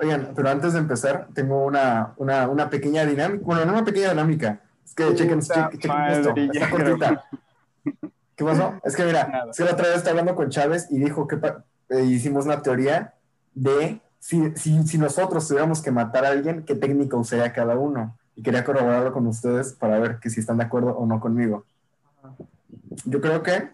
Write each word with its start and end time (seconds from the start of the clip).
Oigan, 0.00 0.32
pero 0.34 0.48
antes 0.48 0.72
de 0.72 0.78
empezar, 0.78 1.28
tengo 1.34 1.64
una, 1.64 2.14
una, 2.16 2.48
una 2.48 2.70
pequeña 2.70 3.04
dinámica. 3.04 3.44
Bueno, 3.44 3.64
no 3.66 3.72
una 3.72 3.84
pequeña 3.84 4.10
dinámica. 4.10 4.60
Es 4.84 4.94
que 4.94 5.14
chequen, 5.14 5.40
chequen, 5.40 5.78
chequen 5.78 6.06
esto. 6.06 6.34
Está 6.36 6.70
cortita. 6.70 7.24
¿Qué 8.34 8.44
pasó? 8.44 8.80
Es 8.82 8.96
que 8.96 9.04
mira, 9.04 9.44
es 9.50 9.56
que 9.58 9.64
la 9.64 9.72
otra 9.72 9.88
vez 9.88 9.98
estaba 9.98 10.12
hablando 10.12 10.34
con 10.34 10.48
Chávez 10.48 10.86
y 10.90 10.98
dijo 10.98 11.28
que 11.28 11.38
eh, 11.90 12.04
hicimos 12.04 12.46
una 12.46 12.62
teoría 12.62 13.12
de 13.54 14.00
si, 14.18 14.52
si, 14.56 14.82
si, 14.86 14.96
nosotros 14.96 15.46
tuviéramos 15.46 15.82
que 15.82 15.90
matar 15.90 16.24
a 16.24 16.28
alguien, 16.28 16.64
¿qué 16.64 16.74
técnica 16.74 17.16
usaría 17.16 17.52
cada 17.52 17.76
uno? 17.76 18.16
Y 18.36 18.42
quería 18.42 18.64
corroborarlo 18.64 19.12
con 19.12 19.26
ustedes 19.26 19.74
para 19.74 19.98
ver 19.98 20.18
que 20.18 20.30
si 20.30 20.40
están 20.40 20.56
de 20.56 20.64
acuerdo 20.64 20.96
o 20.96 21.04
no 21.04 21.20
conmigo. 21.20 21.66
Yo 23.04 23.20
creo 23.20 23.42
que 23.42 23.68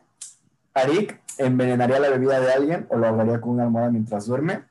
Arik 0.74 1.20
envenenaría 1.38 2.00
la 2.00 2.10
bebida 2.10 2.40
de 2.40 2.52
alguien 2.52 2.86
o 2.90 2.96
lo 2.96 3.06
ahogaría 3.06 3.40
con 3.40 3.52
una 3.52 3.64
almohada 3.64 3.90
mientras 3.90 4.26
duerme. 4.26 4.64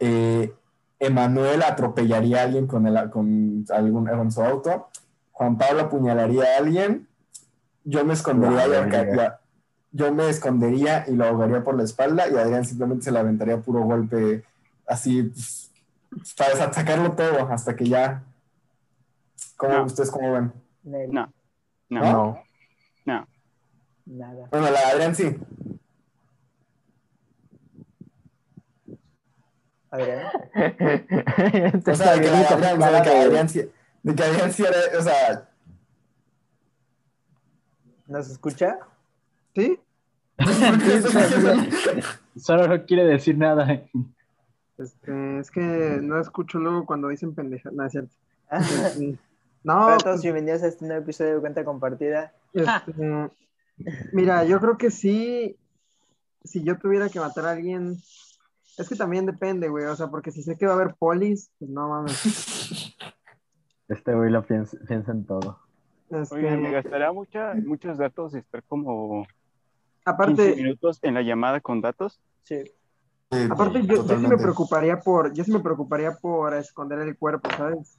Eh, 0.00 0.52
Emanuel 0.98 1.62
atropellaría 1.62 2.40
a 2.40 2.42
alguien 2.44 2.66
con, 2.66 2.86
el, 2.86 3.10
con, 3.10 3.64
algún, 3.70 4.06
con 4.06 4.32
su 4.32 4.42
auto. 4.42 4.88
Juan 5.30 5.56
Pablo 5.56 5.82
apuñalaría 5.82 6.44
a 6.44 6.58
alguien. 6.58 7.06
Yo 7.84 8.04
me 8.04 8.14
escondería 8.14 8.66
y 8.66 9.40
yo 9.92 10.12
me 10.12 10.28
escondería 10.28 11.04
y 11.08 11.12
lo 11.12 11.24
ahogaría 11.24 11.64
por 11.64 11.76
la 11.76 11.82
espalda 11.82 12.28
y 12.28 12.36
Adrián 12.36 12.64
simplemente 12.64 13.04
se 13.04 13.12
le 13.12 13.18
aventaría 13.18 13.60
puro 13.60 13.80
golpe 13.80 14.44
así 14.86 15.24
pues, 15.24 15.72
para 16.36 16.72
sacarlo 16.72 17.12
todo 17.12 17.48
hasta 17.50 17.74
que 17.74 17.86
ya 17.86 18.22
¿Cómo 19.60 19.84
ustedes 19.84 20.10
cómo 20.10 20.32
ven? 20.32 20.52
No. 21.12 21.30
No. 21.90 22.42
No. 23.04 23.26
Nada. 24.06 24.48
Bueno, 24.50 24.70
la 24.70 24.88
Adrián 24.88 25.14
sí. 25.14 25.36
Adrián. 29.90 30.26
o 31.86 31.94
sea, 31.94 32.14
de 32.14 32.20
que 32.20 32.28
Adrián, 32.28 32.78
o 32.78 32.80
sea, 32.80 32.92
de 32.92 33.02
que 33.02 33.10
Adrián 33.10 33.48
de 34.02 34.14
que 34.14 34.22
Adrián 34.22 34.52
sí 34.52 34.62
era, 34.62 34.98
o 34.98 35.02
sea. 35.02 35.48
¿Nos 38.06 38.30
escucha? 38.30 38.78
¿Sí? 39.54 39.78
Solo 42.36 42.68
no 42.68 42.84
quiere 42.86 43.04
decir 43.04 43.36
nada. 43.36 43.82
Este, 44.78 45.38
es 45.38 45.50
que 45.50 45.60
no 45.60 46.18
escucho 46.20 46.58
luego 46.58 46.86
cuando 46.86 47.08
dicen 47.08 47.34
pendeja. 47.34 47.70
No, 47.70 47.84
es 47.84 47.92
cierto. 47.92 48.14
Este, 48.50 49.18
no. 49.62 49.98
Todos, 49.98 50.22
bienvenidos 50.22 50.62
a 50.62 50.68
este 50.68 50.86
nuevo 50.86 51.02
episodio 51.02 51.34
de 51.34 51.40
Cuenta 51.40 51.64
Compartida. 51.64 52.32
Este, 52.54 53.30
mira, 54.12 54.44
yo 54.44 54.58
creo 54.58 54.78
que 54.78 54.90
sí, 54.90 55.56
si 56.42 56.64
yo 56.64 56.78
tuviera 56.78 57.10
que 57.10 57.20
matar 57.20 57.44
a 57.44 57.50
alguien, 57.50 57.98
es 58.80 58.88
que 58.88 58.96
también 58.96 59.26
depende, 59.26 59.68
güey, 59.68 59.84
o 59.84 59.94
sea, 59.94 60.08
porque 60.08 60.30
si 60.30 60.42
sé 60.42 60.56
que 60.56 60.66
va 60.66 60.72
a 60.72 60.74
haber 60.76 60.94
polis, 60.94 61.50
pues 61.58 61.70
no 61.70 61.88
mames. 61.88 62.96
Este 63.88 64.14
güey 64.14 64.30
lo 64.30 64.46
piensa, 64.46 64.76
en 64.88 65.26
todo. 65.26 65.58
Este... 66.10 66.36
Oye, 66.36 66.56
me 66.56 66.70
gastaría 66.70 67.10
mucha, 67.10 67.54
muchos 67.54 67.98
datos 67.98 68.34
estar 68.34 68.62
como 68.62 69.26
Aparte, 70.04 70.46
15 70.46 70.56
minutos 70.62 70.98
en 71.02 71.14
la 71.14 71.22
llamada 71.22 71.60
con 71.60 71.80
datos. 71.80 72.20
Sí. 72.44 72.62
Aparte, 73.50 73.84
yo, 73.84 74.06
yo, 74.06 74.18
sí 74.18 74.26
me 74.28 74.36
preocuparía 74.36 75.00
por, 75.00 75.32
yo 75.32 75.42
sí 75.42 75.52
me 75.52 75.58
preocuparía 75.58 76.12
por 76.12 76.54
esconder 76.54 77.00
el 77.00 77.16
cuerpo, 77.16 77.50
¿sabes? 77.56 77.98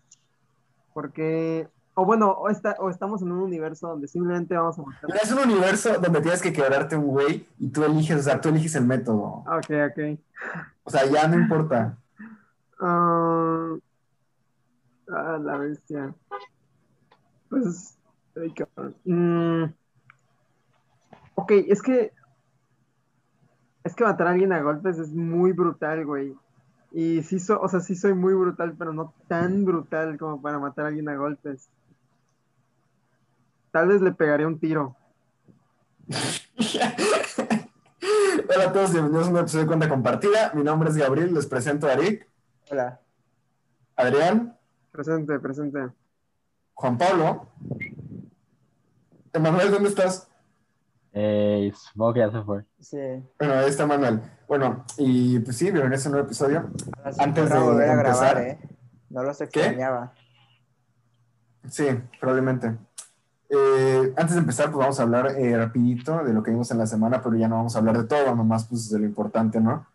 Porque, 0.94 1.68
o 1.94 2.06
bueno, 2.06 2.32
o, 2.32 2.50
está, 2.50 2.76
o 2.80 2.90
estamos 2.90 3.22
en 3.22 3.32
un 3.32 3.40
universo 3.40 3.90
donde 3.90 4.08
simplemente 4.08 4.56
vamos 4.56 4.80
a 4.80 4.84
matar. 4.84 5.10
Es 5.22 5.32
un 5.32 5.40
universo 5.40 6.00
donde 6.00 6.22
tienes 6.22 6.42
que 6.42 6.54
quebrarte 6.54 6.96
un 6.96 7.08
güey 7.08 7.48
y 7.60 7.68
tú 7.70 7.84
eliges, 7.84 8.20
o 8.20 8.24
sea, 8.24 8.40
tú 8.40 8.50
eliges 8.50 8.76
el 8.76 8.86
método. 8.86 9.44
Ok, 9.48 9.70
ok. 9.90 10.20
O 10.84 10.90
sea, 10.90 11.06
ya 11.06 11.28
no 11.28 11.36
importa. 11.36 11.98
ah, 12.80 13.76
ah 15.10 15.38
la 15.42 15.58
bestia. 15.58 16.14
Pues, 17.50 17.98
ay, 18.38 18.54
mm, 19.06 19.64
ok, 21.36 21.52
es 21.68 21.82
que 21.82 22.14
es 23.84 23.96
que 23.96 24.04
matar 24.04 24.28
a 24.28 24.32
alguien 24.32 24.54
a 24.54 24.62
golpes 24.62 24.98
es 24.98 25.12
muy 25.12 25.52
brutal, 25.52 26.06
güey. 26.06 26.36
Y 26.92 27.24
sí, 27.24 27.38
o 27.50 27.68
sea, 27.68 27.80
sí 27.80 27.96
soy 27.96 28.14
muy 28.14 28.34
brutal, 28.34 28.76
pero 28.78 28.94
no 28.94 29.14
tan 29.28 29.66
brutal 29.66 30.18
como 30.18 30.42
para 30.42 30.60
matar 30.60 30.86
a 30.86 30.88
alguien 30.90 31.10
a 31.10 31.16
golpes. 31.16 31.70
Tal 33.72 33.88
vez 33.88 34.02
le 34.02 34.12
pegaré 34.12 34.46
un 34.46 34.60
tiro. 34.60 34.98
Hola 38.50 38.66
a 38.66 38.74
todos, 38.74 38.92
bienvenidos 38.92 39.28
a 39.28 39.32
un 39.32 39.38
episodio 39.38 39.62
de 39.64 39.68
Cuenta 39.68 39.88
Compartida. 39.88 40.52
Mi 40.54 40.62
nombre 40.62 40.90
es 40.90 40.98
Gabriel, 40.98 41.34
les 41.34 41.46
presento 41.46 41.88
a 41.88 41.94
Arik. 41.94 42.28
Hola. 42.70 43.00
Adrián. 43.96 44.58
Presente, 44.92 45.40
presente. 45.40 45.88
Juan 46.74 46.98
Pablo. 46.98 47.48
Emanuel, 49.32 49.72
¿dónde 49.72 49.88
estás? 49.88 50.30
Eh, 51.14 51.72
supongo 51.74 52.14
que 52.14 52.20
ya 52.20 52.32
se 52.32 52.42
fue. 52.42 52.66
Sí. 52.82 52.98
Bueno, 53.40 53.54
ahí 53.54 53.70
está 53.70 53.86
Manuel. 53.86 54.22
Bueno, 54.50 54.86
y 54.98 55.40
pues 55.40 55.56
sí, 55.56 55.72
vieron 55.72 55.94
ese 55.94 56.10
nuevo 56.10 56.26
episodio. 56.26 56.70
Antes 57.20 57.50
de 57.50 57.58
volver 57.58 57.90
a 57.90 57.96
grabar, 57.96 58.38
¿eh? 58.42 58.60
No 59.10 59.24
los 59.24 59.40
extrañaba. 59.40 60.14
Sí, 61.70 61.86
probablemente. 62.20 62.76
Eh, 63.54 64.14
antes 64.16 64.36
de 64.36 64.40
empezar, 64.40 64.72
pues 64.72 64.80
vamos 64.80 64.98
a 65.02 65.04
hablar 65.04 65.36
eh, 65.38 65.58
rapidito 65.58 66.24
de 66.24 66.32
lo 66.32 66.42
que 66.42 66.52
vimos 66.52 66.72
en 66.72 66.78
la 66.78 66.88
semana, 66.88 67.22
pero 67.22 67.36
ya 67.36 67.50
no 67.50 67.58
vamos 67.58 67.76
a 67.76 67.80
hablar 67.80 67.98
de 67.98 68.06
todo, 68.06 68.34
nomás 68.34 68.66
pues 68.66 68.90
de 68.90 68.98
lo 68.98 69.06
importante, 69.06 69.60
¿no? 69.60 69.86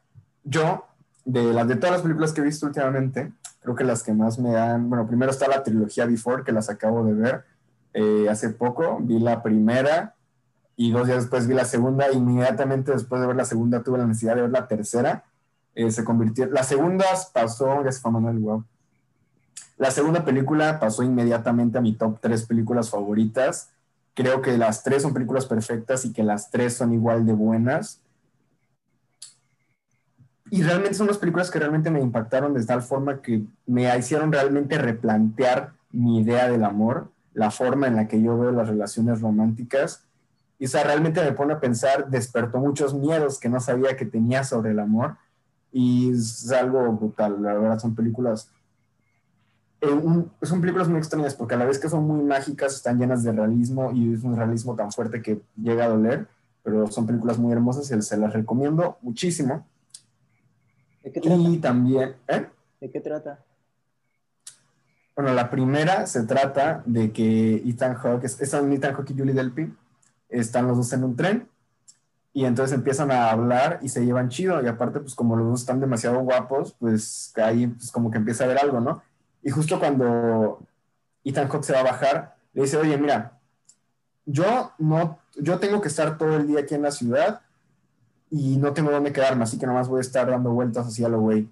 Yo, 0.44 0.84
de 1.25 1.55
las 1.55 1.66
de 1.66 1.77
todas 1.77 1.93
las 1.93 2.03
películas 2.03 2.34
que 2.34 2.43
he 2.43 2.45
visto 2.45 2.66
últimamente, 2.66 3.33
creo 3.61 3.75
que 3.75 3.83
las 3.83 4.03
que 4.03 4.12
más 4.12 4.39
me 4.39 4.53
dan, 4.53 4.91
bueno, 4.91 5.06
primero 5.06 5.31
está 5.31 5.49
la 5.49 5.62
trilogía 5.62 6.05
Before, 6.05 6.45
que 6.45 6.53
las 6.53 6.69
acabo 6.69 7.03
de 7.03 7.15
ver 7.15 7.45
eh, 7.95 8.27
hace 8.28 8.50
poco, 8.50 8.99
vi 9.00 9.19
la 9.21 9.43
primera, 9.43 10.15
y 10.77 10.93
dos 10.93 11.06
días 11.06 11.22
después 11.22 11.47
vi 11.47 11.55
la 11.55 11.65
segunda, 11.65 12.12
inmediatamente 12.12 12.93
después 12.93 13.22
de 13.22 13.27
ver 13.27 13.37
la 13.37 13.47
segunda 13.47 13.83
tuve 13.83 13.97
la 13.97 14.06
necesidad 14.06 14.37
de 14.37 14.43
ver 14.43 14.50
la 14.50 14.69
tercera, 14.69 15.25
eh, 15.75 15.91
se 15.91 16.05
convirtió, 16.05 16.45
la 16.45 16.62
segunda 16.62 17.06
pasó, 17.33 17.83
ya 17.83 17.91
se 17.91 18.00
fue 18.03 18.11
Manuel, 18.11 18.39
wow. 18.39 18.65
La 19.77 19.91
segunda 19.91 20.25
película 20.25 20.81
pasó 20.81 21.03
inmediatamente 21.03 21.79
a 21.79 21.81
mi 21.81 21.95
top 21.95 22.19
tres 22.21 22.45
películas 22.45 22.91
favoritas. 22.91 23.71
Creo 24.15 24.41
que 24.41 24.57
las 24.57 24.83
tres 24.83 25.03
son 25.03 25.13
películas 25.13 25.47
perfectas 25.47 26.05
y 26.05 26.13
que 26.13 26.23
las 26.23 26.51
tres 26.51 26.75
son 26.75 26.93
igual 26.93 27.27
de 27.27 27.35
buenas. 27.35 28.01
Y 30.51 30.63
realmente 30.63 30.95
son 30.95 31.09
las 31.09 31.19
películas 31.19 31.51
que 31.51 31.59
realmente 31.59 31.91
me 31.91 32.01
impactaron 32.01 32.55
de 32.55 32.65
tal 32.65 32.81
forma 32.81 33.21
que 33.21 33.45
me 33.67 33.97
hicieron 33.99 34.33
realmente 34.33 34.79
replantear 34.79 35.73
mi 35.91 36.21
idea 36.21 36.49
del 36.49 36.65
amor, 36.65 37.11
la 37.35 37.51
forma 37.51 37.89
en 37.89 37.97
la 37.97 38.09
que 38.09 38.23
yo 38.23 38.39
veo 38.39 38.53
las 38.53 38.69
relaciones 38.69 39.21
románticas 39.21 40.07
y 40.59 40.67
o 40.67 40.69
sea, 40.69 40.85
realmente 40.85 41.23
me 41.23 41.33
pone 41.33 41.53
a 41.53 41.61
pensar, 41.61 42.09
despertó 42.09 42.59
muchos 42.59 42.95
miedos 42.95 43.39
que 43.39 43.49
no 43.49 43.61
sabía 43.61 43.97
que 43.97 44.07
tenía 44.07 44.43
sobre 44.43 44.71
el 44.71 44.79
amor. 44.79 45.17
Y 45.73 46.11
es 46.13 46.51
algo 46.51 46.91
brutal, 46.93 47.43
la 47.43 47.55
verdad, 47.55 47.79
son 47.79 47.95
películas. 47.95 48.51
Eh, 49.81 50.25
son 50.43 50.61
películas 50.61 50.89
muy 50.89 50.99
extrañas 50.99 51.35
porque 51.35 51.55
a 51.55 51.59
la 51.59 51.67
vez 51.67 51.79
que 51.79 51.89
son 51.89 52.07
muy 52.07 52.23
mágicas, 52.23 52.75
están 52.75 52.99
llenas 52.99 53.23
de 53.23 53.33
realismo 53.33 53.93
y 53.93 54.15
es 54.15 54.23
un 54.23 54.37
realismo 54.37 54.75
tan 54.75 54.91
fuerte 54.91 55.23
que 55.23 55.43
llega 55.57 55.85
a 55.85 55.89
doler, 55.89 56.27
pero 56.63 56.87
son 56.87 57.07
películas 57.07 57.39
muy 57.39 57.53
hermosas 57.53 57.91
y 57.91 58.03
se 58.03 58.17
las 58.17 58.33
recomiendo 58.33 58.99
muchísimo. 59.03 59.67
¿De 61.03 61.13
qué 61.13 61.21
trata? 61.21 61.37
Y 61.37 61.59
también, 61.59 62.17
¿eh? 62.29 62.47
¿De 62.81 62.91
qué 62.91 63.01
trata? 63.01 63.39
Bueno, 65.15 65.33
la 65.33 65.51
primera 65.51 66.07
se 66.07 66.25
trata 66.25 66.83
de 66.85 67.13
que 67.13 67.57
Ethan 67.57 67.95
Hawke, 67.95 68.25
es, 68.25 68.41
es 68.41 68.53
Ethan 68.53 68.95
Hawke 68.95 69.11
y 69.11 69.19
Julie 69.19 69.33
Delpy, 69.33 69.75
están 70.29 70.67
los 70.67 70.77
dos 70.77 70.93
en 70.93 71.05
un 71.05 71.17
tren 71.17 71.49
y 72.33 72.45
entonces 72.45 72.77
empiezan 72.77 73.11
a 73.11 73.31
hablar 73.31 73.79
y 73.83 73.89
se 73.89 74.05
llevan 74.05 74.29
chido 74.29 74.63
y 74.63 74.67
aparte 74.67 75.01
pues 75.01 75.15
como 75.15 75.37
los 75.37 75.49
dos 75.49 75.61
están 75.61 75.81
demasiado 75.81 76.21
guapos, 76.21 76.75
pues 76.79 77.33
ahí 77.37 77.67
pues 77.69 77.91
como 77.91 78.11
que 78.11 78.19
empieza 78.19 78.45
a 78.45 78.49
ver 78.49 78.59
algo, 78.59 78.81
¿no? 78.81 79.03
Y 79.47 79.51
justo 79.51 79.78
cuando 79.78 80.59
Ethan 81.22 81.47
Hawke 81.48 81.63
se 81.63 81.72
va 81.72 81.78
a 81.78 81.84
bajar, 81.84 82.37
le 82.53 82.63
dice, 82.63 82.78
oye, 82.78 82.98
mira, 82.98 83.39
yo 84.25 84.72
no, 84.78 85.21
yo 85.37 85.60
tengo 85.60 85.81
que 85.81 85.87
estar 85.87 86.19
todo 86.19 86.34
el 86.34 86.48
día 86.48 86.63
aquí 86.63 86.75
en 86.75 86.83
la 86.83 86.91
ciudad 86.91 87.43
y 88.28 88.57
no 88.57 88.72
tengo 88.72 88.91
dónde 88.91 89.13
quedarme, 89.13 89.45
así 89.45 89.57
que 89.57 89.65
nomás 89.69 89.87
voy 89.87 89.98
a 89.98 90.01
estar 90.01 90.28
dando 90.28 90.51
vueltas 90.51 90.89
así 90.89 91.04
a 91.04 91.09
lo 91.09 91.21
güey. 91.21 91.48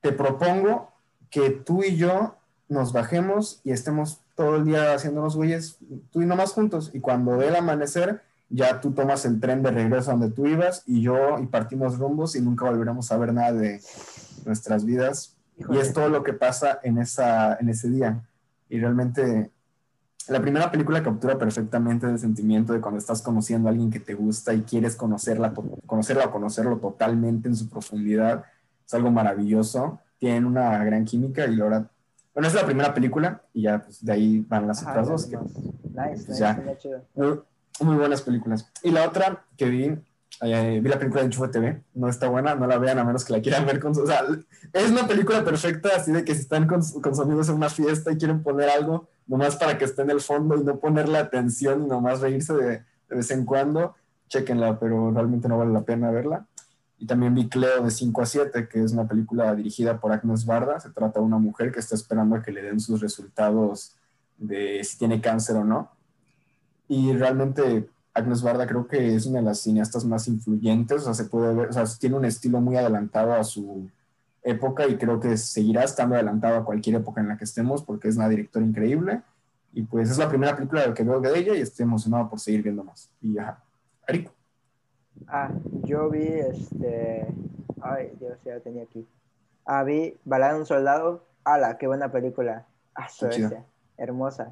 Te 0.00 0.10
propongo 0.10 0.90
que 1.28 1.50
tú 1.50 1.82
y 1.82 1.96
yo 1.96 2.36
nos 2.70 2.94
bajemos 2.94 3.60
y 3.62 3.72
estemos 3.72 4.20
todo 4.34 4.56
el 4.56 4.64
día 4.64 4.94
haciéndonos 4.94 5.36
güeyes, 5.36 5.76
tú 6.10 6.22
y 6.22 6.24
nomás 6.24 6.52
juntos. 6.52 6.92
Y 6.94 7.00
cuando 7.00 7.36
ve 7.36 7.48
el 7.48 7.56
amanecer, 7.56 8.22
ya 8.48 8.80
tú 8.80 8.92
tomas 8.92 9.26
el 9.26 9.38
tren 9.38 9.62
de 9.62 9.70
regreso 9.70 10.12
a 10.12 10.14
donde 10.14 10.34
tú 10.34 10.46
ibas 10.46 10.82
y 10.86 11.02
yo 11.02 11.38
y 11.40 11.46
partimos 11.46 11.98
rumbos 11.98 12.36
y 12.36 12.40
nunca 12.40 12.64
volveremos 12.64 13.12
a 13.12 13.18
ver 13.18 13.34
nada 13.34 13.52
de 13.52 13.82
nuestras 14.46 14.86
vidas. 14.86 15.35
Y 15.56 15.78
es 15.78 15.92
todo 15.92 16.08
lo 16.08 16.22
que 16.22 16.32
pasa 16.32 16.80
en, 16.82 16.98
esa, 16.98 17.56
en 17.56 17.68
ese 17.68 17.88
día. 17.88 18.22
Y 18.68 18.78
realmente 18.78 19.50
la 20.28 20.40
primera 20.40 20.70
película 20.70 21.02
captura 21.02 21.38
perfectamente 21.38 22.06
el 22.06 22.18
sentimiento 22.18 22.72
de 22.72 22.80
cuando 22.80 22.98
estás 22.98 23.22
conociendo 23.22 23.68
a 23.68 23.70
alguien 23.70 23.90
que 23.90 24.00
te 24.00 24.14
gusta 24.14 24.52
y 24.54 24.62
quieres 24.62 24.96
conocerla, 24.96 25.54
conocerla 25.86 26.26
o 26.26 26.30
conocerlo 26.30 26.78
totalmente 26.78 27.48
en 27.48 27.56
su 27.56 27.68
profundidad. 27.68 28.44
es 28.84 28.94
algo 28.94 29.10
maravilloso, 29.10 30.00
tienen 30.18 30.44
una 30.44 30.82
gran 30.84 31.04
química 31.04 31.46
y 31.46 31.56
verdad, 31.56 31.88
bueno, 32.34 32.48
es 32.48 32.54
la 32.54 32.66
primera 32.66 32.92
película 32.92 33.40
y 33.54 33.62
ya 33.62 33.84
pues, 33.84 34.04
de 34.04 34.12
ahí 34.12 34.44
van 34.48 34.66
las 34.66 34.82
Ajá, 34.82 34.90
otras 34.90 35.08
dos. 35.08 35.26
que-. 35.26 35.38
Nice, 35.38 36.26
pues 36.26 36.28
nice, 36.28 36.38
ya. 36.38 36.62
muy, 37.14 37.40
muy 37.80 37.96
buenas 37.96 38.22
películas. 38.22 38.70
Y 38.82 38.90
la 38.90 39.06
otra 39.06 39.44
que 39.56 39.70
vi, 39.70 39.96
vi 40.40 40.88
la 40.88 40.98
película 40.98 41.20
de 41.20 41.26
Enchufe 41.26 41.48
TV, 41.48 41.82
no 41.94 42.08
está 42.08 42.28
buena, 42.28 42.54
no 42.54 42.66
la 42.66 42.78
vean 42.78 42.98
a 42.98 43.04
menos 43.04 43.24
que 43.24 43.32
la 43.32 43.40
quieran 43.40 43.66
ver 43.66 43.80
con. 43.80 43.92
O 43.92 44.06
sea, 44.06 44.22
es 44.72 44.90
una 44.90 45.06
película 45.06 45.44
perfecta, 45.44 45.90
así 45.96 46.12
de 46.12 46.24
que 46.24 46.34
si 46.34 46.42
están 46.42 46.66
con, 46.66 46.82
con 46.82 47.14
sus 47.14 47.24
amigos 47.24 47.48
en 47.48 47.56
una 47.56 47.70
fiesta 47.70 48.12
y 48.12 48.18
quieren 48.18 48.42
poner 48.42 48.68
algo, 48.68 49.08
nomás 49.26 49.56
para 49.56 49.78
que 49.78 49.84
esté 49.84 50.02
en 50.02 50.10
el 50.10 50.20
fondo 50.20 50.56
y 50.56 50.64
no 50.64 50.78
ponerle 50.78 51.18
atención 51.18 51.84
y 51.84 51.86
nomás 51.86 52.20
reírse 52.20 52.54
de, 52.54 52.82
de 53.08 53.16
vez 53.16 53.30
en 53.30 53.44
cuando, 53.44 53.94
chequenla, 54.28 54.78
pero 54.78 55.10
realmente 55.10 55.48
no 55.48 55.58
vale 55.58 55.72
la 55.72 55.82
pena 55.82 56.10
verla. 56.10 56.46
Y 56.98 57.06
también 57.06 57.34
vi 57.34 57.48
Cleo 57.48 57.82
de 57.82 57.90
5 57.90 58.22
a 58.22 58.26
7, 58.26 58.68
que 58.68 58.82
es 58.82 58.92
una 58.92 59.06
película 59.06 59.54
dirigida 59.54 60.00
por 60.00 60.12
Agnes 60.12 60.46
Barda. 60.46 60.80
Se 60.80 60.90
trata 60.90 61.20
de 61.20 61.26
una 61.26 61.38
mujer 61.38 61.70
que 61.70 61.80
está 61.80 61.94
esperando 61.94 62.36
a 62.36 62.42
que 62.42 62.52
le 62.52 62.62
den 62.62 62.80
sus 62.80 63.00
resultados 63.00 63.96
de 64.38 64.82
si 64.82 64.98
tiene 64.98 65.20
cáncer 65.20 65.56
o 65.56 65.64
no. 65.64 65.90
Y 66.88 67.12
realmente 67.12 67.90
Agnes 68.16 68.42
Barda 68.42 68.66
creo 68.66 68.86
que 68.86 69.14
es 69.14 69.26
una 69.26 69.40
de 69.40 69.44
las 69.44 69.60
cineastas 69.60 70.04
más 70.04 70.26
influyentes, 70.26 71.02
o 71.02 71.04
sea, 71.04 71.14
se 71.14 71.24
puede 71.24 71.54
ver, 71.54 71.68
o 71.68 71.72
sea, 71.72 71.84
tiene 71.98 72.16
un 72.16 72.24
estilo 72.24 72.60
muy 72.60 72.76
adelantado 72.76 73.34
a 73.34 73.44
su 73.44 73.90
época 74.42 74.86
y 74.86 74.96
creo 74.96 75.20
que 75.20 75.36
seguirá 75.36 75.84
estando 75.84 76.14
adelantado 76.14 76.56
a 76.56 76.64
cualquier 76.64 76.96
época 76.96 77.20
en 77.20 77.28
la 77.28 77.36
que 77.36 77.44
estemos 77.44 77.82
porque 77.82 78.08
es 78.08 78.16
una 78.16 78.28
directora 78.28 78.64
increíble 78.64 79.22
y 79.72 79.82
pues 79.82 80.08
es 80.10 80.16
la 80.16 80.28
primera 80.30 80.56
película 80.56 80.94
que 80.94 81.02
veo 81.02 81.20
de 81.20 81.38
ella 81.38 81.54
y 81.54 81.60
estoy 81.60 81.84
emocionado 81.84 82.30
por 82.30 82.40
seguir 82.40 82.62
viendo 82.62 82.82
más. 82.82 83.10
Y 83.20 83.34
ya, 83.34 83.62
Arico. 84.08 84.32
Ah, 85.28 85.50
yo 85.84 86.08
vi 86.08 86.26
este. 86.26 87.26
Ay, 87.82 88.12
Dios, 88.18 88.38
ya 88.44 88.54
lo 88.54 88.60
tenía 88.62 88.84
aquí. 88.84 89.06
Ah, 89.66 89.82
vi 89.82 90.16
Balada 90.24 90.54
de 90.54 90.60
un 90.60 90.66
Soldado. 90.66 91.26
¡Hala! 91.44 91.76
¡Qué 91.76 91.86
buena 91.86 92.10
película! 92.10 92.66
¡Ah, 92.94 93.08
bestia! 93.20 93.64
Hermosa. 93.98 94.50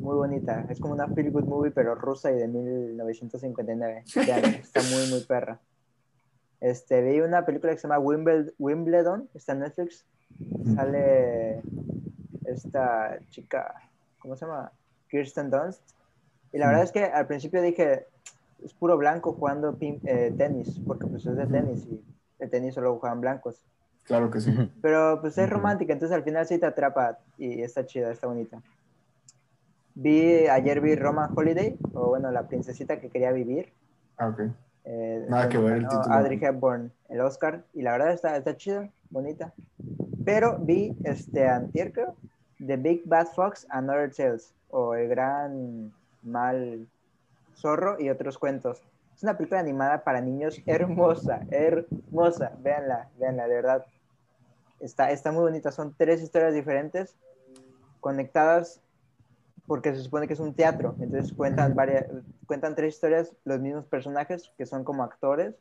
Muy 0.00 0.16
bonita. 0.16 0.66
Es 0.68 0.80
como 0.80 0.94
una 0.94 1.08
feel 1.08 1.30
good 1.30 1.44
movie, 1.44 1.70
pero 1.70 1.94
rusa 1.94 2.30
y 2.32 2.36
de 2.36 2.48
1959. 2.48 4.04
Vean, 4.16 4.44
está 4.44 4.80
muy, 4.82 5.08
muy 5.10 5.20
perra. 5.24 5.58
Este, 6.60 7.00
vi 7.02 7.20
una 7.20 7.44
película 7.46 7.72
que 7.72 7.78
se 7.78 7.88
llama 7.88 7.98
Wimbledon, 7.98 8.52
Wimbledon 8.58 9.28
está 9.34 9.52
en 9.52 9.60
Netflix. 9.60 10.04
Sale 10.74 11.60
esta 12.44 13.18
chica, 13.30 13.74
¿cómo 14.18 14.36
se 14.36 14.46
llama? 14.46 14.72
Kirsten 15.08 15.50
Dunst. 15.50 15.82
Y 16.52 16.58
la 16.58 16.66
verdad 16.68 16.84
es 16.84 16.92
que 16.92 17.04
al 17.04 17.26
principio 17.26 17.62
dije, 17.62 18.06
es 18.64 18.72
puro 18.74 18.96
blanco 18.96 19.32
jugando 19.32 19.72
pin- 19.78 20.00
eh, 20.04 20.32
tenis, 20.36 20.80
porque 20.86 21.06
pues 21.06 21.26
es 21.26 21.36
de 21.36 21.46
tenis 21.46 21.86
y 21.86 22.00
el 22.38 22.50
tenis 22.50 22.74
solo 22.74 22.98
juegan 22.98 23.20
blancos. 23.20 23.62
Claro 24.04 24.30
que 24.30 24.40
sí. 24.40 24.52
Pero 24.82 25.20
pues 25.20 25.36
es 25.38 25.48
romántica, 25.48 25.92
entonces 25.92 26.14
al 26.16 26.24
final 26.24 26.46
sí 26.46 26.58
te 26.58 26.66
atrapa 26.66 27.18
y 27.38 27.62
está 27.62 27.86
chida, 27.86 28.10
está 28.10 28.26
bonita. 28.26 28.60
Vi, 30.02 30.48
ayer 30.48 30.80
vi 30.80 30.96
Roman 30.96 31.30
Holiday, 31.36 31.76
o 31.92 32.08
bueno, 32.08 32.30
la 32.30 32.48
princesita 32.48 32.98
que 32.98 33.10
quería 33.10 33.32
vivir. 33.32 33.70
Ah, 34.16 34.28
ok. 34.28 34.40
Eh, 34.84 35.26
Nada 35.28 35.46
que 35.50 35.58
ver 35.58 35.74
el 35.74 35.88
título. 35.88 36.14
Audrey 36.14 36.38
Hepburn, 36.42 36.90
el 37.10 37.20
Oscar, 37.20 37.64
y 37.74 37.82
la 37.82 37.92
verdad 37.92 38.12
está, 38.12 38.34
está 38.34 38.56
chida, 38.56 38.88
bonita. 39.10 39.52
Pero 40.24 40.56
vi 40.58 40.96
este 41.04 41.46
antier, 41.46 41.92
creo, 41.92 42.16
The 42.66 42.78
Big 42.78 43.02
Bad 43.04 43.26
Fox 43.34 43.66
and 43.68 43.90
Other 43.90 44.10
Tales, 44.10 44.54
o 44.70 44.94
El 44.94 45.10
Gran 45.10 45.92
Mal 46.22 46.86
Zorro 47.56 48.00
y 48.00 48.08
otros 48.08 48.38
cuentos. 48.38 48.82
Es 49.14 49.22
una 49.22 49.36
película 49.36 49.60
animada 49.60 50.02
para 50.02 50.22
niños 50.22 50.62
hermosa, 50.64 51.42
hermosa. 51.50 52.52
Véanla, 52.62 53.10
véanla, 53.18 53.46
de 53.46 53.54
verdad. 53.54 53.84
Está, 54.80 55.10
está 55.10 55.30
muy 55.30 55.42
bonita. 55.42 55.70
Son 55.70 55.94
tres 55.94 56.22
historias 56.22 56.54
diferentes 56.54 57.14
conectadas 58.00 58.80
porque 59.70 59.94
se 59.94 60.02
supone 60.02 60.26
que 60.26 60.32
es 60.32 60.40
un 60.40 60.52
teatro. 60.52 60.96
Entonces 60.98 61.32
cuentan, 61.32 61.76
varias, 61.76 62.04
cuentan 62.44 62.74
tres 62.74 62.94
historias, 62.94 63.32
los 63.44 63.60
mismos 63.60 63.86
personajes 63.86 64.50
que 64.58 64.66
son 64.66 64.82
como 64.82 65.04
actores. 65.04 65.54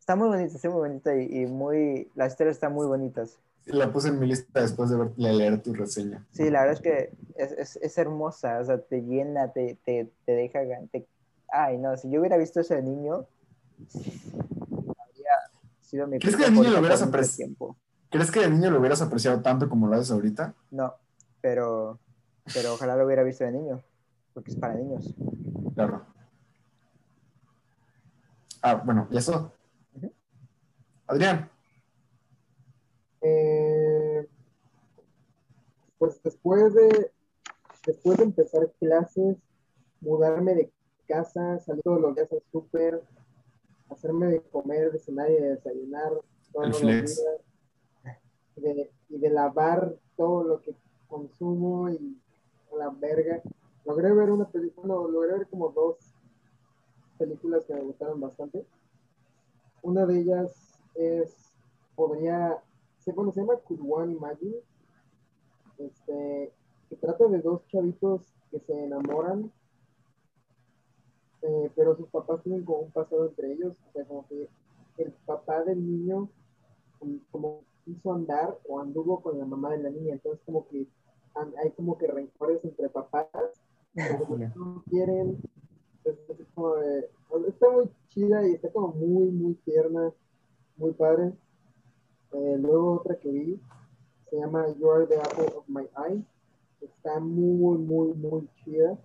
Está 0.00 0.16
muy 0.16 0.28
bonita, 0.28 0.56
está 0.56 0.70
muy 0.70 0.78
bonita 0.78 1.14
y, 1.14 1.42
y 1.42 1.44
muy... 1.44 2.10
Las 2.14 2.32
historias 2.32 2.56
están 2.56 2.72
muy 2.72 2.86
bonitas. 2.86 3.36
La 3.66 3.92
puse 3.92 4.08
en 4.08 4.18
mi 4.18 4.28
lista 4.28 4.62
después 4.62 4.88
de, 4.88 4.96
ver- 4.96 5.14
de 5.14 5.32
leer 5.34 5.62
tu 5.62 5.74
reseña. 5.74 6.24
Sí, 6.32 6.48
la 6.48 6.62
verdad 6.62 6.72
es 6.72 6.80
que 6.80 7.12
es, 7.36 7.52
es, 7.52 7.76
es 7.82 7.98
hermosa, 7.98 8.60
o 8.60 8.64
sea, 8.64 8.78
te 8.78 9.02
llena, 9.02 9.52
te, 9.52 9.76
te, 9.84 10.10
te 10.24 10.32
deja... 10.32 10.60
te- 10.90 11.06
Ay, 11.48 11.76
no, 11.76 11.94
si 11.98 12.10
yo 12.10 12.20
hubiera 12.20 12.38
visto 12.38 12.60
eso 12.60 12.72
de 12.72 12.82
niño, 12.82 13.26
habría 14.98 15.34
sido 15.82 16.06
mi 16.06 16.18
¿Crees 16.18 16.36
que 16.36 16.44
de 16.44 16.50
niño 16.50 16.70
lo 16.70 16.78
hubieras 16.78 17.00
por 17.00 17.08
mucho 17.10 17.18
apreci- 17.20 17.36
tiempo. 17.36 17.76
¿Crees 18.08 18.30
que 18.30 18.40
de 18.40 18.48
niño 18.48 18.70
lo 18.70 18.78
hubieras 18.78 19.02
apreciado 19.02 19.42
tanto 19.42 19.68
como 19.68 19.86
lo 19.86 19.96
haces 19.96 20.12
ahorita? 20.12 20.54
No, 20.70 20.94
pero, 21.42 21.98
pero 22.52 22.74
ojalá 22.74 22.96
lo 22.96 23.06
hubiera 23.06 23.22
visto 23.22 23.44
de 23.44 23.52
niño, 23.52 23.82
porque 24.32 24.50
es 24.50 24.56
para 24.56 24.74
niños. 24.74 25.14
Claro. 25.74 26.04
Ah, 28.62 28.74
bueno, 28.84 29.06
¿y 29.10 29.16
eso? 29.18 29.52
Adrián. 31.06 31.50
Eh, 33.20 34.28
pues 35.98 36.22
después 36.22 36.74
de, 36.74 37.10
después 37.86 38.18
de 38.18 38.24
empezar 38.24 38.70
clases, 38.78 39.36
mudarme 40.00 40.54
de 40.54 40.72
casa, 41.06 41.58
salir 41.60 41.82
todos 41.82 42.00
los 42.00 42.14
días 42.14 42.30
al 42.32 42.42
súper, 42.52 43.02
hacerme 43.90 44.26
de 44.26 44.42
comer, 44.42 44.92
de 44.92 44.98
cenar 44.98 45.30
y 45.30 45.34
de 45.34 45.50
desayunar 45.56 46.12
todos 46.52 46.64
El 46.66 46.70
los 46.72 46.80
flex. 46.80 47.16
días, 47.16 47.40
de- 48.56 48.90
y 49.08 49.18
de 49.18 49.30
lavar 49.30 49.94
todo 50.16 50.44
lo 50.44 50.60
que 50.62 50.74
consumo 51.08 51.90
y 51.90 52.18
la 52.76 52.90
verga. 52.90 53.42
Logré 53.84 54.12
ver 54.12 54.30
una 54.30 54.48
película, 54.48 54.86
no, 54.88 55.08
logré 55.08 55.38
ver 55.38 55.48
como 55.48 55.68
dos 55.70 55.96
películas 57.18 57.64
que 57.64 57.74
me 57.74 57.82
gustaron 57.82 58.20
bastante. 58.20 58.64
Una 59.82 60.06
de 60.06 60.20
ellas 60.20 60.80
es, 60.94 61.52
podría, 61.94 62.62
se, 62.98 63.12
bueno, 63.12 63.32
se 63.32 63.40
llama 63.40 63.58
Could 63.58 63.80
One 63.86 64.12
Imagine, 64.14 64.56
este, 65.78 66.52
que 66.88 66.96
trata 66.96 67.26
de 67.28 67.40
dos 67.40 67.66
chavitos 67.68 68.22
que 68.50 68.60
se 68.60 68.84
enamoran, 68.84 69.50
eh, 71.42 71.70
pero 71.76 71.96
sus 71.96 72.08
papás 72.08 72.42
tienen 72.42 72.64
como 72.64 72.78
un 72.78 72.90
pasado 72.90 73.26
entre 73.28 73.52
ellos, 73.52 73.76
o 73.88 73.92
sea, 73.92 74.04
como 74.06 74.26
que 74.28 74.48
el 74.98 75.12
papá 75.26 75.62
del 75.64 75.84
niño 75.86 76.28
como- 77.30 77.62
hizo 77.86 78.14
andar 78.14 78.58
o 78.66 78.80
anduvo 78.80 79.20
con 79.20 79.38
la 79.38 79.44
mamá 79.44 79.72
de 79.72 79.82
la 79.82 79.90
niña, 79.90 80.14
entonces 80.14 80.40
como 80.46 80.66
que 80.68 80.86
hay 81.62 81.70
como 81.72 81.96
que 81.98 82.06
rencores 82.06 82.64
entre 82.64 82.88
papás, 82.88 83.28
que 83.94 84.02
no 84.56 84.82
quieren, 84.88 85.38
entonces 86.04 86.40
es 86.40 86.46
como 86.54 86.74
de- 86.76 87.08
está 87.48 87.70
muy 87.70 87.90
chida 88.08 88.46
y 88.46 88.52
está 88.52 88.70
como 88.70 88.88
muy, 88.88 89.28
muy 89.28 89.54
tierna, 89.64 90.12
muy 90.76 90.92
padre. 90.92 91.32
Eh, 92.32 92.56
luego 92.58 92.94
otra 92.94 93.16
que 93.16 93.30
vi 93.30 93.60
se 94.30 94.36
llama 94.36 94.68
You 94.78 94.90
Are 94.90 95.06
the 95.06 95.16
Apple 95.16 95.52
of 95.56 95.64
My 95.68 95.86
Eye. 95.96 96.24
Está 96.80 97.20
muy, 97.20 97.78
muy, 97.78 98.12
muy 98.14 98.48
chida. 98.64 98.98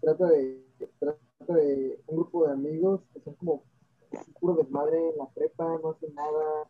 Trata 0.00 0.28
de, 0.28 0.64
trata 0.98 1.54
de 1.54 2.00
un 2.06 2.16
grupo 2.16 2.46
de 2.46 2.52
amigos 2.52 3.00
que 3.12 3.20
son 3.20 3.34
como 3.34 3.62
puro 4.40 4.54
desmadre 4.54 5.10
en 5.10 5.18
la 5.18 5.26
prepa, 5.28 5.78
no 5.82 5.90
hacen 5.90 6.14
nada, 6.14 6.68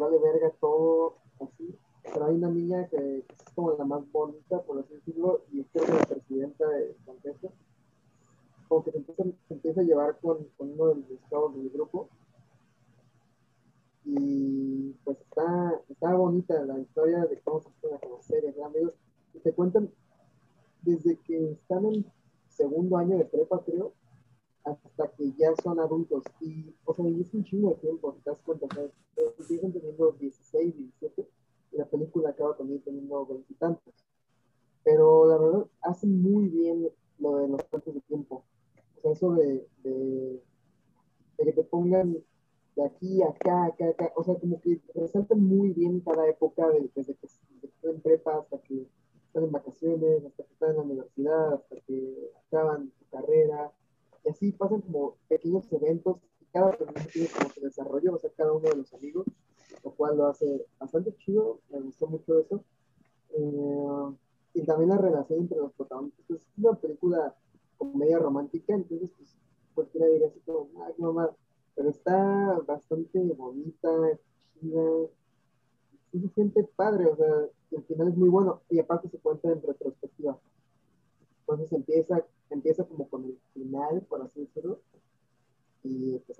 vale 0.00 0.18
verga 0.18 0.50
todo, 0.60 1.16
así. 1.40 1.76
Pero 2.04 2.26
hay 2.26 2.34
una 2.34 2.50
niña 2.50 2.86
que 2.88 3.18
es 3.18 3.24
como 3.54 3.72
la 3.72 3.84
más 3.84 4.10
bonita, 4.12 4.62
por 4.62 4.78
así 4.78 4.94
decirlo, 4.94 5.44
y 5.50 5.64
creo 5.64 5.86
que 5.86 5.92
la 5.92 6.06
presidenta 6.06 6.68
del 6.68 6.96
contexto. 7.04 7.52
Como 8.68 8.84
que 8.84 8.92
se 8.92 8.98
empieza, 8.98 9.24
empieza 9.48 9.80
a 9.80 9.84
llevar 9.84 10.18
con, 10.20 10.44
con 10.56 10.72
uno 10.72 10.88
de 10.88 10.94
los 10.96 11.30
chavos 11.30 11.54
del 11.56 11.70
grupo. 11.70 12.08
Y 14.04 14.92
pues 15.04 15.18
está, 15.18 15.80
está 15.88 16.14
bonita 16.14 16.62
la 16.64 16.78
historia 16.78 17.24
de 17.24 17.40
cómo 17.40 17.62
se 17.62 17.94
a 17.94 17.98
conocer, 17.98 18.44
entre 18.44 18.62
amigos, 18.62 18.94
y 19.32 19.38
te 19.38 19.52
cuentan 19.52 19.90
desde 20.82 21.18
que 21.20 21.52
están 21.52 21.86
en 21.86 22.04
segundo 22.48 22.98
año 22.98 23.16
de 23.16 23.24
prepa, 23.24 23.62
creo, 23.64 23.94
hasta 24.64 25.08
que 25.12 25.32
ya 25.32 25.54
son 25.62 25.80
adultos, 25.80 26.24
y, 26.40 26.74
o 26.84 26.94
sea, 26.94 27.08
y 27.08 27.20
es 27.20 27.32
un 27.34 27.44
chingo 27.44 27.70
de 27.70 27.76
tiempo, 27.76 28.14
te 28.22 28.30
das 28.30 28.40
cuenta, 28.42 28.66
empiezan 29.38 29.72
teniendo 29.72 30.12
16, 30.12 30.76
17, 30.76 31.22
y 31.22 31.43
la 31.76 31.86
película 31.86 32.30
acaba 32.30 32.56
también 32.56 32.80
teniendo 32.82 33.26
veintitantos, 33.26 33.94
pero 34.82 35.26
la 35.26 35.38
verdad, 35.38 35.66
hacen 35.82 36.22
muy 36.22 36.48
bien 36.48 36.88
lo 37.18 37.36
de 37.36 37.48
los 37.48 37.62
saltos 37.70 37.94
de 37.94 38.00
tiempo, 38.02 38.44
o 38.96 39.00
sea, 39.00 39.12
eso 39.12 39.32
de, 39.34 39.66
de, 39.82 40.42
de 41.38 41.44
que 41.44 41.52
te 41.52 41.64
pongan 41.64 42.18
de 42.76 42.84
aquí, 42.84 43.22
acá, 43.22 43.66
acá, 43.66 43.88
acá, 43.88 44.12
o 44.16 44.24
sea, 44.24 44.34
como 44.34 44.60
que 44.60 44.80
resaltan 44.94 45.40
muy 45.40 45.70
bien 45.72 46.00
cada 46.00 46.28
época, 46.28 46.68
de- 46.70 46.90
desde 46.94 47.14
que, 47.14 47.26
están 47.26 47.90
en 47.94 48.00
prepa 48.00 48.38
hasta 48.38 48.58
que 48.58 48.86
están 49.26 49.44
en 49.44 49.52
vacaciones, 49.52 50.24
hasta 50.24 50.42
que 50.44 50.52
están 50.52 50.70
en 50.70 50.76
la 50.76 50.82
universidad, 50.82 51.54
hasta 51.54 51.76
que 51.86 52.30
acaban 52.46 52.92
su 52.98 53.06
carrera, 53.10 53.72
y 54.24 54.28
así 54.28 54.52
pasan 54.52 54.80
como 54.80 55.16
pequeños 55.28 55.72
eventos, 55.72 56.16
y 56.40 56.46
cada 56.46 56.72
personaje 56.72 57.08
tiene 57.12 57.28
como 57.28 57.50
su 57.50 57.60
desarrollo, 57.60 58.14
o 58.14 58.18
sea, 58.18 58.30
cada 58.36 58.52
uno 58.52 58.68
de 58.68 58.76
los 58.76 58.92
amigos, 58.92 59.26
lo 59.82 59.90
cual 59.92 60.16
lo 60.16 60.26
hace 60.26 60.66
bastante 60.78 61.14
chido, 61.16 61.60
me 61.70 61.80
gustó 61.80 62.06
mucho 62.06 62.38
eso. 62.38 62.64
Eh, 63.30 64.14
y 64.54 64.62
también 64.62 64.90
la 64.90 64.98
relación 64.98 65.40
entre 65.40 65.58
los 65.58 65.72
protagonistas. 65.72 66.24
Pues, 66.28 66.40
es 66.40 66.58
una 66.58 66.74
película 66.74 67.34
comedia 67.76 68.18
romántica, 68.18 68.74
entonces 68.74 69.10
pues 69.16 69.36
cualquiera 69.74 70.06
diría 70.06 70.28
así 70.28 70.40
como, 70.40 70.68
ay, 70.84 70.94
no 70.98 71.12
más, 71.12 71.30
pero 71.74 71.90
está 71.90 72.60
bastante 72.66 73.18
bonita, 73.36 73.90
chida, 74.60 75.08
se 76.12 76.28
siente 76.28 76.62
padre, 76.76 77.06
o 77.06 77.16
sea, 77.16 77.48
al 77.76 77.84
final 77.84 78.08
es 78.08 78.16
muy 78.16 78.28
bueno, 78.28 78.60
y 78.70 78.78
aparte 78.78 79.08
se 79.08 79.18
cuenta 79.18 79.50
en 79.50 79.60
retrospectiva. 79.60 80.38
Entonces 81.40 81.72
empieza, 81.72 82.24
empieza 82.50 82.84
como 82.84 83.08
con 83.08 83.24
el 83.24 83.38
final, 83.52 84.02
por 84.08 84.22
así 84.22 84.40
decirlo, 84.40 84.78
y 85.82 86.18
pues 86.20 86.38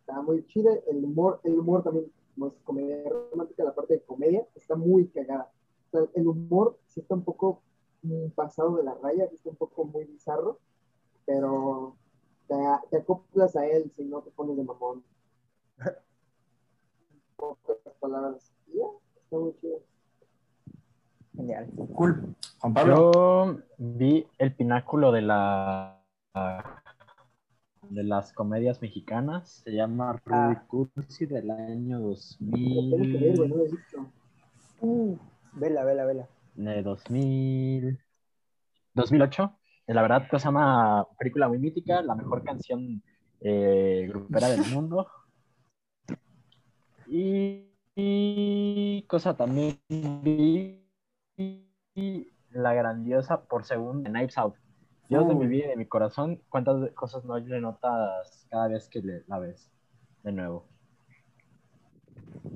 está 0.00 0.20
muy 0.20 0.46
chida, 0.46 0.72
el 0.86 1.02
humor, 1.04 1.40
el 1.44 1.58
humor 1.58 1.82
también, 1.82 2.12
como 2.34 2.48
es 2.48 2.54
comedia 2.64 3.08
romántica, 3.08 3.64
la 3.64 3.74
parte 3.74 3.94
de 3.94 4.02
comedia 4.02 4.46
está 4.54 4.74
muy 4.76 5.08
cagada. 5.08 5.50
O 5.88 5.90
sea, 5.90 6.00
el 6.14 6.26
humor 6.26 6.78
sí 6.86 7.00
está 7.00 7.14
un 7.14 7.24
poco 7.24 7.62
mm, 8.02 8.28
pasado 8.34 8.76
de 8.76 8.84
la 8.84 8.94
raya, 8.94 9.28
sí 9.28 9.36
está 9.36 9.50
un 9.50 9.56
poco 9.56 9.84
muy 9.84 10.04
bizarro, 10.04 10.58
pero 11.24 11.96
te, 12.48 12.54
te 12.90 12.96
acoplas 12.98 13.56
a 13.56 13.66
él 13.66 13.90
si 13.96 14.04
no 14.04 14.22
te 14.22 14.30
pones 14.30 14.56
de 14.56 14.64
mamón. 14.64 15.04
Pocas 17.36 17.76
palabras. 18.00 18.52
Y 18.68 18.78
Ya, 18.78 18.86
está 19.22 19.38
muy 19.38 19.54
chido. 19.60 19.78
Genial. 21.36 21.68
Cool. 21.94 22.36
Juan 22.60 22.74
Pablo. 22.74 23.12
Yo 23.12 23.58
vi 23.78 24.26
el 24.38 24.54
pináculo 24.54 25.10
de 25.12 25.22
la 25.22 26.00
de 27.90 28.02
las 28.04 28.32
comedias 28.32 28.80
mexicanas. 28.82 29.62
Se 29.64 29.72
llama 29.72 30.12
Rudy 30.24 30.54
Ah. 30.56 30.64
Cursi 30.66 31.26
del 31.26 31.50
año 31.50 31.98
Lo 32.00 32.16
tengo 32.96 32.96
que 32.96 33.18
ver, 33.18 33.36
güey, 33.36 33.48
no 33.48 33.56
2000. 33.56 33.56
lo 33.56 33.64
he 33.66 33.70
visto. 33.70 34.12
Uh, 34.80 35.16
vela, 35.54 35.84
vela, 35.84 36.04
vela. 36.04 36.28
de 36.54 36.82
2000, 36.82 37.98
2008. 38.94 39.58
La 39.88 40.02
verdad, 40.02 40.26
cosa 40.30 40.48
llama 40.48 41.06
película 41.18 41.48
muy 41.48 41.58
mítica, 41.58 42.00
la 42.02 42.14
mejor 42.14 42.42
canción 42.42 43.02
eh, 43.40 44.06
grupera 44.08 44.48
del 44.48 44.60
mundo. 44.74 45.06
Y, 47.06 47.66
y 47.94 49.02
cosa 49.08 49.36
también 49.36 49.78
vi 50.22 50.80
la 52.50 52.72
grandiosa 52.72 53.42
por 53.44 53.64
segundo 53.64 54.04
de 54.04 54.10
Knives 54.10 54.38
Out. 54.38 54.54
Dios 55.08 55.28
de 55.28 55.34
mi 55.34 55.46
vida 55.46 55.66
y 55.66 55.68
de 55.70 55.76
mi 55.76 55.86
corazón, 55.86 56.40
cuántas 56.48 56.90
cosas 56.92 57.24
no 57.24 57.38
le 57.38 57.60
notas 57.60 58.46
cada 58.50 58.68
vez 58.68 58.88
que 58.88 59.00
le- 59.00 59.22
la 59.26 59.38
ves 59.38 59.70
de 60.22 60.32
nuevo. 60.32 60.64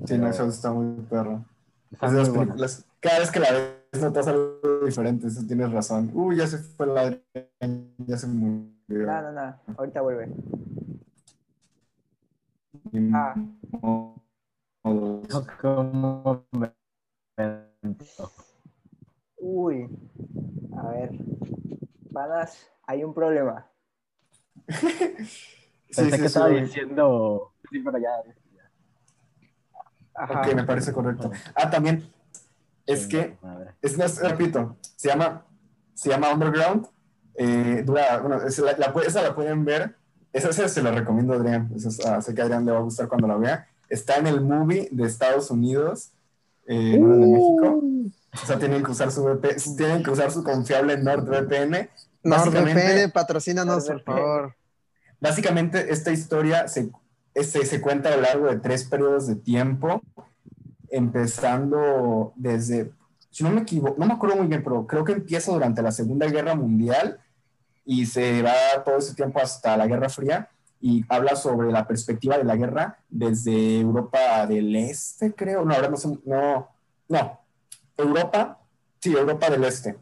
Sí, 0.05 0.17
no, 0.17 0.27
eso 0.27 0.45
está 0.47 0.71
muy 0.71 1.01
perro. 1.05 1.45
Está 1.91 2.07
Es 2.07 2.11
de 2.13 2.17
muy 2.17 2.25
las 2.25 2.29
buena. 2.29 2.45
películas. 2.45 2.85
Cada 2.99 3.19
vez 3.19 3.31
que 3.31 3.39
la 3.39 3.51
ves 3.51 4.01
notas 4.01 4.27
algo 4.27 4.59
diferente, 4.85 5.27
eso 5.27 5.45
tienes 5.47 5.71
razón. 5.71 6.11
Uy, 6.13 6.37
ya 6.37 6.47
se 6.47 6.57
fue 6.57 6.87
la 6.87 7.01
Adrián, 7.01 7.93
ya 7.99 8.17
se 8.17 8.27
murió. 8.27 8.71
No, 8.89 9.21
no, 9.21 9.31
no. 9.31 9.55
Ahorita 9.77 10.01
vuelve. 10.01 10.29
Ah. 13.13 13.35
modo. 13.81 15.21
Como 15.61 16.45
momento. 16.51 18.31
Uy. 19.37 19.87
Hay 22.87 23.03
un 23.03 23.13
problema. 23.13 23.65
Sí, 25.91 25.95
Pensé 26.01 26.15
sí, 26.17 26.21
que 26.21 26.27
estaba 26.27 26.49
sí. 26.49 26.55
diciendo. 26.61 27.51
Sí, 27.71 27.79
pero 27.79 27.97
ya. 27.97 28.09
Ajá. 30.13 30.41
Ok, 30.41 30.53
me 30.53 30.63
parece 30.63 30.93
correcto. 30.93 31.31
Ah, 31.55 31.67
también, 31.71 32.07
es 32.85 33.07
que. 33.07 33.37
Es, 33.81 33.97
no, 33.97 34.03
es- 34.05 34.21
repito, 34.21 34.77
se 34.95 35.07
llama, 35.07 35.45
se 35.95 36.09
llama 36.09 36.31
Underground. 36.31 36.85
eh, 37.41 37.83
dura, 37.85 38.19
bueno, 38.19 38.35
es 38.43 38.59
la- 38.59 38.77
la 38.77 38.93
esa 39.03 39.21
la 39.23 39.33
pueden 39.33 39.63
ver. 39.65 39.95
Esa, 40.33 40.49
esa 40.49 40.67
se 40.67 40.83
la 40.83 40.91
recomiendo 40.91 41.33
a 41.33 41.37
Adrián. 41.37 41.71
Esa 41.75 41.87
es- 41.89 42.05
ah, 42.05 42.21
sé 42.21 42.35
que 42.35 42.41
a 42.41 42.43
Adrián 42.45 42.65
le 42.65 42.71
va 42.73 42.77
a 42.79 42.81
gustar 42.81 43.07
cuando 43.07 43.27
la 43.27 43.37
vea. 43.37 43.67
Está 43.89 44.17
en 44.17 44.27
el 44.27 44.41
movie 44.41 44.89
de 44.91 45.05
Estados 45.05 45.49
Unidos, 45.49 46.11
eh, 46.67 46.99
no 46.99 47.07
en 47.07 47.13
el 47.13 47.21
de 47.21 47.27
México. 47.27 47.81
O 48.33 48.45
sea, 48.45 48.59
tienen 48.59 48.83
que 48.83 48.91
usar 48.91 49.09
su 49.11 49.23
VP, 49.23 49.55
tienen 49.77 50.03
que 50.03 50.11
usar 50.11 50.29
su 50.31 50.43
confiable 50.43 50.97
NordVPN. 50.97 51.89
Básicamente- 52.23 52.73
NordVPN, 52.83 53.11
patrocínanos, 53.11 53.85
por 53.85 54.01
favor. 54.03 54.55
Básicamente, 55.19 55.91
esta 55.91 56.11
historia 56.11 56.67
se, 56.67 56.89
este, 57.33 57.65
se 57.65 57.81
cuenta 57.81 58.09
a 58.09 58.15
lo 58.15 58.21
largo 58.21 58.47
de 58.47 58.57
tres 58.59 58.83
periodos 58.85 59.27
de 59.27 59.35
tiempo, 59.35 60.01
empezando 60.89 62.33
desde, 62.35 62.91
si 63.29 63.43
no 63.43 63.51
me 63.51 63.61
equivoco, 63.61 63.95
no 63.97 64.05
me 64.05 64.13
acuerdo 64.13 64.35
muy 64.37 64.47
bien, 64.47 64.63
pero 64.63 64.85
creo 64.87 65.03
que 65.03 65.13
empieza 65.13 65.51
durante 65.51 65.81
la 65.81 65.91
Segunda 65.91 66.27
Guerra 66.27 66.55
Mundial 66.55 67.19
y 67.85 68.05
se 68.05 68.41
va 68.41 68.53
todo 68.85 68.97
ese 68.97 69.13
tiempo 69.15 69.39
hasta 69.39 69.75
la 69.77 69.87
Guerra 69.87 70.09
Fría 70.09 70.49
y 70.81 71.03
habla 71.09 71.35
sobre 71.35 71.71
la 71.71 71.85
perspectiva 71.87 72.37
de 72.37 72.43
la 72.45 72.55
guerra 72.55 72.99
desde 73.09 73.79
Europa 73.81 74.47
del 74.47 74.75
Este, 74.75 75.33
creo, 75.33 75.65
no, 75.65 75.73
ahora 75.73 75.89
no 75.89 75.97
sé, 75.97 76.07
no, 76.25 76.69
no, 77.09 77.39
Europa, 77.97 78.59
sí, 78.99 79.11
Europa 79.11 79.49
del 79.49 79.63
Este, 79.65 79.97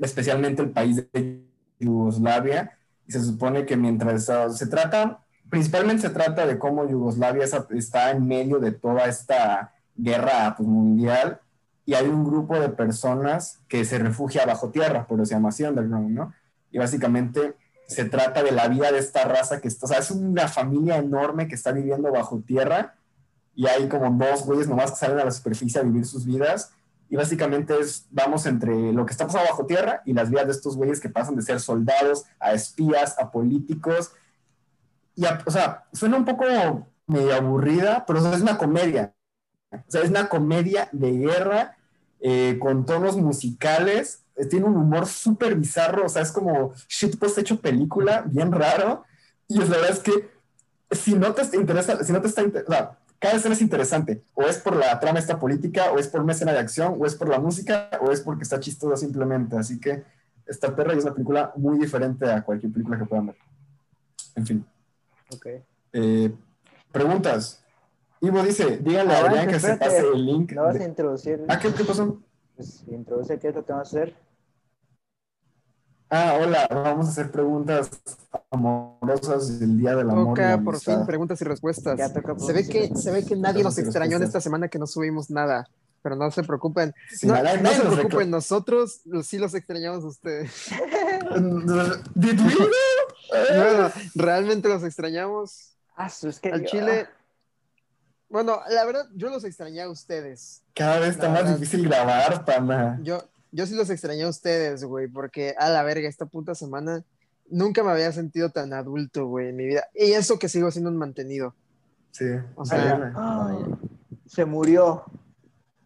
especialmente 0.00 0.62
el 0.62 0.70
país 0.70 0.96
de 1.12 1.42
Yugoslavia, 1.82 2.78
y 3.06 3.12
se 3.12 3.22
supone 3.22 3.66
que 3.66 3.76
mientras 3.76 4.28
ah, 4.30 4.50
se 4.50 4.66
trata, 4.66 5.22
principalmente 5.50 6.02
se 6.02 6.10
trata 6.10 6.46
de 6.46 6.58
cómo 6.58 6.88
Yugoslavia 6.88 7.44
está 7.70 8.10
en 8.10 8.26
medio 8.26 8.58
de 8.58 8.72
toda 8.72 9.04
esta 9.04 9.74
guerra 9.96 10.54
pues, 10.56 10.68
mundial 10.68 11.40
y 11.84 11.94
hay 11.94 12.06
un 12.06 12.24
grupo 12.24 12.58
de 12.58 12.68
personas 12.68 13.60
que 13.68 13.84
se 13.84 13.98
refugia 13.98 14.46
bajo 14.46 14.70
tierra, 14.70 15.06
por 15.06 15.18
eso 15.18 15.26
se 15.26 15.34
llama 15.34 15.50
así 15.50 15.64
underground, 15.64 16.10
¿no? 16.10 16.32
Y 16.70 16.78
básicamente 16.78 17.54
se 17.86 18.04
trata 18.04 18.42
de 18.42 18.52
la 18.52 18.68
vida 18.68 18.90
de 18.92 18.98
esta 18.98 19.24
raza 19.24 19.60
que 19.60 19.68
está, 19.68 19.86
o 19.86 19.88
sea, 19.88 19.98
es 19.98 20.10
una 20.10 20.48
familia 20.48 20.96
enorme 20.96 21.48
que 21.48 21.54
está 21.54 21.72
viviendo 21.72 22.10
bajo 22.10 22.40
tierra 22.40 22.94
y 23.54 23.66
hay 23.66 23.88
como 23.88 24.10
dos 24.24 24.46
güeyes 24.46 24.68
nomás 24.68 24.92
que 24.92 24.96
salen 24.96 25.18
a 25.18 25.24
la 25.24 25.30
superficie 25.30 25.80
a 25.80 25.84
vivir 25.84 26.06
sus 26.06 26.24
vidas 26.24 26.72
y 27.12 27.16
básicamente 27.16 27.78
es, 27.78 28.06
vamos 28.10 28.46
entre 28.46 28.74
lo 28.90 29.04
que 29.04 29.12
está 29.12 29.26
pasando 29.26 29.50
bajo 29.50 29.66
tierra 29.66 30.00
y 30.06 30.14
las 30.14 30.30
vidas 30.30 30.46
de 30.46 30.52
estos 30.52 30.76
güeyes 30.78 30.98
que 30.98 31.10
pasan 31.10 31.36
de 31.36 31.42
ser 31.42 31.60
soldados 31.60 32.24
a 32.40 32.54
espías, 32.54 33.18
a 33.18 33.30
políticos. 33.30 34.12
Y, 35.14 35.26
a- 35.26 35.42
o 35.44 35.50
sea, 35.50 35.84
suena 35.92 36.16
un 36.16 36.24
poco 36.24 36.46
medio 37.06 37.34
aburrida, 37.34 38.04
pero 38.06 38.18
es 38.34 38.40
una 38.40 38.56
comedia. 38.56 39.12
O 39.70 39.84
sea, 39.90 40.00
es 40.00 40.08
una 40.08 40.30
comedia 40.30 40.88
de 40.92 41.10
guerra 41.12 41.76
eh, 42.18 42.56
con 42.58 42.86
tonos 42.86 43.18
musicales. 43.18 44.24
eh, 44.36 44.46
tiene 44.46 44.64
un 44.64 44.76
humor 44.78 45.06
súper 45.06 45.54
bizarro, 45.54 46.06
o 46.06 46.08
sea, 46.08 46.22
es 46.22 46.32
como 46.32 46.72
shit 46.88 47.18
post 47.18 47.36
hecho 47.36 47.60
película, 47.60 48.22
bien 48.26 48.50
raro. 48.52 49.04
Y 49.48 49.58
la 49.58 49.66
verdad 49.66 49.90
es 49.90 50.00
que 50.00 50.30
si 50.92 51.14
no 51.14 51.34
te 51.34 51.42
interesa, 51.58 52.02
si 52.04 52.10
no 52.14 52.22
te 52.22 52.28
está, 52.28 52.42
o 52.42 53.01
cada 53.22 53.36
escena 53.36 53.54
es 53.54 53.62
interesante. 53.62 54.24
O 54.34 54.42
es 54.42 54.58
por 54.58 54.74
la 54.74 54.98
trama 54.98 55.20
esta 55.20 55.38
política, 55.38 55.92
o 55.92 55.98
es 55.98 56.08
por 56.08 56.20
una 56.20 56.32
escena 56.32 56.52
de 56.52 56.58
acción, 56.58 56.96
o 56.98 57.06
es 57.06 57.14
por 57.14 57.28
la 57.28 57.38
música, 57.38 57.88
o 58.00 58.10
es 58.10 58.20
porque 58.20 58.42
está 58.42 58.58
chistosa 58.58 58.96
simplemente. 58.96 59.56
Así 59.56 59.78
que 59.78 60.02
esta 60.44 60.74
perra 60.74 60.92
es 60.92 61.04
una 61.04 61.14
película 61.14 61.52
muy 61.54 61.78
diferente 61.78 62.28
a 62.28 62.42
cualquier 62.42 62.72
película 62.72 62.98
que 62.98 63.04
puedan 63.04 63.26
ver. 63.26 63.36
En 64.34 64.44
fin. 64.44 64.66
Ok. 65.32 65.46
Eh, 65.92 66.34
preguntas. 66.90 67.64
Ivo 68.20 68.42
dice, 68.42 68.78
díganle 68.78 69.14
a 69.14 69.18
Adrián 69.18 69.48
que 69.48 69.60
se 69.60 69.76
pase 69.76 70.00
el 70.00 70.26
link. 70.26 70.52
¿No 70.52 70.64
vas 70.64 70.76
a 70.80 70.84
introducir? 70.84 71.44
Ah, 71.48 71.60
¿qué, 71.60 71.72
qué 71.72 71.84
pasó? 71.84 72.20
Pues, 72.56 72.84
introduce 72.88 73.38
qué 73.38 73.48
es 73.48 73.54
lo 73.54 73.64
que 73.64 73.72
vamos 73.72 73.94
a 73.94 73.98
hacer. 73.98 74.16
Ah, 76.14 76.36
hola, 76.38 76.68
vamos 76.70 77.06
a 77.06 77.10
hacer 77.10 77.30
preguntas 77.30 77.88
amorosas 78.50 79.58
del 79.58 79.78
Día 79.78 79.96
del 79.96 80.10
Amor. 80.10 80.36
Toca 80.36 80.58
por 80.62 80.74
Amistad. 80.74 80.96
fin 80.98 81.06
preguntas 81.06 81.40
y 81.40 81.44
respuestas. 81.44 81.98
Ya 81.98 82.12
toca 82.12 82.38
Se 82.38 82.52
ve 82.52 82.68
que, 82.68 82.94
se 82.94 83.10
ve 83.10 83.24
que 83.24 83.34
nadie 83.34 83.62
nos 83.62 83.78
extrañó 83.78 84.18
en 84.18 84.22
esta 84.24 84.38
semana 84.38 84.68
que 84.68 84.78
no 84.78 84.86
subimos 84.86 85.30
nada. 85.30 85.66
Pero 86.02 86.14
no 86.16 86.30
se 86.30 86.42
preocupen. 86.42 86.92
Sí, 87.10 87.26
no, 87.26 87.32
nadie- 87.34 87.56
no 87.56 87.62
nadie 87.62 87.76
se 87.76 87.82
preocupen, 87.90 88.30
nosotros 88.30 89.00
sí 89.22 89.38
los 89.38 89.54
extrañamos 89.54 90.04
a 90.04 90.08
ustedes. 90.08 90.52
¿Did 92.14 92.40
we? 92.40 92.54
Bueno, 93.56 93.90
realmente 94.14 94.68
los 94.68 94.82
extrañamos. 94.84 95.70
Ah, 95.96 96.10
su- 96.10 96.28
es 96.28 96.40
que 96.40 96.50
Al 96.50 96.60
yo- 96.60 96.66
Chile. 96.66 97.06
Bueno, 98.28 98.60
la 98.68 98.84
verdad, 98.84 99.06
yo 99.14 99.30
los 99.30 99.44
extrañé 99.44 99.80
a 99.82 99.88
ustedes. 99.88 100.62
Cada 100.74 100.98
vez 100.98 101.10
está 101.10 101.24
La 101.28 101.32
más 101.34 101.42
verdad. 101.44 101.58
difícil 101.58 101.86
grabar, 101.88 102.44
pana. 102.44 102.98
Yo, 103.02 103.22
yo 103.52 103.66
sí 103.66 103.74
los 103.74 103.88
extrañé 103.90 104.24
a 104.24 104.28
ustedes, 104.28 104.84
güey, 104.84 105.06
porque 105.08 105.54
a 105.58 105.68
la 105.70 105.82
verga, 105.84 106.08
esta 106.08 106.26
puta 106.26 106.54
semana 106.54 107.04
nunca 107.48 107.82
me 107.84 107.90
había 107.92 108.10
sentido 108.12 108.50
tan 108.50 108.72
adulto, 108.72 109.26
güey, 109.26 109.50
en 109.50 109.56
mi 109.56 109.66
vida. 109.66 109.84
Y 109.94 110.12
eso 110.12 110.38
que 110.38 110.48
sigo 110.48 110.70
siendo 110.70 110.90
un 110.90 110.96
mantenido. 110.96 111.54
Sí. 112.10 112.24
O 112.56 112.64
sea, 112.64 113.12
se 114.26 114.44
murió 114.44 115.04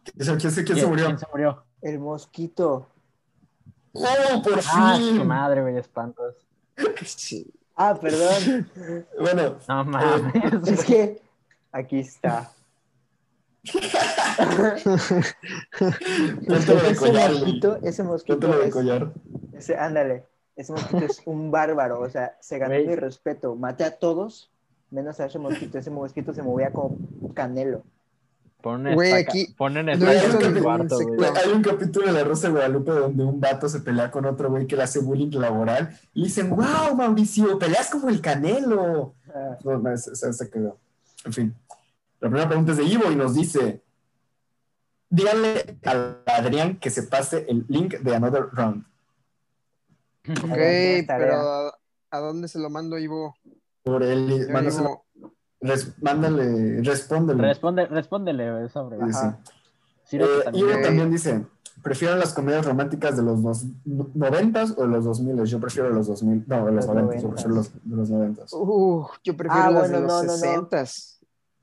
¿Quién, 0.03 0.37
quién 0.37 0.51
se- 0.51 0.63
quién 0.63 0.65
se 0.65 0.73
¿Quién- 0.73 0.89
murió? 0.89 1.05
quién 1.05 1.19
se 1.19 1.25
murió? 1.31 1.63
el 1.81 1.99
mosquito. 1.99 2.87
¡Oh, 3.93 4.41
por 4.43 4.59
Ah, 4.59 4.97
su 4.97 5.15
fin! 5.15 5.27
madre, 5.27 5.61
güey, 5.61 5.77
espantos. 5.77 6.35
Sí. 7.05 7.51
Ah, 7.75 7.97
perdón. 7.99 8.69
Bueno, 9.19 9.57
No 9.67 9.83
mames. 9.85 10.67
es 10.67 10.83
que 10.85 11.21
aquí 11.71 11.99
está. 11.99 12.51
De 16.47 16.55
ese 16.57 16.95
collar, 16.95 17.29
güey. 17.31 17.39
mosquito, 17.43 17.77
ese 17.83 18.03
mosquito 18.03 18.47
de 18.59 18.67
es- 18.67 18.73
collar. 18.73 19.11
ese- 19.53 19.75
ándale, 19.77 20.25
ese 20.55 20.71
mosquito 20.73 21.05
es 21.05 21.21
un 21.25 21.51
bárbaro, 21.51 21.99
o 22.01 22.09
sea, 22.09 22.35
se 22.39 22.57
ganó 22.57 22.75
mi 22.75 22.95
respeto, 22.95 23.55
maté 23.55 23.83
a 23.83 23.91
todos, 23.97 24.51
menos 24.91 25.19
a 25.19 25.25
ese 25.25 25.39
mosquito, 25.39 25.77
ese 25.77 25.89
mosquito 25.91 26.33
se 26.33 26.41
movía 26.43 26.71
como 26.71 26.97
canelo. 27.33 27.83
Ponen 28.61 28.95
Güey, 28.95 29.13
aquí 29.13 29.53
ponen 29.55 29.85
no 29.85 30.63
cuarto, 30.63 30.97
güey. 30.99 31.29
Hay 31.35 31.51
un 31.53 31.61
capítulo 31.61 32.07
de 32.07 32.11
La 32.13 32.23
Rosa 32.23 32.47
de 32.47 32.53
Guadalupe 32.53 32.91
donde 32.91 33.23
un 33.23 33.39
vato 33.39 33.69
se 33.69 33.81
pelea 33.81 34.09
con 34.09 34.25
otro 34.25 34.49
güey 34.49 34.65
que 34.65 34.75
le 34.75 34.81
hace 34.83 34.97
bullying 34.99 35.29
laboral 35.39 35.95
y 36.15 36.23
dicen, 36.23 36.49
wow, 36.49 36.95
Mauricio, 36.95 37.59
peleas 37.59 37.91
como 37.91 38.09
el 38.09 38.19
canelo. 38.19 39.13
Ah, 39.33 39.57
No, 39.63 39.77
no, 39.77 39.91
ese, 39.93 40.11
ese- 40.11 40.29
ese 40.29 40.49
quedó. 40.49 40.75
En 41.23 41.33
fin. 41.33 41.55
La 42.19 42.29
primera 42.29 42.47
pregunta 42.47 42.71
es 42.71 42.77
de 42.77 42.83
Ivo 42.85 43.11
y 43.11 43.15
nos 43.15 43.35
dice: 43.35 43.83
Díganle 45.09 45.77
a 45.85 46.17
Adrián 46.37 46.79
que 46.79 46.89
se 46.89 47.03
pase 47.03 47.45
el 47.47 47.65
link 47.69 47.95
de 47.99 48.15
Another 48.15 48.47
Round. 48.51 48.85
Ok, 50.29 50.57
pero 51.07 51.71
¿a 52.11 52.19
dónde 52.19 52.47
se 52.47 52.59
lo 52.59 52.69
mando, 52.69 52.97
Ivo? 52.97 53.35
Por 53.83 54.03
él, 54.03 54.47
mándaselo- 54.49 55.03
res- 55.61 55.93
mándale, 56.01 56.81
respóndele. 56.81 57.41
Responde, 57.43 57.85
respóndele 57.85 58.67
sobre. 58.69 58.97
Sí, 59.13 59.19
sí. 60.05 60.17
Eh, 60.17 60.25
también. 60.43 60.69
Ivo 60.69 60.81
también 60.81 61.11
dice: 61.11 61.45
¿Prefieren 61.81 62.19
las 62.19 62.33
comedias 62.33 62.65
románticas 62.65 63.15
de 63.15 63.23
los 63.23 63.41
dos, 63.41 63.63
noventas 63.85 64.73
o 64.77 64.81
de 64.81 64.87
los 64.89 65.05
2000? 65.05 65.45
Yo 65.45 65.59
prefiero 65.61 65.89
los 65.91 66.07
2000. 66.07 66.43
No, 66.47 66.65
de 66.65 66.71
los 66.73 66.87
90. 66.87 67.15
Yo 67.21 67.29
prefiero 67.29 67.55
los 67.55 67.71
de 67.73 67.95
los 67.95 68.09
90. 68.09 68.43
uh, 68.51 69.07
yo 69.23 69.37
prefiero 69.37 69.63
Ah, 69.67 69.71
las 69.71 69.81
bueno, 69.83 69.95
de 69.95 70.01
los 70.01 70.11
no, 70.11 70.23
no, 70.23 70.37
no. 70.61 70.67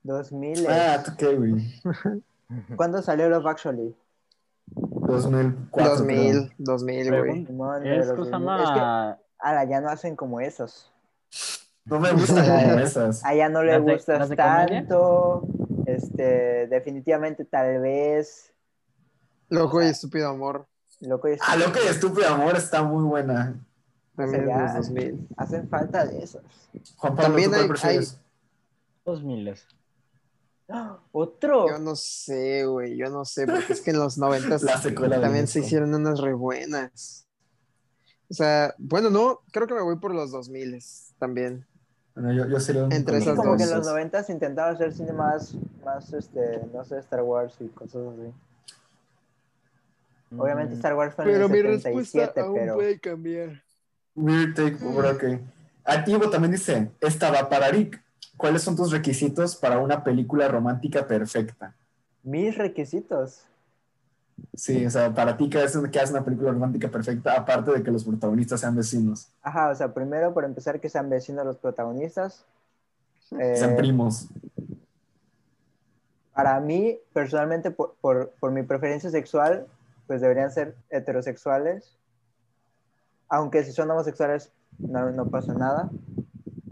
2000. 0.04 0.58
Eh. 0.58 0.68
Ah, 0.68 1.02
¿tú 1.04 1.12
qué, 1.18 1.34
güey? 1.34 1.82
¿Cuándo 2.76 3.02
salió 3.02 3.28
Love 3.28 3.46
Actually? 3.46 3.96
2004. 4.66 5.96
2000, 5.96 6.54
2000, 6.58 7.18
güey. 7.18 7.42
No, 7.50 7.76
es 7.76 8.12
cosa 8.12 8.38
más. 8.38 9.18
Ahora 9.38 9.64
ya 9.64 9.80
no 9.80 9.88
hacen 9.88 10.14
como 10.16 10.40
esos. 10.40 10.90
No 11.84 12.00
me 12.00 12.12
gustan 12.12 12.44
como 12.68 12.78
esas. 12.78 13.25
Allá 13.25 13.49
no 13.49 13.62
le 13.62 13.78
gustas 13.78 14.28
de, 14.28 14.37
tanto. 14.37 15.46
De 15.49 15.94
este, 15.94 16.66
definitivamente, 16.68 17.44
tal 17.44 17.80
vez. 17.80 18.52
Loco 19.49 19.82
y 19.82 19.87
estúpido 19.87 20.28
amor. 20.28 20.66
Loco 21.00 21.28
y 21.28 21.32
ah, 21.32 21.34
estúpido. 21.34 21.52
Ah, 21.52 21.68
loco 21.68 21.78
y 21.84 21.88
estúpido 21.88 22.28
amor 22.28 22.56
está 22.56 22.82
muy 22.82 23.04
buena. 23.04 23.54
También 24.16 24.46
los 24.46 24.75
2000. 24.75 25.28
Hacen 25.37 25.68
falta 25.68 26.06
de 26.06 26.23
esas. 26.23 26.42
También 27.16 27.52
hay, 27.54 27.68
hay... 27.82 28.00
2000. 29.04 29.54
Otro. 31.12 31.68
Yo 31.68 31.78
no 31.78 31.94
sé, 31.94 32.64
güey, 32.64 32.97
yo 32.97 33.11
no 33.11 33.25
sé, 33.25 33.47
porque 33.47 33.73
es 33.73 33.80
que 33.80 33.90
en 33.90 33.99
los 33.99 34.18
90 34.18 34.59
La 34.62 34.78
secuela 34.78 35.16
de 35.16 35.23
también 35.23 35.47
se 35.47 35.61
hicieron 35.61 35.94
unas 35.94 36.21
re 36.21 36.33
buenas. 36.35 37.28
O 38.30 38.35
sea, 38.35 38.75
bueno, 38.78 39.11
no, 39.11 39.40
creo 39.52 39.66
que 39.66 39.75
me 39.75 39.83
voy 39.83 39.97
por 39.97 40.14
los 40.14 40.30
2000 40.30 40.83
también. 41.18 41.66
Bueno, 42.14 42.33
yo, 42.33 42.47
yo 42.49 42.61
sería 42.61 42.85
un 42.85 42.92
Entre 42.92 43.16
Sí, 43.16 43.25
esas 43.25 43.37
como 43.37 43.50
dos. 43.50 43.59
que 43.59 43.64
en 43.64 43.76
los 43.76 43.87
90 43.87 44.25
intentaba 44.28 44.71
hacer 44.71 44.92
cine 44.92 45.12
más, 45.12 45.54
más, 45.85 46.12
este, 46.12 46.61
no 46.73 46.85
sé, 46.85 46.99
Star 46.99 47.23
Wars 47.23 47.54
y 47.61 47.68
cosas 47.68 48.02
así. 48.12 48.33
Obviamente 50.37 50.75
Mm, 50.75 50.76
Star 50.76 50.94
Wars 50.94 51.14
fue 51.14 51.25
en 51.33 51.40
el 51.66 51.80
77, 51.80 52.33
pero... 52.35 52.78
cambiar. 53.00 53.62
Weird 54.14 54.54
take, 54.54 54.76
pero 54.76 55.11
ok. 55.11 55.25
Activo 55.85 56.30
también 56.30 56.52
dice, 56.52 56.92
esta 57.00 57.30
va 57.30 57.49
para 57.49 57.68
Rick. 57.68 58.03
¿Cuáles 58.44 58.60
son 58.60 58.76
tus 58.76 58.92
requisitos 58.92 59.56
para 59.56 59.78
una 59.78 60.04
película 60.04 60.46
romántica 60.48 61.06
perfecta? 61.06 61.74
Mis 62.22 62.54
requisitos. 62.58 63.40
Sí, 64.52 64.84
o 64.84 64.90
sea, 64.90 65.14
para 65.14 65.34
ti, 65.34 65.48
¿qué 65.48 65.62
hace, 65.62 65.80
qué 65.90 65.98
hace 65.98 66.12
una 66.12 66.22
película 66.22 66.50
romántica 66.50 66.90
perfecta? 66.90 67.38
Aparte 67.38 67.70
de 67.72 67.83
que 67.83 67.90
los 67.90 68.04
protagonistas 68.04 68.61
sean 68.61 68.76
vecinos, 68.76 69.33
Ajá, 69.40 69.70
o 69.70 69.74
sea, 69.74 69.94
primero 69.94 70.35
por 70.35 70.44
empezar 70.44 70.78
que 70.78 70.90
sean 70.90 71.09
vecinos 71.09 71.46
los 71.46 71.57
protagonistas. 71.57 72.44
sean 73.30 73.72
Eh, 73.72 73.76
primos. 73.78 74.28
Para 76.35 76.61
mí, 76.61 76.98
personalmente, 77.14 77.70
por, 77.70 77.94
por, 78.02 78.35
por 78.38 78.50
mi 78.50 78.62
preferencia 78.62 79.09
sexual, 79.09 79.66
pues 80.07 80.20
deberían 80.20 80.52
ser 80.52 80.76
heterosexuales. 80.90 81.96
Aunque 83.30 83.64
si 83.64 83.72
son 83.72 83.90
homosexuales, 83.90 84.52
no, 84.78 85.11
no 85.12 85.30
pasa 85.30 85.54
nada. 85.54 85.88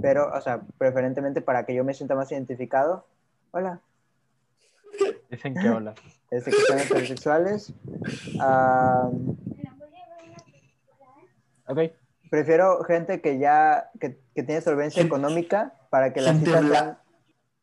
Pero, 0.03 0.31
o 0.35 0.41
sea, 0.41 0.61
preferentemente 0.79 1.41
para 1.41 1.65
que 1.65 1.75
yo 1.75 1.85
me 1.85 1.95
sienta 1.95 2.15
más 2.15 2.31
identificado. 2.33 3.07
Hola. 3.53 3.81
Dicen 5.31 5.55
que 5.55 5.71
hola. 5.71 5.95
Este, 6.31 6.51
que 6.51 6.57
sean 6.57 6.79
heterosexuales. 6.79 7.75
Ah, 8.41 9.11
Ok. 11.69 11.79
prefiero 12.31 12.83
gente 12.85 13.21
que 13.21 13.39
ya, 13.39 13.91
que, 14.01 14.19
que 14.35 14.43
tiene 14.43 14.63
solvencia 14.63 15.03
Gente- 15.03 15.15
económica 15.15 15.75
para 15.91 16.13
que 16.15 16.23
las 16.23 16.33
gente 16.37 16.47
citas 16.47 16.67
sean, 16.71 16.99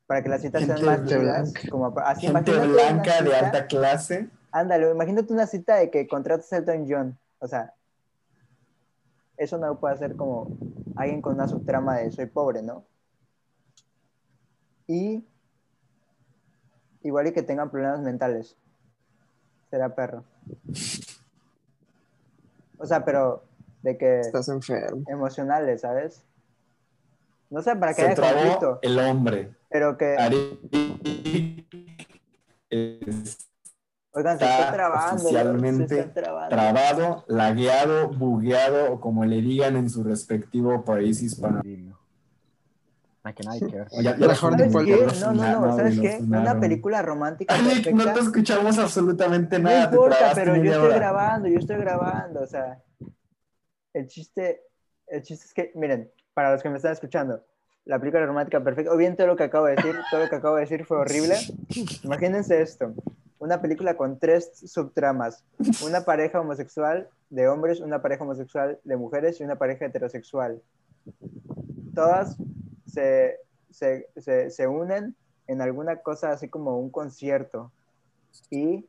para 0.05 0.21
que 0.23 0.29
las 0.29 0.41
citas 0.41 0.63
sean 0.65 0.85
más. 0.85 1.53
Como, 1.69 1.93
así, 1.99 2.27
Gente 2.27 2.51
blanca 2.59 3.21
de 3.23 3.35
alta 3.35 3.65
clase. 3.65 4.29
Ándale, 4.51 4.91
imagínate 4.91 5.33
una 5.33 5.47
cita 5.47 5.77
de 5.77 5.89
que 5.89 6.07
contratas 6.07 6.53
a 6.53 6.57
Elton 6.57 6.85
John. 6.87 7.17
O 7.39 7.47
sea, 7.47 7.73
eso 9.37 9.57
no 9.57 9.65
lo 9.67 9.79
puede 9.79 9.95
hacer 9.95 10.15
como 10.15 10.47
alguien 10.99 11.21
con 11.21 11.33
una 11.35 11.47
subtrama 11.47 11.97
de 11.97 12.11
soy 12.11 12.25
pobre, 12.25 12.61
¿no? 12.61 12.85
Y 14.87 15.23
igual 17.03 17.27
y 17.27 17.31
que 17.33 17.41
tengan 17.43 17.69
problemas 17.69 18.01
mentales. 18.01 18.57
Será 19.69 19.95
perro. 19.95 20.23
O 22.77 22.85
sea, 22.85 23.05
pero 23.05 23.43
de 23.81 23.97
que 23.97 24.19
Estás 24.19 24.49
enfermo. 24.49 25.03
emocionales, 25.07 25.81
¿sabes? 25.81 26.23
No 27.49 27.61
sé, 27.61 27.75
para 27.75 27.93
que 27.93 28.01
Se 28.01 28.07
haya 28.07 28.15
conflicto, 28.15 28.79
el 28.81 28.99
hombre. 28.99 29.55
pero 29.69 29.97
que, 29.97 30.15
Ari 30.17 31.65
oigan, 34.11 34.37
se 34.39 34.45
está 34.45 34.71
trabando. 34.73 35.15
¿no? 35.15 35.23
oficialmente 35.29 35.87
se 35.87 35.99
está 36.01 36.13
trabando. 36.21 36.49
trabado, 36.49 37.25
lagueado, 37.27 38.09
bugueado 38.09 38.93
o 38.93 38.99
como 38.99 39.23
le 39.25 39.41
digan 39.41 39.77
en 39.77 39.89
su 39.89 40.03
respectivo 40.03 40.83
país 40.83 41.21
hispano. 41.21 41.61
No, 44.01 45.33
no, 45.33 45.59
no, 45.67 45.75
¿sabes 45.75 45.99
qué? 45.99 46.19
Una 46.21 46.59
película 46.59 47.01
romántica 47.01 47.53
Alex, 47.53 47.91
no 47.91 47.97
perfecta. 47.97 48.13
te 48.13 48.19
escuchamos 48.21 48.77
absolutamente 48.77 49.59
No 49.59 49.69
nada. 49.69 49.89
te 49.89 49.95
importa, 49.95 50.31
pero 50.33 50.55
yo 50.55 50.71
estoy 50.71 50.87
hora. 50.87 50.95
grabando, 50.95 51.47
yo 51.49 51.59
estoy 51.59 51.77
grabando, 51.77 52.41
o 52.41 52.47
sea, 52.47 52.81
el 53.93 54.07
chiste, 54.07 54.61
el 55.07 55.21
chiste 55.21 55.45
es 55.47 55.53
que, 55.53 55.71
miren, 55.75 56.09
para 56.33 56.53
los 56.53 56.63
que 56.63 56.69
me 56.69 56.77
están 56.77 56.93
escuchando, 56.93 57.43
la 57.85 57.99
película 57.99 58.25
romántica 58.25 58.63
perfecta, 58.63 58.93
o 58.93 58.97
bien 58.97 59.15
todo 59.15 59.27
lo 59.27 59.35
que 59.35 59.43
acabo 59.43 59.65
de 59.65 59.75
decir, 59.75 59.95
todo 60.09 60.23
lo 60.23 60.29
que 60.29 60.35
acabo 60.35 60.55
de 60.55 60.61
decir 60.61 60.85
fue 60.85 60.97
horrible. 60.97 61.35
Imagínense 62.03 62.61
esto, 62.61 62.93
una 63.39 63.61
película 63.61 63.95
con 63.95 64.19
tres 64.19 64.51
subtramas, 64.65 65.43
una 65.85 66.01
pareja 66.01 66.41
homosexual 66.41 67.09
de 67.29 67.47
hombres, 67.47 67.79
una 67.79 68.01
pareja 68.01 68.23
homosexual 68.23 68.79
de 68.83 68.97
mujeres 68.97 69.39
y 69.39 69.43
una 69.43 69.57
pareja 69.57 69.85
heterosexual. 69.85 70.61
Todas 71.95 72.37
se, 72.85 73.37
se, 73.69 74.07
se, 74.17 74.49
se 74.51 74.67
unen 74.67 75.15
en 75.47 75.61
alguna 75.61 75.97
cosa 75.97 76.31
así 76.31 76.47
como 76.47 76.77
un 76.79 76.89
concierto 76.89 77.71
y 78.51 78.85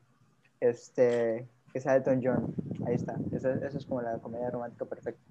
este 0.60 1.48
que 1.72 1.80
sea 1.80 1.96
Elton 1.96 2.20
John. 2.22 2.54
Ahí 2.86 2.94
está. 2.94 3.16
Esa, 3.32 3.52
esa 3.54 3.78
es 3.78 3.86
como 3.86 4.02
la 4.02 4.18
comedia 4.18 4.50
romántica 4.50 4.84
perfecta. 4.84 5.22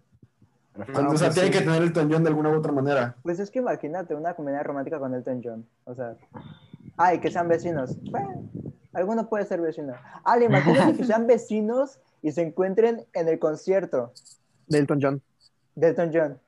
o 0.78 0.86
sea, 0.86 1.06
pues 1.08 1.34
tiene 1.34 1.48
sí. 1.48 1.54
que 1.54 1.66
tener 1.66 1.82
el 1.82 1.94
toñón 1.94 2.24
de 2.24 2.30
alguna 2.30 2.50
u 2.50 2.58
otra 2.58 2.72
manera. 2.72 3.16
Pues 3.22 3.40
es 3.40 3.52
que 3.52 3.60
imagínate 3.60 4.16
una 4.16 4.34
comedia 4.34 4.64
romántica 4.64 5.00
con 5.00 5.14
Elton 5.14 5.42
John. 5.44 5.68
O 5.84 5.94
sea, 5.94 6.16
ay, 6.98 7.20
que 7.20 7.30
sean 7.30 7.48
vecinos. 7.48 7.98
Bueno, 8.10 8.50
alguno 9.00 9.28
puede 9.30 9.46
ser 9.46 9.62
vecino. 9.62 9.94
Ah, 10.24 10.38
le 10.38 10.46
imagínate 10.46 10.96
que 10.98 11.04
sean 11.06 11.26
vecinos 11.28 12.00
y 12.22 12.32
se 12.32 12.42
encuentren 12.42 13.06
en 13.14 13.28
el 13.28 13.40
concierto 13.40 14.14
De 14.68 14.78
Elton 14.80 15.00
John. 15.02 15.22
de 15.76 15.88
Elton 15.90 16.12
John. 16.14 16.40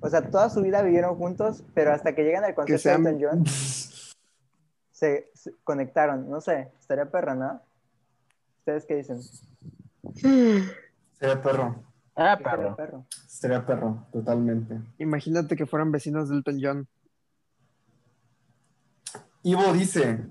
O 0.00 0.08
sea, 0.08 0.30
toda 0.30 0.48
su 0.50 0.62
vida 0.62 0.82
vivieron 0.82 1.16
juntos, 1.16 1.64
pero 1.74 1.92
hasta 1.92 2.14
que 2.14 2.22
llegan 2.24 2.44
al 2.44 2.54
concierto 2.54 2.82
sean- 2.82 3.04
de 3.04 3.10
Elton 3.10 3.30
John, 3.30 3.46
se, 4.92 5.30
se 5.34 5.54
conectaron. 5.64 6.28
No 6.30 6.40
sé, 6.40 6.70
estaría 6.80 7.10
perra, 7.10 7.34
¿no? 7.34 7.60
¿Ustedes 8.60 8.84
qué 8.86 8.96
dicen? 8.96 9.20
Sería 10.14 11.42
perro. 11.42 11.82
Ah, 12.14 12.34
Estaría 12.34 12.56
perro. 12.74 12.76
perro. 12.76 13.06
Sería 13.26 13.64
perro, 13.66 14.06
totalmente. 14.12 14.78
Imagínate 14.98 15.56
que 15.56 15.66
fueran 15.66 15.90
vecinos 15.92 16.28
de 16.28 16.36
Elton 16.36 16.58
John. 16.60 16.88
Ivo 19.44 19.72
dice, 19.72 20.26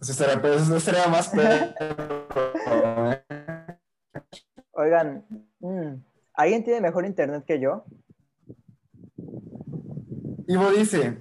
eso 0.00 0.12
sería, 0.14 0.40
pero 0.40 0.54
eso 0.54 0.80
sería 0.80 1.06
más 1.08 1.28
perro. 1.28 1.74
¿eh? 3.10 3.24
Oigan, 4.72 5.24
mm, 5.60 5.94
¿alguien 6.34 6.64
tiene 6.64 6.80
mejor 6.80 7.04
internet 7.04 7.44
que 7.46 7.60
yo? 7.60 7.84
Ivo 10.46 10.70
dice, 10.70 11.18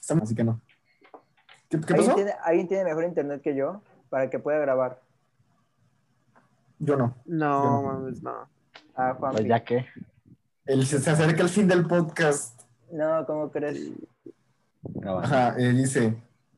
estamos- 0.00 0.24
así 0.24 0.34
que 0.34 0.44
no. 0.44 0.60
¿Qué, 1.68 1.80
qué 1.80 1.94
¿Alguien 1.94 2.06
pasó? 2.06 2.14
tiene, 2.16 2.32
¿Alguien 2.44 2.68
tiene 2.68 2.84
mejor 2.84 3.04
internet 3.04 3.42
que 3.42 3.54
yo 3.54 3.82
para 4.08 4.30
que 4.30 4.38
pueda 4.38 4.58
grabar? 4.58 5.00
Yo 6.78 6.96
no. 6.96 7.16
No, 7.26 7.82
mames, 7.82 8.22
no. 8.22 8.48
Ah, 8.94 9.14
Juan. 9.18 9.32
Pues 9.32 9.44
ya 9.46 9.62
que. 9.64 9.86
El, 10.64 10.86
se, 10.86 10.98
se 11.00 11.10
acerca 11.10 11.42
el 11.42 11.48
fin 11.48 11.68
del 11.68 11.86
podcast. 11.86 12.60
No, 12.90 13.24
¿cómo 13.26 13.50
crees? 13.50 13.90
Ajá, 15.04 15.54
eh, 15.58 15.72
dice, 15.72 16.16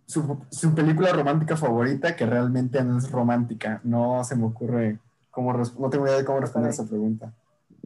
su, 0.09 0.41
su 0.51 0.75
película 0.75 1.13
romántica 1.13 1.55
favorita 1.57 2.17
que 2.17 2.25
realmente 2.25 2.83
no 2.83 2.97
es 2.97 3.11
romántica. 3.11 3.81
No 3.85 4.25
se 4.25 4.37
me 4.37 4.47
ocurre 4.47 4.99
cómo, 5.31 5.53
no 5.53 5.91
tengo 5.91 6.07
idea 6.07 6.17
de 6.17 6.25
cómo 6.25 6.41
responder 6.41 6.71
esa 6.71 6.87
pregunta. 6.87 7.35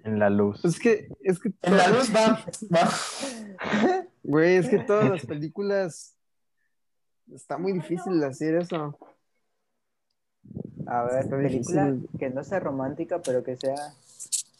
En 0.04 0.20
la 0.20 0.30
luz. 0.30 0.64
Es 0.64 0.78
que, 0.78 1.08
es 1.20 1.40
que, 1.40 1.52
En 1.62 1.76
la 1.76 1.88
luz 1.88 2.14
va, 2.14 2.44
va. 2.74 4.06
güey, 4.22 4.56
es 4.56 4.68
que 4.68 4.78
todas 4.78 5.10
las 5.10 5.26
películas 5.26 6.14
está 7.34 7.58
muy 7.58 7.72
difícil 7.72 8.22
hacer 8.22 8.54
eso. 8.54 8.96
A 10.86 11.02
ver, 11.04 11.28
película 11.28 11.86
difícil. 11.86 12.08
que 12.18 12.30
no 12.30 12.44
sea 12.44 12.60
romántica, 12.60 13.20
pero 13.20 13.42
que 13.42 13.56
sea. 13.56 13.94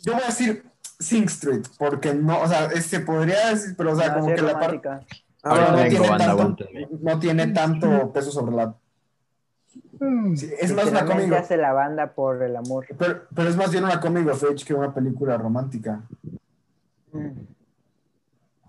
Yo 0.01 0.15
voy 0.15 0.23
a 0.23 0.27
decir 0.27 0.65
Sing 0.99 1.25
Street, 1.25 1.67
porque 1.79 2.13
no, 2.13 2.41
o 2.41 2.49
sea, 2.49 2.71
se 2.71 3.01
podría 3.01 3.51
decir, 3.51 3.75
pero 3.77 3.93
o 3.93 3.97
sea, 3.97 4.09
no, 4.09 4.15
como 4.21 4.29
sí 4.29 4.35
que 4.35 4.43
la 4.43 4.59
parte 4.59 4.81
Ahorita 5.43 5.73
no, 5.73 5.89
tiene 5.89 6.09
banda, 6.09 6.37
tanto, 6.37 6.65
no 7.01 7.19
tiene 7.19 7.47
tanto 7.49 8.13
peso 8.13 8.31
sobre 8.31 8.55
la... 8.57 8.75
Sí, 10.37 10.51
es 10.61 10.73
más 10.73 10.87
una 10.87 11.05
comic, 11.05 11.33
hace 11.33 11.57
la 11.57 11.73
banda 11.73 12.13
por 12.13 12.43
el 12.43 12.57
amor. 12.57 12.87
pero, 12.99 13.23
pero 13.35 13.49
es 13.49 13.57
más 13.57 13.71
bien 13.71 13.85
una 13.85 14.01
comic 14.01 14.29
of 14.29 14.43
age 14.45 14.65
que 14.65 14.75
una 14.75 14.93
película 14.93 15.37
romántica. 15.37 16.03
Mm. 17.13 17.29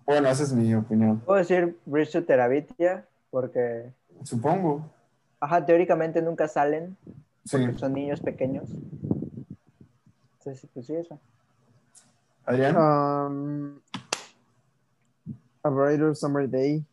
Bueno, 0.05 0.29
esa 0.29 0.43
es 0.43 0.53
mi 0.53 0.73
opinión. 0.75 1.19
Puedo 1.21 1.39
decir 1.39 1.77
Bridge 1.85 2.11
to 2.11 2.23
Terabitia 2.23 3.05
porque, 3.31 3.91
Supongo. 4.23 4.89
ajá, 5.39 5.65
teóricamente 5.65 6.21
nunca 6.21 6.47
salen 6.47 6.97
Sí. 7.45 7.57
porque 7.57 7.77
son 7.77 7.93
niños 7.93 8.19
pequeños. 8.21 8.69
Entonces, 10.39 10.69
pues 10.73 10.85
sí, 10.85 10.95
eso. 10.95 11.19
Adrián. 12.45 12.75
Um, 12.77 13.79
A 15.63 15.69
Brighter 15.69 16.15
Summer 16.15 16.49
Day. 16.49 16.83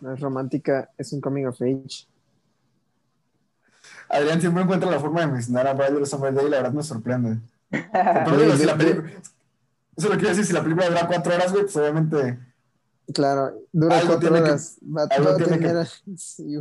No 0.00 0.12
es 0.12 0.20
romántica, 0.20 0.90
es 0.96 1.12
un 1.12 1.20
coming 1.20 1.44
of 1.46 1.60
age. 1.60 2.06
Adrián 4.08 4.40
siempre 4.40 4.62
encuentra 4.62 4.90
la 4.90 4.98
forma 5.00 5.20
de 5.20 5.26
mencionar 5.26 5.66
a 5.66 5.74
Bridal 5.74 6.06
Summer 6.06 6.32
Day 6.32 6.46
y 6.46 6.50
la 6.50 6.56
verdad 6.58 6.72
me 6.72 6.82
sorprende. 6.82 7.38
Pero 7.70 8.36
digo, 8.40 8.56
si 8.56 8.64
la 8.64 8.76
película- 8.78 9.10
Eso 9.96 10.08
lo 10.08 10.14
quiero 10.14 10.28
decir, 10.30 10.44
si 10.46 10.52
la 10.52 10.62
película 10.62 10.88
dura 10.88 11.06
cuatro 11.06 11.34
horas, 11.34 11.50
güey, 11.52 11.64
pues 11.64 11.76
obviamente 11.76 12.38
Claro, 13.12 13.54
dura 13.72 13.96
Algo 13.98 14.08
cuatro 14.12 14.28
tiene 14.30 14.44
que- 14.44 14.50
horas. 14.50 14.78
Va 14.84 15.02
algo 15.10 15.36
tiene 15.36 15.58
que- 15.58 15.84
sí, 16.16 16.60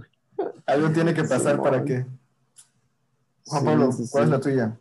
algo 0.65 0.89
tiene 0.91 1.13
que 1.13 1.23
pasar 1.23 1.55
Sí, 1.55 1.61
para 1.61 1.83
que... 1.83 2.05
Juan 3.45 3.61
Sí, 3.61 3.65
Pablo, 3.65 3.91
sí, 3.91 4.07
¿cuál 4.11 4.23
sí. 4.23 4.27
es 4.27 4.29
la 4.31 4.39
tuya? 4.39 4.77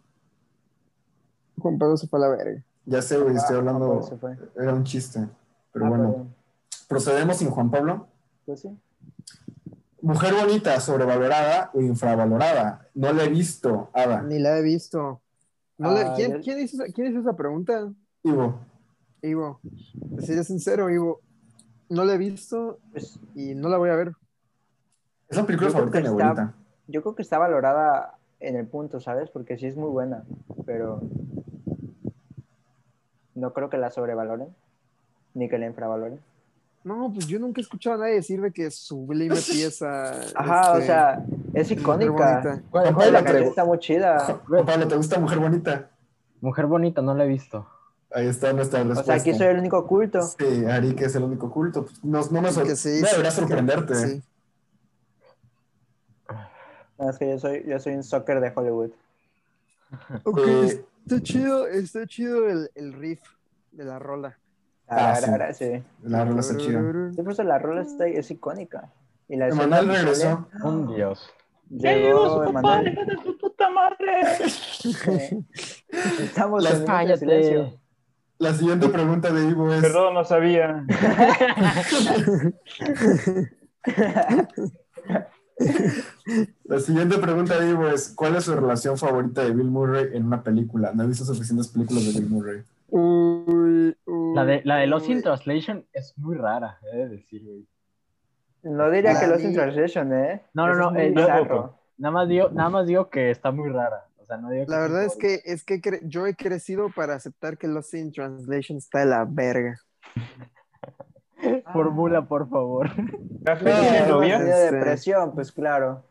Juan 1.59 1.79
Pablo 1.79 1.97
se 1.97 2.07
fue 2.09 2.19
a 2.19 2.23
la 2.23 2.29
verga. 2.29 2.63
Ya 2.85 3.03
sé, 3.03 3.19
güey, 3.19 3.37
estoy 3.37 3.57
Ah, 3.57 3.59
hablando... 3.59 4.19
Era 4.57 4.75
un 4.75 4.85
chiste. 4.85 5.27
Pero 5.73 5.87
Ah, 5.87 5.89
bueno, 5.89 6.11
perdón. 6.13 6.35
Procedemos 6.89 7.37
sin 7.39 7.51
Juan 7.51 7.71
Pablo. 7.71 8.09
Pues 8.45 8.61
sí. 8.61 8.71
Mujer 10.03 10.35
bonita, 10.35 10.79
sobrevalorada 10.81 11.71
o 11.75 11.81
infravalorada. 11.81 12.89
No 12.95 13.13
la 13.13 13.25
he 13.25 13.29
visto, 13.29 13.91
Ada. 13.93 14.23
Ni 14.23 14.39
la 14.39 14.59
he 14.59 14.63
visto. 14.63 15.21
No 15.79 15.93
le- 15.93 16.01
Ah, 16.03 16.13
¿quién, 16.17 16.41
quién 16.43 16.61
hizo, 16.61 16.83
esa- 16.83 16.93
quién 16.93 17.09
hizo 17.11 17.21
esa 17.21 17.35
pregunta? 17.35 17.91
Ivo. 18.23 18.59
Ivo. 19.23 19.61
Decirle 19.95 20.45
sincero, 20.45 20.91
Ivo. 20.91 21.21
No 21.89 22.05
la 22.05 22.15
he 22.15 22.19
visto 22.19 22.79
Pues 22.93 23.19
y 23.35 23.55
no 23.55 23.69
la 23.69 23.79
voy 23.79 23.91
a 23.91 23.97
ver. 23.97 24.13
Es 25.29 25.37
la 25.37 25.45
película 25.47 25.71
favorita 25.71 25.99
de 25.99 26.03
mi 26.03 26.09
abuelita. 26.09 26.55
yo 26.89 27.03
creo 27.03 27.15
que 27.17 27.23
está 27.23 27.39
valorada 27.39 28.17
en 28.39 28.57
el 28.57 28.67
punto, 28.67 29.01
¿sabes? 29.01 29.29
Porque 29.31 29.59
sí 29.59 29.67
es 29.67 29.77
muy 29.77 29.89
buena, 29.91 30.25
pero 30.67 31.01
no 33.35 33.53
creo 33.53 33.69
que 33.71 33.79
la 33.79 33.91
sobrevaloren 33.91 34.55
ni 35.35 35.49
que 35.49 35.59
la 35.59 35.67
infravaloren. 35.67 36.21
No, 36.87 37.11
pues 37.13 37.27
yo 37.27 37.41
nunca 37.41 37.61
he 37.61 37.63
escuchado 37.63 37.97
a 37.97 37.99
nadie 37.99 38.15
decir 38.15 38.41
de 38.41 38.53
que 38.53 38.71
sublime 38.71 39.35
pieza. 39.53 40.21
Ajá, 40.37 40.71
o 40.73 40.75
este, 40.75 40.87
sea, 40.87 41.25
es 41.53 41.69
mujer 41.71 41.79
icónica. 41.81 42.13
bonita. 42.13 42.63
¿Cuál, 42.71 42.95
cuál 42.95 43.07
es 43.09 43.13
La 43.13 43.25
canción 43.25 43.45
está 43.49 43.65
muy 43.65 43.79
chida. 43.81 44.41
Pablo, 44.65 44.87
¿te 44.87 44.97
gusta 44.97 45.19
Mujer 45.19 45.39
Bonita? 45.41 45.91
Mujer 46.41 46.67
bonita, 46.67 47.03
no 47.03 47.13
la 47.15 47.25
he 47.25 47.27
visto. 47.27 47.67
Ahí 48.13 48.29
está 48.29 48.53
nuestra 48.53 48.83
O 48.83 48.85
respuesta. 48.85 49.05
sea, 49.19 49.21
aquí 49.21 49.35
soy 49.37 49.49
el 49.49 49.59
único 49.59 49.85
culto. 49.85 50.23
Sí, 50.23 50.65
Ari, 50.65 50.95
que 50.95 51.07
es 51.07 51.17
el 51.17 51.25
único 51.25 51.51
culto. 51.51 51.87
Pues, 51.87 52.05
no, 52.05 52.21
no 52.31 52.41
me 52.43 52.53
sor- 52.53 52.77
sí, 52.77 53.01
no 53.03 53.09
debería 53.09 53.31
sorprenderte. 53.33 53.95
sí. 53.97 54.23
No, 56.99 57.11
es 57.11 57.19
que 57.19 57.31
yo 57.31 57.39
soy, 57.41 57.65
yo 57.67 57.79
soy 57.81 57.95
un 57.95 58.05
soccer 58.05 58.41
de 58.41 58.53
Hollywood. 58.55 58.91
Ok, 60.23 60.39
Eh, 60.39 60.85
está 61.05 61.21
chido, 61.21 61.67
está 61.67 62.07
chido 62.07 62.49
el, 62.49 62.71
el 62.77 62.93
riff 62.93 63.21
de 63.73 63.85
la 63.85 63.99
rola. 63.99 64.39
Ah, 64.89 65.17
sí. 65.17 65.65
sí. 65.65 65.83
La 66.03 66.25
rola 66.25 66.41
está 66.41 66.57
chida. 66.57 66.81
Sí, 67.15 67.23
por 67.23 67.33
eso 67.33 67.43
la 67.43 67.59
rola 67.59 67.83
está, 67.83 68.07
es 68.07 68.31
icónica. 68.31 68.93
Y 69.29 69.37
la 69.37 69.49
Emanuel 69.49 69.89
regresó. 69.89 70.49
Un 70.63 70.95
dios. 70.95 71.29
Llegó 71.69 72.45
tu 72.45 73.39
puta 73.39 73.69
madre! 73.71 74.49
Sí. 74.49 74.97
Estamos 76.21 76.63
Las- 76.63 76.81
en 76.81 77.09
de 77.09 77.17
silencio. 77.17 77.81
La 78.39 78.53
siguiente 78.53 78.89
pregunta 78.91 79.33
de 79.33 79.49
Ivo 79.49 79.73
es: 79.73 79.81
Perdón, 79.81 80.13
no 80.15 80.25
sabía. 80.25 80.85
La 86.65 86.81
siguiente 86.81 87.17
pregunta 87.19 87.59
de 87.59 87.71
Ivo 87.71 87.89
es: 87.89 88.13
¿Cuál 88.15 88.37
es 88.37 88.45
su 88.45 88.55
relación 88.55 88.99
favorita 88.99 89.43
de 89.43 89.53
Bill 89.53 89.71
Murray 89.71 90.09
en 90.13 90.27
una 90.27 90.43
película? 90.43 90.93
No 90.95 91.05
he 91.05 91.07
visto 91.07 91.25
suficientes 91.25 91.69
películas 91.69 92.05
de 92.05 92.21
Bill 92.21 92.29
Murray. 92.29 92.63
Uy, 92.99 93.97
uy, 94.07 94.35
La 94.35 94.45
de, 94.45 94.63
la 94.65 94.77
de 94.77 94.87
Lost 94.87 95.09
in. 95.11 95.23
Translation 95.23 95.87
es 95.93 96.17
muy 96.17 96.37
rara, 96.37 96.79
he 96.93 96.97
de 96.97 97.09
decir, 97.09 97.43
güey. 97.45 97.67
No 98.63 98.91
diría 98.91 99.13
La 99.13 99.21
que 99.21 99.27
Lost 99.27 99.45
in 99.45 99.53
Translation, 99.55 100.13
¿eh? 100.15 100.43
No, 100.55 100.67
no, 100.67 100.75
no, 100.75 100.99
es 100.99 101.13
muy 101.13 101.23
eh, 101.23 101.27
tampoco. 101.27 101.79
Nada 101.99 102.13
más 102.13 102.29
digo, 102.29 102.49
nada 102.51 102.71
más 102.71 102.87
digo 102.87 103.09
que 103.11 103.31
está 103.31 103.51
muy 103.53 103.69
rara. 103.71 104.07
O 104.19 104.25
sea, 104.25 104.39
no 104.39 104.51
digo 104.51 104.65
La 104.69 104.79
verdad 104.81 105.05
es 105.05 105.15
que, 105.17 105.41
es 105.45 105.63
que 105.65 105.81
cre- 105.81 106.01
yo 106.05 106.27
he 106.27 106.35
crecido 106.35 106.89
para 106.91 107.15
aceptar 107.15 107.59
que 107.59 107.69
Lost 107.69 107.95
in 107.95 108.11
Translation 108.13 108.79
está 108.79 109.01
de 109.01 109.07
la 109.07 109.25
verga. 109.29 109.79
Fórmula, 111.73 112.27
por 112.27 112.49
favor. 112.49 112.89
¿Café 113.45 113.71
No, 113.71 113.81
tiene 113.81 114.07
novia? 114.09 114.39
tenido 114.39 114.57
Este- 114.57 114.75
depresión, 114.75 115.35
pues 115.35 115.53
claro. 115.53 116.05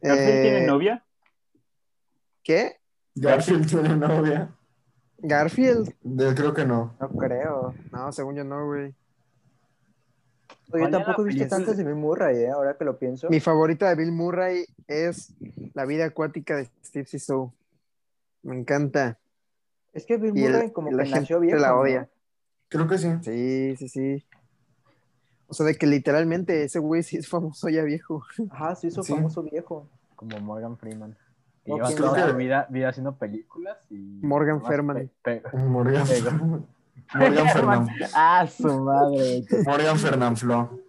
¿Café 0.00 0.38
Eh, 0.38 0.42
tiene 0.42 0.66
novia? 0.66 1.04
¿Qué? 2.42 2.76
Garfield 3.16 3.66
tiene 3.68 3.96
novia. 3.96 4.48
¿Garfield? 5.18 5.92
Creo 6.34 6.54
que 6.54 6.64
no. 6.64 6.94
No 7.00 7.08
creo. 7.10 7.74
No, 7.92 8.12
según 8.12 8.34
yo 8.36 8.44
no, 8.44 8.66
güey. 8.66 8.94
Oye, 10.72 10.82
¿Cuál 10.82 10.82
yo 10.92 10.98
tampoco 10.98 11.22
he 11.22 11.24
visto 11.26 11.38
película? 11.40 11.48
tantas 11.58 11.76
de 11.76 11.84
Bill 11.84 11.94
Murray, 11.94 12.36
¿eh? 12.38 12.50
Ahora 12.50 12.76
que 12.76 12.84
lo 12.84 12.98
pienso. 12.98 13.28
Mi 13.30 13.40
favorita 13.40 13.88
de 13.88 13.94
Bill 13.94 14.12
Murray 14.12 14.64
es 14.88 15.32
La 15.74 15.84
vida 15.84 16.06
acuática 16.06 16.56
de 16.56 16.68
Steve 16.84 17.06
Zissou. 17.06 17.52
Me 18.42 18.58
encanta. 18.58 19.18
Es 19.92 20.04
que 20.06 20.16
Bill 20.16 20.36
Y 20.36 20.44
el- 20.44 20.52
Murray 20.52 20.70
como 20.72 20.90
y 20.90 20.94
la 20.94 21.04
que 21.04 21.10
nació 21.10 21.36
gente 21.40 21.46
viejo, 21.54 21.60
la 21.60 21.68
¿no? 21.68 21.80
odia. 21.80 22.08
Creo 22.68 22.88
que 22.88 22.98
sí. 22.98 23.08
Sí, 23.22 23.76
sí, 23.76 23.88
sí. 23.88 24.26
O 25.48 25.54
sea, 25.54 25.64
de 25.66 25.76
que 25.76 25.86
literalmente 25.86 26.64
ese 26.64 26.80
güey 26.80 27.04
sí 27.04 27.16
es 27.16 27.28
famoso 27.28 27.68
ya 27.68 27.82
viejo. 27.84 28.24
Ajá, 28.50 28.74
se 28.74 28.88
hizo 28.88 29.02
Sí. 29.04 29.12
famoso 29.12 29.42
viejo. 29.44 29.88
Como 30.16 30.38
Morgan 30.40 30.76
Freeman. 30.76 31.16
Lleva 31.66 31.88
creo 31.88 31.96
toda 32.10 32.24
que- 32.26 32.30
su 32.32 32.36
vida, 32.36 32.66
vida 32.70 32.88
haciendo 32.88 33.16
películas 33.16 33.76
y... 33.90 33.96
Morgan 34.22 34.62
Ferman. 34.64 34.96
Morgan, 35.52 36.06
Pego. 36.06 36.28
Morgan 37.14 37.48
Fernán. 37.48 37.88
Ah, 38.14 38.46
su 38.46 38.80
madre. 38.80 39.44
Morgan 39.64 39.98
Fernanfloo. 39.98 40.80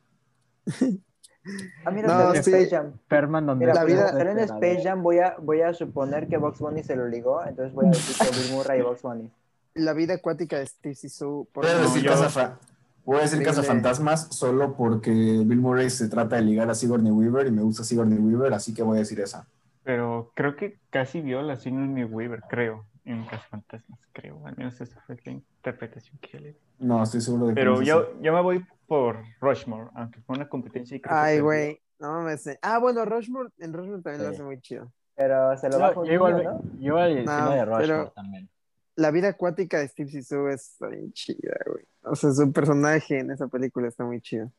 Ah, 1.85 1.91
mira, 1.91 2.07
No, 2.07 2.33
en 2.33 2.43
sí. 2.43 2.51
Space 2.51 2.69
Jam. 2.75 2.91
Ferman 3.07 3.45
donde 3.45 3.65
Mira, 3.65 3.73
La 3.75 3.83
vida- 3.85 4.09
salió 4.09 4.31
en 4.31 4.39
Esperado. 4.39 4.63
Space 4.65 4.83
Jam, 4.87 5.01
voy 5.03 5.19
a, 5.19 5.35
voy 5.39 5.61
a 5.61 5.73
suponer 5.73 6.27
que 6.27 6.37
Box 6.37 6.59
Bunny 6.59 6.83
se 6.83 6.95
lo 6.95 7.07
ligó, 7.07 7.41
entonces 7.45 7.73
voy 7.73 7.85
a 7.85 7.89
decir 7.89 8.15
que 8.27 8.37
Bill 8.37 8.51
Murray 8.53 8.79
y 8.79 8.83
Box 8.83 9.01
Bunny. 9.01 9.31
La 9.75 9.93
vida 9.93 10.15
acuática 10.15 10.57
de 10.59 10.65
Steve 10.65 10.95
Zissou. 10.95 11.47
Voy 11.53 11.65
a 11.67 11.73
no, 11.75 11.81
decir, 11.83 12.01
yo- 12.03 12.11
Cazafa- 12.11 12.57
voy 13.05 13.17
a 13.17 13.21
decir 13.21 13.37
Increíble. 13.39 13.61
Cazafantasmas 13.61 14.27
solo 14.31 14.73
porque 14.75 15.11
Bill 15.11 15.59
Murray 15.61 15.89
se 15.89 16.09
trata 16.09 16.35
de 16.35 16.41
ligar 16.41 16.69
a 16.69 16.75
Sigourney 16.75 17.11
Weaver 17.11 17.47
y 17.47 17.51
me 17.51 17.61
gusta 17.61 17.83
Sigourney 17.85 18.17
Weaver, 18.19 18.53
así 18.53 18.73
que 18.73 18.83
voy 18.83 18.97
a 18.97 18.99
decir 18.99 19.19
esa. 19.21 19.47
Pero 19.87 20.33
creo 20.35 20.57
que 20.57 20.81
casi 20.89 21.21
viola 21.21 21.53
a 21.53 21.55
Sigourney 21.55 22.03
Weaver, 22.03 22.41
creo, 22.49 22.85
en 23.05 23.25
Fantasmas, 23.49 24.01
creo. 24.11 24.45
Al 24.45 24.57
menos 24.57 24.81
esa 24.81 24.99
fue 25.07 25.17
la 25.23 25.31
interpretación 25.31 26.17
que 26.19 26.29
yo 26.33 26.39
le 26.39 26.51
di. 26.51 26.57
No, 26.79 27.01
estoy 27.03 27.21
seguro 27.21 27.45
de 27.47 27.53
que 27.53 27.55
Pero 27.61 27.75
no 27.75 27.81
es 27.81 27.87
yo, 27.87 28.21
yo 28.21 28.33
me 28.33 28.41
voy 28.41 28.65
por 28.85 29.15
Rushmore, 29.39 29.89
aunque 29.95 30.19
fue 30.19 30.35
una 30.35 30.49
competencia 30.49 30.97
y 30.97 30.99
creo 30.99 31.15
que 31.15 31.21
Ay, 31.21 31.39
güey. 31.39 31.79
No 31.99 32.21
me 32.21 32.35
sé. 32.37 32.59
Ah, 32.61 32.79
bueno, 32.79 33.05
Rushmore, 33.05 33.49
en 33.59 33.71
Rushmore 33.71 34.01
también 34.01 34.23
lo 34.23 34.29
Sí. 34.29 34.35
hace 34.35 34.43
muy 34.43 34.59
chido. 34.59 34.91
Pero 35.15 35.57
se 35.57 35.67
lo 35.69 35.75
Yo, 35.75 35.79
bajo 35.79 36.05
yo 36.05 36.11
igual, 36.11 36.43
¿no? 36.43 36.61
yo 36.79 36.93
No, 36.95 36.97
la 36.97 37.55
de 37.55 37.65
Rushmore 37.65 37.87
pero- 37.87 38.11
también. 38.11 38.49
La 38.97 39.11
vida 39.11 39.29
acuática 39.29 39.79
de 39.79 39.87
Steve 39.87 40.09
Zissou 40.09 40.49
está 40.49 40.87
bien 40.87 41.13
chida, 41.13 41.55
güey. 41.65 41.85
O 42.01 42.13
sea, 42.13 42.31
su 42.33 42.51
personaje 42.51 43.19
en 43.19 43.31
esa 43.31 43.47
película 43.47 43.87
está 43.87 44.03
muy 44.03 44.19
chido. 44.19 44.51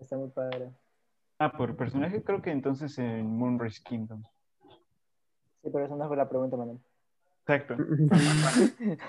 Está 0.00 0.16
muy 0.16 0.30
padre. 0.30 0.70
Ah, 1.38 1.52
por 1.52 1.76
personaje 1.76 2.22
creo 2.22 2.40
que 2.40 2.50
entonces 2.50 2.96
en 2.98 3.26
Moonrise 3.26 3.82
Kingdom. 3.84 4.22
Sí, 5.62 5.70
pero 5.72 5.84
esa 5.84 5.96
no 5.96 6.08
fue 6.08 6.16
la 6.16 6.28
pregunta, 6.28 6.56
Manuel. 6.56 6.78
Exacto. 7.46 7.74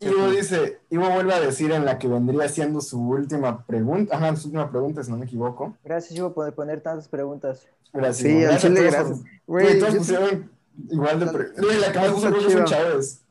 Ivo 0.00 0.30
dice, 0.30 0.78
Ivo 0.90 1.08
vuelve 1.10 1.32
a 1.32 1.40
decir 1.40 1.70
en 1.72 1.84
la 1.84 1.98
que 1.98 2.06
vendría 2.08 2.48
siendo 2.48 2.80
su 2.80 3.00
última 3.00 3.64
pregunta, 3.64 4.16
ajá, 4.16 4.36
su 4.36 4.48
última 4.48 4.70
pregunta, 4.70 5.02
si 5.02 5.10
no 5.10 5.16
me 5.16 5.24
equivoco. 5.24 5.76
Gracias, 5.84 6.18
Ivo, 6.18 6.34
por 6.34 6.52
poner 6.54 6.80
tantas 6.82 7.08
preguntas. 7.08 7.66
Gracias. 7.92 8.16
Sí, 8.18 8.28
Ivo. 8.30 8.40
Gracias 8.42 8.62
chile, 8.62 8.80
todos 8.80 8.92
gracias. 8.92 9.22
Güey, 9.46 9.80
pusieron 9.96 10.50
igual 10.90 11.20
de... 11.20 11.26
pre- 11.28 11.48
Güey, 11.56 11.80
la 11.80 11.92
que 11.92 11.98
más 11.98 12.08
Eso 12.08 12.30
puso 12.30 12.50
son. 12.50 12.64
Chávez. 12.64 13.24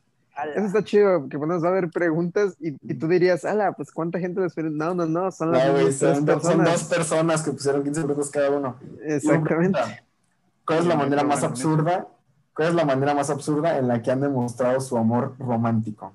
Eso 0.56 0.66
está 0.66 0.84
chido, 0.86 1.28
que 1.28 1.36
bueno, 1.36 1.60
va 1.60 1.68
a 1.68 1.72
haber 1.72 1.90
preguntas 1.92 2.56
y, 2.62 2.70
y 2.90 2.94
tú 2.98 3.08
dirías, 3.10 3.44
ala, 3.44 3.74
pues 3.74 3.92
¿cuánta 3.92 4.20
gente 4.20 4.40
les 4.40 4.54
pregunta? 4.54 4.86
No, 4.86 4.94
no, 4.96 5.06
no, 5.06 5.32
son 5.32 5.52
las 5.52 5.68
No, 5.68 5.92
son, 5.92 6.26
do- 6.26 6.40
son 6.40 6.64
dos 6.64 6.84
personas. 6.86 7.44
que 7.44 7.52
pusieron 7.52 7.84
15 7.84 8.04
preguntas 8.06 8.30
cada 8.32 8.50
uno. 8.50 8.78
Exactamente. 9.04 9.78
¿Cuál 10.70 10.80
es 10.82 10.86
la 10.86 10.96
manera 10.98 11.24
más 11.24 11.44
absurda? 11.44 12.08
¿Cuál 12.54 12.68
es 12.68 12.76
la 12.76 12.86
manera 12.86 13.16
más 13.16 13.32
absurda 13.32 13.78
en 13.80 13.88
la 13.88 14.04
que 14.04 14.12
han 14.12 14.22
demostrado 14.22 14.80
su 14.82 14.98
amor 14.98 15.36
romántico? 15.40 16.14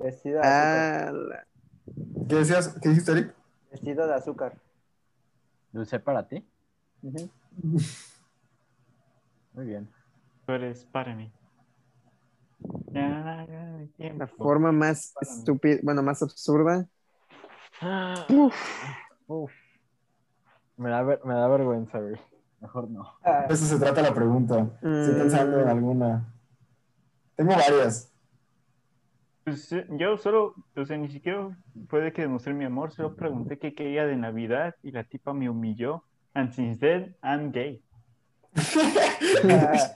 Vestido 0.00 0.40
de 0.40 0.48
azúcar. 0.48 1.08
Ala. 1.14 1.46
¿Qué 2.28 2.34
decías? 2.34 2.76
¿Qué 2.82 2.88
dijiste, 2.88 3.12
Eric? 3.12 3.34
Vestido 3.70 4.06
de 4.08 4.14
azúcar. 4.14 4.54
Dulce 5.70 6.00
para 6.00 6.26
ti. 6.26 6.44
Ujú. 7.02 7.30
Muy 9.52 9.64
bien. 9.64 9.88
Tú 10.44 10.52
eres 10.54 10.84
para 10.86 11.14
mí. 11.14 11.32
La 12.92 14.26
forma 14.26 14.72
más 14.72 15.14
estúpida, 15.20 15.78
bueno, 15.84 16.02
más 16.02 16.20
absurda. 16.20 16.88
Uf. 19.28 19.52
Me 20.76 20.90
da, 20.90 21.02
ver- 21.04 21.20
me 21.24 21.34
da 21.34 21.46
vergüenza, 21.46 22.00
güey. 22.00 22.16
Mejor 22.64 22.90
no. 22.90 23.06
Ah, 23.22 23.44
De 23.46 23.52
eso 23.54 23.66
se 23.66 23.78
trata 23.78 24.00
la 24.00 24.14
pregunta. 24.14 24.66
Estoy 24.76 25.14
Mm. 25.14 25.18
pensando 25.18 25.60
en 25.60 25.68
alguna. 25.68 26.24
Tengo 27.36 27.50
varias. 27.54 28.10
Pues, 29.44 29.68
yo 29.90 30.16
solo, 30.16 30.54
o 30.74 30.86
sea, 30.86 30.96
ni 30.96 31.08
siquiera 31.10 31.54
puede 31.90 32.10
que 32.14 32.22
demostré 32.22 32.54
mi 32.54 32.64
amor, 32.64 32.90
solo 32.92 33.14
pregunté 33.16 33.58
qué 33.58 33.74
quería 33.74 34.06
de 34.06 34.16
Navidad 34.16 34.76
y 34.82 34.92
la 34.92 35.04
tipa 35.04 35.34
me 35.34 35.50
humilló. 35.50 36.04
And 36.32 36.52
since 36.52 36.80
then, 36.80 37.14
I'm 37.22 37.52
gay. 37.52 37.82
ah, 39.44 39.90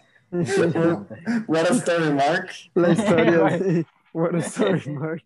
What 1.47 1.71
a 1.71 1.75
story, 1.75 2.13
Mark. 2.13 2.51
La 2.75 2.91
historia. 2.91 3.59
sí. 3.59 3.87
What 4.13 4.35
a 4.35 4.39
story, 4.43 4.91
Mark. 4.91 5.23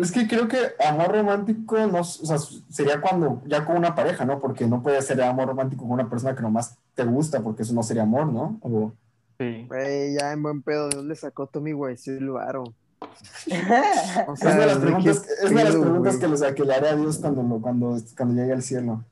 Es 0.00 0.10
que 0.12 0.26
creo 0.26 0.48
que 0.48 0.58
amor 0.88 1.12
romántico 1.12 1.76
no, 1.86 2.00
o 2.00 2.04
sea, 2.04 2.38
sería 2.70 3.00
cuando 3.00 3.42
ya 3.46 3.64
con 3.66 3.76
una 3.76 3.94
pareja, 3.94 4.24
¿no? 4.24 4.40
Porque 4.40 4.66
no 4.66 4.82
puede 4.82 5.02
ser 5.02 5.20
amor 5.22 5.48
romántico 5.48 5.82
con 5.82 5.92
una 5.92 6.08
persona 6.08 6.34
que 6.34 6.40
nomás 6.42 6.78
te 6.94 7.04
gusta, 7.04 7.42
porque 7.42 7.62
eso 7.62 7.74
no 7.74 7.82
sería 7.82 8.02
amor, 8.04 8.26
¿no? 8.26 8.58
O- 8.62 8.92
Sí. 9.38 9.64
Güey, 9.66 10.14
ya 10.18 10.32
en 10.32 10.42
buen 10.42 10.62
pedo, 10.62 10.88
¿de 10.88 10.96
dónde 10.96 11.16
sacó 11.16 11.46
Tommy 11.48 11.72
Wiseau 11.74 12.16
el 12.16 12.30
varo? 12.30 12.62
O 12.62 14.34
es 14.34 14.42
una 14.42 14.56
de 14.56 14.66
las 14.66 14.80
¿de 14.80 14.86
preguntas, 14.86 15.20
qué 15.20 15.32
es 15.44 15.50
una 15.50 15.58
de 15.60 15.64
las 15.64 15.76
preguntas 15.76 16.16
güey? 16.16 16.38
que, 16.38 16.46
le, 16.46 16.54
que 16.54 16.64
le 16.64 16.74
haré 16.74 16.88
a 16.90 16.96
Dios 16.96 17.18
cuando, 17.18 17.42
lo- 17.42 17.60
cuando, 17.60 17.96
cuando 18.16 18.34
llegue 18.40 18.52
al 18.52 18.62
cielo. 18.62 19.04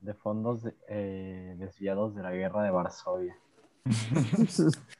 De 0.00 0.14
fondos 0.14 0.60
eh, 0.88 1.54
desviados 1.58 2.14
de 2.16 2.22
la 2.22 2.32
guerra 2.32 2.62
de 2.62 2.70
Varsovia. 2.70 3.36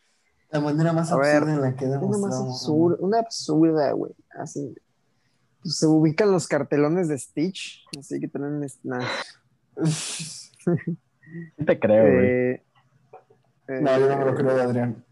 La 0.51 0.61
manera 0.61 0.93
más 0.93 1.13
A 1.13 1.17
ver, 1.17 1.37
absurda 1.37 1.55
en 1.55 1.61
la 1.61 1.77
que 1.77 1.85
Una 1.87 2.19
más 2.19 2.41
absurda, 2.41 2.97
una 3.01 3.19
absurda, 3.19 3.93
güey. 3.93 4.13
Así. 4.31 4.75
Pues, 5.63 5.77
se 5.77 5.87
ubican 5.87 6.33
los 6.33 6.49
cartelones 6.49 7.09
de 7.09 7.19
Stitch, 7.19 7.85
así 7.99 8.19
que 8.21 8.29
tienen 8.29 8.67
nah. 8.85 9.05
te 11.67 11.79
creo, 11.79 12.03
güey. 12.05 12.27
Eh, 12.27 12.63
eh, 13.69 13.81
No, 13.83 13.99
yo 13.99 14.09
no 14.09 14.17
me 14.19 14.25
lo 14.25 14.35
creo 14.35 14.55
de 14.55 14.63
Adrián. 14.63 15.05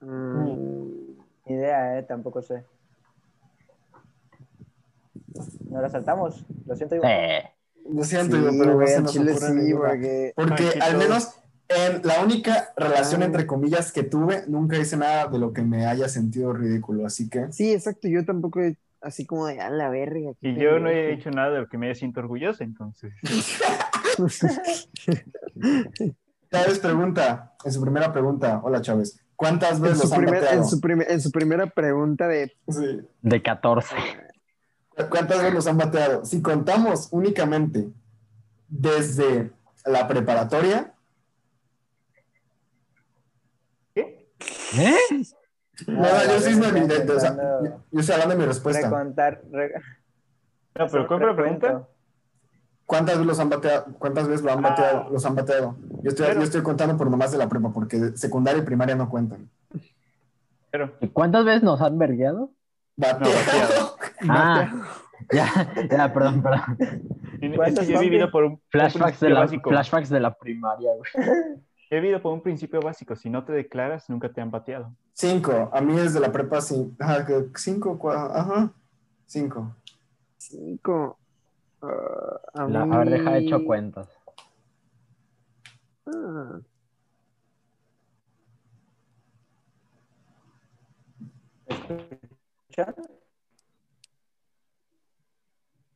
mm, 0.00 1.16
Ni 1.46 1.54
idea, 1.54 1.98
eh, 1.98 2.02
tampoco 2.02 2.42
sé. 2.42 2.64
¿No 5.70 5.80
la 5.80 5.88
saltamos? 5.88 6.44
Lo 6.66 6.76
siento. 6.76 6.96
Eh, 7.02 7.50
Lo 7.90 8.04
siento, 8.04 8.36
sí, 8.36 8.42
pero 8.42 8.72
no 8.72 8.74
güey, 8.74 8.88
se 8.88 9.00
nos 9.00 9.12
chile 9.12 9.34
sí, 9.34 9.72
porque 9.74 10.32
Porque 10.34 10.78
al 10.80 10.98
menos 10.98 11.38
en 11.68 12.00
la 12.02 12.22
única 12.22 12.72
relación 12.76 13.22
Ah. 13.22 13.26
entre 13.26 13.46
comillas 13.46 13.92
que 13.92 14.02
tuve, 14.02 14.44
nunca 14.48 14.78
hice 14.78 14.96
nada 14.96 15.26
de 15.26 15.38
lo 15.38 15.52
que 15.52 15.62
me 15.62 15.86
haya 15.86 16.08
sentido 16.08 16.52
ridículo. 16.52 17.04
Así 17.06 17.28
que 17.28 17.52
sí, 17.52 17.72
exacto, 17.72 18.08
yo 18.08 18.24
tampoco 18.24 18.60
he- 18.60 18.76
así 19.00 19.26
como 19.26 19.46
de 19.46 19.60
a 19.60 19.70
la 19.70 19.88
verga. 19.90 20.32
Y 20.40 20.54
yo 20.56 20.78
no 20.80 20.88
he 20.88 20.94
pendejo". 21.08 21.20
hecho 21.20 21.30
nada 21.30 21.50
de 21.50 21.60
lo 21.60 21.68
que 21.68 21.78
me 21.78 21.94
siento 21.94 22.20
orgulloso, 22.20 22.64
entonces. 22.64 23.12
Chávez 26.50 26.78
pregunta, 26.78 27.52
en 27.64 27.72
su 27.72 27.80
primera 27.82 28.12
pregunta, 28.12 28.60
hola 28.62 28.80
Chávez, 28.80 29.20
¿cuántas 29.36 29.76
en, 29.76 29.82
veces 29.82 29.98
su 29.98 30.04
los 30.04 30.12
han 30.12 30.18
primer- 30.22 30.40
bateado? 30.40 30.62
en, 30.62 30.68
su 30.68 30.80
primer- 30.80 31.10
en 31.10 31.20
su 31.20 31.30
primera 31.30 31.66
pregunta 31.66 32.26
de 32.28 32.52
Sí. 32.68 33.00
de 33.22 33.42
14. 33.42 33.94
¿Cuántas 35.10 35.38
veces 35.38 35.54
los 35.54 35.66
han 35.66 35.76
bateado? 35.76 36.24
Si 36.24 36.42
contamos 36.42 37.08
únicamente 37.12 37.88
desde 38.68 39.52
la 39.84 40.08
preparatoria, 40.08 40.92
¿Eh? 44.76 44.96
no, 45.86 46.04
Ah, 46.04 46.22
yo 46.28 46.40
sí 46.40 46.54
me 46.56 46.70
de- 46.72 47.12
o 47.12 47.20
sea, 47.20 47.36
yo- 47.62 48.00
estoy 48.00 48.12
hablando 48.14 48.34
de 48.34 48.40
mi 48.40 48.46
respuesta. 48.46 48.88
Recontar. 48.88 49.40
re- 49.50 49.72
No, 50.78 50.86
pero 50.88 51.06
¿cuál 51.06 51.20
fue 51.20 51.28
la 51.28 51.36
pregunta? 51.36 51.88
¿Cuántas 52.86 53.14
veces 53.16 53.26
los 53.26 53.38
han 53.40 53.48
bateado? 53.50 53.84
¿Cuántas 53.98 54.28
veces 54.28 54.44
lo 54.44 54.52
han 54.52 54.64
Ah. 54.64 54.68
bateado? 54.70 55.10
Los 55.10 55.24
han 55.26 55.34
bateado. 55.34 55.76
Yo 56.02 56.08
estoy, 56.10 56.26
Pero- 56.26 56.40
yo 56.40 56.44
estoy 56.44 56.62
contando 56.62 56.96
por 56.96 57.10
nomás 57.10 57.30
de 57.32 57.38
la 57.38 57.48
prepa, 57.48 57.70
porque 57.72 58.16
secundaria 58.16 58.62
y 58.62 58.64
primaria 58.64 58.94
no 58.94 59.08
cuentan. 59.10 59.48
Pero, 60.70 60.92
¿Y 61.00 61.08
cuántas 61.08 61.44
veces 61.44 61.62
nos 61.62 61.80
han 61.80 61.98
vergueado? 61.98 62.50
Bateado. 62.96 63.34
bateado. 63.34 63.96
Ah, 64.28 64.72
ya, 65.30 65.72
ya, 65.88 66.12
perdón, 66.12 66.42
perdón. 66.42 66.76
en- 67.40 67.52
es 67.52 67.56
¿Cuántas 67.56 67.86
que 67.86 67.92
yo 67.92 67.98
he 67.98 68.02
vivido 68.02 68.30
por 68.32 68.44
un, 68.44 68.60
Flashbacks 68.70 69.20
de, 69.20 69.30
la, 69.30 69.46
flashbacks 69.46 70.08
de 70.08 70.18
la 70.20 70.34
primaria, 70.34 70.90
güey. 70.96 71.28
He 71.90 72.00
vivido 72.00 72.20
por 72.20 72.32
un 72.34 72.42
principio 72.42 72.80
básico. 72.80 73.16
Si 73.16 73.30
no 73.30 73.44
te 73.44 73.52
declaras, 73.52 74.08
nunca 74.10 74.28
te 74.30 74.40
han 74.40 74.50
bateado. 74.50 74.92
Cinco. 75.14 75.70
A 75.72 75.80
mí 75.80 75.94
desde 75.96 76.20
la 76.20 76.30
prepa, 76.30 76.60
sí. 76.60 76.94
Ajá, 76.98 77.24
que 77.26 77.46
cinco, 77.56 77.98
cua- 77.98 78.30
ajá. 78.34 78.72
Cinco. 79.26 79.74
cinco. 80.36 81.18
ah, 81.82 82.40
a, 82.54 82.64
La- 82.68 82.84
mí- 82.86 82.94
a 82.94 82.98
ver, 82.98 83.10
deja 83.10 83.30
de 83.32 83.38
hecho 83.38 83.64
cuentas. 83.64 84.08
Ah. 86.06 86.60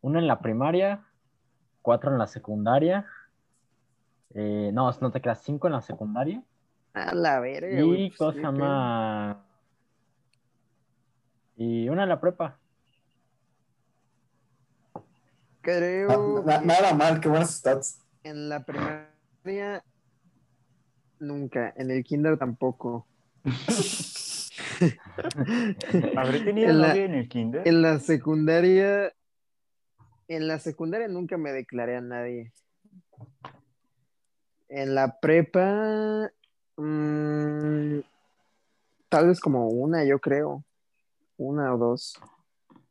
Uno 0.00 0.18
en 0.18 0.26
la 0.26 0.40
primaria, 0.40 1.04
cuatro 1.80 2.10
en 2.10 2.18
la 2.18 2.26
secundaria. 2.26 3.06
Eh, 4.34 4.70
no, 4.72 4.90
no 5.00 5.10
te 5.10 5.20
quedas 5.20 5.42
cinco 5.42 5.66
en 5.66 5.72
la 5.74 5.82
secundaria. 5.82 6.42
a 6.94 7.14
la 7.14 7.40
verga, 7.40 7.80
Y 7.80 8.08
pues, 8.10 8.18
cosa 8.18 8.40
pedo. 8.40 8.52
más. 8.52 9.36
Y 11.56 11.88
una 11.88 12.02
en 12.04 12.08
la 12.08 12.20
prepa. 12.20 12.58
Creo 15.60 16.42
Na- 16.44 16.54
na- 16.56 16.60
que 16.60 16.66
nada 16.66 16.94
mal, 16.94 17.20
qué 17.20 17.28
buenas 17.28 17.54
stats. 17.54 18.00
en 18.24 18.48
la 18.48 18.64
primaria 18.64 19.84
nunca, 21.20 21.72
en 21.76 21.90
el 21.90 22.02
kinder 22.04 22.36
tampoco. 22.36 23.06
¿Habré 26.16 26.40
tenido 26.40 26.70
En 26.70 26.80
la- 26.80 26.88
novia 26.88 27.04
en 27.04 27.14
el 27.14 27.28
kinder? 27.28 27.66
En 27.66 27.82
la 27.82 27.98
secundaria, 28.00 29.12
en 30.28 30.48
la 30.48 30.58
secundaria 30.58 31.06
nunca 31.08 31.36
me 31.36 31.52
declaré 31.52 31.96
a 31.96 32.00
nadie. 32.00 32.52
En 34.74 34.94
la 34.94 35.20
prepa, 35.20 36.30
mm, 36.78 37.98
tal 39.10 39.26
vez 39.28 39.38
como 39.38 39.68
una, 39.68 40.02
yo 40.04 40.18
creo. 40.18 40.64
Una 41.36 41.74
o 41.74 41.76
dos. 41.78 42.14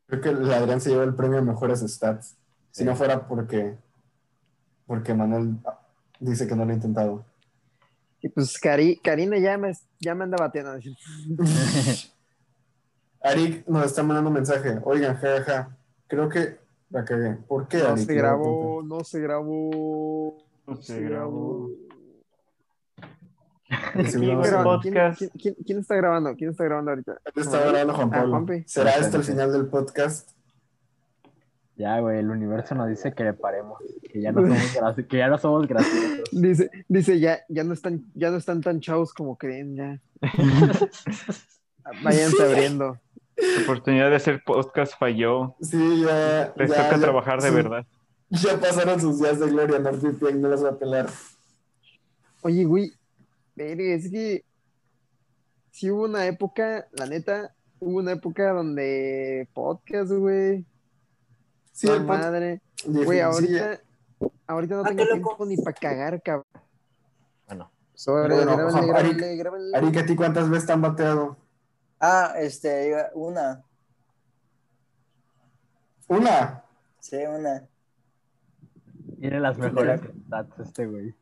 Creo 0.06 0.20
que 0.20 0.28
el 0.28 0.52
Adrián 0.52 0.80
se 0.80 0.90
lleva 0.90 1.02
el 1.02 1.16
premio 1.16 1.38
a 1.38 1.42
mejores 1.42 1.80
stats. 1.80 2.36
Si 2.70 2.82
Sí. 2.82 2.84
no 2.84 2.94
fuera 2.94 3.26
porque, 3.26 3.76
porque 4.86 5.12
Manuel 5.12 5.56
dice 6.20 6.46
que 6.46 6.54
no 6.54 6.64
lo 6.64 6.70
ha 6.70 6.74
intentado. 6.74 7.24
Y 8.20 8.28
pues 8.28 8.56
Cari- 8.62 9.00
Karina 9.02 9.36
ya 9.40 9.58
me, 9.58 9.72
ya 9.98 10.14
me 10.14 10.22
anda 10.22 10.36
bateando. 10.38 10.78
Arik 13.24 13.66
nos 13.66 13.86
está 13.86 14.04
mandando 14.04 14.28
un 14.30 14.34
mensaje. 14.34 14.78
Oigan, 14.84 15.16
jajaja. 15.16 15.76
Creo 16.06 16.28
que 16.28 16.58
la 16.90 17.04
cagué. 17.04 17.34
¿Por 17.48 17.66
qué, 17.66 17.78
No 17.78 17.88
Arik? 17.88 18.06
se 18.06 18.14
grabó, 18.14 18.82
no 18.84 19.02
se 19.02 19.18
grabó. 19.20 20.36
No 20.66 20.76
se 20.82 21.00
grabó. 21.00 21.70
¿quién, 23.94 24.62
podcast. 24.64 25.18
quién- 25.18 25.30
quién- 25.40 25.54
quién 25.64 25.78
está 25.78 25.96
grabando? 25.96 26.34
¿Quién 26.36 26.50
está 26.50 26.64
grabando 26.64 26.90
ahorita? 26.90 27.20
Está 27.34 27.60
grabando 27.60 27.94
Juan 27.94 28.10
Ah, 28.12 28.16
Pablo. 28.20 28.46
¿Será 28.66 28.96
este 28.96 29.16
el 29.16 29.24
final 29.24 29.52
del 29.52 29.66
podcast? 29.68 30.30
Ya, 31.76 31.98
güey, 32.00 32.18
el 32.18 32.28
universo 32.30 32.74
nos 32.74 32.88
dice 32.88 33.12
que 33.14 33.24
le 33.24 33.32
paremos, 33.32 33.78
que 34.10 34.20
ya 34.20 34.30
no 34.30 34.42
somos, 34.46 34.58
graci- 34.76 35.06
que 35.06 35.16
ya 35.16 35.28
no 35.28 35.38
somos 35.38 35.66
graciosos. 35.66 36.28
Dice, 36.30 36.70
dice 36.86 37.18
ya, 37.18 37.40
ya 37.48 37.64
no 37.64 37.72
están, 37.72 38.04
ya 38.14 38.30
no 38.30 38.36
están 38.36 38.60
tan 38.60 38.80
chavos 38.80 39.14
como 39.14 39.36
creen, 39.36 39.74
ya. 39.76 40.00
Váyanse 42.04 42.42
abriendo. 42.44 42.98
La 43.36 43.62
oportunidad 43.64 44.10
de 44.10 44.16
hacer 44.16 44.42
podcast 44.44 44.92
falló. 44.98 45.56
Sí, 45.62 46.02
ya. 46.04 46.52
Les 46.56 46.70
ya, 46.70 46.76
toca 46.76 46.90
ya, 46.96 47.00
trabajar 47.00 47.40
de 47.40 47.48
sí, 47.48 47.54
verdad. 47.54 47.86
Ya 48.32 48.58
pasaron 48.58 48.98
sus 48.98 49.20
días 49.20 49.38
de 49.38 49.46
gloria, 49.46 49.78
NordVPN 49.78 50.40
no 50.40 50.48
las 50.48 50.64
va 50.64 50.70
a 50.70 50.78
pelar. 50.78 51.10
Oye, 52.40 52.64
güey, 52.64 52.92
es 53.56 54.10
que 54.10 54.44
sí 55.70 55.90
hubo 55.90 56.04
una 56.04 56.26
época, 56.26 56.88
la 56.92 57.06
neta, 57.06 57.54
hubo 57.78 57.98
una 57.98 58.12
época 58.12 58.52
donde 58.52 59.48
podcast, 59.52 60.10
güey, 60.12 60.64
Sí, 61.72 61.86
la 61.86 62.00
madre. 62.00 62.62
Güey, 62.86 63.20
ahorita, 63.20 63.80
ahorita 64.46 64.74
no 64.76 64.82
Ah, 64.82 64.88
tengo 64.88 65.04
tiempo 65.06 65.46
ni 65.46 65.56
para 65.58 65.76
cagar, 65.76 66.22
cabrón. 66.22 66.46
Bueno, 67.46 67.70
Sobre, 67.94 68.34
Bueno, 68.34 68.56
grábenle, 68.56 68.86
grábenle, 68.86 69.36
grábenle. 69.36 70.00
¿a 70.00 70.06
ti 70.06 70.16
cuántas 70.16 70.48
veces 70.48 70.66
te 70.66 70.72
han 70.72 70.82
bateado? 70.82 71.36
Ah, 72.00 72.34
este, 72.38 72.94
una. 73.14 73.62
Una. 76.08 76.64
Sí, 76.98 77.16
una. 77.16 77.68
Tiene 79.22 79.38
las 79.38 79.56
mejores 79.56 80.00
stats 80.26 80.58
este 80.58 80.84
güey. 80.84 81.14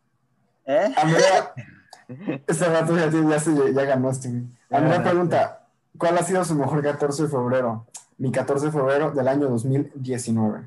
¿Eh? 0.65 0.91
A 0.97 1.05
mí 1.05 1.13
me- 1.13 2.43
Ese 2.47 2.65
rato 2.67 2.97
ya, 2.97 3.11
ya, 3.11 3.85
ganó 3.85 4.09
este 4.11 4.31
güey. 4.31 4.43
A 4.71 4.81
mí 4.81 4.89
me 4.89 4.97
Ya, 4.97 5.03
pregunta, 5.03 5.69
¿cuál 5.99 6.17
ha 6.17 6.23
sido 6.23 6.43
su 6.47 6.55
mejor 6.55 6.83
14 6.83 7.25
de 7.25 7.29
febrero? 7.29 7.87
Mi 8.17 8.33
14 8.33 8.67
de 8.67 8.73
febrero 8.73 9.11
del 9.11 9.29
año 9.29 9.51
2019. 9.51 10.67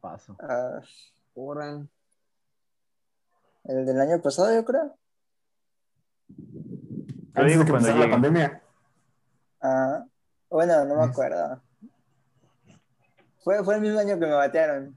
Paso. 0.00 0.38
Ahora, 1.36 1.82
el 3.64 3.84
del 3.86 4.00
año 4.00 4.18
pasado, 4.22 4.54
yo 4.54 4.64
creo. 4.64 4.96
Antes 7.34 7.52
digo 7.52 7.58
de 7.60 7.64
que 7.66 7.70
cuando 7.70 7.94
la 7.94 8.10
pandemia. 8.10 8.62
Ah, 9.60 10.02
bueno, 10.48 10.86
no 10.86 10.96
me 10.96 11.04
acuerdo. 11.04 11.60
Fue, 13.48 13.64
fue 13.64 13.76
el 13.76 13.80
mismo 13.80 13.98
año 13.98 14.18
que 14.18 14.26
me 14.26 14.34
batearon. 14.34 14.94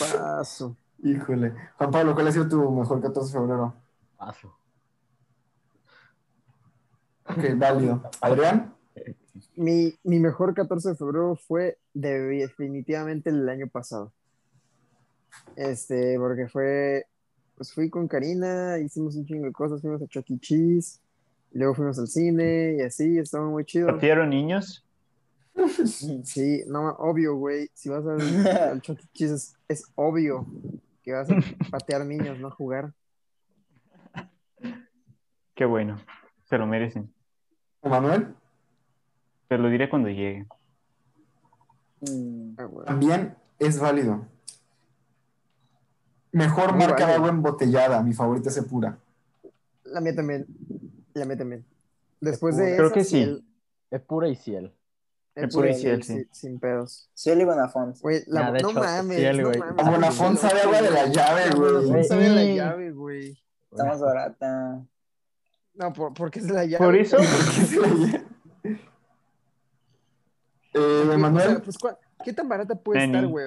paso. 0.00 0.76
Híjole. 1.04 1.54
Juan 1.76 1.90
Pablo, 1.92 2.14
¿cuál 2.14 2.26
ha 2.26 2.32
sido 2.32 2.48
tu 2.48 2.68
mejor 2.72 3.00
14 3.00 3.32
de 3.32 3.32
febrero? 3.32 3.74
Paso. 4.16 4.52
Ok, 7.28 7.44
válido. 7.54 8.02
Adrián, 8.20 8.74
Mi, 9.54 9.94
mi 10.02 10.18
mejor 10.18 10.52
14 10.52 10.88
de 10.88 10.94
febrero 10.96 11.36
fue 11.36 11.78
definitivamente 11.94 13.30
el 13.30 13.48
año 13.48 13.68
pasado. 13.68 14.12
Este, 15.54 16.18
porque 16.18 16.48
fue, 16.48 17.06
pues 17.54 17.72
fui 17.72 17.88
con 17.88 18.08
Karina, 18.08 18.80
hicimos 18.80 19.14
un 19.14 19.26
chingo 19.26 19.46
de 19.46 19.52
cosas, 19.52 19.80
fuimos 19.80 20.02
a 20.02 20.08
Chuck 20.08 20.28
E. 20.28 20.40
Cheese, 20.40 21.00
y 21.52 21.58
luego 21.58 21.72
fuimos 21.72 22.00
al 22.00 22.08
cine 22.08 22.78
y 22.80 22.82
así, 22.82 23.16
estaba 23.16 23.48
muy 23.48 23.64
chido. 23.64 23.86
¿Patearon 23.86 24.28
niños? 24.28 24.82
Sí, 26.24 26.62
no, 26.66 26.90
obvio, 26.98 27.36
güey, 27.36 27.70
si 27.74 27.88
vas 27.88 28.04
al, 28.06 28.20
al 28.46 28.80
Chuck 28.82 29.00
E. 29.00 29.06
Cheese 29.14 29.34
es, 29.34 29.54
es 29.68 29.84
obvio 29.94 30.46
que 31.02 31.12
vas 31.12 31.28
a 31.30 31.34
patear 31.70 32.04
niños, 32.04 32.38
no 32.38 32.50
jugar. 32.50 32.92
Qué 35.54 35.64
bueno. 35.64 35.96
Se 36.44 36.58
lo 36.58 36.66
merecen. 36.66 37.12
Emanuel, 37.82 38.34
Te 39.48 39.58
lo 39.58 39.68
diré 39.70 39.88
cuando 39.88 40.08
llegue. 40.08 40.46
Mm, 42.00 42.54
Ah, 42.58 42.68
también 42.86 43.34
es 43.58 43.80
válido. 43.80 44.26
Mejor 46.32 46.72
Muy 46.72 46.80
marca 46.80 46.96
de 46.96 47.02
válido. 47.04 47.16
agua 47.18 47.28
embotellada, 47.30 48.02
mi 48.02 48.12
favorita 48.12 48.50
es 48.50 48.60
pura. 48.64 48.98
La 49.84 50.00
mía 50.00 50.14
también, 50.14 50.46
la 51.14 51.24
mía 51.24 51.36
también. 51.38 51.64
Después 52.20 52.56
de 52.56 52.74
Creo 52.76 52.86
esa, 52.86 52.94
que 52.94 53.04
sí. 53.04 53.22
el- 53.22 53.44
Es 53.90 54.02
pura 54.02 54.28
y 54.28 54.34
ciel. 54.36 54.72
El 55.36 55.48
pura 55.50 55.72
Ciel, 55.74 56.02
sí, 56.02 56.14
sí. 56.20 56.28
sin 56.32 56.58
pedos. 56.58 57.08
Cielo 57.14 57.42
y 57.42 57.44
Bonafont. 57.44 57.98
Güey, 58.00 58.22
la, 58.26 58.50
de 58.52 58.62
no 58.62 58.70
hecho, 58.70 58.80
mames, 58.80 59.16
Ciel, 59.18 59.36
no 59.42 59.48
güey. 59.48 59.58
mames. 59.60 59.76
La 59.84 59.90
Bonafont 59.90 60.38
sabe 60.38 60.60
agua 60.62 60.82
de 60.82 60.90
la 60.90 61.06
llave, 61.06 61.46
La 61.50 61.54
güey. 61.54 61.72
Bonafont 61.74 62.04
sabe 62.04 62.28
la 62.30 62.44
llave, 62.44 62.90
güey. 62.92 63.38
Está 63.70 63.84
más 63.84 64.00
barata. 64.00 64.82
No, 65.74 65.92
por, 65.92 66.14
porque 66.14 66.38
es 66.38 66.50
la 66.50 66.64
llave. 66.64 66.84
Por 66.84 66.96
eso, 66.96 67.18
eh, 68.64 68.78
Güey, 70.74 70.84
o 71.00 71.04
sea, 71.04 71.14
Emanuel, 71.14 71.62
pues, 71.62 71.78
¿cuál- 71.78 71.98
¿qué 72.24 72.32
tan 72.32 72.48
barata 72.48 72.74
puede 72.74 73.00
Penny. 73.00 73.14
estar, 73.14 73.28
güey? 73.30 73.46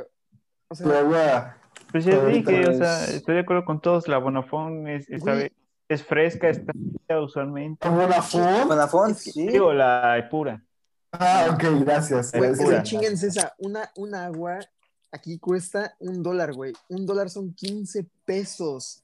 O 0.70 0.76
sea, 0.76 1.00
agua. 1.00 1.58
pues 1.92 2.06
ya 2.06 2.24
dije, 2.26 2.68
o 2.68 2.72
es- 2.72 2.78
sea, 2.78 3.06
estoy 3.06 3.36
de 3.36 3.42
acuerdo 3.42 3.66
con 3.66 3.82
todos. 3.82 4.08
La 4.08 4.18
Bonafont 4.20 4.88
es, 4.88 5.10
es, 5.10 5.24
es 5.90 6.04
fresca, 6.04 6.50
está 6.50 6.72
usualmente. 7.20 7.88
Bonafont. 7.90 8.68
Bonafont, 8.68 9.12
Es 9.12 9.24
que- 9.24 9.32
sí. 9.32 9.48
Digo, 9.48 9.74
la 9.74 10.28
pura. 10.30 10.64
Ah, 11.12 11.50
ok, 11.54 11.64
gracias. 11.84 12.32
güey, 12.32 12.54
que- 12.54 12.66
que 12.78 12.84
chinguense 12.84 13.28
esa. 13.28 13.54
Una, 13.58 13.92
una 13.96 14.26
agua 14.26 14.60
aquí 15.12 15.40
cuesta 15.40 15.96
un 16.00 16.22
dólar, 16.22 16.54
güey. 16.54 16.74
Un 16.90 17.06
dólar 17.06 17.30
son 17.30 17.54
15 17.54 18.06
pesos. 18.26 19.04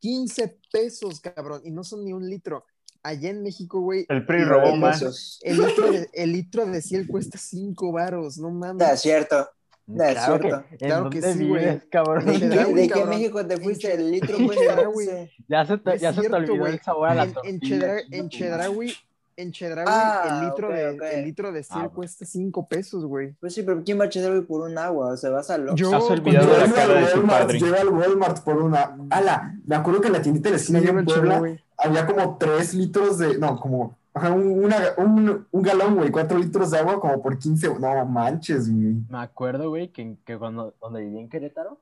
15 0.00 0.58
pesos, 0.72 1.20
cabrón. 1.20 1.62
Y 1.64 1.70
no 1.70 1.82
son 1.84 2.04
ni 2.04 2.12
un 2.12 2.28
litro. 2.28 2.64
Allá 3.02 3.30
en 3.30 3.42
México, 3.42 3.80
güey. 3.80 4.04
El 4.08 4.26
PRI 4.26 4.44
robó 4.44 4.74
el- 4.74 4.80
más. 4.80 4.98
Pesos. 5.00 5.38
El 5.42 5.58
litro 5.58 5.90
de, 5.90 6.10
el 6.12 6.32
litro 6.32 6.66
de 6.66 6.82
ciel 6.82 7.06
cuesta 7.06 7.38
5 7.38 7.92
varos, 7.92 8.36
no 8.38 8.50
mames. 8.50 8.88
es 8.90 9.00
cierto. 9.00 9.48
Es 9.88 9.94
Claro 9.94 10.40
que, 10.40 10.48
cierto. 10.48 10.66
¿En 10.72 10.78
Claro 10.78 11.10
que 11.10 11.22
sí, 11.22 11.48
güey. 11.48 11.80
cabrón? 11.88 12.26
¿De, 12.26 12.34
En 12.34 12.40
qué, 12.40 12.48
de 12.74 12.74
qué 12.74 12.88
cabrón. 12.88 13.08
México 13.10 13.46
te 13.46 13.56
fuiste? 13.58 13.94
El 13.94 14.10
litro 14.10 14.36
cuesta. 14.44 14.80
11. 14.88 15.30
Ya 15.48 15.64
se 15.64 15.78
te, 15.78 15.98
ya 15.98 16.12
se 16.12 16.20
te 16.22 16.34
olvidó 16.34 16.56
güey. 16.58 16.72
el 16.74 16.80
sabor 16.82 17.08
a 17.08 17.14
la 17.14 17.22
En, 17.22 17.32
tortilla. 17.32 17.94
En 18.10 18.28
Chedraui, 18.28 18.92
en 19.36 19.52
Chedraui, 19.52 19.86
Ah, 19.88 20.40
el 20.40 20.48
litro 20.48 20.68
ok, 20.68 20.74
de 20.74 20.90
ok. 20.90 21.02
el 21.12 21.24
litro 21.24 21.52
de 21.52 21.66
Ah, 21.70 21.88
cuesta 21.92 22.24
5 22.24 22.66
pesos, 22.68 23.04
güey. 23.04 23.32
Pues 23.34 23.54
sí, 23.54 23.62
pero 23.62 23.82
¿quién 23.84 23.98
va 24.00 24.04
a 24.04 24.06
echar 24.06 24.42
por 24.44 24.62
un 24.62 24.76
agua? 24.78 25.12
O 25.12 25.16
sea, 25.16 25.30
vas 25.30 25.50
a 25.50 25.58
lo... 25.58 25.74
Yo 25.74 25.94
Has 25.94 26.04
olvidado 26.04 26.46
la 26.58 26.72
cara 26.72 26.98
al 26.98 27.04
de 27.04 27.10
su 27.10 27.18
Walmart, 27.18 27.40
padre. 27.42 27.58
Llega 27.60 27.80
al 27.80 27.88
Walmart 27.88 28.40
por 28.44 28.62
una. 28.62 28.96
Ala, 29.10 29.54
me 29.66 29.76
acuerdo 29.76 30.00
que 30.00 30.06
en 30.08 30.12
la 30.14 30.22
tiendita 30.22 30.50
de 30.50 30.56
la 30.70 30.78
en 30.78 31.04
Puebla 31.04 31.56
había 31.78 32.06
como 32.06 32.36
3 32.38 32.74
litros 32.74 33.18
de. 33.18 33.38
No, 33.38 33.58
como. 33.60 33.96
Ajá, 34.14 34.32
un, 34.32 34.64
una- 34.64 34.94
un, 34.96 35.46
un 35.50 35.62
galón, 35.62 35.96
güey, 35.96 36.10
4 36.10 36.38
litros 36.38 36.70
de 36.70 36.78
agua 36.78 36.98
como 36.98 37.20
por 37.22 37.38
15. 37.38 37.78
No 37.78 38.06
manches, 38.06 38.72
güey. 38.72 38.94
Me 39.10 39.18
acuerdo, 39.18 39.68
güey, 39.68 39.88
que, 39.88 40.16
que 40.24 40.38
cuando 40.38 40.74
donde 40.80 41.02
viví 41.02 41.18
en 41.18 41.28
Querétaro, 41.28 41.78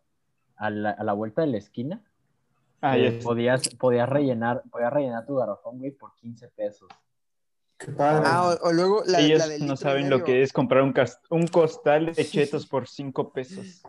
a 0.56 0.68
la, 0.70 0.90
a 0.90 1.04
la 1.04 1.12
vuelta 1.12 1.42
de 1.42 1.46
la 1.48 1.58
esquina, 1.58 2.02
Ah, 2.80 2.98
eh, 2.98 3.18
podías, 3.22 3.68
podías 3.78 4.06
rellenar, 4.08 4.62
podías 4.70 4.92
rellenar 4.92 5.24
tu 5.24 5.36
garrafón, 5.36 5.78
güey, 5.78 5.90
por 5.92 6.14
15 6.16 6.48
pesos. 6.48 6.88
Qué 7.84 7.92
padre. 7.92 8.22
Ah, 8.26 8.56
o, 8.62 8.68
o 8.68 8.72
luego 8.72 9.02
la, 9.06 9.20
Ellos 9.20 9.40
la 9.40 9.48
del 9.48 9.66
no 9.66 9.76
saben 9.76 10.08
lo 10.08 10.24
que 10.24 10.42
es 10.42 10.54
comprar 10.54 10.82
un, 10.82 10.94
un 11.28 11.46
costal 11.48 12.14
de 12.14 12.24
chetos 12.24 12.66
por 12.66 12.88
5 12.88 13.30
pesos. 13.30 13.82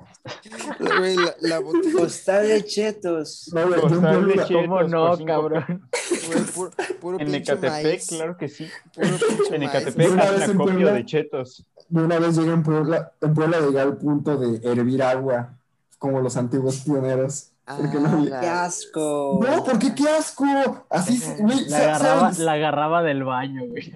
La, 1.40 1.62
Costal 1.96 2.48
de 2.50 2.66
chetos. 2.66 3.50
no, 3.54 3.74
costal 3.80 4.28
de 4.28 4.34
chetos 4.34 4.48
¿Cómo 4.50 4.76
por 4.76 4.90
no, 4.90 5.16
cinco 5.16 5.28
cabrón? 5.28 5.90
güey, 6.28 6.44
puro, 6.44 6.72
puro 7.00 7.20
En 7.22 7.36
Ecatepec, 7.36 7.72
maíz, 7.72 8.08
claro 8.08 8.36
que 8.36 8.50
sí. 8.50 8.68
En. 8.98 9.64
Ecatepec 9.64 10.14
vez 10.14 10.50
en 10.50 10.62
acopio 10.62 10.94
de 10.94 11.06
chetos. 11.06 11.66
de 11.88 12.04
una 12.04 12.20
vez 12.20 12.36
llegué 12.36 12.52
en 12.52 12.64
Puebla, 12.64 13.14
en 13.22 13.34
Puebla 13.34 13.60
llegué 13.62 13.80
al 13.80 13.96
punto 13.96 14.36
de 14.36 14.70
hervir 14.70 15.04
agua, 15.04 15.58
como 15.98 16.20
los 16.20 16.36
antiguos 16.36 16.82
pioneros. 16.82 17.52
Porque 17.66 18.00
no 18.00 18.08
Ah, 18.08 18.12
había- 18.14 18.30
la- 18.30 18.40
¡Qué 18.42 18.48
asco! 18.48 19.40
No, 19.48 19.64
¿por 19.64 19.80
qué 19.80 19.96
qué 19.96 20.08
asco? 20.10 20.46
Así, 20.90 21.22
güey, 21.40 21.66
La 21.68 21.78
agarraba, 21.80 22.32
la 22.38 22.52
agarraba 22.54 23.04
del 23.04 23.24
baño, 23.24 23.64
güey. 23.68 23.92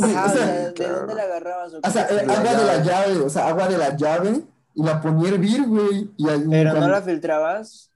Ajá, 0.00 0.26
o 0.26 0.28
sea, 0.28 0.46
¿de, 0.46 0.72
de 0.72 0.88
dónde 0.88 1.14
la 1.14 1.22
agarrabas? 1.22 1.72
O 1.74 1.90
sea, 1.90 2.02
eh, 2.10 2.26
agua 2.28 2.54
de 2.54 2.64
la 2.64 2.82
llave, 2.82 3.18
o 3.20 3.30
sea, 3.30 3.48
agua 3.48 3.68
de 3.68 3.78
la 3.78 3.96
llave 3.96 4.42
y 4.74 4.82
la 4.84 5.00
ponía 5.00 5.30
a 5.30 5.34
hervir, 5.34 5.66
güey. 5.66 6.10
Y 6.16 6.28
ahí- 6.28 6.44
Pero 6.50 6.70
no 6.70 6.76
cuando- 6.78 6.88
la 6.94 7.02
filtrabas. 7.02 7.90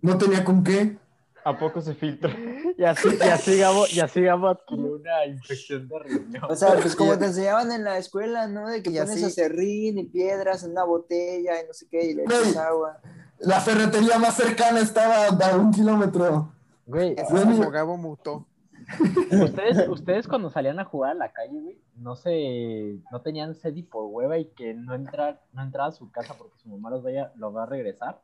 no 0.00 0.16
tenía 0.18 0.44
con 0.44 0.62
qué. 0.62 0.96
¿A 1.46 1.58
poco 1.58 1.82
se 1.82 1.94
filtra? 1.94 2.30
Y 2.78 2.82
así, 2.84 3.08
y 3.20 3.28
así 3.28 3.58
Gabo, 3.58 3.84
y 3.92 4.00
así 4.00 4.20
Gabo 4.22 4.48
adquirió 4.48 4.94
una 4.96 5.26
infección 5.26 5.86
de 5.86 5.98
riñón. 6.00 6.42
O 6.48 6.56
sea, 6.56 6.74
pues 6.80 6.96
como 6.96 7.16
te 7.18 7.26
enseñaban 7.26 7.70
en 7.70 7.84
la 7.84 7.98
escuela, 7.98 8.48
¿no? 8.48 8.68
De 8.68 8.82
que 8.82 8.90
Y 8.90 8.94
pones 8.94 9.10
así- 9.16 9.24
acerrín 9.26 9.98
y 9.98 10.04
piedras 10.06 10.64
en 10.64 10.70
una 10.72 10.84
botella 10.84 11.60
y 11.62 11.66
no 11.66 11.72
sé 11.74 11.86
qué, 11.90 12.02
y 12.06 12.14
le 12.14 12.22
echas 12.24 12.56
agua. 12.56 12.98
La 13.46 13.60
ferretería 13.60 14.18
más 14.18 14.34
cercana 14.36 14.80
estaba 14.80 15.26
a 15.28 15.56
un 15.56 15.70
kilómetro. 15.72 16.52
Güey, 16.86 17.14
es 17.16 17.28
como. 17.28 17.70
Gabo 17.70 17.96
mutó. 17.96 18.46
ustedes, 19.42 19.88
ustedes 19.88 20.28
cuando 20.28 20.50
salían 20.50 20.78
a 20.78 20.84
jugar 20.84 21.12
a 21.12 21.14
la 21.14 21.32
calle, 21.32 21.58
güey, 21.58 21.80
no 21.96 22.16
se, 22.16 22.98
no 23.10 23.22
tenían 23.22 23.54
sed 23.54 23.74
y 23.76 23.82
por 23.82 24.04
hueva 24.06 24.36
y 24.36 24.46
que 24.50 24.74
no 24.74 24.94
entrar, 24.94 25.40
no 25.52 25.62
entraba 25.62 25.88
a 25.88 25.92
su 25.92 26.10
casa 26.10 26.34
porque 26.36 26.58
su 26.58 26.68
mamá 26.68 26.90
los 26.90 27.02
vaya, 27.02 27.32
los 27.36 27.54
va 27.56 27.62
a 27.62 27.66
regresar. 27.66 28.20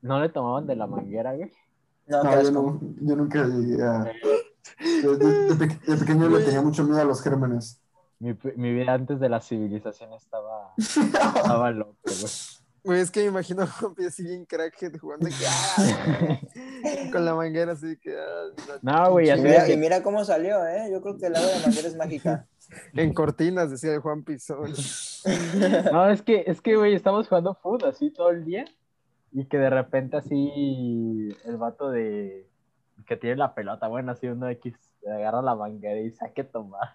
No 0.00 0.20
le 0.20 0.28
tomaban 0.30 0.66
de 0.66 0.74
la 0.74 0.86
manguera, 0.88 1.34
güey. 1.34 1.52
No, 2.08 2.42
yo, 2.42 2.50
no, 2.50 2.80
yo 3.00 3.14
nunca 3.16 3.44
llegué 3.46 3.80
a... 3.82 4.04
De, 4.80 5.16
de- 5.16 5.54
de 5.54 5.54
pe- 5.54 5.80
de 5.92 5.96
pequeño 5.96 6.28
le 6.28 6.42
tenía 6.44 6.60
mucho 6.62 6.82
miedo 6.82 7.00
a 7.00 7.04
los 7.04 7.22
gérmenes. 7.22 7.80
Mi, 8.18 8.36
mi 8.56 8.72
vida 8.74 8.94
antes 8.94 9.20
de 9.20 9.28
la 9.28 9.40
civilización 9.40 10.12
estaba 10.12 10.72
Estaba 10.76 11.70
loco, 11.70 11.96
güey. 12.04 12.16
Güey, 12.84 13.00
es 13.00 13.10
que 13.10 13.20
me 13.20 13.26
imagino 13.26 13.62
a 13.62 13.66
Juanpi 13.66 14.04
así 14.06 14.24
bien 14.24 14.44
crackhead 14.44 14.98
jugando 14.98 15.28
que, 15.28 15.34
ah, 15.46 17.10
con 17.12 17.24
la 17.24 17.34
manguera 17.36 17.72
así 17.72 17.96
que 17.96 18.16
ah, 18.16 18.78
No, 18.82 19.12
güey, 19.12 19.30
así 19.30 19.42
mira, 19.42 19.68
y 19.68 19.76
mira 19.76 20.02
cómo 20.02 20.24
salió, 20.24 20.66
¿eh? 20.66 20.88
Yo 20.90 21.00
creo 21.00 21.16
que 21.16 21.26
el 21.26 21.36
agua 21.36 21.48
de 21.48 21.60
manguera 21.60 21.88
es 21.88 21.96
mágica. 21.96 22.46
en 22.94 23.14
cortinas 23.14 23.70
decía 23.70 23.94
el 23.94 24.00
Juan 24.00 24.24
Pizón. 24.24 24.72
No, 25.92 26.10
es 26.10 26.22
que, 26.22 26.44
es 26.46 26.60
que, 26.60 26.76
güey, 26.76 26.94
estamos 26.94 27.28
jugando 27.28 27.54
food 27.54 27.84
así 27.84 28.10
todo 28.10 28.30
el 28.30 28.44
día. 28.44 28.64
Y 29.34 29.46
que 29.46 29.56
de 29.56 29.70
repente 29.70 30.18
así 30.18 31.30
el 31.44 31.56
vato 31.56 31.90
de 31.90 32.46
que 33.06 33.16
tiene 33.16 33.36
la 33.36 33.54
pelota, 33.54 33.88
bueno, 33.88 34.12
así 34.12 34.26
uno 34.26 34.48
X 34.50 34.74
agarra 35.06 35.40
la 35.40 35.54
manguera 35.54 36.00
y 36.00 36.10
saque 36.10 36.44
tomar. 36.44 36.94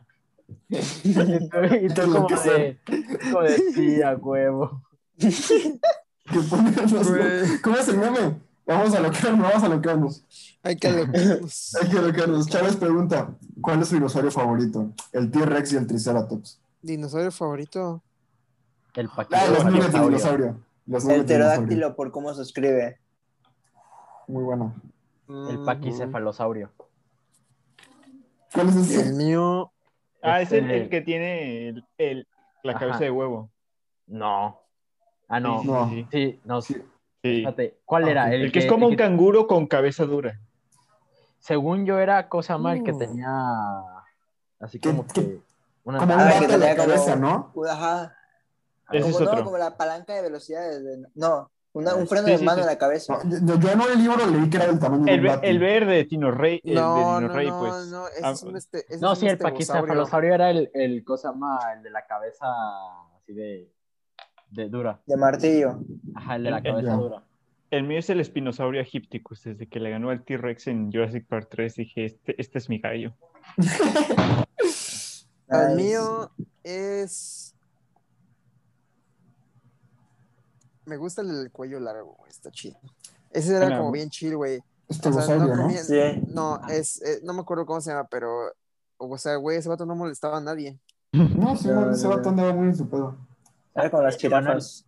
y 0.69 1.13
tú, 1.13 1.59
y 1.81 1.87
tú 1.89 2.01
como 2.11 2.27
de, 2.27 2.77
como 3.23 3.41
de 3.41 3.57
sí, 3.73 4.01
a 4.01 4.15
huevo. 4.15 4.86
Que 6.29 6.35
los-. 6.35 7.61
¿Cómo 7.61 7.77
es 7.77 7.87
el 7.87 7.97
meme? 7.97 8.35
Vamos 8.65 8.93
a 8.93 8.99
locarnos, 8.99 9.39
vamos 9.49 9.63
a 9.63 9.69
locarnos. 9.69 10.57
Hay 10.61 10.75
que 10.75 10.87
alocarnos. 10.89 11.75
Hay 11.81 11.89
que 11.89 12.01
locarnos. 12.01 12.47
Chávez 12.47 12.75
pregunta, 12.75 13.29
¿cuál 13.61 13.81
es 13.81 13.87
su 13.87 13.95
dinosaurio 13.95 14.29
favorito? 14.31 14.91
El 15.13 15.31
T-Rex 15.31 15.71
y 15.73 15.77
el 15.77 15.87
Triceratops. 15.87 16.59
Dinosaurio 16.81 17.31
favorito. 17.31 18.03
El 18.93 19.07
Ah, 19.07 19.15
paquete 19.15 19.51
los 19.51 19.65
nuggets 19.65 19.93
de 19.93 19.99
dinosaurio. 20.01 20.59
Los 20.85 21.05
El 21.05 21.23
pterodáctilo, 21.25 21.95
por 21.95 22.11
cómo 22.11 22.33
se 22.33 22.41
escribe. 22.41 22.99
Muy 24.27 24.43
bueno. 24.43 24.75
El 25.29 25.63
paquicefalosaurio. 25.63 26.71
¿Cuál 28.53 28.69
es 28.69 28.75
El 28.75 28.81
ese? 28.83 29.13
mío. 29.13 29.71
Ah, 30.21 30.41
es 30.41 30.51
el, 30.51 30.65
Este- 30.65 30.77
el 30.83 30.89
que 30.89 31.01
tiene 31.01 31.69
el, 31.69 31.85
el- 31.97 32.27
la 32.63 32.71
Ajá. 32.73 32.79
cabeza 32.81 32.99
de 32.99 33.11
huevo. 33.11 33.49
No. 34.07 34.59
Ah, 35.27 35.39
no. 35.39 35.61
Sí, 35.61 36.39
No. 36.45 36.61
sí, 36.61 36.75
no. 36.77 36.83
Fíjate, 37.21 37.79
¿cuál 37.85 38.05
Ah, 38.05 38.11
era? 38.11 38.25
ok. 38.25 38.31
El 38.31 38.51
que 38.51 38.59
es 38.59 38.65
como 38.67 38.85
el 38.87 38.91
un 38.91 38.97
canguro 38.97 39.47
con 39.47 39.67
cabeza 39.67 40.05
dura. 40.05 40.39
Según 41.39 41.85
yo 41.85 41.99
era 41.99 42.29
cosa 42.29 42.57
mal 42.57 42.83
que 42.83 42.91
Uh. 42.91 42.97
tenía 42.97 43.29
así 44.59 44.79
¿Qué- 44.79 44.89
como 44.89 45.05
qué- 45.07 45.13
que 45.13 45.39
una 45.83 45.99
Como 45.99 46.13
un 46.13 46.19
que 46.19 46.35
en 46.35 46.41
la 46.41 46.47
tenía 46.47 46.75
cabeza, 46.75 47.15
¿no? 47.15 47.53
Ajá. 47.69 48.15
Ese 48.91 49.09
es 49.09 49.13
Como, 49.15 49.25
no, 49.25 49.31
otro. 49.31 49.43
como 49.45 49.57
la 49.57 49.75
palanca 49.77 50.13
de 50.13 50.21
velocidades. 50.21 50.83
de- 50.83 51.07
No, 51.15 51.51
una- 51.73 51.91
Ah, 51.91 51.95
un 51.95 52.07
freno 52.07 52.25
sí, 52.25 52.31
de 52.31 52.37
sí, 52.39 52.45
mano 52.45 52.57
sí. 52.57 52.61
en 52.61 52.67
la 52.67 52.77
cabeza. 52.77 53.19
No, 53.23 53.59
yo, 53.59 53.69
en 53.69 53.81
el 53.81 53.97
libro 53.99 54.25
leí 54.25 54.49
que 54.49 54.57
era 54.57 54.67
del 54.67 54.79
tamaño 54.79 55.03
de 55.05 55.13
El, 55.13 55.19
un 55.21 55.25
gato. 55.27 55.41
el 55.43 55.59
verde 55.59 55.93
de 55.95 56.03
Tino 56.05 56.31
Rey. 56.31 56.61
El 56.63 56.75
de 56.75 56.81
No, 56.81 56.95
Dino 56.95 57.21
no, 57.21 57.27
Rey, 57.33 57.49
no, 57.49 57.59
pues. 57.59 57.87
no, 57.87 58.07
ese 58.07 58.21
Ah, 58.25 58.31
es 58.31 58.43
un 58.43 58.55
este. 58.57 58.85
ese 58.87 58.99
No, 59.01 59.11
es 59.13 59.19
sí, 59.19 59.25
un 59.25 59.31
el 59.31 59.37
paquicefalosaurio 59.37 60.33
era 60.33 60.49
el, 60.49 60.71
el 60.73 61.03
cosa 61.03 61.31
más, 61.33 61.63
el 61.75 61.83
de 61.83 61.89
la 61.91 62.05
cabeza 62.05 62.45
así 63.17 63.33
de, 63.33 63.69
de 64.51 64.69
dura. 64.69 65.01
De 65.05 65.17
martillo. 65.17 65.79
Ajá, 66.15 66.35
el 66.37 66.43
de 66.43 66.51
la 66.51 66.57
El- 66.57 66.63
cabeza 66.63 66.93
dura. 66.93 67.23
El 67.69 67.83
mío 67.83 67.99
es 67.99 68.09
el 68.09 68.23
Spinosaurio 68.23 68.79
Aegypticus. 68.81 69.43
Desde 69.43 69.67
que 69.67 69.79
le 69.81 69.89
ganó 69.89 70.09
al 70.09 70.23
T-Rex 70.23 70.67
en 70.67 70.89
Jurassic 70.91 71.25
Park 71.27 71.49
3, 71.51 71.75
dije: 71.75 72.05
Este, 72.05 72.41
este 72.41 72.57
es 72.59 72.69
mi 72.69 72.79
gallo. 72.79 73.13
El 75.49 75.75
mío 75.77 76.29
es. 76.63 77.53
Me 80.85 80.97
gusta 80.97 81.21
el 81.21 81.29
del 81.29 81.51
cuello 81.51 81.79
largo, 81.79 82.15
güey, 82.17 82.29
está 82.29 82.49
chido. 82.51 82.77
Ese 83.31 83.51
era 83.55 83.65
Bueno, 83.65 83.77
como 83.79 83.91
bien 83.91 84.09
chill, 84.09 84.35
güey. 84.37 84.59
O 84.89 84.93
sea, 84.93 85.35
no, 85.37 85.47
¿no? 85.47 85.63
comía- 85.63 85.83
Sí. 85.83 85.99
no, 86.33 86.61
es, 86.69 87.01
eh, 87.01 87.19
no 87.23 87.33
me 87.33 87.41
acuerdo 87.41 87.65
cómo 87.65 87.81
se 87.81 87.91
llama, 87.91 88.07
pero, 88.09 88.53
o 88.97 89.17
sea, 89.17 89.35
güey, 89.35 89.57
ese 89.57 89.67
vato 89.67 89.85
no 89.85 89.95
molestaba 89.95 90.37
a 90.37 90.41
nadie. 90.41 90.79
No, 91.13 91.55
sí, 91.57 91.67
No, 91.67 91.91
ese 91.91 92.07
vato 92.07 92.29
andaba 92.29 92.53
muy 92.53 92.67
en 92.67 92.75
su 92.75 92.87
pedo. 92.89 93.17
Era 93.77 93.91
con 93.91 94.03
las 94.03 94.17
jirafas. 94.17 94.85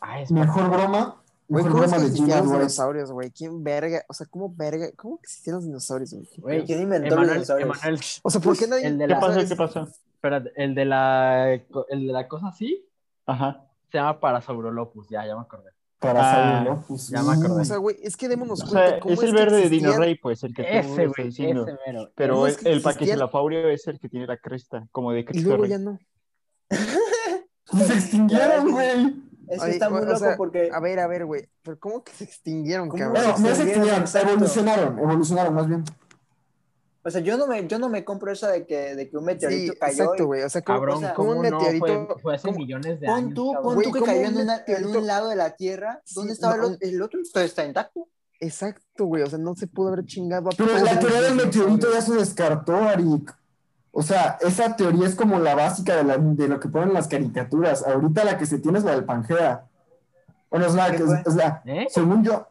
Ah, 0.00 0.20
es 0.20 0.30
Mejor 0.30 0.70
broma. 0.70 1.20
Güey, 1.46 1.62
Mejor 1.64 1.72
¿cómo 1.72 1.84
es 1.84 1.90
broma 1.90 2.06
existían 2.06 2.38
los 2.44 2.52
dinosaurios, 2.52 3.12
güey? 3.12 3.30
¿Quién 3.30 3.62
verga? 3.62 4.02
O 4.08 4.14
sea, 4.14 4.26
¿cómo 4.30 4.54
verga? 4.54 4.86
¿Cómo 4.96 5.18
que 5.18 5.24
existían 5.24 5.56
los 5.56 5.64
dinosaurios, 5.66 6.12
güey? 6.14 6.26
Güey, 6.38 6.64
¿Quién 6.64 6.82
inventó 6.82 7.08
los 7.10 7.14
Emanuel, 7.16 7.34
dinosaurios? 7.34 7.78
Emanuel, 7.82 8.00
O 8.22 8.30
sea, 8.30 8.40
¿por 8.40 8.56
qué 8.56 8.66
nadie... 8.66 8.86
El 8.86 8.98
de 8.98 9.06
¿Qué 9.06 9.12
la- 9.12 9.20
pasó? 9.20 9.32
¿sabes? 9.34 9.48
¿Qué 9.50 9.56
pasó? 9.56 9.88
espérate, 10.14 10.52
el 10.56 10.74
de 10.74 10.84
la, 10.86 11.52
el 11.52 12.06
de 12.06 12.12
la 12.12 12.26
cosa 12.28 12.48
así 12.48 12.82
Ajá. 13.26 13.66
se 13.92 13.98
llama 13.98 14.20
Parasaurolopus, 14.20 15.06
ya, 15.10 15.26
ya 15.26 15.34
me 15.36 15.42
acordé. 15.42 15.70
Para 15.98 16.60
Ah, 16.62 16.84
pues, 16.88 17.08
ya 17.08 17.22
me 17.22 17.32
acordé. 17.34 17.60
O 17.60 17.64
sea, 17.66 17.76
güey, 17.76 17.96
es 18.02 18.16
que 18.16 18.28
démonos 18.28 18.62
O 18.62 18.66
cuenta 18.66 18.88
sea, 18.88 19.00
cómo 19.00 19.12
es 19.14 19.22
el 19.22 19.30
que 19.30 19.36
verde 19.36 19.56
de 19.60 19.68
Dino 19.68 19.92
Rey, 19.98 20.14
pues, 20.16 20.42
el 20.44 20.54
que 20.54 20.78
Ese, 20.78 21.06
güey, 21.08 21.28
ese 21.28 21.42
mero. 21.86 22.10
Pero 22.14 22.34
¿Cómo 22.34 22.46
el, 22.46 22.52
es 22.52 22.58
que 22.58 22.72
el? 22.72 22.80
Paquicefalosaurio 22.80 23.68
es 23.68 23.86
el 23.86 24.00
que 24.00 24.08
tiene 24.08 24.26
la 24.26 24.38
cresta, 24.38 24.86
como 24.92 25.12
de 25.12 25.20
Y 25.20 25.24
Cristo 25.26 25.48
luego 25.48 25.62
Rey. 25.64 25.70
ya 25.72 25.78
no. 25.78 25.98
Se 27.86 27.92
extinguieron, 27.94 28.70
güey. 28.72 29.24
Es 29.48 29.60
que 29.60 29.66
Ay, 29.66 29.72
está 29.72 29.90
muy 29.90 30.00
o 30.00 30.04
loco 30.04 30.18
sea, 30.18 30.36
porque. 30.36 30.70
A 30.72 30.80
ver, 30.80 30.98
a 31.00 31.06
ver, 31.06 31.26
güey. 31.26 31.48
Pero 31.62 31.78
¿cómo 31.78 32.02
que 32.02 32.12
se 32.12 32.24
extinguieron, 32.24 32.88
¿Cómo 32.88 33.02
cabrón? 33.02 33.22
Bueno, 33.22 33.38
no 33.48 33.54
se 33.54 33.62
extinguieron, 33.62 34.00
exacto. 34.00 34.28
evolucionaron, 34.30 34.98
evolucionaron 34.98 35.54
más 35.54 35.68
bien. 35.68 35.84
O 37.06 37.10
sea, 37.10 37.20
yo 37.20 37.36
no 37.36 37.46
me, 37.46 37.66
yo 37.66 37.78
no 37.78 37.90
me 37.90 38.02
compro 38.02 38.32
esa 38.32 38.50
de 38.50 38.64
que, 38.66 38.94
de 38.94 39.10
que 39.10 39.16
un 39.18 39.24
Sí, 39.24 39.26
meteorito 39.26 39.74
cayó. 39.78 40.04
exacto, 40.04 40.24
güey. 40.26 40.42
O 40.42 40.48
sea, 40.48 40.62
¿cómo, 40.62 40.78
Cabrón, 40.78 40.96
o 40.96 41.00
sea, 41.00 41.14
¿cómo 41.14 41.30
un 41.32 41.36
no? 41.36 41.42
meteorito... 41.42 42.06
Fue, 42.06 42.22
fue 42.22 42.34
hace 42.36 42.46
cómo- 42.48 42.58
millones 42.58 42.98
de 43.00 43.06
Pon 43.06 43.14
años. 43.16 43.34
tú, 43.34 43.52
cabrón. 43.52 43.74
pon 43.74 43.82
tú 43.84 43.92
que 43.92 43.98
¿cómo 44.00 44.06
cayó 44.06 44.20
un 44.20 44.26
en, 44.26 44.34
una- 44.36 44.54
en 44.56 44.58
meteorito? 44.66 44.98
un 45.00 45.06
lado 45.06 45.28
de 45.28 45.36
la 45.36 45.50
Tierra. 45.56 46.00
Sí, 46.06 46.14
¿Dónde 46.14 46.32
estaba 46.32 46.56
no, 46.56 46.66
el, 46.68 46.72
otro? 46.76 46.88
el 46.88 47.02
otro? 47.02 47.20
Está 47.42 47.66
intacto. 47.66 48.08
Exacto, 48.40 49.04
güey. 49.04 49.22
O 49.22 49.26
sea, 49.26 49.38
no 49.38 49.54
se 49.54 49.66
pudo 49.66 49.88
haber 49.88 50.06
chingado 50.06 50.48
a 50.48 50.52
Pero 50.56 50.78
la 50.78 50.98
teoría 50.98 51.20
del 51.20 51.34
meteorito 51.34 51.92
ya 51.92 52.00
se 52.00 52.14
descartó, 52.14 52.74
Arik. 52.76 53.36
O 53.96 54.02
sea, 54.02 54.38
esa 54.40 54.74
teoría 54.74 55.06
es 55.06 55.14
como 55.14 55.38
la 55.38 55.54
básica 55.54 55.94
de, 55.96 56.02
la- 56.04 56.18
de 56.18 56.48
lo 56.48 56.58
que 56.58 56.68
ponen 56.68 56.92
las 56.92 57.06
caricaturas. 57.06 57.86
Ahorita 57.86 58.24
la 58.24 58.36
que 58.36 58.44
se 58.44 58.58
tiene 58.58 58.78
es 58.78 58.84
la 58.84 58.90
del 58.90 59.04
Pangea. 59.04 59.64
Bueno, 60.50 60.66
es 60.66 60.74
la 60.74 60.90
¿Qué 60.90 60.96
que 60.96 61.02
es 61.04 61.34
la, 61.36 61.62
¿Eh? 61.64 61.86
según 61.90 62.24
yo, 62.24 62.46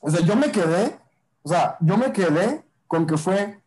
o 0.00 0.10
sea, 0.10 0.20
yo 0.20 0.36
me 0.36 0.50
quedé, 0.52 0.98
o 1.42 1.48
sea, 1.48 1.76
yo 1.80 1.96
me 1.96 2.12
quedé 2.12 2.62
con 2.86 3.06
que 3.06 3.16
fue 3.16 3.60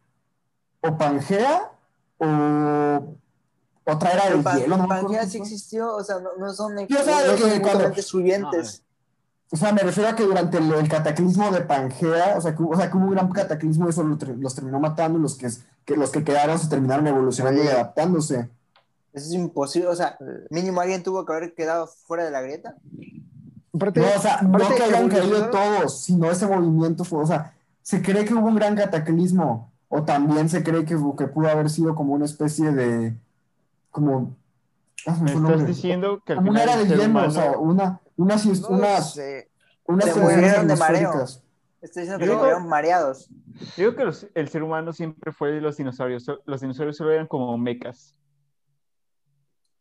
o 0.82 0.96
Pangea 0.98 1.72
o 2.20 3.18
otra 3.86 4.12
era 4.12 4.24
Pero 4.26 4.38
de 4.38 4.44
Pan- 4.44 4.60
hielo, 4.60 4.88
Pangea 4.88 5.26
sí 5.26 5.38
existió. 5.40 5.96
O 5.96 6.04
sea, 6.04 6.20
no, 6.20 6.30
no 6.38 6.54
son, 6.54 6.76
de 6.76 7.38
son 7.38 7.50
que 7.50 7.62
cuando-. 7.62 8.87
O 9.50 9.56
sea, 9.56 9.72
me 9.72 9.82
refiero 9.82 10.10
a 10.10 10.16
que 10.16 10.24
durante 10.24 10.58
el, 10.58 10.72
el 10.74 10.90
cataclismo 10.90 11.50
de 11.52 11.62
Pangea, 11.62 12.36
o 12.38 12.42
sea, 12.42 12.54
que, 12.56 12.62
hubo- 12.62 12.74
o 12.74 12.78
sea, 12.78 12.92
que 12.92 12.98
hubo 12.98 13.06
un 13.06 13.12
gran 13.12 13.30
cataclismo 13.32 13.86
y 13.88 13.90
eso 13.92 14.04
los 14.04 14.56
terminó 14.56 14.80
matando 14.80 15.18
los 15.20 15.36
que, 15.38 15.48
que 15.86 15.96
los 15.96 16.10
que 16.12 16.24
quedaron 16.24 16.60
se 16.60 16.68
terminaron 16.68 17.08
evolucionando 17.08 17.64
y 17.64 17.68
adaptándose. 17.68 18.50
Eso 19.14 19.26
es 19.28 19.34
imposible. 19.34 19.88
O 19.88 19.96
sea, 19.96 20.18
mínimo 20.50 20.82
alguien 20.82 21.02
tuvo 21.02 21.26
que 21.26 21.32
haber 21.34 21.54
quedado 21.54 21.88
fuera 21.88 22.26
de 22.26 22.32
la 22.32 22.42
grieta. 22.42 22.76
Aparte, 23.74 24.00
No, 24.02 24.08
o 24.18 24.22
sea, 24.22 24.42
no 24.42 24.58
que 24.76 24.84
hayan 24.84 25.08
caído 25.10 25.50
todos, 25.50 26.02
sino 26.02 26.30
ese 26.30 26.46
movimiento 26.46 27.04
fue, 27.06 27.24
o 27.24 27.26
sea, 27.26 27.54
se 27.82 28.02
cree 28.02 28.26
que 28.26 28.34
hubo 28.34 28.48
un 28.48 28.56
gran 28.56 28.76
cataclismo, 28.76 29.72
o 29.88 30.04
también 30.04 30.50
se 30.50 30.62
cree 30.64 30.84
que, 30.84 30.98
que 31.18 31.28
pudo 31.28 31.48
haber 31.48 31.70
sido 31.70 31.96
como 31.96 32.14
una 32.14 32.26
especie 32.26 32.72
de, 32.72 33.16
como, 33.92 34.36
ah, 35.06 35.16
me 35.20 35.22
Me 35.22 35.28
estás 35.32 35.42
nombre. 35.42 35.66
diciendo 35.66 36.22
que 36.26 36.34
al 36.34 36.40
como 36.40 36.52
una 36.52 36.64
era 36.64 36.74
el 36.74 36.88
de 36.90 37.06
humano... 37.06 37.28
o 37.28 37.32
sea, 37.32 37.52
una, 37.58 38.00
unas, 38.18 38.46
No 38.46 38.68
unas, 38.70 39.14
sé. 39.14 39.50
unas 39.86 40.14
Se 40.14 40.20
murieron 40.20 40.68
de 40.68 40.76
mareo. 40.76 41.14
Estoy 41.82 42.04
diciendo 42.04 42.20
que 42.20 42.26
Yo- 42.26 42.40
se 42.40 42.46
quedaron 42.46 42.68
mareados. 42.68 43.30
Digo 43.78 43.96
que 43.96 44.04
los- 44.04 44.28
el 44.34 44.50
ser 44.50 44.64
humano 44.64 44.92
siempre 44.94 45.32
fue 45.32 45.52
de 45.52 45.62
los 45.62 45.78
dinosaurios. 45.78 46.26
Los 46.46 46.62
dinosaurios 46.62 46.98
solo 46.98 47.12
eran 47.12 47.28
como 47.28 47.56
mecas. 47.58 48.16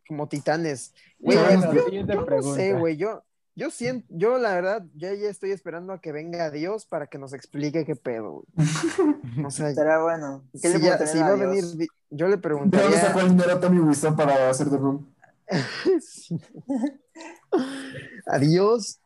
Como 0.07 0.29
titanes. 0.29 0.95
Güey, 1.19 1.37
Bueno, 1.39 1.73
yo- 1.75 1.91
yo, 1.91 2.05
yo 2.07 2.27
no 2.27 2.43
sé, 2.55 2.75
güey. 2.75 2.97
Yo, 2.97 3.25
yo 3.57 3.71
siento, 3.71 4.07
yo 4.11 4.39
la 4.39 4.55
verdad, 4.55 4.85
ya, 4.95 5.13
ya 5.15 5.29
estoy 5.29 5.51
esperando 5.51 5.93
a 5.95 6.01
que 6.01 6.13
venga 6.13 6.51
Dios 6.51 6.87
para 6.87 7.07
que 7.09 7.19
nos 7.19 7.33
explique 7.33 7.85
qué 7.87 7.97
pedo, 7.97 8.33
güey. 8.33 8.47
O 9.47 9.51
sea, 9.51 9.75
Será 9.75 10.03
bueno. 10.03 10.45
¿Qué 10.61 10.69
le 10.69 10.79
si, 10.79 10.85
ya- 10.85 10.97
preguntarían 10.99 11.09
si 11.09 11.19
va 11.19 11.27
a 11.27 11.31
a 11.31 11.35
venir, 11.35 11.65
yo 12.11 12.29
le 12.29 12.37
¿De 12.37 12.41
dónde 12.41 12.41
sacó 12.41 12.43
preguntaría. 12.43 13.23
el 13.23 13.29
dinero 13.31 13.59
Tommy 13.61 13.81
Wiseau 13.81 14.15
para 14.15 14.51
hacer 14.51 14.69
The 14.71 14.77
Room? 14.77 15.13
a 18.27 18.39
Dios 18.39 18.99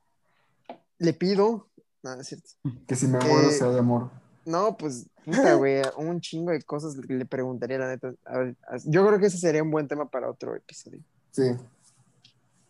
le 0.99 1.13
pido. 1.13 1.67
No, 2.03 2.15
no 2.15 2.21
es 2.23 2.29
cierto. 2.29 2.49
Que 2.87 2.97
si 2.97 3.07
me 3.07 3.19
muero 3.19 3.51
Eh, 3.51 3.53
sea 3.53 3.69
de 3.69 3.79
amor. 3.79 4.11
No, 4.47 4.77
pues, 4.77 5.07
puta, 5.25 5.55
güey, 5.55 5.83
un 5.99 6.21
chingo 6.21 6.51
de 6.51 6.63
cosas 6.63 6.97
que 7.07 7.13
le 7.13 7.27
preguntaría, 7.27 7.79
la 7.79 7.89
neta. 7.89 8.13
A 8.25 8.39
ver, 8.39 8.57
yo 8.87 9.07
creo 9.07 9.19
que 9.21 9.27
ese 9.27 9.37
sería 9.39 9.63
un 9.63 9.71
buen 9.71 9.87
tema 9.87 10.09
para 10.09 10.31
otro 10.31 10.57
episodio. 10.57 11.01
Sí. 11.31 11.43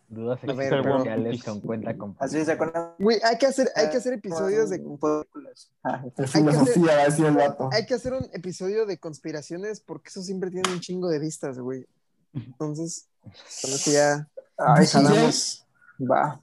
Dudas 0.09 0.39
A 0.43 0.47
ver, 0.53 0.73
existenciales 0.73 1.39
pero- 1.41 1.53
con 1.53 1.61
cuenta 1.61 1.97
con 1.97 2.15
Así 2.19 2.43
se 2.43 2.51
acuerdan. 2.51 2.91
Güey, 2.99 3.21
hay 3.23 3.37
que 3.37 3.45
hacer, 3.45 3.69
hay 3.77 3.89
que 3.89 3.95
hacer 3.97 4.11
episodios 4.13 4.69
de 4.69 4.79
películas. 4.79 5.71
Ah, 5.83 6.01
De 6.03 6.11
que 6.11 6.23
hacer- 6.23 6.41
filosofía. 6.41 7.69
Hay 7.71 7.85
que 7.85 7.93
hacer 7.93 8.13
un 8.13 8.27
episodio 8.33 8.85
de 8.85 8.97
conspiraciones 8.97 9.79
porque 9.79 10.09
eso 10.09 10.21
siempre 10.21 10.51
tiene 10.51 10.69
un 10.73 10.81
chingo 10.81 11.07
de 11.07 11.17
vistas, 11.19 11.57
güey. 11.59 11.85
Entonces, 12.33 13.07
con 13.23 13.71
eso 13.71 13.91
ya 13.91 14.27
Ay, 14.57 14.85
sí, 14.85 14.91
jalamos. 14.97 15.65
Va. 16.09 16.41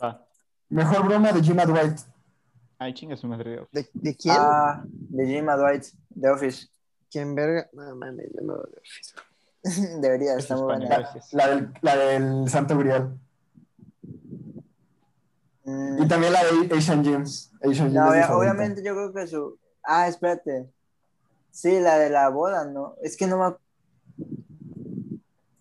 Ah, 0.00 0.24
Mejor 0.70 1.04
broma 1.06 1.32
de 1.32 1.42
Gina 1.42 1.64
Dwight. 1.64 1.98
ay, 2.78 2.94
chinga 2.94 3.16
su 3.16 3.26
madre. 3.26 3.66
¿De, 3.72 3.88
de 3.92 4.16
quién? 4.16 4.36
Ah, 4.38 4.82
de 4.86 5.26
Jim 5.26 5.46
Dwight, 5.46 5.84
de 6.10 6.30
Office. 6.30 6.68
¿Quién 7.10 7.34
verga? 7.34 7.68
No 7.72 7.96
mames, 7.96 8.26
yo 8.34 8.42
no. 8.42 8.54
Debería, 10.00 10.32
Es 10.34 10.38
está 10.40 10.56
muy 10.56 10.64
buena. 10.64 11.10
La 11.32 11.48
del, 11.48 11.72
la 11.82 11.96
del 11.96 12.48
Santo 12.50 12.76
Grial. 12.78 13.18
Mm, 15.64 16.02
Y 16.02 16.08
también 16.08 16.32
la 16.32 16.40
de 16.44 16.76
Asian. 16.76 17.00
Asian 17.62 17.92
no, 17.92 18.08
obviamente 18.36 18.82
yo 18.82 18.94
creo 18.94 19.12
que 19.12 19.26
su... 19.26 19.58
Ah, 19.82 20.06
espérate. 20.08 20.70
Sí, 21.50 21.80
la 21.80 21.98
de 21.98 22.10
la 22.10 22.28
boda, 22.28 22.64
¿no? 22.66 22.94
Es 23.02 23.16
que 23.16 23.26
no 23.26 23.38
me... 23.38 23.56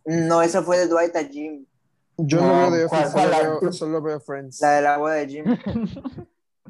No, 0.06 0.42
esa 0.42 0.62
fue 0.62 0.78
de 0.78 0.88
Dwight 0.88 1.16
a 1.16 1.24
Jim. 1.24 1.66
Yo 2.18 2.42
No, 2.42 2.48
no, 2.48 2.72
veo 2.72 2.72
de 2.84 2.88
¿cuál- 2.88 3.02
Office, 3.04 3.14
cuál? 3.14 3.34
solo, 3.34 3.60
veo, 3.62 3.74
solo 3.74 4.02
veo 4.02 4.20
Friends. 4.20 4.62
La 4.62 4.70
de 4.72 4.82
la 4.82 4.98
boda 4.98 5.14
de 5.16 5.28
Jim. 5.28 5.46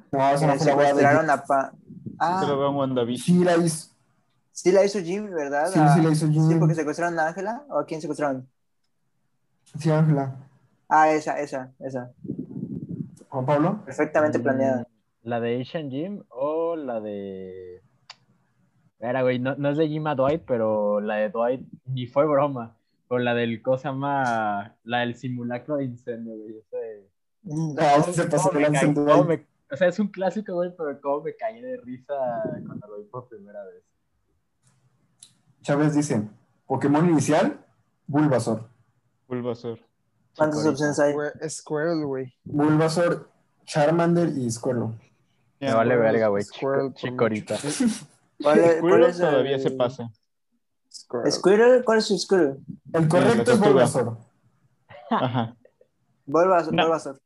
No, 0.09 0.29
esa 0.29 0.39
que 0.39 0.53
no 0.53 0.57
fue 0.57 0.65
la 0.67 0.73
boda 0.73 0.83
de 0.83 0.87
secuestraron 0.93 1.29
a 1.29 1.43
Pa... 1.43 1.73
Ah, 2.17 2.39
Solo 2.41 2.57
veo 2.59 2.69
en 2.69 2.75
WandaVision. 2.77 3.37
Sí, 3.39 3.43
la 3.43 3.57
hizo. 3.57 3.89
sí 4.53 4.71
la 4.71 4.85
hizo 4.85 4.99
Jim, 4.99 5.29
¿verdad? 5.29 5.67
Sí, 5.67 5.79
Ah, 5.81 5.93
sí 5.95 6.01
la 6.01 6.09
hizo 6.11 6.27
Jim. 6.29 6.47
Sí, 6.47 6.55
porque 6.55 6.75
secuestraron 6.75 7.19
a 7.19 7.27
Ángela. 7.27 7.65
¿O 7.69 7.77
a 7.79 7.85
quién 7.85 7.99
secuestraron? 7.99 8.47
Sí, 9.77 9.91
Ángela. 9.91 10.33
Ah, 10.87 11.11
esa, 11.11 11.37
esa, 11.41 11.73
esa. 11.79 12.11
Juan 13.27 13.45
Pablo. 13.45 13.81
Perfectamente 13.85 14.39
planeada. 14.39 14.83
Mm, 15.23 15.27
¿La 15.29 15.39
de 15.41 15.61
Asian 15.61 15.89
Jim 15.91 16.23
o 16.29 16.77
la 16.77 17.01
de. 17.01 17.81
Era, 18.99 19.23
güey, 19.23 19.39
no, 19.39 19.55
no 19.57 19.69
es 19.71 19.77
de 19.77 19.89
Jim 19.89 20.07
a 20.07 20.15
Dwight, 20.15 20.43
pero 20.47 21.01
la 21.01 21.15
de 21.15 21.29
Dwight 21.29 21.67
ni 21.85 22.07
fue 22.07 22.25
broma. 22.25 22.76
O 23.09 23.17
la 23.19 23.33
del 23.33 23.61
cosa 23.61 23.91
más. 23.91 24.71
La 24.83 24.99
del 24.99 25.15
simulacro 25.15 25.77
de 25.77 25.85
incendio, 25.85 26.35
güey. 26.35 26.57
ese- 26.57 27.09
No, 27.43 28.03
sí 28.03 28.13
se 28.13 28.23
pasó 28.25 28.49
¿Cómo 28.49 28.51
de 28.51 28.55
me 28.57 28.61
lanza 28.63 28.79
caí? 28.81 28.89
en 28.89 28.95
¿Cómo 28.95 29.23
Dwight. 29.23 29.27
me- 29.41 29.47
O 29.69 29.75
sea, 29.77 29.87
es 29.89 29.99
un 29.99 30.07
clásico, 30.07 30.53
güey, 30.53 30.71
pero 30.77 30.99
cómo 31.01 31.21
me 31.23 31.35
caí 31.35 31.61
de 31.61 31.77
risa 31.77 32.13
cuando 32.65 32.87
lo 32.87 32.97
vi 32.99 33.03
por 33.05 33.27
primera 33.27 33.63
vez. 33.65 33.83
Chávez 35.61 35.93
dice: 35.95 36.21
Pokémon 36.65 37.09
inicial, 37.09 37.59
Bulbasaur. 38.07 38.69
Bulbasaur. 39.27 39.79
¿Cuántas 40.35 40.65
opciones 40.65 40.99
hay? 40.99 41.13
Squirrel- 41.13 41.49
Squirrel, 41.49 42.05
güey. 42.05 42.33
Bulbasaur, 42.45 43.29
Charmander 43.65 44.29
y 44.37 44.49
Squirtle. 44.49 44.89
Me 45.59 45.73
vale 45.73 45.95
verga, 45.97 46.27
güey. 46.27 46.43
Squirrel 46.43 46.93
Chicorita. 46.93 47.55
¿Cuál 48.41 48.59
es, 48.59 48.79
cuál 48.81 49.03
es 49.03 49.17
todavía 49.17 49.55
el- 49.55 49.61
se 49.61 49.71
pasa. 49.71 50.11
Squirrel. 51.01 51.31
¿Squirrel? 51.31 51.83
¿Cuál 51.85 51.97
es 51.99 52.05
su 52.05 52.17
Squirrel? 52.17 52.57
El 52.93 53.07
correcto 53.07 53.51
es. 53.51 53.59
Bulbasaur. 53.59 54.17
Ajá. 55.09 55.55
Bulbasaur. 56.25 56.73
No. 56.73 56.83
Bulbasaur. 56.83 57.19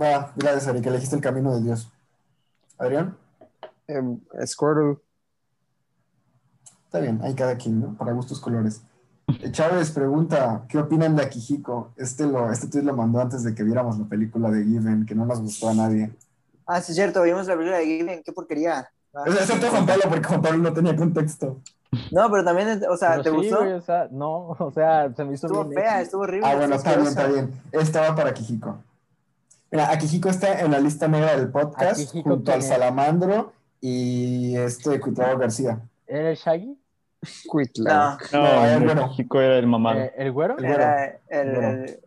Va, 0.00 0.32
gracias, 0.36 0.66
Ari, 0.68 0.80
que 0.80 0.88
elegiste 0.88 1.16
el 1.16 1.22
camino 1.22 1.54
de 1.54 1.62
Dios. 1.62 1.90
Adrián, 2.78 3.16
Em, 3.86 4.18
Squirrel. 4.46 4.96
está 6.84 7.00
bien, 7.00 7.20
hay 7.22 7.34
cada 7.34 7.56
quien, 7.56 7.80
¿no? 7.80 7.96
Para 7.96 8.12
gustos 8.12 8.40
colores. 8.40 8.82
Eh, 9.40 9.50
Chávez 9.52 9.90
pregunta, 9.90 10.64
¿qué 10.68 10.78
opinan 10.78 11.14
de 11.16 11.22
Akihiko? 11.22 11.92
Este, 11.96 12.26
lo, 12.26 12.50
este 12.50 12.68
tweet 12.68 12.82
lo 12.82 12.94
mandó 12.96 13.20
antes 13.20 13.42
de 13.44 13.54
que 13.54 13.62
viéramos 13.62 13.98
la 13.98 14.06
película 14.06 14.50
de 14.50 14.64
Given, 14.64 15.04
que 15.06 15.14
no 15.14 15.26
nos 15.26 15.40
gustó 15.40 15.68
a 15.68 15.74
nadie. 15.74 16.12
Ah, 16.66 16.80
sí, 16.80 16.92
es 16.92 16.96
cierto. 16.96 17.22
Vimos 17.22 17.46
la 17.46 17.54
película 17.54 17.78
de 17.78 17.84
Given. 17.86 18.22
Qué 18.24 18.32
porquería. 18.32 18.88
Ah. 19.14 19.24
Excepto 19.26 19.68
Juan 19.68 19.84
Pablo, 19.86 20.02
porque 20.08 20.24
Juan 20.24 20.42
Pablo 20.42 20.58
no 20.58 20.72
tenía 20.72 20.96
contexto. 20.96 21.60
No, 22.10 22.30
pero 22.30 22.42
también, 22.44 22.80
o 22.88 22.96
sea, 22.96 23.10
Pero 23.10 23.22
¿te 23.22 23.30
sí, 23.30 23.36
gustó? 23.36 23.58
güey, 23.58 23.72
o 23.72 23.80
sea, 23.82 24.08
no, 24.10 24.48
o 24.58 24.72
sea, 24.74 25.12
se 25.14 25.24
me 25.24 25.34
hizo 25.34 25.46
Estuvo 25.46 25.64
bien 25.64 25.82
fea, 25.82 26.00
estuvo 26.00 26.22
horrible. 26.22 26.48
Ah, 26.48 26.56
bueno, 26.56 26.74
está 26.76 26.94
bien, 26.94 27.06
está 27.06 27.26
bien. 27.26 27.52
Esta 27.72 28.00
va 28.00 28.14
para 28.14 28.30
Akihiko. 28.30 28.78
Mira, 29.70 29.90
Akihiko 29.90 30.28
está 30.28 30.60
en 30.60 30.70
la 30.70 30.78
lista 30.80 31.08
negra 31.08 31.36
del 31.36 31.50
podcast 31.50 32.00
Akihiko, 32.00 32.30
junto 32.30 32.44
¿quién 32.44 32.54
al 32.54 32.60
es? 32.60 32.68
Salamandro 32.68 33.52
y 33.80 34.56
este 34.56 35.00
Cuitlavo 35.00 35.38
García. 35.38 35.80
¿Era 36.06 36.30
el 36.30 36.36
Shaggy? 36.36 36.78
Quitla. 37.50 38.18
No, 38.32 38.38
No, 38.42 38.52
No, 38.54 38.66
el 38.66 38.84
bueno. 38.84 39.06
México 39.08 39.40
era 39.40 39.56
el 39.58 39.66
mamado. 39.66 40.00
Eh, 40.00 40.12
¿El 40.16 40.32
güero? 40.32 40.56
El 40.58 40.64
era 40.64 41.04
el, 41.28 41.48
el, 41.48 42.00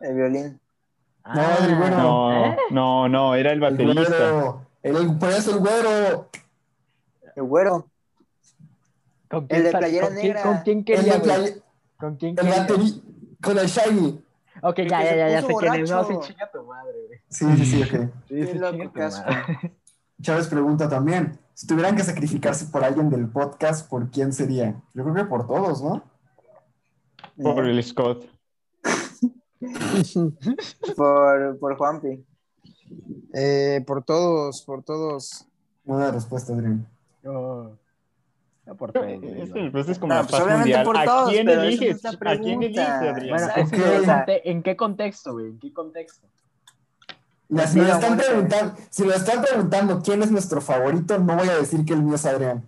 el 0.00 0.14
violín. 0.14 0.60
No, 1.24 1.42
el 1.66 1.76
güero. 1.76 1.96
No, 1.98 2.44
¿eh? 2.46 2.56
no, 2.70 3.08
no, 3.08 3.34
era 3.34 3.52
el 3.52 3.62
El 3.62 3.70
baterista. 3.70 4.02
güero. 4.02 4.66
El, 4.82 4.96
el- 4.96 5.18
por 5.18 5.30
eso 5.30 5.52
el 5.54 5.60
güero. 5.60 6.28
El 7.36 7.42
güero. 7.44 7.86
¿Con 9.30 9.46
El 9.48 9.62
de 9.64 9.70
playera 9.70 10.06
con 10.06 10.14
quién- 10.16 10.26
negra. 10.26 10.42
¿Con 10.42 10.56
quién 10.64 10.78
El, 10.78 10.84
quería, 10.84 11.22
play- 11.22 11.62
¿Con 11.96 12.16
quién 12.16 12.30
el 12.30 12.36
quería? 12.36 12.66
bateri- 12.66 13.02
con 13.42 13.58
el 13.58 13.66
Shaggy. 13.66 14.24
Ok, 14.62 14.78
El 14.80 14.88
ya, 14.90 15.02
ya, 15.04 15.10
se 15.10 15.16
ya, 15.16 15.28
ya 15.28 15.40
sé 15.42 15.54
quién 15.58 15.74
es. 15.74 15.90
No, 15.90 16.04
sí, 16.04 16.12
borracho. 16.12 16.20
chinga 16.32 16.50
tu 16.50 16.62
madre, 16.64 16.92
güey. 17.06 17.20
Sí, 17.28 17.46
sí, 17.56 17.64
sí, 17.66 17.82
ok. 17.82 18.10
Sí, 18.28 18.46
sí, 18.46 18.58
loco. 18.58 18.92
Chávez 20.20 20.48
pregunta 20.48 20.88
también, 20.88 21.38
si 21.54 21.66
tuvieran 21.66 21.96
que 21.96 22.02
sacrificarse 22.02 22.66
por 22.66 22.84
alguien 22.84 23.08
del 23.08 23.26
podcast, 23.28 23.88
¿por 23.88 24.10
quién 24.10 24.32
sería? 24.34 24.74
Yo 24.92 25.02
creo 25.04 25.14
que 25.14 25.24
por 25.24 25.46
todos, 25.46 25.82
¿no? 25.82 26.02
Por 27.42 27.64
el 27.66 27.82
Scott. 27.82 28.26
Por, 30.96 31.58
por 31.58 31.76
Juanpi. 31.76 32.24
Eh, 33.34 33.82
por 33.86 34.02
todos, 34.02 34.62
por 34.62 34.82
todos. 34.82 35.46
Buena 35.84 36.10
respuesta, 36.10 36.52
Adrián. 36.52 36.86
No, 37.22 37.78
no 38.70 38.76
por 38.76 38.92
todo, 38.92 39.02
güey. 39.04 39.40
Esta 39.42 39.54
respuesta 39.58 39.92
es 39.92 39.98
como 39.98 40.14
No, 40.14 40.22
la 40.22 40.28
pues 40.28 40.46
mundial. 40.46 40.84
por 40.84 40.96
¿A 40.96 41.04
todos, 41.04 41.30
quién 41.30 41.46
pero 41.46 41.62
esa 41.62 41.62
no 41.62 41.68
eliges? 41.68 41.96
es 41.96 42.04
¿A 42.06 42.38
quién 42.38 42.62
eliges? 42.62 42.88
Bueno, 43.30 43.48
es 43.56 43.70
que, 43.70 43.82
o 43.82 44.04
sea- 44.04 44.24
¿en- 44.28 44.40
¿en 44.56 44.62
qué 44.62 44.76
contexto, 44.76 45.32
güey? 45.32 45.46
¿En 45.46 45.58
qué 45.58 45.72
contexto? 45.72 46.28
Si, 47.66 47.80
me 47.80 47.88
la 47.88 47.94
están 47.94 48.16
preguntando, 48.16 48.74
si 48.90 49.02
me 49.04 49.14
están 49.14 49.42
preguntando 49.42 50.00
quién 50.02 50.22
es 50.22 50.30
nuestro 50.30 50.60
favorito, 50.60 51.18
no 51.18 51.36
voy 51.36 51.48
a 51.48 51.56
decir 51.56 51.84
que 51.84 51.94
el 51.94 52.02
mío 52.02 52.14
es 52.14 52.24
Adrián. 52.24 52.64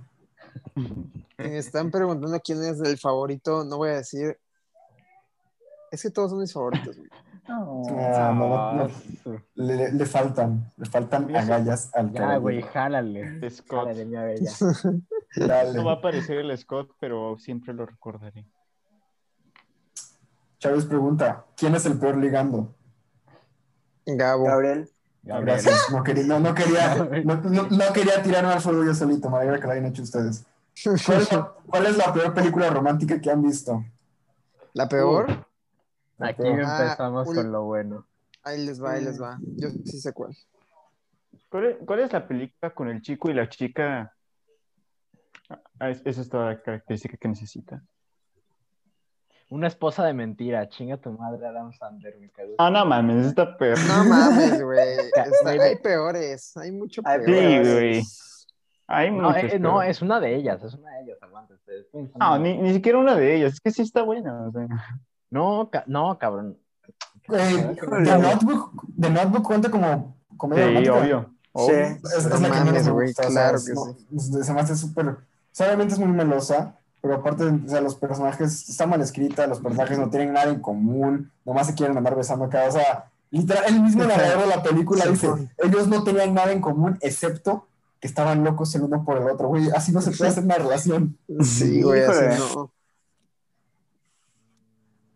Me 1.39 1.57
están 1.59 1.91
preguntando 1.93 2.41
quién 2.41 2.61
es 2.65 2.81
el 2.81 2.99
favorito. 2.99 3.65
No 3.65 3.77
voy 3.77 3.91
a 3.91 3.97
decir. 3.99 4.37
Es 5.93 6.03
que 6.03 6.11
todos 6.11 6.31
son 6.31 6.41
mis 6.41 6.53
favoritos. 6.53 6.97
güey. 6.97 7.09
Ah, 7.49 8.33
no, 8.35 8.49
no, 8.75 8.89
no. 8.89 8.91
Le, 9.55 9.93
le 9.93 10.07
faltan, 10.07 10.71
le 10.77 10.87
faltan 10.87 11.35
agallas 11.37 11.91
al 11.95 12.11
Ya, 12.13 12.37
güey, 12.39 12.63
jálale. 12.63 13.41
Jálale, 13.69 14.05
mi 14.05 14.17
bella. 14.17 14.51
Dale. 15.37 15.73
No 15.75 15.85
va 15.85 15.93
a 15.93 15.95
aparecer 15.97 16.39
el 16.39 16.57
Scott, 16.59 16.93
pero 17.01 17.39
siempre 17.39 17.73
lo 17.73 17.87
recordaré. 17.87 18.47
Chávez 20.59 20.85
pregunta, 20.85 21.45
¿quién 21.57 21.75
es 21.75 21.87
el 21.87 21.99
peor 21.99 22.17
ligando? 22.19 22.75
Gabo. 24.07 24.45
Gabriel. 24.45 24.89
Gabriel. 25.23 25.61
Gracias. 25.63 25.91
No 25.91 26.03
quería, 26.05 26.25
no, 26.25 26.41
no 26.41 26.55
quería, 26.55 26.95
no, 27.25 27.37
no- 27.37 27.69
no 27.69 27.93
quería 27.93 28.23
tirarme 28.23 28.53
al 28.53 28.61
fuego 28.61 28.85
yo 28.85 28.95
solito, 28.95 29.29
me 29.31 29.39
alegra 29.39 29.59
que 29.61 29.67
lo 29.67 29.73
hayan 29.73 29.87
hecho 29.87 30.03
ustedes. 30.03 30.45
¿Cuál 31.05 31.21
es, 31.21 31.33
la, 31.33 31.53
cuál 31.67 31.87
es 31.87 31.97
la 31.97 32.13
peor 32.13 32.33
película 32.35 32.71
romántica 32.71 33.21
que 33.21 33.31
han 33.31 33.43
visto? 33.43 33.85
La 34.73 34.89
peor. 34.89 35.47
La 36.19 36.29
Aquí 36.29 36.43
peor. 36.43 36.63
Ah, 36.65 36.83
empezamos 36.83 37.29
un- 37.29 37.35
con 37.35 37.53
lo 37.53 37.65
bueno. 37.65 38.07
Ahí 38.45 38.65
les 38.65 38.83
va, 38.83 38.93
ahí 38.93 39.05
les 39.05 39.21
va. 39.21 39.39
Yo 39.57 39.69
sí 39.85 40.01
sé 40.01 40.13
cuál. 40.13 40.37
¿Cuál 41.49 41.65
es, 41.67 41.77
cuál 41.87 42.01
es 42.01 42.13
la 42.13 42.27
película 42.27 42.73
con 42.75 42.89
el 42.89 43.03
chico 43.03 43.31
y 43.31 43.35
la 43.35 43.49
chica? 43.49 44.15
Ah, 45.79 45.91
es- 45.91 46.03
esa 46.05 46.21
es 46.21 46.29
toda 46.29 46.47
la 46.47 46.63
característica 46.63 47.17
que 47.17 47.29
necesita. 47.29 47.83
Una 49.51 49.67
esposa 49.67 50.05
de 50.07 50.15
mentira. 50.15 50.67
Chinga 50.69 50.97
tu 50.97 51.13
madre, 51.13 51.47
Adam 51.47 51.73
Sandler, 51.75 52.19
me 52.19 52.31
cago. 52.31 52.55
Ah, 52.59 52.71
no 52.71 52.87
mames, 52.87 53.27
esta 53.27 53.57
perra. 53.59 53.81
No 53.87 54.05
mames, 54.05 54.63
güey. 54.63 54.79
Está- 55.15 55.51
hay 55.51 55.77
peores. 55.77 56.57
Hay 56.57 56.73
mucho 56.73 57.03
Hay 57.05 57.21
Sí, 57.21 57.27
peor. 57.27 57.65
güey. 57.75 58.03
Hay 58.87 59.11
No, 59.11 59.29
muchas, 59.29 59.53
eh, 59.53 59.59
no, 59.59 59.83
es 59.83 60.03
una 60.03 60.21
de 60.21 60.35
ellas, 60.37 60.63
es 60.65 60.75
una 60.75 60.91
de 60.93 61.03
ellas. 61.03 61.19
No, 62.19 62.39
ni, 62.39 62.59
ni 62.59 62.73
siquiera 62.75 62.99
una 62.99 63.15
de 63.15 63.37
ellas. 63.37 63.55
Es 63.55 63.61
que 63.61 63.71
sí 63.71 63.83
está 63.83 64.03
buena. 64.03 64.49
o 64.49 64.53
sea. 64.53 64.67
No, 65.31 65.69
ca- 65.71 65.85
no, 65.87 66.19
cabrón. 66.19 66.59
Eh, 67.31 67.77
The, 67.81 68.19
Notebook, 68.19 68.85
The 68.99 69.11
Notebook 69.11 69.43
cuenta 69.47 69.71
como 69.71 70.17
comedia 70.37 70.65
Sí, 70.67 70.69
romántica. 70.89 70.99
obvio. 70.99 71.35
Sí. 71.55 71.73
Es, 71.73 72.05
es 72.27 72.41
la 72.41 72.51
que 72.51 72.65
menos 72.65 72.85
me 72.87 72.91
güey, 72.93 73.07
gusta, 73.09 73.29
o 73.29 73.31
sea, 73.31 73.43
claro 73.43 73.57
es- 73.59 73.65
que 73.67 73.73
no, 73.75 74.43
Se 74.45 74.53
me 74.55 74.61
hace 74.61 74.77
súper... 74.77 75.17
o 75.53 75.55
sea, 75.55 75.67
obviamente 75.67 75.95
es 75.95 76.01
muy 76.01 76.09
melosa, 76.09 76.79
pero 77.01 77.15
aparte, 77.17 77.45
o 77.45 77.69
sea, 77.69 77.81
los 77.81 77.95
personajes 77.97 78.69
están 78.69 78.89
mal 78.91 79.01
escritas, 79.01 79.49
los 79.49 79.61
personajes 79.61 79.99
no 79.99 80.09
tienen 80.11 80.33
nada 80.33 80.51
en 80.51 80.61
común, 80.61 81.31
nomás 81.45 81.67
se 81.67 81.75
quieren 81.75 81.97
andar 81.97 82.17
besando 82.17 82.45
acá, 82.47 82.65
o 82.69 82.73
sea, 82.73 83.11
literal, 83.31 83.65
el 83.69 83.81
mismo 83.83 84.05
narrador 84.05 84.41
de 84.43 84.47
la 84.47 84.63
película 84.63 85.05
Sí, 85.05 85.11
dice, 85.11 85.29
ellos 85.59 85.89
no 85.89 86.05
tenían 86.05 86.33
nada 86.35 86.53
en 86.53 86.61
común, 86.61 86.99
excepto 87.01 87.67
que 88.01 88.07
estaban 88.09 88.43
locos 88.45 88.75
el 88.75 88.83
uno 88.83 89.05
por 89.05 89.17
el 89.19 89.29
otro, 89.29 89.49
güey, 89.49 89.69
así 89.71 89.93
no 89.93 90.01
se 90.01 90.11
puede 90.13 90.31
hacer 90.31 90.45
una 90.45 90.57
relación. 90.57 91.19
Sí, 91.41 91.83
güey, 91.83 92.03
así 92.03 92.25
no. 92.55 92.73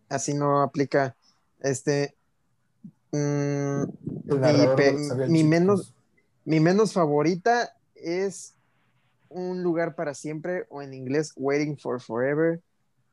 Así 0.09 0.33
no 0.33 0.61
aplica. 0.61 1.15
Este. 1.59 2.15
mm, 3.11 3.81
Mi 4.25 4.73
pe- 4.75 4.97
menos- 5.43 5.93
mi 6.45 6.59
menos 6.59 6.93
favorita 6.93 7.73
es 7.95 8.53
Un 9.37 9.61
lugar 9.61 9.93
para 9.93 10.15
siempre 10.15 10.65
o 10.69 10.81
en 10.81 10.95
inglés 10.95 11.31
Waiting 11.35 11.77
for 11.77 12.01
Forever. 12.01 12.59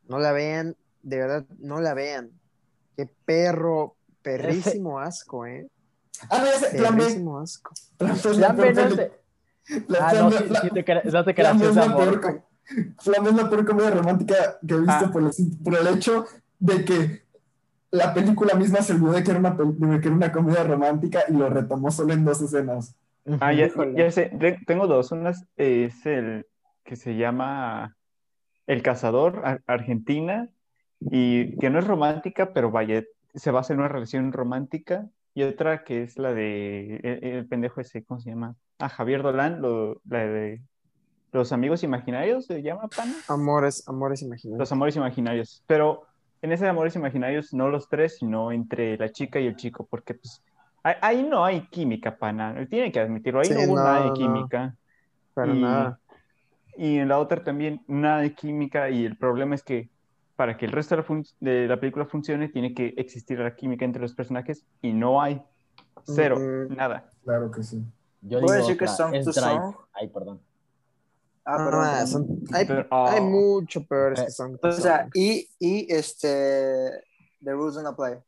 No 0.08 0.18
la 0.18 0.32
vean, 0.32 0.74
de 1.02 1.18
verdad, 1.18 1.44
no 1.58 1.80
la 1.82 1.92
vean. 1.92 2.30
Qué 2.96 3.06
perro, 3.26 3.96
perrísimo 4.22 4.98
asco, 5.00 5.44
¿eh? 5.44 5.68
Ah, 6.30 6.38
no, 6.38 6.46
ese, 6.46 6.78
plan 6.78 6.96
B. 6.96 7.04
Asco. 7.42 7.74
Plan 7.98 8.12
B 8.56 8.68
es 8.70 8.78
no 9.88 9.96
es 9.96 10.00
Ah, 10.00 10.12
no, 10.14 10.30
sí, 10.30 10.44
sí 10.62 10.70
te 10.72 10.84
cre- 10.84 11.04
no 11.04 11.24
te 11.24 11.34
creas, 11.34 11.60
es 11.60 11.68
es 11.68 11.76
la 11.76 11.82
amor. 11.84 12.20
peor 12.20 12.20
co- 12.20 12.48
Flam 13.00 13.26
es 13.26 13.34
la 13.34 13.50
peor 13.50 13.66
comedia 13.66 13.90
romántica 13.90 14.58
que 14.66 14.74
he 14.74 14.78
visto 14.78 15.04
Ah. 15.06 15.10
por, 15.12 15.22
el, 15.22 15.30
por 15.62 15.76
el 15.76 15.86
hecho 15.88 16.24
de 16.58 16.84
que 16.86 17.22
la 17.90 18.14
película 18.14 18.54
misma 18.54 18.80
se 18.80 18.94
olvidó 18.94 19.12
de 19.12 19.22
que, 19.24 19.30
era 19.30 19.40
una, 19.40 19.50
de 19.50 20.00
que 20.00 20.06
era 20.08 20.16
una 20.16 20.32
comedia 20.32 20.64
romántica 20.64 21.24
y 21.28 21.32
lo 21.34 21.50
retomó 21.50 21.90
solo 21.90 22.14
en 22.14 22.24
dos 22.24 22.40
escenas. 22.40 22.94
Ah, 23.40 23.52
ya, 23.52 23.68
ya 23.94 24.10
sé, 24.10 24.30
te- 24.38 24.58
tengo 24.66 24.86
dos. 24.86 25.12
Una 25.12 25.32
es, 25.56 26.06
el 26.06 26.46
que 26.84 26.96
se 26.96 27.16
llama 27.16 27.96
El 28.66 28.82
Cazador, 28.82 29.40
Ar- 29.44 29.62
Argentina, 29.66 30.48
y 31.00 31.56
que 31.58 31.70
no 31.70 31.78
es 31.78 31.86
romántica, 31.86 32.52
pero 32.52 32.70
vaya, 32.70 33.02
se 33.34 33.50
basa 33.50 33.72
en 33.72 33.80
una 33.80 33.88
relación 33.88 34.32
romántica. 34.32 35.08
Y 35.34 35.42
otra 35.42 35.82
que 35.84 36.02
es 36.02 36.16
la 36.18 36.32
de 36.32 36.96
el, 37.02 37.24
el 37.24 37.46
pendejo 37.48 37.80
ese, 37.80 38.04
¿cómo 38.04 38.20
se 38.20 38.30
llama? 38.30 38.54
Ah, 38.78 38.88
Javier 38.88 39.22
Dolan, 39.22 39.60
lo- 39.60 40.00
la 40.08 40.26
de 40.26 40.62
Los 41.32 41.52
Amigos 41.52 41.82
Imaginarios, 41.82 42.46
¿se 42.46 42.62
llama, 42.62 42.88
pana? 42.94 43.14
Amores, 43.28 43.82
amores 43.88 44.22
imaginados. 44.22 44.58
Los 44.60 44.70
Amores 44.72 44.94
Imaginarios. 44.96 45.64
Pero 45.66 46.02
en 46.42 46.52
ese 46.52 46.64
de 46.64 46.70
Amores 46.70 46.94
Imaginarios, 46.94 47.52
no 47.52 47.68
los 47.68 47.88
tres, 47.88 48.18
sino 48.18 48.52
entre 48.52 48.96
la 48.98 49.08
chica 49.08 49.40
y 49.40 49.46
el 49.46 49.56
chico, 49.56 49.86
porque 49.90 50.14
pues 50.14 50.42
ahí, 50.84 51.22
no 51.22 51.44
hay 51.44 51.62
química, 51.68 52.16
pana. 52.16 52.54
Tiene 52.68 52.92
que 52.92 53.00
admitirlo, 53.00 53.40
ahí 53.40 53.46
Sí, 53.46 53.54
no 53.54 53.60
hubo 53.62 53.76
no, 53.76 53.84
nada 53.84 54.00
de 54.02 54.06
no. 54.08 54.14
química. 54.14 54.76
Para 55.34 55.52
y, 55.54 55.60
nada. 55.62 55.98
y 56.76 56.98
en 56.98 57.08
la 57.08 57.18
otra 57.18 57.42
también 57.42 57.82
nada 57.88 58.20
de 58.20 58.34
química 58.34 58.88
y 58.90 59.04
el 59.04 59.16
problema 59.16 59.54
es 59.56 59.62
que 59.62 59.88
para 60.36 60.56
que 60.56 60.66
el 60.66 60.72
resto 60.72 60.94
de 60.94 61.00
la, 61.02 61.06
fun- 61.06 61.26
de 61.40 61.66
la 61.66 61.78
película 61.80 62.04
funcione 62.06 62.48
tiene 62.48 62.74
que 62.74 62.94
existir 62.96 63.38
la 63.38 63.54
química 63.54 63.84
entre 63.84 64.02
los 64.02 64.14
personajes 64.14 64.64
y 64.82 64.92
no 64.92 65.20
hay. 65.20 65.42
Cero, 66.06 66.36
Mm. 66.38 66.74
nada. 66.76 67.08
Claro 67.24 67.50
que 67.50 67.62
sí. 67.62 67.82
Yo 68.20 68.40
¿Puedo 68.40 68.54
digo 68.54 68.66
decir 68.66 68.78
que 68.78 68.86
Song 68.88 69.14
es 69.14 69.24
to 69.24 69.32
Drive. 69.32 69.54
Song? 69.60 69.74
Ay, 69.92 70.08
perdón. 70.08 70.40
Ah, 71.46 71.56
Ah, 71.58 71.64
perdón, 71.64 72.06
son- 72.06 72.26
hay, 72.52 72.66
Pero- 72.66 72.86
hay 72.90 73.20
oh. 73.20 73.24
mucho 73.24 73.84
peores 73.86 74.18
Eh, 74.20 74.24
que 74.26 74.30
son. 74.30 74.58
O 74.62 74.72
sea, 74.72 75.08
y, 75.14 75.48
y 75.58 75.86
este. 75.92 76.90
The 77.42 77.52
rules 77.52 77.74
don't 77.74 77.86
apply. 77.86 78.18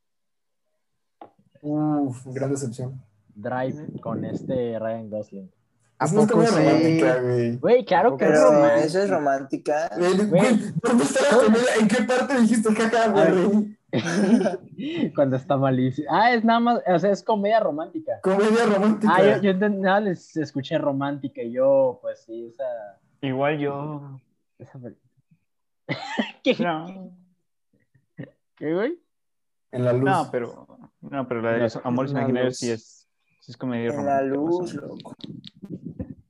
Uf, 1.69 2.27
gran 2.29 2.51
decepción. 2.51 3.03
Drive 3.35 4.01
con 4.01 4.25
este 4.25 4.79
Ryan 4.79 5.11
Gosling. 5.11 5.51
¿A 5.99 6.05
Es 6.05 6.12
una 6.12 6.21
poco 6.23 6.35
comedia 6.35 6.53
sí? 6.53 6.59
romántica, 6.62 7.21
güey. 7.23 7.57
Güey, 7.57 7.85
claro 7.85 8.17
que 8.17 8.25
es 8.25 8.31
Pero 8.31 8.53
romántico. 8.53 8.87
eso 8.87 9.03
es 9.03 9.11
romántica. 9.11 9.91
Güey, 9.97 10.27
Güey. 10.27 10.59
¿dónde 10.83 11.05
está 11.05 11.21
la 11.23 11.45
comedia? 11.45 11.75
¿En 11.81 11.89
qué 11.89 12.03
parte 12.05 12.41
dijiste 12.41 12.75
jaja, 12.75 13.09
me 13.12 13.21
A 13.21 13.25
ver. 13.25 13.35
reí? 13.35 13.77
Cuando 15.14 15.37
está 15.37 15.57
malísimo. 15.57 16.07
Ah, 16.11 16.33
es 16.33 16.45
nada 16.45 16.61
más, 16.61 16.83
o 16.87 16.99
sea, 16.99 17.11
es 17.11 17.23
comedia 17.23 17.61
romántica. 17.61 18.21
Comedia 18.23 18.67
romántica. 18.67 19.12
Ah, 19.17 19.39
yo, 19.41 19.53
yo 19.53 19.69
nada, 19.71 20.01
les 20.01 20.37
escuché 20.37 20.77
romántica 20.79 21.43
y 21.43 21.53
yo, 21.53 21.99
pues 22.03 22.23
sí, 22.25 22.47
esa. 22.53 22.64
Igual 23.23 23.59
yo. 23.59 24.21
esa 24.59 24.79
¿Qué? 26.45 26.57
No, 26.59 27.11
¿Qué, 28.57 28.75
güey? 28.75 28.99
En 29.77 29.85
la 29.85 29.93
luz. 29.93 30.05
no, 30.05 30.29
pero. 30.31 30.66
No, 31.03 31.29
pero 31.29 31.43
la 31.43 31.53
de 31.53 31.59
los 31.61 31.77
Amores 31.85 32.12
Imaginarios 32.12 32.57
sí 32.59 32.70
es, 32.70 33.07
sí 33.41 33.53
es 33.53 33.57
comedia 33.57 33.91
En 33.91 34.05
la 34.05 34.20
romántica. 34.20 34.35
luz, 34.37 34.74
loco. 34.74 35.14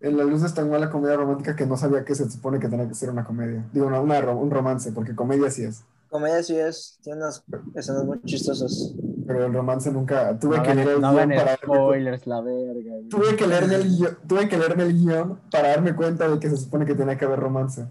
En 0.01 0.17
la 0.17 0.25
luz 0.25 0.43
es 0.43 0.55
tan 0.55 0.71
mala 0.71 0.91
comedia 0.91 1.17
romántica 1.17 1.57
que 1.57 1.67
no 1.67 1.77
sabía 1.77 2.05
que 2.05 2.15
se 2.15 2.31
supone 2.31 2.61
que 2.61 2.69
tenía 2.69 2.87
que 2.87 2.95
ser 2.95 3.11
una 3.11 3.25
comedia. 3.25 3.65
Digo, 3.73 3.87
una, 3.87 4.01
un 4.01 4.51
romance, 4.51 4.93
porque 4.93 5.15
comedia 5.15 5.51
sí 5.51 5.65
es. 5.65 5.83
Comedia 6.11 6.43
sí 6.43 6.57
es. 6.57 6.99
Tiene 7.03 7.21
unos 7.21 7.43
escenas 7.75 8.05
muy 8.05 8.21
chistosas. 8.23 8.95
Pero 9.27 9.47
el 9.47 9.53
romance 9.53 9.91
nunca. 9.91 10.39
Tuve 10.39 10.59
No 10.59 10.63
que 10.63 10.75
leer 10.75 10.89
el 10.91 11.01
no 11.01 11.13
guion 11.13 11.31
para 11.31 11.57
spoilers, 11.57 12.27
la 12.27 12.41
verga. 12.41 12.91
güey. 12.93 13.09
Tuve 13.09 13.37
que 13.37 13.47
leerme 13.47 13.75
el 13.75 13.89
guion, 13.97 14.19
tuve 14.29 14.49
que 14.49 14.59
leerme 14.59 14.83
el 14.85 14.93
guion 14.97 15.41
para 15.51 15.69
darme 15.69 15.97
cuenta 15.97 16.29
de 16.29 16.39
que 16.39 16.49
se 16.51 16.57
supone 16.57 16.85
que 16.87 16.95
tenía 16.95 17.17
que 17.19 17.25
haber 17.25 17.41
romance 17.41 17.87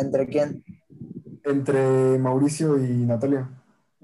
¿Entre 0.00 0.26
quién? 0.28 0.62
entre 1.42 2.18
Mauricio 2.18 2.76
y 2.78 3.04
Natalia. 3.04 3.48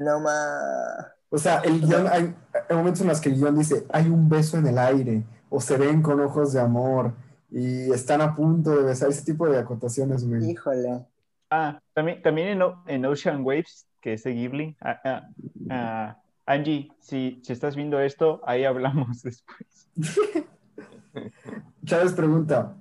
No 0.04 0.20
más. 0.20 1.06
O 1.30 1.38
sea, 1.38 1.58
el 1.60 1.80
guion, 1.80 2.06
hay, 2.08 2.34
hay 2.68 2.76
momentos 2.76 3.00
en 3.02 3.08
los 3.08 3.20
que 3.20 3.30
el 3.30 3.36
guion 3.36 3.56
dice, 3.58 3.86
hay 3.92 4.06
un 4.08 4.28
beso 4.28 4.58
en 4.58 4.66
el 4.66 4.78
aire, 4.78 5.24
o 5.48 5.60
se 5.60 5.76
ven 5.78 6.02
con 6.02 6.20
ojos 6.20 6.52
de 6.52 6.60
amor, 6.60 7.14
y 7.50 7.90
están 7.92 8.20
a 8.20 8.34
punto 8.34 8.70
de 8.76 8.82
besar, 8.82 9.08
ese 9.08 9.24
tipo 9.24 9.48
de 9.48 9.58
acotaciones, 9.58 10.26
güey. 10.28 10.50
Híjole. 10.50 11.06
Ah, 11.50 11.80
también, 11.94 12.22
también 12.22 12.48
en, 12.48 12.62
O- 12.62 12.82
en 12.86 13.04
Ocean 13.06 13.44
Waves, 13.44 13.86
que 14.00 14.14
es 14.14 14.24
de 14.24 14.32
Ghibli. 14.32 14.76
Ah, 14.80 15.00
ah, 15.04 15.28
ah, 15.70 16.18
Angie, 16.46 16.90
si, 17.00 17.40
si 17.44 17.52
estás 17.52 17.76
viendo 17.76 18.00
esto, 18.00 18.40
ahí 18.46 18.64
hablamos 18.64 19.22
después. 19.22 19.88
Chávez 21.84 22.12
pregunta, 22.12 22.74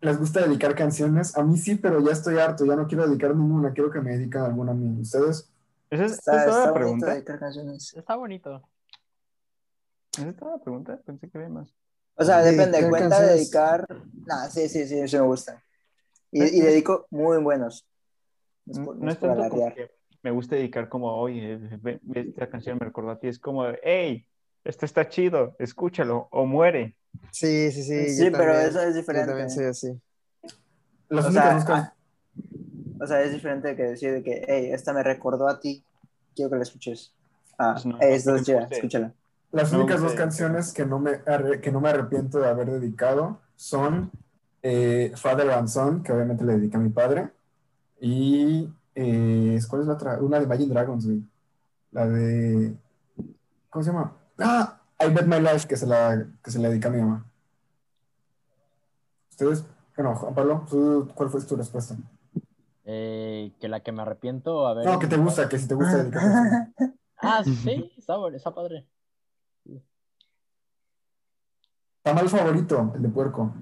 ¿les 0.00 0.18
gusta 0.18 0.40
dedicar 0.46 0.74
canciones? 0.74 1.36
A 1.36 1.42
mí 1.42 1.56
sí, 1.56 1.76
pero 1.76 2.00
ya 2.00 2.12
estoy 2.12 2.38
harto, 2.38 2.64
ya 2.64 2.76
no 2.76 2.86
quiero 2.86 3.06
dedicar 3.06 3.34
ninguna, 3.34 3.72
quiero 3.72 3.90
que 3.90 4.00
me 4.00 4.12
dediquen 4.16 4.42
alguna 4.42 4.72
a 4.72 4.74
mí. 4.74 5.00
¿Ustedes? 5.00 5.50
¿Esa 5.90 6.04
es, 6.04 6.12
Está, 6.12 6.32
esa 6.32 6.40
es 6.42 6.46
está 6.48 6.66
la 6.66 6.72
bonito 6.72 7.06
pregunta? 7.06 7.38
canciones. 7.38 7.94
Está 7.94 8.16
bonito. 8.16 8.68
¿Esa 10.18 10.28
es 10.28 10.40
la 10.40 10.58
pregunta? 10.58 11.00
Pensé 11.04 11.28
que 11.30 11.38
había 11.38 11.50
más. 11.50 11.74
O 12.16 12.24
sea, 12.24 12.42
depende. 12.42 12.78
Dedicar 12.78 12.90
Cuenta 12.90 13.08
canciones. 13.10 13.34
dedicar. 13.36 13.86
Nah, 14.26 14.48
sí, 14.48 14.68
sí, 14.68 14.86
sí, 14.86 14.98
eso 14.98 15.18
me 15.18 15.26
gusta. 15.26 15.62
Y, 16.32 16.42
y 16.42 16.60
dedico 16.60 17.06
muy 17.10 17.38
buenos. 17.38 17.86
No 18.64 18.72
es 18.72 18.78
No, 18.78 18.84
por- 18.84 18.96
no 18.96 19.04
no 19.04 19.10
es 19.10 19.16
por 19.16 19.28
tanto 19.28 19.50
como 19.50 19.66
alardear. 19.66 19.74
que 19.88 19.94
me 20.22 20.30
gusta 20.32 20.56
dedicar 20.56 20.88
como, 20.88 21.14
oye, 21.20 21.56
ve 21.82 22.00
esta 22.14 22.48
canción 22.48 22.78
me 22.80 22.86
recordó 22.86 23.10
a 23.10 23.18
ti. 23.18 23.28
Es 23.28 23.38
como, 23.38 23.64
hey, 23.82 24.26
esto 24.64 24.84
está 24.86 25.08
chido, 25.08 25.54
escúchalo 25.58 26.28
o 26.32 26.46
muere. 26.46 26.96
Sí, 27.30 27.70
sí, 27.70 27.82
sí. 27.84 28.08
Sí, 28.10 28.24
yo 28.24 28.32
pero 28.32 28.52
también- 28.54 28.68
eso 28.70 28.80
es 28.80 28.94
Yo 28.94 29.00
diferente. 29.00 29.28
también 29.28 29.50
soy 29.50 29.64
así. 29.66 30.00
Las 31.08 31.26
únicas 31.26 31.64
sea, 31.64 31.95
o 33.00 33.06
sea, 33.06 33.22
es 33.22 33.32
diferente 33.32 33.76
que 33.76 33.82
decir 33.82 34.12
de 34.12 34.22
que, 34.22 34.44
hey, 34.48 34.70
esta 34.72 34.92
me 34.92 35.02
recordó 35.02 35.48
a 35.48 35.60
ti, 35.60 35.82
quiero 36.34 36.50
que 36.50 36.56
la 36.56 36.62
escuches. 36.62 37.12
Ah, 37.58 37.74
Pues 37.74 37.86
no, 37.86 37.92
no 37.92 38.06
es 38.08 38.26
me 38.26 38.32
gusta. 38.38 38.68
escúchala. 38.70 39.12
Las 39.52 39.72
No, 39.72 39.78
únicas 39.78 40.00
dos 40.00 40.12
canciones 40.14 40.72
que 40.72 40.84
no, 40.84 40.98
me, 40.98 41.20
que 41.62 41.72
no 41.72 41.80
me 41.80 41.88
arrepiento 41.88 42.38
de 42.38 42.48
haber 42.48 42.70
dedicado 42.70 43.40
son 43.56 44.10
eh, 44.62 45.12
Father 45.16 45.50
and 45.50 45.68
Son, 45.68 46.02
que 46.02 46.12
obviamente 46.12 46.44
le 46.44 46.54
dediqué 46.54 46.76
a 46.76 46.80
mi 46.80 46.90
padre, 46.90 47.30
y 48.00 48.68
eh, 48.94 49.58
¿cuál 49.68 49.82
es 49.82 49.88
la 49.88 49.94
otra? 49.94 50.18
Una 50.20 50.38
de 50.38 50.44
Imagine 50.44 50.72
Dragons, 50.74 51.06
güey. 51.06 51.22
La 51.92 52.06
de... 52.08 52.74
¿Cómo 53.70 53.82
se 53.84 53.90
llama? 53.92 54.12
Ah, 54.38 54.80
I 55.00 55.10
Bet 55.12 55.26
My 55.26 55.40
Life, 55.40 55.68
que 55.68 55.76
se 55.76 55.86
la, 55.86 56.26
que 56.42 56.50
se 56.50 56.58
la 56.58 56.68
dedica 56.68 56.88
a 56.88 56.92
mi 56.92 57.00
mamá. 57.00 57.24
¿Ustedes? 59.30 59.64
Bueno, 59.96 60.14
Juan 60.16 60.34
Pablo, 60.34 60.66
¿tú- 60.68 61.08
¿cuál 61.14 61.30
fue 61.30 61.40
tu 61.42 61.56
respuesta? 61.56 61.96
Eh, 62.88 63.52
que 63.60 63.68
la 63.68 63.80
que 63.80 63.90
me 63.90 64.02
arrepiento, 64.02 64.66
a 64.66 64.74
ver. 64.74 64.86
No, 64.86 64.98
que 65.00 65.08
te 65.08 65.16
gusta, 65.16 65.48
que 65.48 65.58
si 65.58 65.66
te 65.68 65.74
gusta 65.74 65.98
dedicar. 66.04 66.68
Ah, 67.18 67.42
sí, 67.64 67.90
está, 67.96 68.14
está 68.34 68.54
padre. 68.54 68.86
Tamal 72.02 72.28
favorito, 72.28 72.92
el 72.94 73.02
de 73.02 73.08
puerco. 73.08 73.54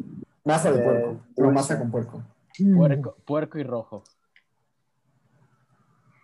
Masa 0.45 0.73
de 0.73 0.81
Eh, 0.81 0.83
puerco. 0.85 1.21
Dulce. 1.37 1.53
masa 1.53 1.79
con 1.79 1.91
puerco. 1.91 2.23
Puerco, 2.77 3.17
puerco 3.25 3.59
y 3.59 3.63
rojo. 3.63 4.03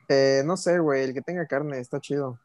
Eh, 0.08 0.42
no 0.44 0.56
sé, 0.56 0.80
güey, 0.80 1.04
el 1.04 1.14
que 1.14 1.22
tenga 1.22 1.46
carne 1.46 1.78
está 1.78 2.00
chido. 2.00 2.38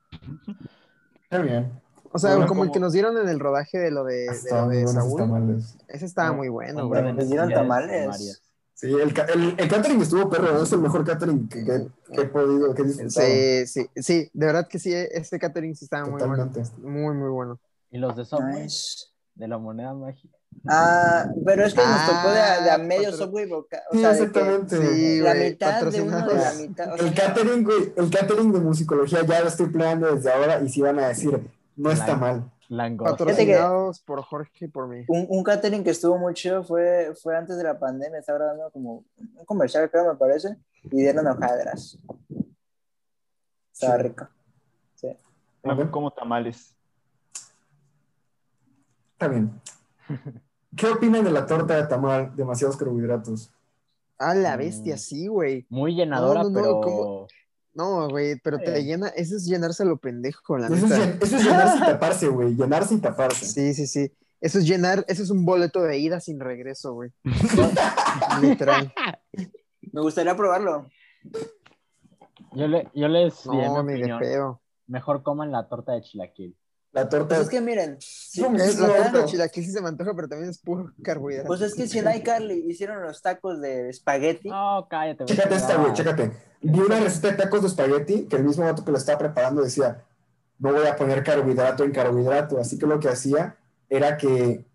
Está 1.23 1.39
bien. 1.39 1.81
O 2.11 2.19
sea, 2.19 2.35
Bueno, 2.35 2.47
como 2.47 2.63
el 2.63 2.71
que 2.71 2.79
nos 2.79 2.93
dieron 2.93 3.17
en 3.17 3.27
el 3.27 3.39
rodaje 3.39 3.79
de 3.79 3.89
lo 3.91 4.03
de, 4.03 4.27
de, 4.27 4.51
lo 4.51 4.67
de 4.69 4.87
Saúl. 4.87 5.19
tamales. 5.19 5.77
Ese 5.87 6.05
estaba 6.05 6.31
muy 6.31 6.47
bueno, 6.47 6.87
güey. 6.87 7.11
¿Les 7.13 7.27
dieron 7.27 7.49
tamales? 7.51 8.41
Sí, 8.77 8.87
el, 8.91 9.01
el, 9.33 9.55
el 9.57 9.67
catering 9.69 10.01
estuvo 10.01 10.29
perro, 10.29 10.61
es 10.61 10.71
el 10.73 10.79
mejor 10.79 11.05
catering 11.05 11.47
que, 11.47 11.63
que- 11.63 11.87
que 12.13 12.21
he 12.21 12.25
podido, 12.25 12.73
que 12.75 12.81
he 12.81 12.85
disfrutado. 12.85 13.25
Sí, 13.25 13.67
sí, 13.67 13.89
sí, 13.95 14.29
de 14.33 14.45
verdad 14.45 14.67
que 14.67 14.79
sí, 14.79 14.93
este 14.93 15.39
catering 15.39 15.75
sí 15.75 15.85
estaba 15.85 16.05
muy 16.05 16.21
bueno. 16.21 16.51
Muy, 16.81 17.15
muy 17.15 17.29
bueno. 17.29 17.59
Y 17.89 17.97
los 17.99 18.17
de 18.17 18.25
Subway, 18.25 18.63
Nice. 18.63 19.05
de 19.35 19.47
la 19.47 19.57
moneda 19.57 19.93
mágica. 19.93 20.35
Ah, 20.67 21.25
pero 21.45 21.65
es 21.65 21.73
que 21.73 21.81
nos 21.81 22.05
tocó 22.05 22.31
de 22.31 22.39
a, 22.39 22.61
de 22.63 22.69
a 22.69 22.73
Ah, 22.75 22.77
medio 22.77 23.11
patro- 23.11 23.25
Subway, 23.25 23.51
o 23.51 23.65
Sí, 23.91 23.99
sea, 23.99 24.09
de 24.11 24.17
que 24.17 24.23
exactamente. 24.25 24.77
Sí, 24.77 25.19
la 25.21 25.33
güey, 25.35 25.49
mitad 25.51 25.85
de 25.85 26.01
uno 26.01 26.27
de 26.27 26.33
la 26.35 26.53
mitad. 26.53 26.91
o 26.91 26.95
El 26.95 27.13
catering, 27.13 27.63
güey, 27.63 27.93
el 27.95 28.09
catering 28.09 28.51
de 28.51 28.59
musicología 28.59 29.25
ya 29.25 29.41
lo 29.41 29.47
estoy 29.47 29.67
planeando 29.67 30.13
desde 30.15 30.31
ahora 30.33 30.61
y 30.61 30.69
si 30.69 30.81
van 30.81 30.99
a 30.99 31.07
decir, 31.09 31.39
no 31.77 31.91
está 31.91 32.05
Claro. 32.05 32.19
mal. 32.19 32.51
Langosta. 32.69 33.17
Patrocinados 33.17 33.99
por 34.01 34.23
Jorge 34.23 34.65
y 34.65 34.67
por 34.67 34.87
mí. 34.87 35.05
un, 35.07 35.25
un 35.29 35.43
catering 35.43 35.83
que 35.83 35.91
estuvo 35.91 36.17
muy 36.17 36.33
chido 36.33 36.63
fue, 36.63 37.13
fue 37.21 37.35
antes 37.37 37.57
de 37.57 37.63
la 37.63 37.77
pandemia, 37.77 38.19
estaba 38.19 38.39
grabando 38.39 38.71
como 38.71 39.03
un 39.17 39.45
comercial, 39.45 39.89
creo, 39.91 40.11
me 40.11 40.17
parece, 40.17 40.57
y 40.83 40.97
dieron 40.97 41.27
hojadras. 41.27 41.97
Estaba 43.71 43.97
Sí. 43.97 44.03
rico. 44.03 44.27
No 45.63 45.71
Ajá. 45.71 45.89
como 45.91 46.11
tamales. 46.11 46.75
Está 49.13 49.27
bien. 49.27 49.51
¿Qué 50.75 50.87
opinan 50.87 51.23
de 51.23 51.31
la 51.31 51.45
torta 51.45 51.75
de 51.75 51.87
tamal? 51.87 52.35
Demasiados 52.35 52.77
carbohidratos. 52.77 53.51
Ah, 54.19 54.33
la 54.35 54.55
Mm. 54.55 54.59
bestia, 54.59 54.97
sí, 54.97 55.27
güey. 55.27 55.65
Muy 55.69 55.95
llenadora, 55.95 56.43
No, 56.43 56.49
no, 56.49 56.55
no, 56.55 56.61
pero. 56.61 56.81
¿cómo? 56.81 57.27
No, 57.75 58.07
güey, 58.09 58.39
pero 58.41 58.57
te 58.57 58.83
llena, 58.83 59.09
eso 59.09 59.35
es 59.35 59.45
llenarse 59.45 59.83
a 59.83 59.85
lo 59.85 59.97
pendejo, 59.97 60.57
la 60.57 60.67
Eso 60.67 60.75
es, 60.75 60.83
neta. 60.83 60.95
llen- 60.97 61.17
eso 61.21 61.35
es 61.37 61.43
llenarse 61.43 61.77
y 61.77 61.79
taparse, 61.81 62.27
güey. 62.29 62.55
Llenarse 62.55 62.93
y 62.95 62.97
taparse. 62.99 63.45
Sí, 63.45 63.73
sí, 63.73 63.85
sí. 63.85 64.11
Eso 64.39 64.59
es 64.59 64.65
llenar, 64.67 65.03
eso 65.09 65.23
es 65.23 65.29
un 65.29 65.43
boleto 65.45 65.81
de 65.83 65.97
ida 65.97 66.19
sin 66.21 66.39
regreso, 66.39 66.93
güey. 66.93 67.11
Literal. 68.41 68.93
Me 69.91 70.01
gustaría 70.01 70.35
probarlo. 70.35 70.89
Yo, 72.53 72.67
le, 72.67 72.89
yo 72.93 73.07
les 73.09 73.45
No, 73.45 73.83
mi. 73.83 74.01
Mejor 74.87 75.23
coman 75.23 75.51
la 75.51 75.67
torta 75.67 75.93
de 75.93 76.01
chilaquil. 76.01 76.55
La 76.95 77.09
torta 77.09 77.35
Pues 77.35 77.41
es 77.41 77.49
que 77.49 77.59
miren, 77.59 77.97
sí, 77.99 78.41
Es 78.57 78.79
la 78.79 78.87
torta 78.87 79.11
de 79.19 79.25
chilaquil 79.25 79.65
sí 79.65 79.71
se 79.71 79.81
me 79.81 79.89
antoja, 79.89 80.13
pero 80.15 80.29
también 80.29 80.49
es 80.49 80.57
puro 80.59 80.93
carbohidrato. 81.03 81.47
Pues 81.47 81.59
es 81.59 81.75
que 81.75 81.87
si 81.89 81.99
en 81.99 82.09
iCarly 82.15 82.65
hicieron 82.69 83.03
los 83.03 83.21
tacos 83.21 83.59
de 83.59 83.89
espagueti, 83.89 84.47
No, 84.47 84.87
cállate. 84.89 85.25
güey. 85.25 85.35
Chécate 85.35 85.55
esta, 85.55 85.75
güey, 85.75 85.89
No. 85.89 85.93
chécate. 85.93 86.31
Vi 86.61 86.79
una 86.79 86.99
receta 87.01 87.27
de 87.31 87.33
tacos 87.33 87.61
de 87.63 87.67
espagueti 87.67 88.27
que 88.27 88.37
el 88.37 88.45
mismo 88.45 88.63
vato 88.63 88.85
que 88.85 88.91
lo 88.91 88.97
estaba 88.97 89.17
preparando 89.19 89.61
decía, 89.61 90.03
no 90.57 90.71
voy 90.71 90.87
a 90.87 90.95
poner 90.95 91.21
carbohidrato 91.21 91.83
en 91.83 91.91
carbohidrato. 91.91 92.59
Así 92.59 92.79
que 92.79 92.85
lo 92.87 92.97
que 93.01 93.09
hacía 93.09 93.57
era 93.89 94.15
que 94.15 94.65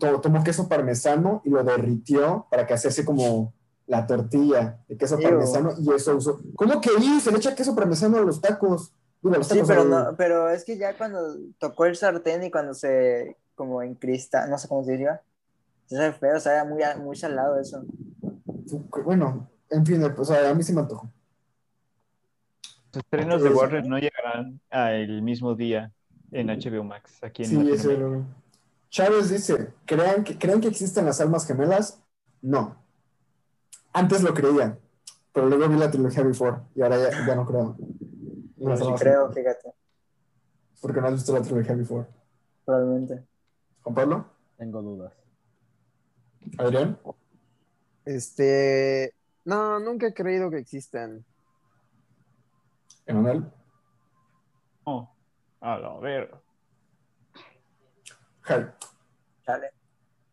to- 0.00 0.20
tomó 0.20 0.42
queso 0.42 0.68
parmesano 0.68 1.40
y 1.44 1.50
lo 1.50 1.62
derritió 1.62 2.46
para 2.50 2.66
que 2.66 2.74
hacerse 2.74 3.04
como 3.04 3.54
la 3.86 4.08
tortilla 4.08 4.80
de 4.88 4.96
queso 4.96 5.20
parmesano 5.20 5.72
y 5.78 5.92
eso 5.94 6.16
usó. 6.16 6.40
¿Cómo 6.56 6.80
que 6.80 6.90
ahí 6.98 7.20
se 7.20 7.30
le 7.30 7.36
echa 7.38 7.54
queso 7.54 7.76
parmesano 7.76 8.18
a 8.18 8.22
los 8.22 8.40
tacos? 8.40 8.92
Digo, 9.22 9.42
sí, 9.44 9.60
pero 9.66 9.82
al- 9.82 9.90
no, 9.90 10.14
pero 10.16 10.48
es 10.48 10.64
que 10.64 10.78
ya 10.78 10.96
cuando 10.96 11.36
tocó 11.58 11.84
el 11.86 11.96
sartén 11.96 12.42
y 12.44 12.50
cuando 12.50 12.72
se 12.74 13.36
como 13.54 13.82
encrista, 13.82 14.46
no 14.46 14.56
sé 14.56 14.68
cómo 14.68 14.82
se 14.84 14.92
diría, 14.92 15.20
se 15.86 15.96
sabe 15.96 16.12
feo, 16.12 16.36
o 16.36 16.40
sea, 16.40 16.64
muy, 16.64 16.82
muy 16.98 17.16
salado 17.16 17.60
eso. 17.60 17.84
Bueno, 19.04 19.50
en 19.68 19.84
fin, 19.84 20.02
o 20.02 20.24
sea, 20.24 20.48
a 20.48 20.54
mí 20.54 20.62
sí 20.62 20.72
me 20.72 20.80
antojó. 20.80 21.10
Los 22.92 23.04
estrenos 23.04 23.42
de. 23.42 23.50
Warner 23.50 23.86
no 23.86 23.98
llegarán 23.98 24.60
el 24.70 25.22
mismo 25.22 25.54
día 25.54 25.92
en 26.32 26.48
HBO 26.48 26.82
Max, 26.84 27.18
aquí 27.22 27.42
en 27.42 27.48
Sí, 27.50 27.54
Latinoamérica. 27.56 27.92
eso 27.92 28.06
era- 28.16 28.24
Chávez 28.88 29.30
dice, 29.30 29.68
¿creen 29.84 30.24
que, 30.24 30.36
¿creen 30.38 30.60
que 30.60 30.68
existen 30.68 31.04
las 31.04 31.20
almas 31.20 31.46
gemelas? 31.46 32.00
No. 32.42 32.76
Antes 33.92 34.22
lo 34.22 34.34
creía, 34.34 34.78
pero 35.32 35.48
luego 35.48 35.68
vi 35.68 35.76
la 35.78 35.90
trilogía 35.90 36.22
Before 36.24 36.56
y 36.74 36.82
ahora 36.82 36.96
ya, 37.10 37.26
ya 37.26 37.34
no 37.36 37.46
creo. 37.46 37.76
Las 38.68 38.78
Sí, 38.78 38.84
almas 38.84 39.00
creo, 39.00 39.32
fíjate, 39.32 39.72
Porque 40.80 41.00
no 41.00 41.06
has 41.08 41.14
visto 41.14 41.32
la 41.32 41.42
trilogía 41.42 41.74
Before. 41.74 42.06
probablemente. 42.64 43.26
Juan 43.82 43.94
Pablo, 43.94 44.26
Tengo 44.56 44.82
dudas. 44.82 45.12
Adrián, 46.58 46.98
Este. 48.04 49.14
No, 49.44 49.78
nunca 49.80 50.08
he 50.08 50.14
creído 50.14 50.50
que 50.50 50.58
existan. 50.58 51.24
Emanuel. 53.06 53.50
Oh, 54.84 55.10
a 55.60 55.78
la 55.78 55.98
verga. 55.98 56.40
Jai. 58.42 58.72
Chale. 59.44 59.70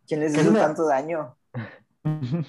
¿Quién 0.07 0.19
les 0.21 0.33
Es 0.33 0.43
hizo 0.45 0.53
tanto 0.53 0.85
daño? 0.87 1.35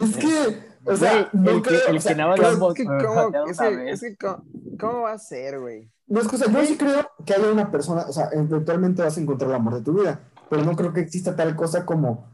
Es 0.00 0.16
que, 0.16 0.62
o 0.84 0.96
sea, 0.96 1.28
no 1.32 1.50
el 1.50 1.62
que- 1.62 1.68
creo, 1.70 1.80
el 1.88 1.96
o 1.96 2.00
sea, 2.00 2.12
que 2.12 2.18
nada 2.18 2.30
más 2.30 2.38
Es 2.40 2.46
que, 2.46 2.54
¿cómo, 2.58 2.70
es 2.70 4.00
que- 4.00 4.16
¿cómo, 4.16 4.42
cómo 4.78 5.00
va 5.02 5.12
a 5.12 5.18
ser, 5.18 5.60
güey? 5.60 5.90
No, 6.06 6.20
es 6.20 6.28
que, 6.28 6.36
o 6.36 6.38
sea, 6.38 6.50
yo 6.50 6.64
sí 6.64 6.76
creo 6.78 7.10
que 7.26 7.34
haya 7.34 7.52
una 7.52 7.70
persona, 7.70 8.02
o 8.08 8.12
sea, 8.12 8.30
eventualmente 8.32 9.02
vas 9.02 9.16
a 9.16 9.20
encontrar 9.20 9.50
el 9.50 9.56
amor 9.56 9.74
de 9.74 9.82
tu 9.82 9.92
vida, 9.92 10.20
pero 10.48 10.64
no 10.64 10.74
creo 10.74 10.92
que 10.92 11.00
exista 11.00 11.36
tal 11.36 11.54
cosa 11.54 11.84
como, 11.84 12.26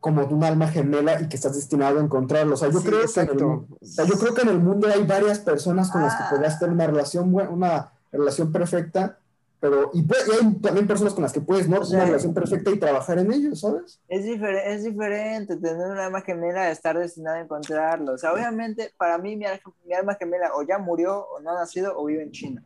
como 0.00 0.24
un 0.26 0.44
alma 0.44 0.68
gemela 0.68 1.20
y 1.20 1.28
que 1.28 1.36
estás 1.36 1.54
destinado 1.54 1.98
a 1.98 2.02
encontrarlo. 2.02 2.54
O 2.54 2.56
sea, 2.56 2.68
yo 2.70 2.80
Sí, 2.80 2.86
creo 2.88 3.00
que 3.06 3.20
en 3.20 3.28
el 3.30 3.42
o 3.44 3.66
sea, 3.82 4.04
yo 4.04 4.14
creo 4.18 4.34
que 4.34 4.42
en 4.42 4.48
el 4.48 4.58
mundo 4.58 4.88
hay 4.88 5.04
varias 5.04 5.38
personas 5.38 5.90
con 5.90 6.02
las 6.02 6.14
que 6.16 6.22
Ah. 6.24 6.30
podrías 6.30 6.58
tener 6.58 6.74
una 6.74 6.86
relación, 6.86 7.32
bue- 7.32 7.48
una 7.50 7.92
relación 8.12 8.50
perfecta, 8.52 9.18
pero 9.60 9.90
y, 9.92 10.02
puede- 10.02 10.22
y 10.26 10.30
hay 10.46 10.54
también 10.54 10.86
personas 10.86 11.12
con 11.12 11.22
las 11.22 11.32
que 11.34 11.40
puedes 11.42 11.68
no 11.68 11.80
O 11.80 11.84
sea, 11.84 11.98
una 11.98 12.06
relación 12.06 12.32
perfecta 12.34 12.70
y 12.70 12.78
trabajar 12.78 13.18
en 13.18 13.30
ello, 13.32 13.54
¿sabes? 13.54 14.00
Es, 14.08 14.24
difere- 14.24 14.62
es 14.66 14.84
diferente 14.84 15.56
tener 15.56 15.86
una 15.86 16.06
alma 16.06 16.22
gemela 16.22 16.62
a 16.62 16.70
estar 16.70 16.98
destinado 16.98 17.36
a 17.36 17.40
encontrarlo. 17.40 18.14
O 18.14 18.18
sea, 18.18 18.32
obviamente, 18.32 18.92
para 18.96 19.18
mí, 19.18 19.36
mi, 19.36 19.44
mi 19.86 19.94
alma 19.94 20.14
gemela 20.14 20.52
o 20.54 20.62
ya 20.62 20.78
murió, 20.78 21.26
o 21.28 21.40
no 21.40 21.50
ha 21.50 21.54
nacido, 21.60 21.92
o 21.96 22.06
vive 22.06 22.22
en 22.22 22.30
China. 22.32 22.62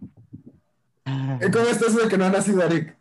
¿Y 1.40 1.50
¿Cómo 1.50 1.64
está 1.66 1.86
eso 1.86 1.98
de 1.98 2.08
que 2.08 2.16
no 2.16 2.26
ha 2.26 2.30
nacido 2.30 2.62
Eric? 2.62 2.96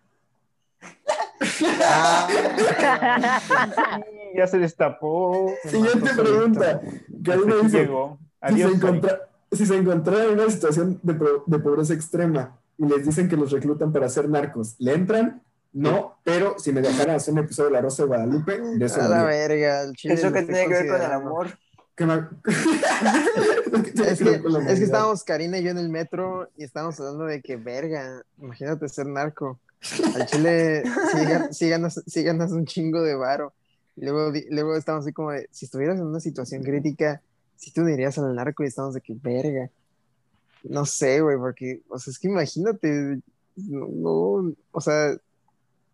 ya 4.35 4.47
se 4.47 4.57
destapó. 4.57 5.51
Siguiente 5.65 6.09
pregunta. 6.15 6.81
Karina 7.23 7.53
Aquí 7.55 7.63
dice, 7.65 7.77
llegó. 7.79 8.17
si 8.49 8.55
se, 8.57 8.67
encontra- 8.67 9.19
si 9.51 9.65
se 9.65 9.75
encontrara 9.77 10.23
en 10.25 10.31
una 10.39 10.49
situación 10.49 10.99
de, 11.03 11.13
de 11.45 11.59
pobreza 11.59 11.93
extrema 11.93 12.57
y 12.77 12.85
les 12.87 13.05
dicen 13.05 13.29
que 13.29 13.35
los 13.37 13.51
reclutan 13.51 13.91
para 13.91 14.09
ser 14.09 14.27
narcos, 14.29 14.75
¿le 14.79 14.93
entran? 14.93 15.41
No, 15.73 16.17
pero 16.23 16.59
si 16.59 16.71
me 16.71 16.81
dejaran 16.81 17.15
hacer 17.15 17.33
un 17.33 17.39
episodio 17.39 17.69
de 17.69 17.75
La 17.75 17.81
Rosa 17.81 18.03
de 18.03 18.07
Guadalupe, 18.07 18.59
de 18.59 18.85
eso 18.85 19.01
A 19.01 19.07
la 19.07 19.23
verga. 19.23 19.81
el 19.81 19.93
chile 19.93 20.13
Eso 20.13 20.31
que 20.31 20.43
tiene 20.43 20.63
que 20.67 20.73
ver 20.73 20.87
con 20.87 21.01
el 21.01 21.11
amor. 21.11 21.57
Que 21.95 22.05
me- 22.05 22.27
Es 24.05 24.19
que, 24.19 24.29
es 24.69 24.79
que 24.79 24.83
estábamos 24.85 25.23
Karina 25.23 25.57
y 25.57 25.63
yo 25.63 25.71
en 25.71 25.77
el 25.77 25.89
metro 25.89 26.49
y 26.57 26.63
estábamos 26.63 26.99
hablando 26.99 27.25
de 27.25 27.41
que, 27.41 27.55
verga, 27.55 28.23
imagínate 28.37 28.87
ser 28.87 29.07
narco. 29.07 29.59
Al 30.15 30.25
chile 30.27 30.83
sí, 31.11 31.19
sí 31.51 31.69
ganas, 31.69 32.01
sí 32.05 32.23
ganas 32.23 32.51
un 32.51 32.65
chingo 32.65 33.01
de 33.01 33.15
varo. 33.15 33.53
Y 33.95 34.05
luego, 34.05 34.31
luego 34.49 34.75
estamos 34.75 35.05
así 35.05 35.13
como 35.13 35.31
de, 35.31 35.47
si 35.51 35.65
estuvieras 35.65 35.99
en 35.99 36.05
una 36.05 36.19
situación 36.19 36.63
crítica, 36.63 37.21
si 37.55 37.71
tú 37.71 37.83
dirías 37.85 38.17
al 38.17 38.33
narco 38.35 38.63
y 38.63 38.67
estamos 38.67 38.93
de 38.93 39.01
que, 39.01 39.13
verga. 39.15 39.69
No 40.63 40.85
sé, 40.85 41.21
güey, 41.21 41.37
porque, 41.37 41.81
o 41.89 41.99
sea, 41.99 42.11
es 42.11 42.19
que 42.19 42.27
imagínate, 42.29 43.19
no, 43.55 43.87
no, 43.87 44.53
o 44.71 44.81
sea, 44.81 45.11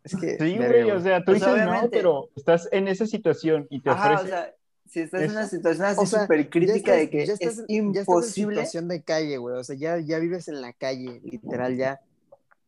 es 0.04 0.16
que... 0.16 0.38
Sí, 0.38 0.58
güey, 0.58 0.92
o 0.92 1.00
sea, 1.02 1.24
tú 1.24 1.32
O 1.32 1.34
dices 1.34 1.66
no, 1.66 1.90
pero 1.90 2.30
estás 2.36 2.70
en 2.72 2.88
esa 2.88 3.06
situación 3.06 3.68
y 3.70 3.82
te 3.82 3.90
Ajá, 3.90 4.12
o 4.12 4.14
ofrecen. 4.16 4.30
sea, 4.30 4.54
si 4.88 5.00
estás 5.02 5.22
en 5.24 5.32
una 5.32 5.48
situación 5.48 5.86
así 5.86 6.00
O 6.02 6.06
súper 6.06 6.44
ya 6.46 6.50
crítica 6.50 6.76
estás- 6.78 6.98
de 6.98 7.10
que 7.10 7.26
ya 7.26 7.34
estás- 7.34 7.50
es 7.50 7.56
ya 7.58 7.62
estás 7.64 7.70
en 7.70 7.96
imposible. 7.96 8.56
situación 8.56 8.88
de 8.88 9.02
calle, 9.04 9.38
güey. 9.38 9.56
O 9.58 9.64
sea, 9.64 9.76
ya, 9.76 10.00
ya 10.00 10.20
vives 10.20 10.48
en 10.48 10.62
la 10.62 10.74
calle, 10.74 11.20
literal, 11.24 11.76
ya. 11.76 12.00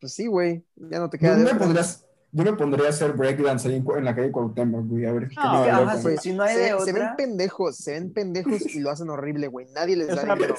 Pues 0.00 0.12
sí, 0.12 0.26
güey. 0.26 0.62
Ya 0.76 0.98
no 0.98 1.08
te 1.10 1.18
queda 1.18 1.36
Yo 1.38 1.44
de 1.44 1.54
pondrías- 1.54 2.04
yo 2.32 2.44
me 2.44 2.52
pondría 2.54 2.86
a 2.86 2.90
hacer 2.90 3.12
breakdance 3.12 3.68
ahí 3.68 3.84
en, 3.96 4.04
la 4.04 4.14
calle 4.14 4.32
Cuauhtémoc, 4.32 4.86
güey, 4.86 5.04
a 5.04 5.12
ver 5.12 5.28
qué 5.28 5.34
No, 5.36 5.60
me 5.60 5.66
da 5.66 5.78
ajá, 5.78 5.98
sí. 5.98 6.16
Si 6.18 6.32
no 6.32 6.42
hay 6.42 6.54
se, 6.54 6.60
de 6.60 6.80
se 6.80 6.92
ven 6.92 7.08
pendejos, 7.16 7.76
se 7.76 7.92
ven 7.92 8.12
pendejos 8.12 8.74
y 8.74 8.80
lo 8.80 8.90
hacen 8.90 9.10
horrible, 9.10 9.48
güey. 9.48 9.66
Nadie 9.74 9.96
les 9.96 10.08
da 10.08 10.22
dinero, 10.22 10.54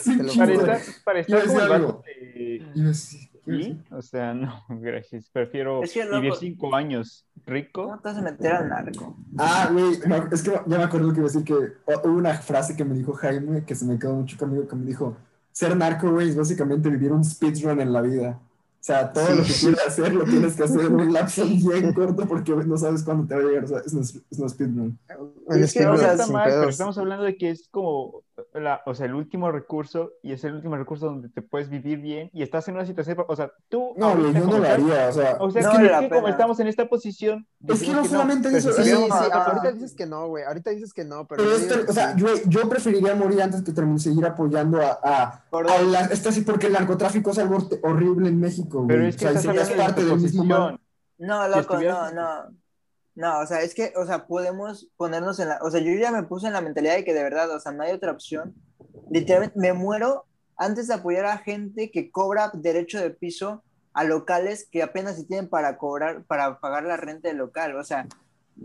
para 1.03 1.19
estar, 1.19 1.45
como 1.45 1.59
algo. 1.59 2.03
Y 2.35 2.59
yo 2.75 2.93
sí, 2.93 3.29
¿Sí? 3.45 3.77
O 3.91 4.01
sea, 4.01 4.33
no, 4.33 4.63
gracias. 4.69 5.29
Prefiero 5.29 5.83
Es 5.83 5.91
que, 5.91 6.05
vivir 6.05 6.29
loco- 6.29 6.39
cinco 6.39 6.75
años 6.75 7.25
rico. 7.45 7.83
¿Cómo 7.83 7.99
te 7.99 8.09
vas 8.09 8.17
a 8.17 8.21
meter 8.21 8.53
al 8.53 8.69
narco? 8.69 9.17
Ah, 9.37 9.69
güey, 9.71 9.99
no, 10.05 10.29
es 10.31 10.41
que 10.43 10.51
ya 10.51 10.77
me 10.77 10.83
acuerdo 10.83 11.07
lo 11.07 11.13
que 11.13 11.19
iba 11.19 11.27
a 11.27 11.31
decir 11.31 11.43
que 11.43 11.53
hubo 11.53 12.17
una 12.17 12.35
frase 12.35 12.75
que 12.75 12.85
me 12.85 12.95
dijo 12.95 13.13
Jaime 13.13 13.65
que 13.65 13.75
se 13.75 13.85
me 13.85 13.99
quedó 13.99 14.13
mucho 14.15 14.37
conmigo 14.37 14.67
que 14.67 14.75
me 14.75 14.85
dijo, 14.85 15.17
ser 15.51 15.75
narco, 15.75 16.11
güey, 16.11 16.29
es 16.29 16.37
básicamente 16.37 16.89
vivir 16.89 17.11
un 17.11 17.23
speedrun 17.23 17.81
en 17.81 17.91
la 17.91 18.01
vida. 18.01 18.39
O 18.83 18.85
sea, 18.85 19.13
todo 19.13 19.35
lo 19.35 19.43
que 19.43 19.53
quieras 19.53 19.87
hacer 19.87 20.13
lo 20.13 20.25
tienes 20.25 20.57
que 20.57 20.63
hacer 20.63 20.81
en 20.81 20.93
un 20.95 21.13
lapso 21.13 21.45
bien 21.45 21.93
corto 21.93 22.27
porque 22.27 22.53
no 22.53 22.77
sabes 22.77 23.01
cuándo 23.03 23.25
te 23.25 23.33
va 23.33 23.39
a 23.39 23.43
llegar. 23.45 23.63
O 23.63 23.67
sea, 23.67 23.77
es 23.79 23.93
un 23.93 24.49
speedrun. 24.49 24.99
Un 25.47 25.63
Es 25.63 25.71
que, 25.71 25.85
o 25.85 25.95
sea, 25.95 26.11
está 26.11 26.27
mal, 26.27 26.49
pero 26.49 26.67
estamos 26.67 26.97
hablando 26.97 27.23
de 27.23 27.37
que 27.37 27.51
es 27.51 27.69
como 27.69 28.23
la, 28.53 28.81
o 28.85 28.93
sea, 28.95 29.05
el 29.07 29.15
último 29.15 29.51
recurso 29.51 30.11
y 30.21 30.31
es 30.33 30.43
el 30.43 30.53
último 30.55 30.75
recurso 30.77 31.05
donde 31.07 31.29
te 31.29 31.41
puedes 31.41 31.69
vivir 31.69 31.99
bien 31.99 32.29
y 32.33 32.43
estás 32.43 32.67
en 32.67 32.75
una 32.75 32.85
situación, 32.85 33.17
o 33.27 33.35
sea, 33.35 33.51
tú 33.69 33.93
No, 33.97 34.15
yo 34.31 34.45
no 34.45 34.57
lo 34.59 34.67
haría. 34.69 35.09
O 35.09 35.11
sea, 35.11 35.37
O 35.39 35.49
sea, 35.51 35.61
No 35.63 35.71
es 35.71 35.77
que, 35.77 35.99
que 35.99 36.09
como 36.09 36.27
estamos 36.27 36.59
en 36.59 36.67
esta 36.67 36.87
posición, 36.87 37.47
Es 37.67 37.81
que 37.81 37.91
no 37.91 38.05
solamente 38.05 38.47
pero 38.49 38.57
eso, 38.57 38.73
si 38.73 38.81
es- 38.81 38.87
Sí, 38.97 39.03
sí, 39.05 39.09
ahorita 39.31 39.71
dices 39.71 39.95
que 39.95 40.05
no, 40.05 40.27
güey. 40.27 40.43
Ahorita 40.43 40.69
dices 40.71 40.93
que 40.93 41.03
no, 41.03 41.25
pero. 41.27 41.43
pero 41.43 41.55
esto, 41.55 41.85
que 41.85 41.91
o 41.91 41.93
sea, 41.93 42.15
yo, 42.15 42.27
yo 42.47 42.69
preferiría 42.69 43.15
morir 43.15 43.41
antes 43.41 43.61
que 43.63 43.71
terminar, 43.71 43.99
seguir 43.99 44.25
apoyando 44.25 44.81
a, 44.81 44.99
a, 45.03 45.43
Por 45.49 45.69
a 45.69 45.81
la- 45.81 46.01
esto 46.05 46.31
sí, 46.31 46.41
porque 46.41 46.67
el 46.67 46.73
narcotráfico 46.73 47.31
es 47.31 47.37
algo 47.39 47.57
horrible 47.83 48.29
en 48.29 48.39
México, 48.39 48.77
güey. 48.83 48.87
pero 48.87 49.05
es 49.07 49.17
que 49.17 49.27
o 49.27 49.31
sea, 49.31 49.41
serías 49.41 49.69
de 49.69 49.75
parte 49.75 50.01
tu 50.01 50.07
del 50.09 50.19
mismo 50.19 50.43
mal. 50.43 50.79
No, 51.17 51.43
Si 51.43 51.49
loco, 51.49 51.59
estuvieras- 51.61 52.13
no, 52.13 52.21
no. 52.49 52.57
No, 53.15 53.39
o 53.39 53.45
sea, 53.45 53.61
es 53.61 53.75
que, 53.75 53.93
o 53.95 54.05
sea, 54.05 54.25
podemos 54.25 54.89
ponernos 54.97 55.39
en 55.39 55.49
la. 55.49 55.59
O 55.61 55.69
sea, 55.69 55.79
yo 55.79 55.93
ya 55.93 56.11
me 56.11 56.23
puse 56.23 56.47
en 56.47 56.53
la 56.53 56.61
mentalidad 56.61 56.95
de 56.95 57.05
que 57.05 57.13
de 57.13 57.23
verdad, 57.23 57.49
o 57.51 57.59
sea, 57.59 57.71
no 57.71 57.83
hay 57.83 57.91
otra 57.91 58.11
opción. 58.11 58.55
Literalmente, 59.11 59.59
me 59.59 59.73
muero 59.73 60.25
antes 60.57 60.87
de 60.87 60.95
apoyar 60.95 61.25
a 61.25 61.37
gente 61.37 61.91
que 61.91 62.11
cobra 62.11 62.51
derecho 62.53 62.99
de 62.99 63.11
piso 63.11 63.63
a 63.93 64.03
locales 64.03 64.67
que 64.71 64.81
apenas 64.81 65.15
se 65.15 65.25
tienen 65.25 65.47
para 65.47 65.77
cobrar, 65.77 66.23
para 66.23 66.59
pagar 66.59 66.83
la 66.83 66.97
renta 66.97 67.27
del 67.27 67.37
local. 67.37 67.75
O 67.75 67.83
sea, 67.83 68.07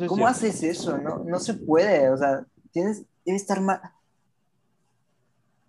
¿cómo 0.06 0.16
cierto. 0.16 0.26
haces 0.26 0.62
eso? 0.62 0.96
No, 0.96 1.18
no 1.24 1.38
se 1.38 1.54
puede. 1.54 2.08
O 2.08 2.16
sea, 2.16 2.46
tienes, 2.72 3.02
que 3.24 3.34
estar 3.34 3.60
mal. 3.60 3.82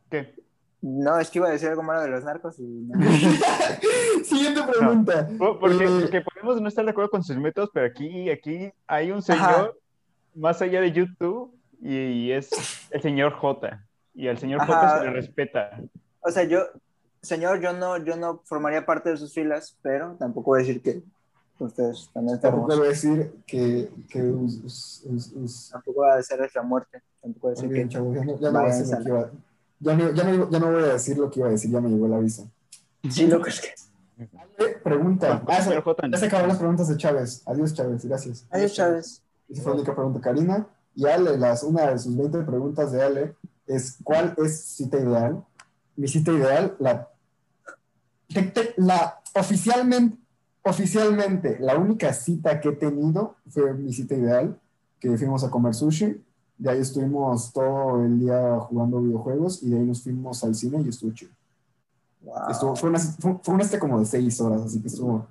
¿Qué? 0.09 0.33
No, 0.81 1.19
es 1.19 1.29
que 1.29 1.39
iba 1.39 1.47
a 1.49 1.51
decir 1.51 1.67
algo 1.69 1.83
malo 1.83 2.01
de 2.01 2.07
los 2.09 2.23
narcos 2.23 2.57
y 2.59 2.63
no. 2.63 2.97
Siguiente 4.23 4.61
pregunta. 4.63 5.27
Porque, 5.37 5.83
Eh, 5.85 5.99
porque 6.01 6.21
podemos 6.21 6.61
no 6.61 6.67
estar 6.67 6.85
de 6.85 6.91
acuerdo 6.91 7.09
con 7.09 7.23
sus 7.23 7.37
métodos, 7.37 7.69
pero 7.73 7.85
aquí, 7.87 8.29
aquí 8.29 8.71
hay 8.87 9.11
un 9.11 9.21
señor 9.21 9.77
más 10.35 10.61
allá 10.61 10.79
de 10.81 10.91
YouTube 10.91 11.53
y, 11.81 12.31
es 12.31 12.49
el 12.91 13.01
señor 13.01 13.33
J. 13.33 13.85
Y 14.13 14.27
al 14.27 14.37
señor 14.37 14.61
J 14.61 14.73
Ajá. 14.79 14.99
se 14.99 15.05
le 15.05 15.11
respeta. 15.11 15.81
O 16.21 16.31
sea, 16.31 16.43
yo, 16.43 16.59
señor, 17.21 17.59
yo 17.61 17.73
no, 17.73 17.97
yo 17.97 18.15
no 18.15 18.41
formaría 18.45 18.85
parte 18.85 19.09
de 19.09 19.17
sus 19.17 19.33
filas, 19.33 19.77
pero 19.81 20.15
tampoco 20.17 20.51
voy 20.51 20.59
a 20.61 20.63
decir 20.65 20.81
que 20.81 21.01
Ustedes 21.61 22.09
también 22.13 22.39
Tampoco 22.39 22.71
estamos. 22.71 22.77
voy 22.77 22.87
a 22.87 22.89
decir 22.89 23.31
que, 23.45 23.89
que 24.09 24.21
us- 24.23 24.61
us- 24.63 25.03
us- 25.09 25.33
us- 25.35 25.69
Tampoco 25.73 26.01
va 26.03 26.13
a 26.15 26.23
ser 26.23 26.39
nuestra 26.39 26.61
muerte. 26.61 27.01
Tampoco 27.21 27.47
va 27.47 27.51
a 27.51 27.55
decir 27.55 27.69
que. 27.69 27.85
ya 27.89 27.99
no, 27.99 28.39
ya 28.39 28.49
no 28.49 28.59
voy 28.61 28.71
a 28.71 28.75
decir 28.75 28.97
lo 28.97 29.03
que 29.03 29.09
iba 29.09 29.29
ya 29.79 29.95
no, 29.95 30.11
ya, 30.11 30.23
no, 30.23 30.49
ya 30.49 30.59
no 30.59 30.71
voy 30.71 30.83
a 30.83 30.93
decir 30.93 31.17
lo 31.17 31.29
que 31.29 31.39
iba 31.39 31.47
a 31.49 31.51
decir, 31.51 31.71
ya 31.71 31.79
me 31.81 31.89
llegó 31.89 32.05
el 32.05 32.13
aviso. 32.13 32.49
Sí, 33.09 33.27
loco, 33.27 33.47
es 33.47 33.61
que. 33.61 33.69
Ale, 34.37 34.75
Pregunta. 34.83 35.41
Ah, 35.47 35.61
se- 35.61 35.71
ya 36.11 36.17
se 36.17 36.25
acabaron 36.25 36.49
las 36.49 36.57
preguntas 36.57 36.87
de 36.89 36.97
Chávez. 36.97 37.41
Adiós, 37.45 37.73
Chávez. 37.73 38.03
Gracias. 38.05 38.45
Adiós, 38.49 38.73
Chávez. 38.73 39.21
Esa 39.49 39.61
fue 39.63 39.71
la 39.71 39.75
única 39.77 39.95
pregunta, 39.95 40.19
Karina. 40.19 40.67
Y 40.95 41.05
Ale, 41.05 41.37
las, 41.37 41.63
una 41.63 41.91
de 41.91 41.97
sus 41.99 42.15
20 42.17 42.39
preguntas 42.41 42.91
de 42.91 43.01
Ale 43.01 43.35
es: 43.67 43.97
¿Cuál 44.03 44.33
es 44.37 44.59
cita 44.61 44.97
ideal? 44.97 45.43
Mi 45.95 46.07
cita 46.07 46.31
ideal, 46.31 46.75
la, 46.79 47.07
te- 48.27 48.43
te- 48.43 48.73
la 48.77 49.19
oficialmente, 49.35 50.17
oficialmente, 50.63 51.57
la 51.59 51.77
única 51.77 52.13
cita 52.13 52.59
que 52.59 52.69
he 52.69 52.73
tenido 52.75 53.35
fue 53.49 53.73
mi 53.73 53.93
cita 53.93 54.15
ideal, 54.15 54.59
que 54.99 55.17
fuimos 55.17 55.43
a 55.43 55.49
comer 55.49 55.73
sushi. 55.73 56.21
De 56.59 56.69
ahí 56.69 56.79
estuvimos 56.81 57.51
todo 57.53 58.03
el 58.03 58.19
día 58.19 58.59
jugando 58.59 59.01
videojuegos 59.01 59.63
y 59.63 59.69
de 59.71 59.77
ahí 59.79 59.83
nos 59.85 60.03
fuimos 60.03 60.43
al 60.43 60.53
cine 60.53 60.81
y 60.85 60.89
estuvo 60.89 61.11
chido. 61.13 61.31
Wow. 62.21 62.49
Estuvo, 62.51 62.75
fue, 62.75 62.89
una, 62.89 62.99
fue, 62.99 63.39
fue 63.41 63.53
una 63.55 63.63
este 63.63 63.79
como 63.79 63.97
de 63.99 64.05
seis 64.05 64.39
horas, 64.41 64.61
así 64.63 64.81
que 64.81 64.87
estuvo. 64.89 65.25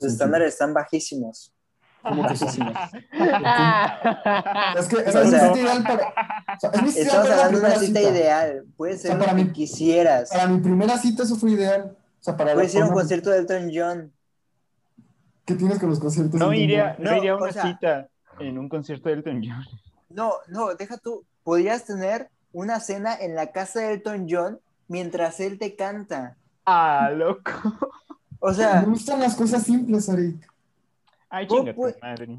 Los 0.00 0.12
estándares 0.12 0.52
están 0.52 0.72
bajísimos. 0.72 1.52
como 2.00 2.22
que 2.22 2.28
bajísimos. 2.28 2.72
Ah. 3.44 4.74
Es 4.78 4.86
que 4.86 4.96
es 5.00 5.14
O 5.16 5.24
mi 5.24 5.30
sea, 5.30 5.40
cita 5.48 5.58
ideal 5.60 5.82
para. 5.82 6.06
o 6.56 6.60
sea, 6.60 6.70
es 6.70 6.82
mi 6.82 6.88
cita 6.90 7.02
Estamos 7.02 7.30
hablando 7.30 7.58
de 7.58 7.66
una 7.66 7.74
cita 7.74 7.86
cita. 8.00 8.00
ideal. 8.12 8.64
Puede 8.76 8.92
ser 8.98 9.10
sea, 9.10 9.18
para 9.18 9.32
lo 9.32 9.38
que 9.38 9.44
mí- 9.46 9.52
quisieras. 9.52 10.30
Para 10.30 10.46
mi 10.46 10.60
primera 10.60 10.96
cita 10.96 11.24
eso 11.24 11.34
fue 11.34 11.50
ideal. 11.50 11.96
O 11.98 12.22
sea, 12.24 12.36
para 12.36 12.54
Puedes 12.54 12.72
ir 12.74 12.82
a 12.82 12.86
un 12.86 12.92
concierto 12.92 13.30
de 13.30 13.38
Elton 13.38 13.70
John. 13.74 14.12
¿Qué 15.44 15.54
tienes 15.56 15.78
con 15.80 15.88
los 15.90 15.98
conciertos? 15.98 16.38
No 16.38 16.52
iría, 16.52 16.94
no 17.00 17.16
iría 17.16 17.32
a 17.32 17.34
o 17.36 17.42
una 17.42 17.52
sea- 17.52 17.62
cita 17.62 18.08
en 18.38 18.58
un 18.58 18.68
concierto 18.68 19.08
de 19.08 19.16
Elton 19.16 19.40
John. 19.44 19.64
No, 20.08 20.34
no, 20.48 20.74
deja 20.74 20.96
tú. 20.98 21.24
Podrías 21.44 21.84
tener 21.84 22.28
una 22.52 22.80
cena 22.80 23.14
en 23.14 23.34
la 23.34 23.52
casa 23.52 23.80
de 23.80 23.94
Elton 23.94 24.26
John 24.28 24.60
mientras 24.88 25.38
él 25.40 25.58
te 25.58 25.76
canta. 25.76 26.36
Ah, 26.64 27.10
loco. 27.14 27.52
O 28.40 28.52
sea, 28.54 28.82
Me 28.82 28.86
gustan 28.90 29.18
las 29.18 29.34
cosas 29.34 29.64
simples, 29.64 30.08
Arik. 30.08 30.36
Ay, 31.28 31.46
Oh, 31.50 31.56
chinga 31.58 31.72
tu 31.74 31.80
pues- 31.80 31.96
madre. 32.00 32.38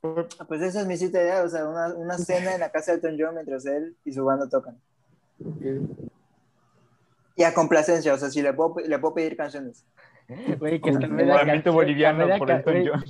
pues 0.00 0.62
esa 0.62 0.80
es 0.80 0.86
mi 0.86 0.96
cita 0.96 1.20
ideal. 1.20 1.44
O 1.44 1.48
sea, 1.50 1.68
una, 1.68 1.88
una 1.94 2.16
cena 2.16 2.54
en 2.54 2.60
la 2.60 2.70
casa 2.70 2.92
de 2.92 2.96
Elton 2.96 3.16
John 3.18 3.34
mientras 3.34 3.66
él 3.66 3.94
y 4.06 4.12
su 4.14 4.24
banda 4.24 4.48
tocan. 4.48 4.78
Y 7.36 7.42
a 7.42 7.52
complacencia, 7.52 8.14
o 8.14 8.16
sea, 8.16 8.30
si 8.30 8.40
le 8.40 8.52
puedo, 8.54 8.76
le 8.86 8.98
puedo 8.98 9.12
pedir 9.14 9.36
canciones. 9.36 9.84
Güey, 10.58 10.80
que 10.80 10.92
canción- 10.92 11.74
boliviano 11.74 12.26
por 12.38 12.50
Elton 12.50 12.84
John. 12.86 13.04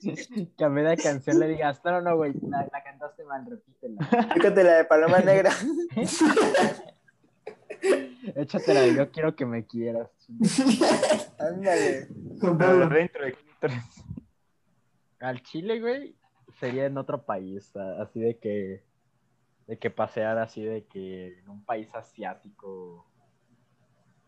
Que 0.56 0.64
a 0.64 0.68
media 0.68 0.96
canción 0.96 1.38
le 1.38 1.48
digas, 1.48 1.80
no, 1.84 1.92
no, 1.92 2.00
no, 2.00 2.16
güey, 2.16 2.32
la, 2.48 2.68
la 2.72 2.82
cantaste 2.82 3.24
mal, 3.24 3.46
repítela. 3.46 4.04
Fíjate 4.34 4.64
la 4.64 4.76
de 4.78 4.84
Paloma 4.84 5.20
Negra. 5.20 5.50
Échatela 8.36 8.80
de 8.80 8.94
yo 8.94 9.10
quiero 9.10 9.34
que 9.34 9.46
me 9.46 9.66
quieras. 9.66 10.10
Ándale. 11.38 12.08
Al 15.20 15.42
Chile, 15.42 15.80
güey, 15.80 16.14
sería 16.58 16.86
en 16.86 16.98
otro 16.98 17.24
país, 17.24 17.74
así 17.76 18.20
de 18.20 18.38
que, 18.38 18.84
de 19.66 19.78
que 19.78 19.90
pasear 19.90 20.38
así 20.38 20.62
de 20.62 20.84
que 20.84 21.38
en 21.38 21.48
un 21.48 21.64
país 21.64 21.94
asiático. 21.94 23.06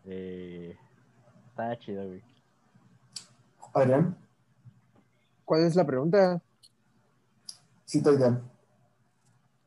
Eh, 0.05 0.75
está 1.49 1.77
chido, 1.77 2.07
güey. 2.07 2.23
Adrián, 3.73 4.17
¿Cuál 5.45 5.63
es 5.65 5.75
la 5.75 5.85
pregunta? 5.85 6.41
cita 7.85 8.11
ideal. 8.11 8.41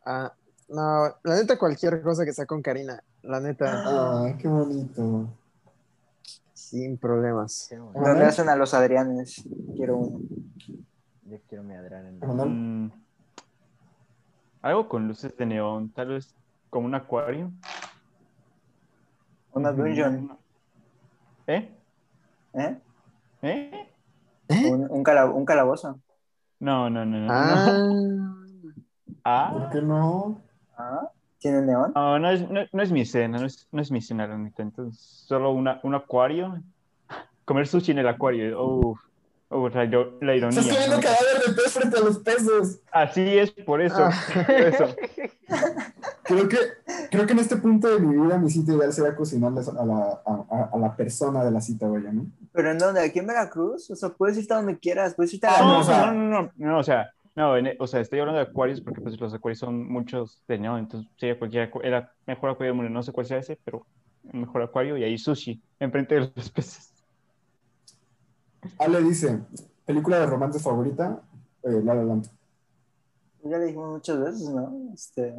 Ah, 0.04 0.32
no, 0.68 1.14
la 1.22 1.36
neta, 1.36 1.58
cualquier 1.58 2.02
cosa 2.02 2.24
que 2.24 2.32
sea 2.32 2.46
con 2.46 2.60
Karina. 2.62 3.02
La 3.22 3.40
neta, 3.40 3.82
Ah, 3.86 4.34
qué 4.38 4.48
bonito. 4.48 5.28
sin 6.54 6.96
problemas. 6.98 7.68
Donde 7.94 8.24
hacen 8.24 8.48
a 8.48 8.56
los 8.56 8.74
Adrianes. 8.74 9.44
Quiero 9.76 9.96
uno. 9.98 10.20
Yo 11.24 11.38
quiero 11.48 11.62
mi 11.62 11.74
Adrián. 11.74 12.18
Mm, 12.20 12.90
algo 14.62 14.88
con 14.88 15.06
luces 15.06 15.36
de 15.36 15.46
neón, 15.46 15.90
tal 15.90 16.08
vez 16.08 16.34
como 16.70 16.86
un 16.86 16.94
acuario. 16.94 17.52
Una 19.52 19.70
dungeon. 19.72 20.36
¿Eh? 21.46 21.70
¿Eh? 22.54 22.80
¿Eh? 23.42 23.88
Un, 24.70 24.86
un, 24.90 25.02
cala- 25.02 25.26
un 25.26 25.44
calabozo. 25.44 26.00
No, 26.60 26.88
no, 26.90 27.04
no, 27.04 27.18
no. 27.18 27.26
no. 27.26 27.32
Ah, 29.24 29.50
¿Por 29.52 29.62
Ah, 29.62 29.68
qué 29.72 29.82
no? 29.82 30.40
¿Ah? 30.78 31.08
¿Tiene 31.38 31.62
neón? 31.62 31.92
no, 31.94 32.18
no 32.18 32.30
es, 32.30 32.48
no, 32.50 32.60
no 32.72 32.82
es 32.82 32.90
mi 32.92 33.02
escena, 33.02 33.38
no 33.38 33.46
es, 33.46 33.68
no 33.72 33.82
es 33.82 33.90
mi 33.90 33.98
escena, 33.98 34.26
la 34.26 34.38
neta. 34.38 34.62
Entonces, 34.62 34.98
solo 35.26 35.50
una, 35.50 35.80
un 35.82 35.94
acuario. 35.94 36.62
Comer 37.44 37.66
sushi 37.66 37.92
en 37.92 37.98
el 37.98 38.08
acuario. 38.08 38.60
Oh, 38.60 38.98
oh, 39.50 39.68
la, 39.68 39.84
la 39.84 40.34
ironía. 40.34 40.60
Estás 40.60 40.66
comiendo 40.68 40.96
¿no? 40.96 41.02
cadáver 41.02 41.42
de 41.46 41.52
pez 41.54 41.72
frente 41.72 41.98
a 41.98 42.00
los 42.00 42.18
peces. 42.20 42.80
Así 42.90 43.38
es, 43.38 43.50
por 43.50 43.80
eso. 43.82 43.98
Ah. 44.04 44.12
por 44.46 44.50
eso. 44.50 44.86
Creo 46.26 46.48
que, 46.48 46.56
creo 47.10 47.26
que 47.26 47.32
en 47.32 47.38
este 47.38 47.56
punto 47.56 47.88
de 47.88 48.00
mi 48.00 48.16
vida 48.16 48.36
mi 48.38 48.50
cita 48.50 48.72
ideal 48.72 48.92
sería 48.92 49.14
cocinarles 49.14 49.68
a 49.68 49.84
la, 49.84 50.20
a, 50.72 50.76
la 50.78 50.96
persona 50.96 51.44
de 51.44 51.50
la 51.52 51.60
cita, 51.60 51.86
vaya, 51.88 52.10
¿no? 52.12 52.26
¿Pero 52.52 52.70
en 52.72 52.78
dónde? 52.78 53.00
¿Aquí 53.00 53.18
en 53.20 53.26
Veracruz? 53.26 53.90
O 53.90 53.96
sea, 53.96 54.08
puedes 54.10 54.36
irte 54.38 54.52
a 54.52 54.56
donde 54.56 54.78
quieras. 54.78 55.14
Puedes 55.14 55.32
irte 55.34 55.46
a 55.46 55.50
Ah, 55.56 55.60
la... 55.60 55.64
no, 55.66 55.72
No, 55.74 55.78
o 55.80 55.84
sea- 55.84 56.06
no, 56.12 56.12
no, 56.12 56.42
no, 56.42 56.52
no, 56.72 56.78
o 56.78 56.82
sea, 56.82 57.10
no, 57.36 57.56
en- 57.56 57.76
o 57.78 57.86
sea, 57.86 58.00
estoy 58.00 58.18
hablando 58.18 58.40
de 58.40 58.46
acuarios 58.48 58.80
porque 58.80 59.00
pues 59.00 59.20
los 59.20 59.32
acuarios 59.34 59.58
son 59.60 59.88
muchos 59.88 60.42
de 60.48 60.58
neón, 60.58 60.80
entonces 60.80 61.08
sería 61.16 61.38
cualquier 61.38 61.70
era 61.82 62.12
mejor 62.26 62.50
acuario 62.50 62.72
del 62.72 62.76
mundo, 62.82 62.90
no 62.90 63.02
sé 63.02 63.12
cuál 63.12 63.26
sea 63.26 63.38
ese, 63.38 63.58
pero 63.64 63.86
mejor 64.32 64.62
acuario 64.62 64.96
y 64.96 65.04
ahí 65.04 65.16
sushi 65.18 65.60
enfrente 65.78 66.14
de 66.16 66.32
los 66.34 66.50
peces. 66.50 66.90
Ale 68.78 69.00
dice, 69.02 69.38
película 69.84 70.18
de 70.18 70.26
romance 70.26 70.58
favorita, 70.58 71.20
eh, 71.62 71.80
La 71.84 71.94
La 71.94 72.02
Land. 72.02 72.28
Ya 73.44 73.58
le 73.58 73.66
dijimos 73.66 73.90
muchas 73.92 74.18
veces, 74.18 74.48
¿no? 74.48 74.72
Este... 74.92 75.34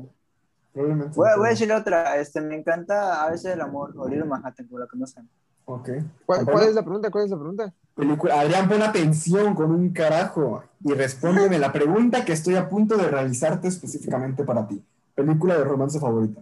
Probablemente. 0.78 1.16
Voy, 1.16 1.30
voy 1.38 1.48
a 1.48 1.50
decirle 1.50 1.76
otra. 1.76 2.18
Este, 2.18 2.40
me 2.42 2.56
encanta 2.56 3.24
A 3.24 3.32
veces 3.32 3.54
el 3.54 3.62
amor, 3.62 3.94
o 3.98 4.08
Little 4.08 4.26
Manhattan, 4.26 4.68
como 4.68 4.80
la 4.80 4.88
conocen. 4.88 5.28
Ok. 5.66 5.90
¿cuál, 6.26 6.46
cuál 6.46 6.64
es 6.70 6.76
la 6.76 6.82
pregunta? 6.84 7.10
¿Cuál 7.12 7.26
es 7.26 7.32
la 7.32 7.38
pregunta? 7.38 7.74
película- 7.94 8.40
Adrián, 8.40 8.70
pon 8.70 8.82
atención 8.84 9.54
con 9.56 9.72
un 9.72 9.90
carajo 9.92 10.64
y 10.84 10.94
respóndeme 10.94 11.58
la 11.60 11.74
pregunta 11.74 12.24
que 12.24 12.32
estoy 12.34 12.56
a 12.56 12.70
punto 12.70 12.96
de 12.96 13.08
realizarte 13.10 13.68
específicamente 13.68 14.44
para 14.46 14.66
ti. 14.68 14.82
Película 15.16 15.58
de 15.58 15.64
romance 15.66 16.00
favorita. 16.00 16.42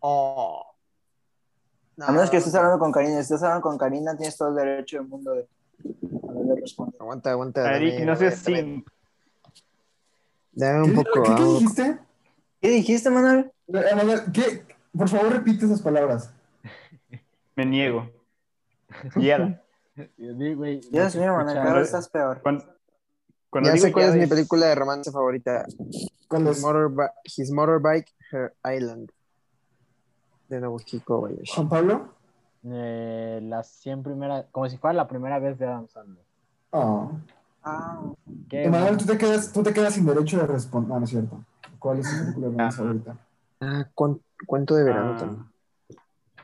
Oh. 0.00 0.64
A 2.00 2.12
menos 2.12 2.30
que 2.30 2.36
estés 2.36 2.54
hablando 2.54 2.78
con 2.78 2.92
Karina. 2.92 3.14
Si 3.16 3.20
estás 3.22 3.42
hablando 3.44 3.62
con 3.62 3.78
Karina, 3.78 4.16
tienes 4.16 4.36
todo 4.36 4.50
el 4.50 4.54
derecho 4.56 4.98
del 4.98 5.08
mundo 5.08 5.32
de, 5.32 5.48
de 5.80 6.60
responder. 6.60 7.00
Aguanta, 7.00 7.30
aguanta. 7.30 7.76
Eric, 7.76 7.94
dame- 7.94 8.06
no 8.06 8.16
seas 8.16 8.38
sin. 8.38 8.84
Dame 10.52 10.82
un 10.82 10.90
¿Qué, 10.90 10.94
poco. 10.94 11.22
¿qué- 11.22 11.34
qué 11.36 11.42
dijiste? 11.44 11.98
¿Qué 12.60 12.68
dijiste, 12.70 13.10
Manuel? 13.10 13.52
Eh, 13.68 13.94
Manuel, 13.94 14.20
¿qué? 14.32 14.64
Por 14.96 15.08
favor, 15.08 15.32
repite 15.32 15.66
esas 15.66 15.82
palabras. 15.82 16.32
Me 17.56 17.64
niego. 17.66 18.10
Güey, 20.16 20.80
Dios 20.92 21.16
mío, 21.16 21.34
Manuel, 21.34 21.56
cada 21.56 21.74
vez 21.74 21.86
estás 21.86 22.08
peor. 22.08 22.40
Cuando, 22.40 22.64
cuando 23.50 23.68
Ya 23.70 23.74
digo 23.74 23.86
sé 23.86 23.92
cuál 23.92 24.04
es 24.10 24.14
mi 24.14 24.26
película 24.26 24.66
de 24.66 24.74
romance 24.76 25.10
favorita. 25.10 25.64
¿Cuál 26.28 26.42
His, 26.48 26.58
es? 26.58 26.64
motorbi- 26.64 27.10
His 27.24 27.50
Motorbike, 27.50 28.06
Her 28.30 28.54
Island. 28.76 29.10
De 30.48 30.60
Nobuhiko 30.60 31.22
Bayashi. 31.22 31.52
Juan 31.52 31.68
Pablo. 31.68 32.14
Eh, 32.64 33.40
las 33.42 33.68
100 33.68 34.02
primeras, 34.04 34.46
como 34.52 34.68
si 34.68 34.76
fuera 34.78 34.94
la 34.94 35.08
primera 35.08 35.38
vez 35.40 35.58
de 35.58 35.66
Adam 35.66 35.88
Sandler. 35.88 36.24
Ah. 36.72 37.10
Ah, 37.64 38.00
Emanuel, 38.50 38.82
bueno. 38.82 38.98
tú 38.98 39.04
te 39.06 39.18
quedas, 39.18 39.52
tú 39.52 39.62
te 39.64 39.72
quedas 39.74 39.94
sin 39.94 40.06
derecho 40.06 40.38
de 40.38 40.46
responder. 40.46 40.92
Ah, 40.94 40.98
no 41.00 41.04
es 41.04 41.10
cierto. 41.10 41.44
¿Cuál 41.78 41.98
es 42.00 42.10
tu 42.10 42.18
película 42.24 42.46
de 42.46 42.52
romance 42.52 42.74
Ah. 42.80 42.84
favorita? 42.84 43.16
Ah, 43.60 43.88
cuento 44.46 44.74
de 44.76 44.84
verano 44.84 45.12
Ah, 45.14 45.18
también. 45.18 45.44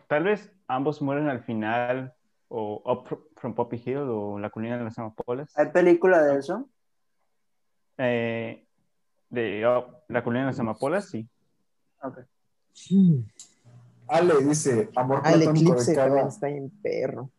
Tal 0.09 0.25
vez 0.25 0.53
ambos 0.69 1.01
mueren 1.03 1.29
al 1.29 1.43
final, 1.43 2.15
o 2.49 2.83
Up 2.85 3.19
from 3.37 3.55
Poppy 3.55 3.83
Hill, 3.85 3.99
o 4.09 4.39
La 4.39 4.51
colina 4.51 4.77
de 4.79 4.85
las 4.85 4.99
amapolas. 4.99 5.57
¿hay 5.57 5.71
película 5.71 6.23
de 6.23 6.39
eso? 6.39 6.69
Eh, 7.99 8.67
de 9.31 9.61
La 10.09 10.23
colina 10.25 10.43
de 10.43 10.47
las 10.51 10.59
amapolas, 10.61 11.09
sí. 11.09 11.29
Ok. 12.03 12.19
Ale 14.09 14.35
dice, 14.45 14.91
amor 14.97 15.23
Ah, 15.25 15.33
platónico 15.33 15.75
de 15.83 15.95
cada 15.95 16.29
está 16.29 16.49
en 16.49 16.69
perro. 16.83 17.31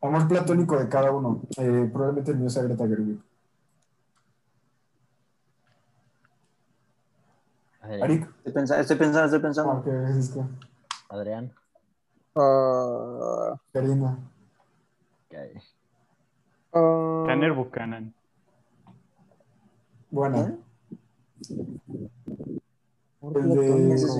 amor 0.00 0.26
platónico 0.26 0.76
de 0.78 0.88
cada 0.88 1.12
uno. 1.12 1.42
Eh, 1.58 1.88
probablemente 1.92 2.32
el 2.32 2.38
mío 2.38 2.50
sea 2.50 2.64
Greta 2.64 2.86
Gerwig. 2.88 3.20
Adrián. 7.82 8.34
Estoy 8.44 8.52
pensando, 8.52 8.80
estoy 8.82 8.96
pensando, 8.96 9.24
estoy 9.26 9.40
pensando. 9.40 9.72
ah, 9.72 9.82
¿qué 9.84 10.04
es 10.10 10.16
esto? 10.16 10.48
Adrián. 11.08 11.52
Ah, 12.36 13.56
Karina. 13.72 14.18
Ok. 15.28 15.34
Ah, 16.74 17.24
Tanner 17.26 17.52
Buchanan. 17.52 18.14
Buena. 20.10 20.56
¿Quién? 21.46 21.80
El 23.34 23.48
de. 23.50 23.56
¿Quién 23.66 23.92
es? 23.92 24.16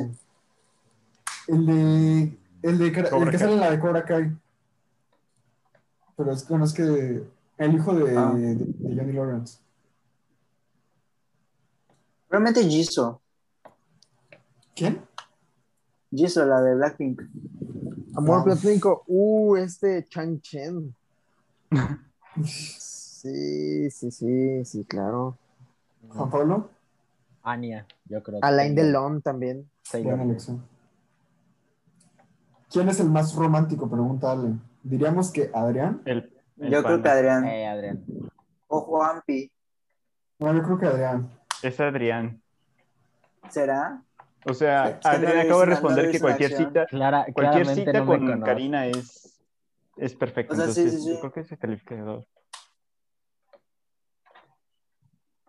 El 1.49 1.67
de. 1.67 2.39
El, 2.63 2.79
de, 2.79 2.87
el 2.87 2.93
que 2.95 3.03
Kai. 3.03 3.39
sale 3.39 3.53
en 3.55 3.61
la 3.61 3.71
de 3.71 3.81
Cobra 3.81 4.05
Kai. 4.05 4.37
Pero 6.17 6.33
es 6.33 6.43
que 6.45 6.55
no 6.59 6.65
es 6.65 6.73
que. 6.75 7.25
El 7.59 7.75
hijo 7.75 7.95
de, 7.95 8.17
Ah. 8.19 8.33
de, 8.35 8.55
de 8.57 8.97
Johnny 8.97 9.13
Lawrence. 9.13 9.59
Probablemente 12.29 12.69
Jisoo. 12.69 13.21
¿Quién? 14.75 15.03
Jisoo, 16.11 16.47
la 16.47 16.61
de 16.61 16.75
Blackpink. 16.75 17.23
Amor 18.15 18.41
Ah. 18.41 18.45
platónico. 18.45 19.03
Uh, 19.07 19.57
este 19.57 20.07
Chang 20.09 20.41
Chen. 20.41 20.95
Sí, 22.45 23.91
sí, 23.91 24.11
sí, 24.11 24.65
sí, 24.65 24.85
claro. 24.85 25.37
Juan 26.09 26.31
Pablo. 26.31 26.71
Anya, 27.43 27.87
yo 28.07 28.23
creo. 28.23 28.41
que 28.41 28.47
Alain 28.47 28.75
Delon 28.75 29.23
también. 29.23 29.69
Taylor. 29.91 30.17
Buena 30.17 30.25
elección. 30.31 30.63
¿Quién 32.71 32.89
es 32.89 33.01
el 33.01 33.11
más 33.11 33.35
romántico? 33.35 33.89
Pregunta 33.91 34.33
Ale. 34.33 34.55
Diríamos 34.83 35.31
que 35.31 35.51
Adrián. 35.55 36.03
El, 36.05 36.33
el 36.59 36.71
Yo 36.71 36.83
creo 36.83 37.03
que. 37.03 37.09
Adrián. 37.09 37.45
Eh, 37.47 37.67
Adrián. 37.69 38.05
O 38.69 38.81
Juanpi. 38.81 39.51
No, 40.39 40.55
yo 40.55 40.63
creo 40.63 40.79
que 40.79 40.87
Adrián. 40.87 41.31
Es 41.63 41.79
Adrián. 41.81 42.41
¿Será? 43.51 44.03
O 44.45 44.55
sea, 44.55 44.99
no 45.05 45.11
Adrián 45.11 45.35
le 45.35 45.41
acabo 45.43 45.61
de 45.61 45.67
no 45.67 45.71
responder 45.73 46.11
que 46.11 46.21
cualquier 46.21 46.57
cita, 46.57 46.87
Clara, 46.87 47.27
cualquier 47.33 47.67
cita 47.69 47.93
no 47.93 48.07
con 48.07 48.21
conoce. 48.21 48.43
Karina 48.43 48.87
es, 48.87 49.41
es 49.97 50.15
perfecta. 50.15 50.53
O 50.55 50.57
sea, 50.57 50.67
sí, 50.69 50.81
Entonces, 50.81 51.01
sí, 51.01 51.07
sí. 51.09 51.15
yo 51.15 51.21
creo 51.21 51.33
que 51.33 51.41
es 51.41 51.53
el 51.53 51.59
calificador. 51.59 52.27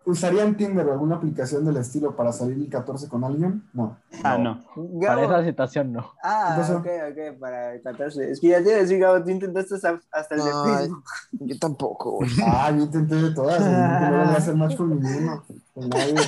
¿Usarían 0.06 0.54
Tinder 0.54 0.86
o 0.86 0.92
alguna 0.92 1.16
aplicación 1.16 1.64
del 1.64 1.78
estilo 1.78 2.14
para 2.14 2.30
salir 2.30 2.58
el 2.58 2.68
14 2.68 3.08
con 3.08 3.24
alguien? 3.24 3.64
No. 3.72 3.96
Ah, 4.22 4.36
no. 4.36 4.62
Para 5.00 5.14
Gabo. 5.16 5.32
esa 5.32 5.44
situación 5.44 5.94
no. 5.94 6.12
Ah, 6.22 6.52
¿Qué 6.54 6.60
pasó? 6.60 6.76
ok, 6.76 6.86
ok, 7.10 7.38
para 7.40 7.74
el 7.74 7.80
14. 7.82 8.30
Es 8.30 8.38
que 8.38 8.48
ya 8.48 8.58
te 8.58 8.64
iba 8.68 8.76
a 8.76 8.80
decir, 8.82 8.98
Gabo, 8.98 9.24
tú 9.24 9.30
intentaste 9.30 9.76
hasta 9.76 10.34
el 10.34 10.44
de 10.44 10.50
No, 10.50 10.64
Facebook. 10.64 11.04
Yo 11.32 11.58
tampoco, 11.58 12.10
güey. 12.16 12.28
Ah, 12.46 12.70
yo 12.70 12.82
intenté 12.82 13.14
de 13.14 13.30
todas. 13.34 13.60
No 13.64 14.24
voy 14.24 14.34
a 14.34 14.36
hacer 14.36 14.54
match 14.54 14.76
con 14.76 14.90
ninguno. 14.90 15.42
Con 15.74 15.88
nadie. 15.88 16.14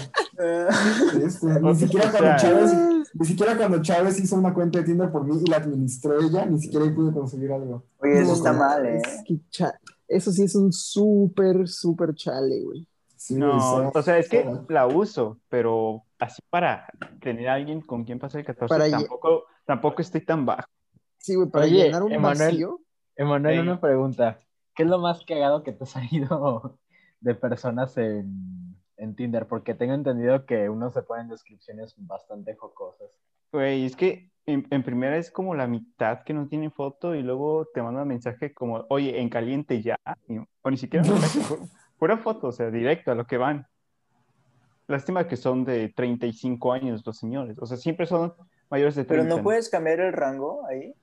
Este, 1.25 1.47
ni 1.61 1.75
siquiera 1.77 2.11
cuando 2.11 2.37
Chávez, 2.37 2.73
ni 3.15 3.25
siquiera 3.27 3.57
cuando 3.57 3.81
Chávez 3.81 4.21
hizo 4.21 4.37
una 4.37 4.53
cuenta 4.53 4.81
de 4.81 4.85
Tinder 4.85 5.11
por 5.11 5.25
mí 5.25 5.41
y 5.43 5.49
la 5.49 5.57
administró 5.57 6.21
ella, 6.21 6.45
ni 6.45 6.59
siquiera 6.61 6.85
ahí 6.85 6.91
pude 6.93 7.13
conseguir 7.13 7.51
algo. 7.53 7.85
Oye, 8.01 8.19
eso 8.21 8.29
No, 8.33 8.35
está 8.35 8.53
mal, 8.53 8.85
¿eh? 8.85 8.99
Es 8.99 9.23
que 9.25 9.39
cha- 9.51 9.79
Eso 10.07 10.31
sí 10.31 10.43
es 10.43 10.55
un 10.55 10.73
súper, 10.73 11.67
súper 11.69 12.15
chale, 12.15 12.63
güey. 12.63 12.87
Sí, 13.17 13.35
No, 13.37 13.89
o 13.95 14.03
sea, 14.03 14.19
es 14.19 14.29
que 14.29 14.47
la 14.69 14.87
uso, 14.87 15.39
pero 15.49 16.03
así 16.19 16.41
para 16.51 16.87
tener 17.23 17.49
a 17.49 17.55
alguien 17.55 17.81
con 17.81 18.05
quien 18.05 18.19
pasar 18.19 18.41
el 18.41 18.47
14, 18.47 18.69
Para 18.69 18.91
tampoco, 18.91 19.45
tampoco 19.65 20.03
estoy 20.03 20.21
tan 20.21 20.45
bajo. 20.45 20.69
Sí, 21.19 21.35
güey, 21.35 21.49
para 21.49 21.65
Oye, 21.65 21.85
llenar 21.85 22.03
un 22.03 22.13
Emanuel. 22.13 22.51
vacío. 22.51 22.81
Emanuel, 23.17 23.55
Ey. 23.55 23.61
una 23.61 23.81
pregunta. 23.81 24.39
¿Qué 24.75 24.83
es 24.83 24.89
lo 24.89 24.99
más 24.99 25.25
cagado 25.27 25.63
que 25.63 25.73
te 25.73 25.85
ha 25.85 25.87
salido 25.87 26.79
de 27.21 27.35
personas 27.35 27.97
en, 27.97 28.66
en 28.97 29.15
Tinder? 29.15 29.47
Porque 29.47 29.75
tengo 29.75 29.95
entendido 29.95 30.45
que 30.47 30.69
uno 30.69 30.91
se 30.91 31.03
pone 31.03 31.23
en 31.23 31.29
descripciones 31.29 31.95
bastante 31.99 32.55
jocosas. 32.55 33.19
Güey, 33.53 33.87
es 33.87 33.97
que 33.97 34.31
en, 34.47 34.67
en 34.71 34.83
primera 34.83 35.17
es 35.17 35.31
como 35.31 35.55
la 35.55 35.67
mitad 35.67 36.23
que 36.25 36.33
no 36.35 36.47
tiene 36.49 36.71
foto 36.71 37.15
y 37.15 37.23
luego 37.23 37.67
te 37.75 37.83
manda 37.83 38.03
un 38.03 38.09
mensaje 38.09 38.53
como, 38.55 38.85
oye, 38.89 39.21
en 39.21 39.29
caliente 39.29 39.83
ya. 39.83 39.97
Y- 40.29 40.39
o 40.63 40.71
ni 40.71 40.77
siquiera 40.77 41.05
mensaje, 41.09 41.57
pura 41.99 42.17
foto, 42.19 42.49
o 42.49 42.53
sea, 42.53 42.71
directo 42.71 43.11
a 43.11 43.15
lo 43.15 43.27
que 43.27 43.39
van. 43.39 43.67
Lástima 44.89 45.27
que 45.27 45.37
son 45.37 45.65
de 45.65 45.89
35 45.89 46.73
años 46.73 47.03
los 47.05 47.19
señores, 47.19 47.59
o 47.59 47.67
sea, 47.67 47.77
siempre 47.77 48.07
son 48.07 48.35
mayores 48.71 48.95
de 48.95 49.05
Pero 49.05 49.23
30. 49.23 49.37
no 49.37 49.43
puedes 49.43 49.69
cambiar 49.69 49.99
el 50.01 50.13
rango 50.13 50.65
ahí. 50.69 50.95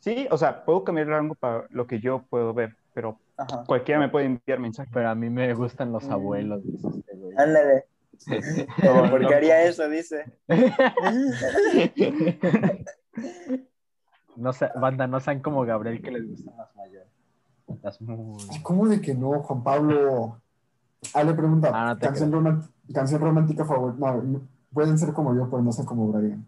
Sí, 0.00 0.26
o 0.30 0.36
sea, 0.36 0.64
puedo 0.64 0.82
cambiar 0.84 1.06
el 1.08 1.12
rango 1.14 1.34
para 1.36 1.66
lo 1.70 1.86
que 1.86 2.00
yo 2.00 2.24
puedo 2.28 2.52
ver, 2.52 2.76
pero 2.94 3.18
Ajá. 3.36 3.62
cualquiera 3.66 4.00
me 4.00 4.08
puede 4.08 4.26
enviar 4.26 4.58
mensaje. 4.58 4.90
Pero 4.92 5.08
a 5.08 5.14
mí 5.14 5.30
me 5.30 5.52
gustan 5.54 5.92
los 5.92 6.08
Mm. 6.08 6.12
abuelos, 6.12 6.64
dice 6.64 6.88
güey. 6.88 7.02
Ándale. 7.38 7.84
No, 8.82 9.08
¿Por 9.10 9.22
no. 9.22 9.28
qué 9.28 9.34
haría 9.36 9.62
eso? 9.64 9.88
Dice. 9.88 10.24
No 14.36 14.52
sé, 14.52 14.68
banda, 14.80 15.06
no 15.08 15.18
sean 15.18 15.40
como 15.40 15.64
Gabriel 15.64 16.00
que 16.00 16.12
les 16.12 16.28
gustan 16.28 16.56
las 16.56 16.74
mayores. 16.76 17.08
Las 17.82 18.00
muy... 18.00 18.38
¿Cómo 18.62 18.86
de 18.88 19.00
que 19.00 19.12
no, 19.14 19.42
Juan 19.42 19.64
Pablo? 19.64 20.40
Ah, 21.12 21.24
le 21.24 21.34
pregunta, 21.34 21.70
Ah, 21.74 21.94
no 21.94 21.98
canción, 22.00 22.30
román- 22.32 22.70
canción 22.94 23.20
romántica 23.20 23.64
favorita. 23.64 23.98
No, 23.98 24.22
no, 24.22 24.48
pueden 24.72 24.96
ser 24.96 25.12
como 25.12 25.34
yo, 25.34 25.50
pero 25.50 25.60
no 25.62 25.72
sé 25.72 25.84
como 25.84 26.06
Brian. 26.12 26.46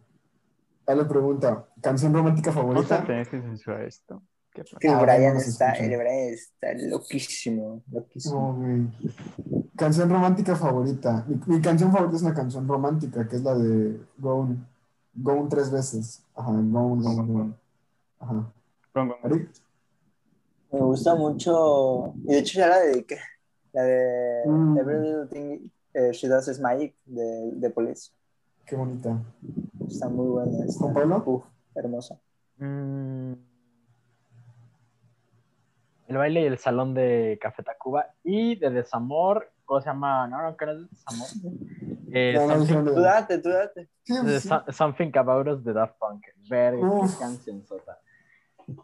Ah, 0.86 0.95
le 0.95 1.05
pregunta, 1.05 1.66
canción 1.80 2.14
romántica 2.14 2.53
favorita. 2.53 3.01
a 3.01 3.05
tener 3.05 3.28
que 3.28 3.41
censurar 3.41 3.82
esto. 3.82 4.22
Que 4.53 4.62
Brian 4.95 5.34
no 5.34 5.41
se 5.41 5.51
está, 5.51 5.72
el 5.72 5.88
Brian 5.97 6.32
está 6.32 6.68
loquísimo, 6.74 7.82
loquísimo. 7.91 8.53
No, 8.53 8.55
güey. 8.55 9.59
Canción 9.80 10.10
romántica 10.10 10.54
favorita. 10.54 11.24
Mi, 11.26 11.40
mi 11.46 11.62
canción 11.62 11.90
favorita 11.90 12.16
es 12.16 12.22
una 12.22 12.34
canción 12.34 12.68
romántica, 12.68 13.26
que 13.26 13.36
es 13.36 13.42
la 13.42 13.54
de 13.54 13.98
Gone. 14.18 14.58
Gone 15.14 15.48
tres 15.48 15.70
veces. 15.70 16.22
Ajá, 16.34 16.50
Gone, 16.52 17.02
Gone, 17.02 17.32
Gone. 17.32 17.54
Ajá. 18.18 18.52
Me 20.70 20.80
gusta 20.80 21.14
mucho, 21.14 22.12
y 22.24 22.26
de 22.26 22.38
hecho 22.40 22.58
ya 22.58 22.68
la 22.68 22.78
dediqué, 22.80 23.18
la 23.72 23.82
de 23.82 24.42
Mm. 24.44 24.78
Every 24.78 25.00
Little 25.00 25.26
Thing 25.28 25.70
eh, 25.94 26.10
She 26.12 26.28
Does 26.28 26.48
Is 26.48 26.60
Magic 26.60 26.94
de, 27.06 27.52
de 27.54 27.70
Police. 27.70 28.10
Qué 28.66 28.76
bonita. 28.76 29.18
Está 29.88 30.10
muy 30.10 30.26
buena. 30.26 30.66
¿Juan 30.78 30.92
Pablo? 30.92 31.22
Uf, 31.24 31.44
hermosa. 31.74 32.20
Mm. 32.58 33.32
El 36.08 36.16
baile 36.16 36.42
y 36.42 36.44
el 36.44 36.58
salón 36.58 36.92
de 36.92 37.38
Café 37.40 37.62
Tacuba 37.62 38.14
y 38.22 38.56
de 38.56 38.68
Desamor, 38.70 39.50
¿cómo 39.70 39.80
se 39.80 39.86
llama? 39.88 40.26
No, 40.26 40.42
no, 40.42 40.56
que 40.56 40.66
no 40.66 40.72
es 40.72 40.78
de 40.80 40.88
Desamor. 40.88 41.28
Eh, 42.12 42.32
No, 42.34 42.46
no 42.48 42.54
something, 42.66 42.92
Tú 42.92 43.00
date, 43.00 43.38
tú 43.38 43.50
date. 43.50 43.88
Something 44.72 45.12
About 45.16 45.46
Us 45.46 45.62
de 45.64 45.72
Daft 45.72 45.96
Punk. 46.00 46.24
Verga, 46.48 46.80
qué 47.00 47.06
canción 47.20 47.64
sota. 47.64 47.96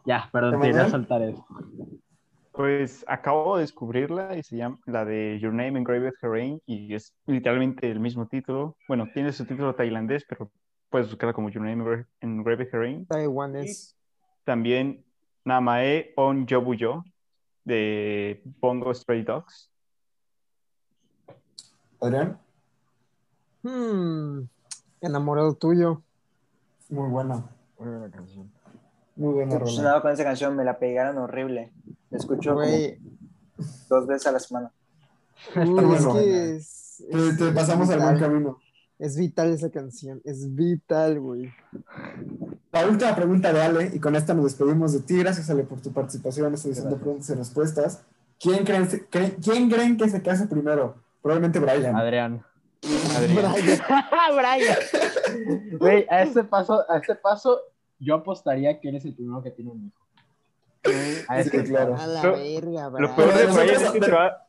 Ya, 0.05 0.29
perdón, 0.31 0.61
¿Te 0.61 0.69
iré 0.69 0.79
a 0.79 0.89
soltar 0.89 1.21
eso. 1.23 1.45
Pues 2.53 3.03
acabo 3.05 3.57
de 3.57 3.63
descubrirla 3.63 4.37
y 4.37 4.43
se 4.43 4.55
llama 4.55 4.79
la 4.85 5.03
de 5.03 5.37
Your 5.41 5.51
Name 5.53 5.77
Engraved 5.77 6.13
Herring 6.21 6.61
y 6.65 6.93
es 6.95 7.13
literalmente 7.25 7.91
el 7.91 7.99
mismo 7.99 8.25
título. 8.25 8.77
Bueno, 8.87 9.09
tiene 9.13 9.33
su 9.33 9.43
título 9.45 9.75
tailandés, 9.75 10.25
pero 10.27 10.49
puedes 10.89 11.09
buscarla 11.09 11.33
como 11.33 11.49
Your 11.49 11.63
Name 11.65 11.83
Engra- 11.83 12.07
Engraved 12.21 12.73
Herring. 12.73 13.05
Taiwán 13.07 13.57
es. 13.57 13.93
También 14.45 15.03
Namae 15.43 16.13
On 16.15 16.47
Yobuyo 16.47 17.03
de 17.65 18.41
Bongo 18.61 18.93
Stray 18.93 19.23
Dogs. 19.23 19.69
Adrián, 22.01 22.39
Hmm, 23.63 24.43
enamorado 25.01 25.55
tuyo. 25.55 26.01
muy 26.89 27.09
buena. 27.09 27.43
Muy 27.79 27.89
buena 27.89 28.09
canción. 28.09 28.49
Muy 29.15 29.33
buena 29.33 29.55
Estoy 29.57 30.01
con 30.01 30.11
esa 30.11 30.23
canción, 30.23 30.55
me 30.55 30.63
la 30.63 30.77
pegaron 30.79 31.17
horrible. 31.17 31.73
La 32.11 32.17
escucho 32.17 32.53
como 32.53 32.65
dos 33.89 34.07
veces 34.07 34.27
a 34.27 34.31
la 34.31 34.39
semana. 34.39 34.71
uy, 35.55 35.61
es 35.63 35.71
bueno. 36.05 36.13
que 36.13 36.55
es, 36.55 37.03
Te, 37.09 37.29
es- 37.29 37.37
te 37.37 37.47
es 37.49 37.53
pasamos 37.53 37.89
al 37.89 37.99
buen 37.99 38.13
vital. 38.13 38.29
camino. 38.29 38.59
Es 38.99 39.17
vital 39.17 39.49
esa 39.51 39.69
canción. 39.69 40.21
Es 40.23 40.55
vital, 40.55 41.19
güey. 41.19 41.51
La 42.71 42.87
última 42.87 43.15
pregunta 43.15 43.51
de 43.53 43.61
Ale, 43.61 43.91
y 43.93 43.99
con 43.99 44.15
esta 44.15 44.33
nos 44.33 44.45
despedimos 44.45 44.93
de 44.93 44.99
ti. 45.01 45.17
Gracias, 45.17 45.49
Ale, 45.49 45.63
por 45.63 45.81
tu 45.81 45.91
participación 45.91 46.47
en 46.47 46.53
esta 46.53 46.67
edición 46.67 46.85
de 46.85 46.91
Gracias. 46.91 47.03
preguntas 47.03 47.29
y 47.29 47.33
respuestas. 47.33 48.03
¿Quién 48.39 48.63
creen, 48.65 48.87
creen- 49.11 49.35
¿Quién 49.43 49.69
creen 49.69 49.97
que 49.97 50.09
se 50.09 50.21
case 50.21 50.47
primero? 50.47 50.95
Probablemente 51.21 51.59
Brian. 51.59 51.95
Adrián. 51.95 52.43
Adrián. 53.15 53.53
Brian. 54.35 54.77
Güey, 55.79 56.05
a 56.09 56.21
este 56.23 56.43
paso, 56.43 56.83
a 56.89 56.97
este 56.97 57.15
paso, 57.15 57.59
yo 57.99 58.15
apostaría 58.15 58.79
que 58.79 58.89
eres 58.89 59.03
el 59.05 59.13
primero 59.13 59.41
que 59.43 59.51
tiene 59.51 59.71
un 59.71 59.85
hijo. 59.87 60.03
A 61.27 61.41
Sí, 61.41 61.49
este 61.49 61.63
claro. 61.65 61.95
A 61.97 62.07
la 62.07 62.23
Lo- 62.23 62.31
verga, 62.37 62.89
Lo 62.99 63.15
peor 63.15 63.33
de 63.33 63.45
Brian 63.47 63.69
es 63.83 63.91
que 63.91 64.01
se 64.03 64.11
va, 64.11 64.47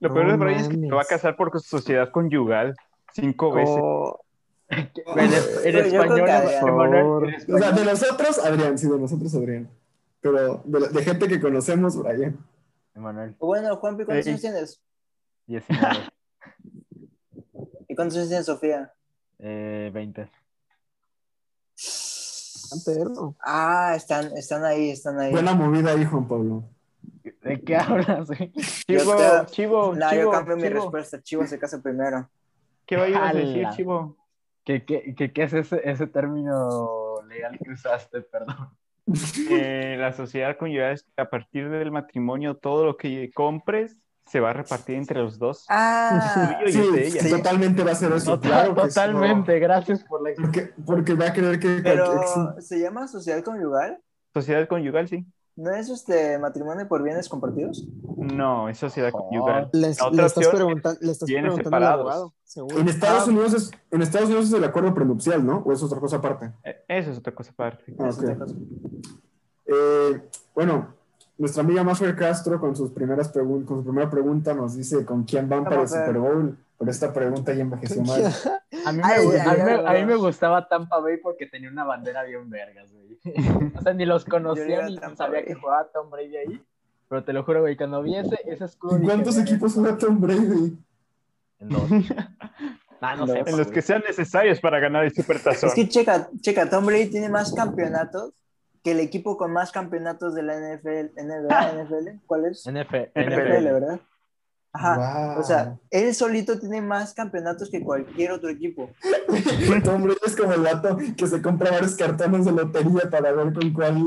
lo 0.00 0.12
peor 0.12 0.30
de 0.30 0.36
Brian 0.36 0.60
es 0.60 0.68
que 0.68 0.76
se 0.76 0.90
va 0.90 1.02
a 1.02 1.06
casar 1.06 1.36
por 1.36 1.58
sociedad 1.62 2.10
conyugal 2.10 2.74
cinco 3.14 3.52
veces. 3.52 3.76
Oh, 3.80 4.20
En, 4.68 4.90
en 5.64 5.76
español. 5.76 6.28
Emanuel, 6.62 7.36
O 7.52 7.58
sea, 7.58 7.72
de 7.72 7.84
nosotros, 7.84 8.38
Adrián, 8.44 8.76
sí, 8.78 8.88
de 8.88 8.98
nosotros, 8.98 9.34
Adrián. 9.34 9.68
Pero 10.20 10.60
de, 10.64 10.88
de 10.88 11.02
gente 11.02 11.28
que 11.28 11.40
conocemos, 11.40 11.96
Brian. 11.96 12.36
Emanuel, 12.94 13.34
Bueno, 13.38 13.76
Juanpi, 13.76 14.04
¿cuántos 14.04 14.24
Sí. 14.24 14.30
años 14.30 14.40
tienes? 14.42 14.80
19, 15.50 15.96
¿Y 17.88 17.94
cuántos 17.96 18.16
años 18.18 18.28
tiene 18.28 18.44
Sofía? 18.44 18.92
eh, 19.40 19.90
20. 19.92 20.28
tan 22.70 22.80
perro. 22.84 23.34
Ah, 23.44 23.94
están, 23.96 24.26
están 24.36 24.64
ahí, 24.64 24.90
están 24.90 25.18
ahí. 25.18 25.32
Buena 25.32 25.54
movida 25.54 25.90
ahí, 25.90 26.04
Juan 26.04 26.28
Pablo. 26.28 26.64
¿De 27.42 27.60
qué 27.62 27.76
hablas, 27.76 28.26
güey? 28.28 28.52
Chivo, 28.86 29.16
te- 29.16 29.46
Chivo, 29.50 29.94
No, 29.94 30.10
yo 30.12 30.18
Chivo, 30.20 30.30
cambio 30.30 30.56
mi 30.56 30.68
respuesta. 30.68 31.20
Chivo 31.20 31.46
se 31.46 31.58
casa 31.58 31.82
primero. 31.82 32.30
¿Qué 32.86 32.94
ibas 33.08 33.30
a 33.30 33.32
decir. 33.34 33.66
Chivo? 33.70 34.16
¿Qué, 34.64 34.84
qué, 34.84 35.14
qué, 35.16 35.32
qué 35.32 35.42
es 35.42 35.52
ese, 35.54 35.80
ese 35.88 36.06
término 36.06 37.22
legal 37.28 37.58
que 37.58 37.72
usaste? 37.72 38.20
Perdón. 38.32 38.70
Eh, 39.50 39.96
la 39.98 40.12
sociedad 40.12 40.56
conyugal 40.56 40.92
es 40.92 41.02
que 41.02 41.22
a 41.22 41.28
partir 41.28 41.68
del 41.70 41.90
matrimonio 41.90 42.56
todo 42.56 42.84
lo 42.84 42.96
que 42.96 43.32
compres 43.34 43.96
se 44.30 44.38
va 44.40 44.50
a 44.50 44.52
repartir 44.52 44.94
entre 44.96 45.20
los 45.20 45.38
dos. 45.38 45.66
Ah, 45.68 46.60
y 46.66 46.72
Sí, 46.72 46.80
es 46.80 46.92
de 46.92 47.06
ella. 47.08 47.20
sí, 47.22 47.30
totalmente 47.30 47.82
va 47.82 47.90
a 47.92 47.94
ser 47.96 48.12
eso. 48.12 48.36
Total- 48.38 48.50
claro 48.72 48.74
totalmente, 48.88 49.58
gracias 49.58 50.04
por 50.04 50.22
la 50.22 50.30
Porque, 50.40 50.72
porque 50.86 51.14
va 51.14 51.26
a 51.26 51.32
creer 51.32 51.58
que... 51.58 51.80
pero 51.82 52.20
que 52.20 52.26
sí. 52.62 52.66
¿se 52.68 52.80
llama 52.80 53.08
sociedad 53.08 53.42
conyugal? 53.42 54.00
Sociedad 54.32 54.68
conyugal, 54.68 55.08
sí. 55.08 55.26
¿No 55.56 55.72
es 55.72 55.90
este 55.90 56.38
matrimonio 56.38 56.86
por 56.88 57.02
bienes 57.02 57.28
compartidos? 57.28 57.84
No, 58.16 58.68
es 58.68 58.78
sociedad 58.78 59.10
Oh. 59.12 59.26
conyugal. 59.28 59.68
Le, 59.72 59.88
La 59.94 60.06
otra 60.06 60.10
le 60.22 60.26
estás 60.26 60.46
preguntando, 60.48 60.98
le 61.02 61.12
estás 61.12 61.26
preguntando 61.28 61.58
al 61.58 61.64
separados. 61.64 62.00
abogado, 62.00 62.34
seguro. 62.44 62.78
En 62.78 62.88
Estados, 62.88 63.24
Ah. 63.26 63.30
Unidos 63.30 63.54
es, 63.54 63.70
en 63.90 64.02
Estados 64.02 64.28
Unidos 64.28 64.46
es 64.46 64.52
el 64.54 64.64
acuerdo 64.64 64.94
prenupcial, 64.94 65.44
¿no? 65.44 65.58
¿O 65.66 65.72
es 65.72 65.82
otra 65.82 65.98
cosa 65.98 66.16
aparte? 66.16 66.52
Eh, 66.64 66.76
Eso 66.88 67.10
es 67.10 67.18
otra 67.18 67.34
cosa 67.34 67.50
aparte. 67.50 67.94
Ah, 67.98 68.08
Es 68.08 68.16
ok. 68.16 68.22
otra 68.22 68.36
cosa. 68.38 68.54
Eh, 69.66 70.22
bueno, 70.54 70.94
nuestra 71.40 71.62
amiga 71.62 71.82
Mafer 71.82 72.14
Castro 72.14 72.60
con 72.60 72.76
sus 72.76 72.90
primeras 72.92 73.32
pregun- 73.34 73.64
con 73.64 73.78
su 73.78 73.84
primera 73.84 74.08
pregunta 74.10 74.54
nos 74.54 74.76
dice 74.76 75.04
con 75.04 75.24
quién 75.24 75.48
van 75.48 75.64
para 75.64 75.82
el. 75.82 75.88
Super 75.88 76.18
Bowl, 76.18 76.56
pero 76.78 76.90
esta 76.90 77.12
pregunta 77.12 77.52
ya 77.54 77.62
envejeció 77.62 78.02
mal. 78.02 78.22
A 78.86 78.92
mí, 78.92 78.98
me, 78.98 79.04
Ay, 79.04 79.26
ay, 79.32 79.38
a, 79.60 79.64
mí 79.64 79.72
a 79.86 79.92
mí 79.92 80.04
me 80.06 80.14
gustaba 80.16 80.66
Tampa 80.66 81.00
Bay 81.00 81.18
porque 81.18 81.44
tenía 81.46 81.68
una 81.70 81.84
bandera 81.84 82.22
bien 82.24 82.48
vergas, 82.48 82.90
güey. 82.92 83.18
O 83.76 83.82
sea, 83.82 83.92
ni 83.92 84.06
los 84.06 84.24
conocía 84.24 84.86
ni 84.88 84.96
sabía 85.16 85.40
Bay. 85.40 85.44
que 85.44 85.54
jugaba 85.54 85.88
Tom 85.92 86.08
Brady 86.10 86.36
ahí. 86.36 86.62
Pero 87.08 87.24
te 87.24 87.32
lo 87.32 87.42
juro, 87.44 87.60
güey, 87.62 87.76
cuando 87.76 88.02
vi 88.02 88.16
ese, 88.16 88.38
ese 88.46 88.64
escudo. 88.64 88.92
¿En 88.96 89.02
dije, 89.02 89.12
cuántos 89.12 89.36
"Verga". 89.36 89.50
equipos 89.50 89.74
juega 89.74 89.98
Tom 89.98 90.20
Brady? 90.20 90.78
En 91.58 91.68
dos. 91.68 91.82
Ah, 93.02 93.16
no 93.18 93.26
sé. 93.26 93.42
En 93.46 93.58
los 93.58 93.66
que 93.66 93.82
sean 93.82 94.02
necesarios 94.06 94.60
para 94.60 94.78
ganar 94.78 95.04
el 95.04 95.12
supertazón. 95.12 95.68
Es 95.70 95.74
que 95.74 95.88
checa, 95.88 96.28
checa, 96.40 96.70
Tom 96.70 96.86
Brady 96.86 97.10
tiene 97.10 97.28
más 97.28 97.52
campeonatos 97.52 98.32
que 98.82 98.92
el 98.92 99.00
equipo 99.00 99.36
con 99.36 99.52
más 99.52 99.72
campeonatos 99.72 100.34
de 100.34 100.42
la 100.42 100.54
NFL, 100.54 101.12
NBA, 101.16 101.72
NFL, 101.84 102.08
¿cuál 102.26 102.46
es? 102.46 102.66
NFL. 102.66 103.10
NFL, 103.14 103.64
¿verdad? 103.64 104.00
Ajá. 104.72 105.32
Wow. 105.32 105.40
O 105.40 105.42
sea, 105.42 105.78
él 105.90 106.14
solito 106.14 106.58
tiene 106.58 106.80
más 106.80 107.12
campeonatos 107.12 107.70
que 107.70 107.82
cualquier 107.82 108.30
otro 108.32 108.48
equipo. 108.50 108.90
Tom 109.84 110.04
Brady 110.04 110.18
es 110.24 110.36
como 110.36 110.52
el 110.52 110.62
vato 110.62 110.96
que 111.16 111.26
se 111.26 111.42
compra 111.42 111.72
varios 111.72 111.96
cartones 111.96 112.44
de 112.44 112.52
lotería 112.52 113.10
para 113.10 113.32
ver 113.32 113.52
con 113.52 113.72
cuál. 113.72 113.98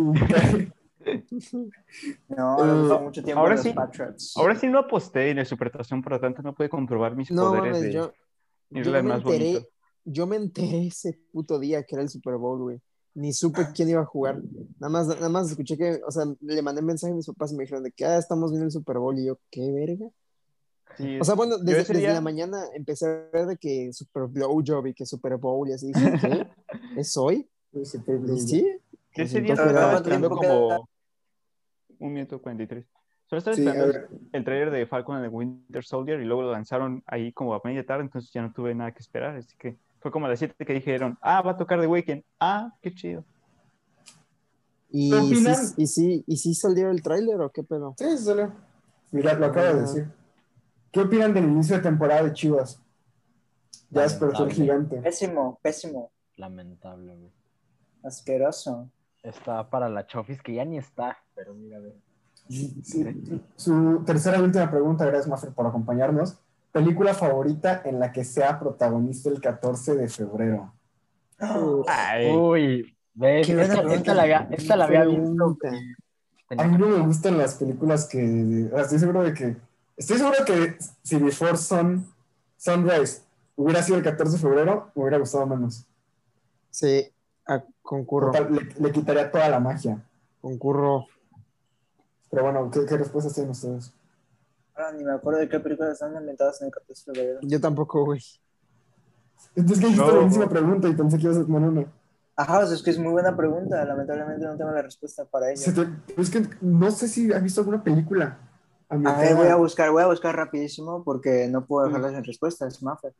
No, 2.29 2.65
le 2.65 2.79
gustó 2.79 2.99
mucho 3.01 3.23
tiempo 3.23 3.41
ahora 3.41 3.55
los 3.55 3.63
sí. 3.63 3.73
Patriots. 3.73 4.33
Ahora 4.37 4.55
sí 4.55 4.67
no 4.67 4.79
aposté 4.79 5.31
en 5.31 5.39
el 5.39 5.45
supertazón, 5.45 6.01
por 6.01 6.13
lo 6.13 6.19
tanto 6.21 6.41
no 6.41 6.55
pude 6.55 6.69
comprobar 6.69 7.15
mis 7.15 7.29
No 7.29 7.49
poderes 7.49 7.73
mames, 7.73 7.81
de 7.81 7.91
yo, 7.91 8.13
irle 8.69 8.83
yo 8.99 9.03
me 9.03 9.09
más 9.09 9.21
bonito. 9.23 9.45
enteré, 9.45 9.69
yo 10.05 10.27
me 10.27 10.35
enteré 10.37 10.87
ese 10.87 11.19
puto 11.33 11.59
día 11.59 11.83
que 11.83 11.95
era 11.95 12.03
el 12.03 12.09
Super 12.09 12.37
Bowl, 12.37 12.61
güey. 12.61 12.81
Ni 13.15 13.31
supe 13.31 13.67
quién 13.75 13.89
iba 13.89 14.01
a 14.01 14.05
jugar. 14.05 14.41
Nada 14.79 14.89
más, 14.91 15.07
nada 15.07 15.29
más 15.29 15.49
escuché 15.51 15.77
que, 15.77 16.01
o 16.05 16.09
sea, 16.11 16.25
le 16.41 16.61
mandé 16.63 16.81
mensaje 16.81 17.13
a 17.13 17.15
mis 17.15 17.27
papás 17.27 17.51
y 17.51 17.55
me 17.55 17.63
dijeron 17.63 17.83
de 17.83 17.91
que 17.91 18.05
ah, 18.05 18.17
estamos 18.17 18.49
viendo 18.51 18.65
el 18.65 18.71
Super 18.71 18.97
Bowl 18.97 19.17
y 19.19 19.25
yo, 19.25 19.37
¿qué 19.51 19.71
verga? 19.71 20.07
Sí, 20.97 21.19
O 21.19 21.23
sea, 21.23 21.35
bueno, 21.35 21.57
desde, 21.57 21.79
desde 21.79 21.93
día- 21.99 22.13
la 22.13 22.21
mañana 22.21 22.57
empecé 22.75 23.05
a 23.07 23.29
ver 23.31 23.45
de 23.47 23.57
que 23.57 23.91
Super 23.93 24.23
Blowjob 24.27 24.87
y 24.87 24.93
que 24.93 25.05
Super 25.05 25.37
Bowl 25.37 25.67
y 25.69 25.73
así. 25.73 25.87
Dije, 25.93 26.11
¿qué? 26.21 26.47
¿Es 26.99 27.15
hoy? 27.17 27.47
Sí. 27.83 28.61
día 28.61 28.77
Entonces, 29.15 29.35
estaba 29.45 29.73
¿cuánto 29.91 29.95
esperando 29.97 30.29
como 30.29 30.89
un 31.99 32.13
minuto 32.13 32.41
43. 32.41 32.85
Solo 33.27 33.37
estaba 33.39 33.55
Sí, 33.55 33.61
esperando 33.65 33.93
ver. 33.93 34.09
el 34.31 34.43
trailer 34.43 34.71
de 34.71 34.85
Falcon 34.87 35.15
and 35.17 35.25
the 35.25 35.29
Winter 35.29 35.83
Soldier 35.83 36.19
y 36.19 36.25
luego 36.25 36.41
lo 36.43 36.51
lanzaron 36.51 37.03
ahí 37.07 37.31
como 37.31 37.53
a 37.53 37.61
media 37.63 37.85
tarde, 37.85 38.03
entonces 38.03 38.31
ya 38.31 38.41
no 38.41 38.51
tuve 38.53 38.73
nada 38.75 38.91
que 38.91 38.99
esperar. 38.99 39.35
Así 39.35 39.55
que 39.57 39.77
fue 40.03 40.11
como 40.11 40.25
a 40.25 40.29
las 40.29 40.39
7 40.39 40.65
que 40.65 40.73
dijeron, 40.73 41.17
ah, 41.21 41.41
va 41.41 41.51
a 41.51 41.57
tocar 41.57 41.79
The 41.79 41.87
Weeknd. 41.87 42.23
Ah, 42.37 42.73
qué 42.81 42.93
chido. 42.93 43.23
¿Y, 44.89 45.09
¿Qué 45.09 45.35
sí, 45.55 45.73
y, 45.77 45.87
sí, 45.87 46.23
¿Y 46.27 46.37
sí 46.37 46.53
salió 46.53 46.91
el 46.91 47.01
tráiler 47.01 47.39
o 47.39 47.49
qué 47.49 47.63
pedo? 47.63 47.95
Sí, 47.97 48.17
sí 48.17 48.25
salió. 48.25 48.53
Mira, 49.11 49.33
lo 49.33 49.45
acabo 49.45 49.65
de 49.65 49.81
decir. 49.81 50.11
¿Qué 50.91 50.99
opinan 50.99 51.33
del 51.33 51.45
inicio 51.45 51.77
de 51.77 51.81
temporada 51.83 52.21
de 52.21 52.33
Chivas? 52.33 52.81
Ya 53.89 54.01
despertó 54.01 54.43
el 54.43 54.51
gigante. 54.51 54.97
Pésimo, 54.97 55.57
pésimo, 55.61 56.11
Lamentable, 56.35 57.15
güey. 57.15 57.31
asqueroso. 58.03 58.89
Está 59.23 59.69
para 59.69 59.87
la 59.87 60.05
Chofis, 60.05 60.41
que 60.41 60.55
ya 60.55 60.65
ni 60.65 60.77
está, 60.77 61.17
pero 61.33 61.53
mira, 61.53 61.79
güey. 61.79 61.93
Sí. 62.49 63.15
Su 63.55 64.03
tercera 64.05 64.37
y 64.37 64.41
última 64.41 64.69
pregunta, 64.69 65.05
gracias 65.05 65.29
Mafer 65.29 65.53
por 65.53 65.65
acompañarnos. 65.65 66.42
¿Película 66.73 67.13
favorita 67.13 67.81
en 67.85 67.99
la 67.99 68.11
que 68.11 68.25
sea 68.25 68.59
protagonista 68.59 69.29
el 69.29 69.39
14 69.39 69.95
de 69.95 70.09
febrero? 70.09 70.73
Ay, 71.87 72.31
Uy, 72.35 72.97
ves, 73.13 73.47
esta, 73.47 74.13
la 74.13 74.23
había, 74.23 74.47
esta 74.51 74.75
la 74.75 74.85
había 74.85 75.05
visto. 75.05 75.57
A 76.57 76.63
mí 76.65 76.77
no 76.77 76.87
me 76.87 76.99
gustan 77.05 77.37
las 77.37 77.55
películas 77.55 78.05
que... 78.07 78.69
ah, 78.75 78.81
Estoy 78.81 78.99
seguro 78.99 79.23
de 79.23 79.33
que... 79.33 79.55
Estoy 79.95 80.17
seguro 80.17 80.37
que 80.45 80.75
si 81.03 81.17
Before 81.17 81.57
Sun, 81.57 82.05
Sunrise 82.57 83.21
hubiera 83.55 83.81
sido 83.83 83.97
el 83.99 84.03
14 84.03 84.33
de 84.33 84.39
febrero, 84.41 84.91
me 84.95 85.03
hubiera 85.03 85.19
gustado 85.19 85.45
menos. 85.45 85.85
Sí, 86.71 87.07
ah, 87.45 87.63
concurro, 87.83 88.31
Total, 88.31 88.51
le, 88.53 88.61
le 88.79 88.91
quitaría 88.91 89.29
toda 89.31 89.47
la 89.49 89.59
magia. 89.59 90.03
concurro. 90.41 91.05
Pero 92.31 92.43
bueno, 92.43 92.71
¿qué, 92.71 92.83
qué 92.87 92.97
respuestas 92.97 93.33
tienen 93.35 93.51
ustedes? 93.51 93.93
Ah, 94.75 94.91
ni 94.95 95.03
me 95.03 95.11
acuerdo 95.13 95.39
de 95.39 95.49
qué 95.49 95.59
películas 95.59 95.93
están 95.93 96.15
inventadas 96.15 96.61
en 96.61 96.67
el 96.67 96.73
14 96.73 97.11
de 97.11 97.15
febrero. 97.15 97.39
Yo 97.43 97.61
tampoco, 97.61 98.05
güey. 98.05 98.21
Entonces 99.55 99.79
que 99.83 99.91
hiciste 99.91 100.05
No. 100.05 100.11
la 100.11 100.17
buenísima 100.19 100.49
pregunta 100.49 100.87
y 100.87 100.93
pensé 100.95 101.17
que 101.17 101.23
ibas 101.23 101.37
a 101.37 101.45
tener 101.45 101.61
una. 101.61 101.85
Ajá, 102.35 102.59
o 102.59 102.65
sea, 102.65 102.75
es 102.75 102.81
que 102.81 102.89
es 102.89 102.97
muy 102.97 103.11
buena 103.11 103.35
pregunta. 103.37 103.85
Lamentablemente 103.85 104.43
no 104.45 104.57
tengo 104.57 104.71
la 104.71 104.81
respuesta 104.81 105.25
para 105.25 105.51
ella. 105.51 105.73
Te- 105.73 106.21
es 106.21 106.29
que 106.31 106.47
no 106.61 106.89
sé 106.89 107.07
si 107.07 107.31
has 107.31 107.43
visto 107.43 107.61
alguna 107.61 107.83
película. 107.83 108.39
A 108.89 108.95
ver, 108.97 109.35
voy 109.35 109.47
a 109.47 109.55
buscar, 109.55 109.91
voy 109.91 110.03
a 110.03 110.07
buscar 110.07 110.35
rapidísimo 110.35 111.03
porque 111.03 111.47
no 111.49 111.65
puedo 111.65 111.85
dejarlas 111.87 112.13
en 112.13 112.23
respuestas, 112.23 112.81
Maffer. 112.81 113.13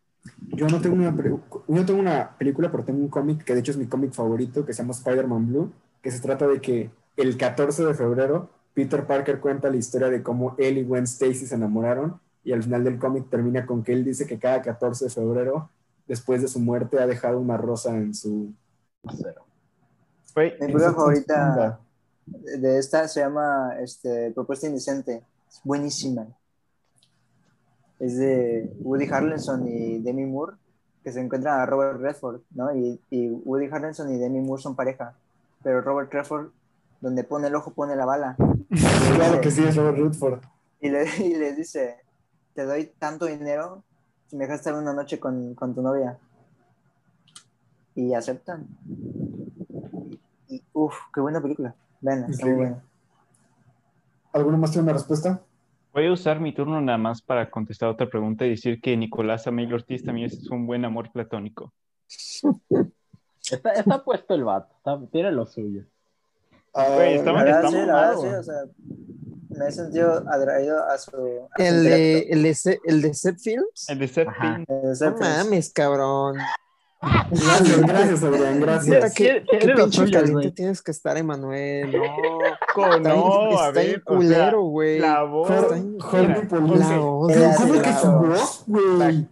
Yo 0.50 0.68
no 0.68 0.80
tengo 0.82 0.96
una, 0.96 1.16
pre- 1.16 1.30
yo 1.30 1.64
no 1.68 1.86
tengo 1.86 2.00
una 2.00 2.36
película, 2.38 2.72
pero 2.72 2.84
tengo 2.84 3.00
un 3.00 3.10
cómic 3.10 3.44
que 3.44 3.54
de 3.54 3.60
hecho 3.60 3.72
es 3.72 3.78
mi 3.78 3.88
cómic 3.88 4.14
favorito, 4.14 4.66
que 4.66 4.74
se 4.74 4.82
llama 4.82 4.94
Spider-Man 4.94 5.48
Blue, 5.48 5.72
que 6.02 6.12
se 6.12 6.20
trata 6.20 6.48
de 6.48 6.62
que 6.62 6.92
el 7.18 7.38
14 7.38 7.84
de 7.86 7.94
febrero 7.94 8.50
Peter 8.74 9.06
Parker 9.06 9.40
cuenta 9.40 9.70
la 9.70 9.78
historia 9.78 10.10
de 10.10 10.24
cómo 10.24 10.56
él 10.58 10.80
y 10.80 10.84
Gwen 10.84 11.04
Stacy 11.04 11.46
se 11.46 11.56
enamoraron 11.56 12.20
y 12.44 12.52
al 12.52 12.64
final 12.64 12.84
del 12.84 13.00
cómic 13.00 13.30
termina 13.30 13.66
con 13.66 13.84
que 13.84 13.94
él 13.94 14.04
dice 14.04 14.26
que 14.26 14.40
cada 14.40 14.62
14 14.62 15.06
de 15.06 15.12
febrero, 15.12 15.70
después 16.08 16.42
de 16.42 16.48
su 16.48 16.60
muerte, 16.60 17.00
ha 17.00 17.08
dejado 17.08 17.40
una 17.40 17.58
rosa 17.58 17.96
en 17.96 18.14
su... 18.14 18.54
Cero. 19.18 19.46
güey, 20.34 20.54
Mi 20.54 20.60
película 20.60 20.94
favorita 20.94 21.80
de 22.26 22.78
esta 22.78 23.08
se 23.08 23.20
llama 23.20 23.76
este, 23.80 24.32
Propuesta 24.32 24.68
Indecente. 24.68 25.24
Es 25.50 25.62
buenísima. 25.64 26.28
Es 28.00 28.18
de 28.18 28.72
Woody 28.80 29.08
Harrelson 29.10 29.68
y 29.68 30.00
Demi 30.00 30.26
Moore, 30.26 30.58
que 31.04 31.12
se 31.12 31.22
encuentran 31.22 31.60
a 31.60 31.66
Robert 31.66 32.00
Redford, 32.00 32.42
¿no? 32.52 32.76
Y, 32.76 33.00
y 33.10 33.30
Woody 33.30 33.68
Harrelson 33.72 34.14
y 34.14 34.18
Demi 34.18 34.42
Moore 34.42 34.62
son 34.62 34.76
pareja. 34.76 35.16
Pero 35.62 35.82
Robert 35.82 36.12
Redford, 36.12 36.50
donde 37.04 37.24
pone 37.26 37.48
el 37.48 37.56
ojo, 37.56 37.74
pone 37.74 37.96
la 37.96 38.06
bala. 38.06 38.36
Claro 39.16 39.42
que 39.42 39.52
sí, 39.52 39.62
es 39.64 39.76
Robert 39.76 39.98
Redford. 39.98 40.42
Y 40.80 40.90
le, 40.90 41.06
y 41.24 41.36
le 41.36 41.54
dice, 41.54 41.98
te 42.56 42.66
doy 42.66 42.92
tanto 42.98 43.26
dinero 43.26 43.84
si 44.28 44.36
me 44.38 44.46
dejas 44.46 44.62
estar 44.62 44.74
una 44.74 44.94
noche 44.94 45.20
con, 45.20 45.54
con 45.54 45.76
tu 45.76 45.82
novia. 45.82 46.18
Y 47.94 48.14
aceptan. 48.14 48.68
Y, 50.48 50.56
y 50.56 50.64
uff, 50.74 50.96
qué 51.14 51.22
buena 51.22 51.42
película. 51.42 51.76
Ven, 52.02 52.24
está 52.30 52.46
muy 52.46 52.56
buena. 52.56 52.84
¿Alguno 54.32 54.58
más 54.58 54.72
tiene 54.72 54.84
una 54.84 54.94
respuesta? 54.94 55.42
voy 55.94 56.08
a 56.08 56.12
usar 56.12 56.40
mi 56.40 56.52
turno 56.56 56.82
nada 56.82 56.98
más 56.98 57.22
para 57.22 57.52
contestar 57.52 57.88
otra 57.90 58.10
pregunta 58.10 58.46
y 58.48 58.50
decir 58.50 58.82
que 58.82 58.98
Nicolás 58.98 59.46
Amel 59.46 59.72
Ortiz 59.72 60.04
también 60.04 60.26
es 60.26 60.50
un 60.50 60.66
buen 60.66 60.84
amor 60.86 61.12
platónico. 61.12 61.72
Está, 63.52 63.74
está 63.74 64.04
puesto 64.04 64.34
el 64.34 64.44
vato, 64.44 64.74
está- 64.78 65.00
tiene 65.12 65.32
lo 65.32 65.46
suyo. 65.46 65.86
Ah, 66.74 66.88
Güey, 66.96 67.24
La 67.24 67.32
verdad, 67.34 67.56
está 67.58 67.70
sí, 67.70 67.74
la 67.76 67.80
verdad, 67.86 68.02
mamado. 68.16 68.22
sí, 68.22 68.28
o 68.28 68.44
sea, 68.44 68.56
me 69.50 69.68
he 69.68 69.72
sentido 69.72 70.24
atraído 70.32 70.84
a 70.90 70.98
su. 70.98 71.12
a 71.12 71.58
su 71.58 71.64
El 71.64 71.84
de, 71.84 72.18
intelecto. 72.34 72.34
el 72.34 72.44
de, 72.44 72.80
el 72.86 73.02
de 73.04 73.14
Set 73.14 73.38
Films. 73.40 73.90
El 73.90 74.00
de 74.00 74.08
Seth 74.08 74.28
Ajá. 74.28 74.56
Film. 74.56 74.66
Eh, 74.68 74.94
No 75.02 75.18
mames, 75.20 75.72
cabrón. 75.72 76.38
Gracias, 77.30 77.82
gracias, 77.82 78.24
Adrián, 78.24 78.60
gracias. 78.62 79.14
¿Qué, 79.14 79.44
pinche 79.76 80.10
caliente 80.10 80.52
tienes 80.52 80.82
que 80.82 80.92
estar, 80.92 81.18
Emanuel? 81.18 81.92
No, 81.92 82.04
está, 82.06 83.00
no, 83.00 83.60
a 83.60 83.68
está 83.68 83.72
ver, 83.72 83.86
bien 83.88 84.02
o 84.06 84.10
sea, 84.10 84.16
culero, 84.18 84.62
güey. 84.64 85.00
la 85.00 85.24
voz. 85.24 85.50
Está 85.52 85.68
Police. 85.68 86.80
La 86.90 87.02
ok. 87.02 87.04
odio, 87.04 87.36
Era 87.36 87.56
¿Cómo 87.58 87.74
de 87.74 87.82
que 87.82 87.94
su 87.94 88.12
voz, 88.12 88.64
güey? 88.68 89.28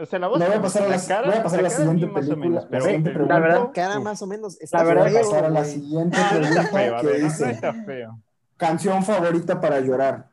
O 0.00 0.06
sea, 0.06 0.18
la 0.18 0.28
voz. 0.28 0.38
Le 0.38 0.46
voy 0.46 0.54
a 0.54 0.56
no, 0.56 0.62
pasar 0.62 0.82
a 0.84 0.88
la- 0.88 1.06
cara- 1.06 1.28
voy 1.28 1.36
a 1.38 1.42
pasar 1.42 1.58
a 1.58 1.62
la 1.62 1.70
siguiente 1.70 2.06
sí, 2.06 2.12
más 2.12 2.24
o 2.24 2.28
película, 2.28 2.46
menos, 2.48 2.62
la 2.64 2.70
pero 2.70 2.84
pregunta. 2.84 3.34
La 3.34 3.38
verdad- 3.40 3.70
Cara 3.74 4.00
más 4.00 4.22
o 4.22 4.26
menos. 4.26 4.60
Está 4.60 4.78
La 4.78 4.84
verdad 4.84 5.02
Voy 5.04 5.10
a 5.10 5.14
feo, 5.20 5.30
pasar 5.30 5.44
a 5.44 5.50
la 5.50 5.64
siguiente 5.64 6.16
Ah, 6.18 6.30
no 6.32 6.40
está 6.40 6.48
pregunta 6.62 6.78
feo, 6.78 7.00
que 7.00 7.06
ver, 7.06 7.18
no 7.20 7.24
dice... 7.28 7.50
está 7.50 7.72
feo. 7.84 8.18
canción 8.56 9.02
favorita 9.04 9.60
para 9.60 9.80
llorar. 9.80 10.28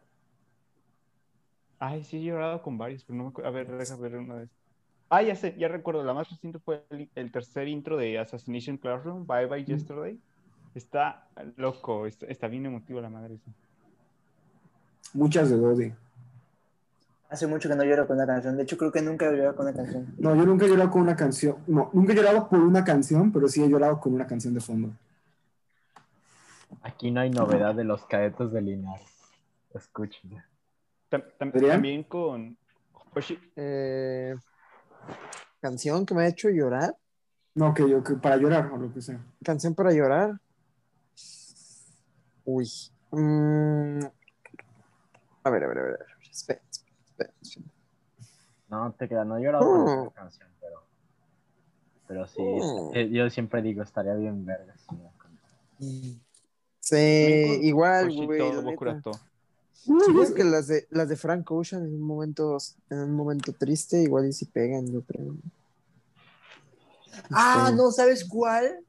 Ay, 1.79 2.03
sí, 2.03 2.17
he 2.17 2.23
llorado 2.23 2.61
con 2.61 2.77
varios, 2.77 3.03
pero 3.03 3.17
no 3.17 3.23
me 3.25 3.29
acuerdo. 3.29 3.49
A 3.49 3.51
ver, 3.53 3.77
déjame 3.77 4.01
ver 4.01 4.15
una 4.17 4.35
vez. 4.35 4.49
Ah, 5.09 5.21
ya 5.21 5.35
sé, 5.35 5.55
ya 5.57 5.67
recuerdo. 5.67 6.03
La 6.03 6.13
más 6.13 6.29
reciente 6.29 6.59
fue 6.59 6.83
el, 6.89 7.09
el 7.15 7.31
tercer 7.31 7.67
intro 7.67 7.97
de 7.97 8.17
Assassination 8.19 8.77
Classroom, 8.77 9.25
Bye 9.27 9.45
Bye 9.45 9.63
Yesterday. 9.65 10.19
Está 10.75 11.27
loco, 11.55 12.05
está, 12.07 12.25
está 12.27 12.47
bien 12.47 12.65
emotivo 12.65 12.99
la 12.99 13.09
madre. 13.09 13.35
esa. 13.35 13.51
Muchas 15.13 15.49
de 15.49 15.57
Dodi. 15.57 15.93
Hace 17.29 17.45
mucho 17.45 17.67
que 17.67 17.75
no 17.75 17.83
lloro 17.83 18.07
con 18.07 18.15
una 18.15 18.25
canción. 18.25 18.55
De 18.55 18.63
hecho, 18.63 18.77
creo 18.77 18.91
que 18.91 19.01
nunca 19.01 19.25
he 19.27 19.31
llorado 19.35 19.55
con 19.55 19.67
una 19.67 19.75
canción. 19.75 20.15
No, 20.17 20.33
yo 20.35 20.45
nunca 20.45 20.65
he 20.65 20.69
llorado 20.69 20.89
con 20.91 21.01
una 21.01 21.15
canción. 21.15 21.57
No, 21.67 21.89
nunca 21.93 22.13
he 22.13 22.15
llorado 22.15 22.47
por 22.47 22.59
una 22.59 22.83
canción, 22.85 23.31
pero 23.33 23.47
sí 23.49 23.61
he 23.63 23.67
llorado 23.69 23.99
con 23.99 24.13
una 24.13 24.25
canción 24.25 24.53
de 24.53 24.61
fondo. 24.61 24.91
Aquí 26.83 27.11
no 27.11 27.19
hay 27.21 27.29
novedad 27.29 27.75
de 27.75 27.83
los 27.83 28.05
cadetes 28.05 28.51
de 28.51 28.61
Linares. 28.61 29.05
Escuchen. 29.73 30.41
También 31.37 32.03
con 32.03 32.57
Eh, 33.55 34.35
canción 35.59 36.05
que 36.05 36.13
me 36.13 36.23
ha 36.23 36.27
hecho 36.27 36.49
llorar. 36.49 36.95
No, 37.55 37.73
que 37.73 37.89
yo, 37.89 38.03
que 38.03 38.13
para 38.15 38.37
llorar 38.37 38.69
o 38.71 38.77
lo 38.77 38.93
que 38.93 39.01
sea. 39.01 39.19
Canción 39.43 39.73
para 39.75 39.91
llorar. 39.91 40.39
Uy. 42.45 42.69
Mm, 43.11 43.99
A 45.43 45.49
ver, 45.49 45.63
a 45.63 45.67
ver, 45.67 45.77
a 45.79 45.81
ver. 45.83 46.05
Espera. 46.29 46.61
No, 48.69 48.91
te 48.93 49.07
queda, 49.07 49.23
no 49.23 49.37
he 49.37 49.43
llorado 49.43 49.65
con 49.65 49.81
esta 49.87 50.13
canción, 50.21 50.49
pero. 50.59 50.83
Pero 52.07 52.27
sí, 52.27 52.41
eh, 52.93 53.09
yo 53.11 53.29
siempre 53.29 53.61
digo, 53.61 53.81
estaría 53.83 54.13
bien 54.13 54.45
verga. 54.45 54.75
si 54.77 54.87
con- 54.87 55.07
Sí, 56.79 56.95
con 57.43 57.63
igual, 57.63 58.11
güey. 58.25 58.61
Bokurato. 58.61 59.11
Supongo 59.73 60.33
que 60.33 60.43
las 60.43 60.67
de, 60.67 60.87
las 60.89 61.07
de 61.09 61.15
Frank 61.15 61.49
Ocean 61.51 61.85
en 61.85 61.95
un 61.95 62.01
momento, 62.01 62.57
en 62.89 62.99
un 62.99 63.13
momento 63.13 63.53
triste, 63.53 64.01
igual 64.01 64.27
y 64.27 64.33
si 64.33 64.45
pegan, 64.45 64.85
yo 64.91 65.01
creo. 65.01 65.33
Ah, 67.31 67.67
Este, 67.69 67.77
no, 67.77 67.91
¿sabes 67.91 68.25
cuál? 68.27 68.83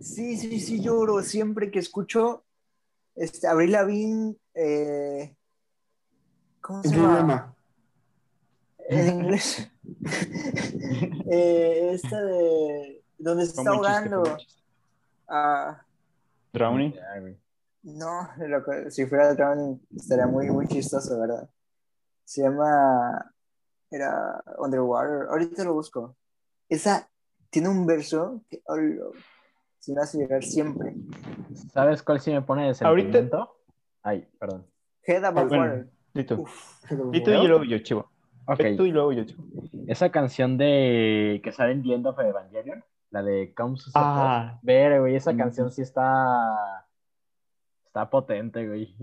Sí, 0.00 0.36
sí, 0.36 0.58
sí, 0.60 0.80
lloro 0.80 1.22
siempre 1.22 1.70
que 1.70 1.78
escucho 1.78 2.44
este, 3.14 3.46
Abril 3.46 3.72
Lavigne, 3.72 4.36
eh, 4.54 5.36
¿cómo 6.64 6.82
se 6.82 6.88
¿En 6.88 6.94
qué 6.94 7.00
llama? 7.00 7.54
En 8.88 9.20
inglés. 9.20 9.70
eh, 11.30 11.90
esta 11.92 12.22
de 12.22 13.02
donde 13.18 13.44
se 13.46 13.50
está 13.58 13.70
ahogando. 13.70 14.22
Ah, 15.28 15.82
Drowning. 16.52 16.94
No, 17.82 18.28
lo 18.38 18.64
que- 18.64 18.90
si 18.90 19.04
fuera 19.06 19.34
Drowning 19.34 19.86
estaría 19.94 20.26
muy, 20.26 20.48
muy 20.50 20.66
chistoso, 20.68 21.20
¿verdad? 21.20 21.48
Se 22.24 22.42
llama, 22.42 23.30
era 23.90 24.42
Underwater, 24.58 25.28
ahorita 25.28 25.64
lo 25.64 25.74
busco. 25.74 26.16
Esa 26.68 27.08
tiene 27.50 27.68
un 27.68 27.84
verso 27.86 28.42
que, 28.48 28.62
oh, 28.66 28.76
lo- 28.76 29.12
se 29.78 29.92
me 29.92 30.00
hace 30.00 30.18
llorar 30.18 30.42
siempre. 30.42 30.94
¿Sabes 31.72 32.02
cuál 32.02 32.20
sí 32.20 32.30
me 32.32 32.40
pone 32.40 32.62
de 32.72 32.76
Ahorita- 32.86 33.12
sentimiento? 33.18 33.56
Ay, 34.02 34.26
perdón. 34.38 34.66
Head 35.02 35.24
Above 35.24 35.48
bueno. 35.48 35.62
Water. 35.64 35.90
Dito. 36.14 36.40
Uf, 36.40 36.90
Dito 37.10 37.30
y 37.32 37.46
luego 37.48 37.64
yo, 37.64 37.78
chivo. 37.78 38.10
Ok, 38.46 38.60
Tú 38.76 38.84
y 38.84 38.92
luego 38.92 39.12
yo, 39.12 39.24
chivo. 39.24 39.42
esa 39.88 40.10
canción 40.10 40.56
de 40.58 41.40
que 41.42 41.50
sale 41.52 41.72
en 41.72 41.82
The 41.82 41.94
End 41.94 42.06
of 42.06 42.18
Evangelion, 42.18 42.84
la 43.10 43.22
de 43.22 43.52
Come. 43.54 43.76
Ah. 43.94 44.58
Ver, 44.62 45.00
güey, 45.00 45.16
esa 45.16 45.32
Mm. 45.32 45.38
canción 45.38 45.70
sí 45.72 45.82
está. 45.82 46.86
Está 47.86 48.10
potente, 48.10 48.66
güey. 48.66 48.94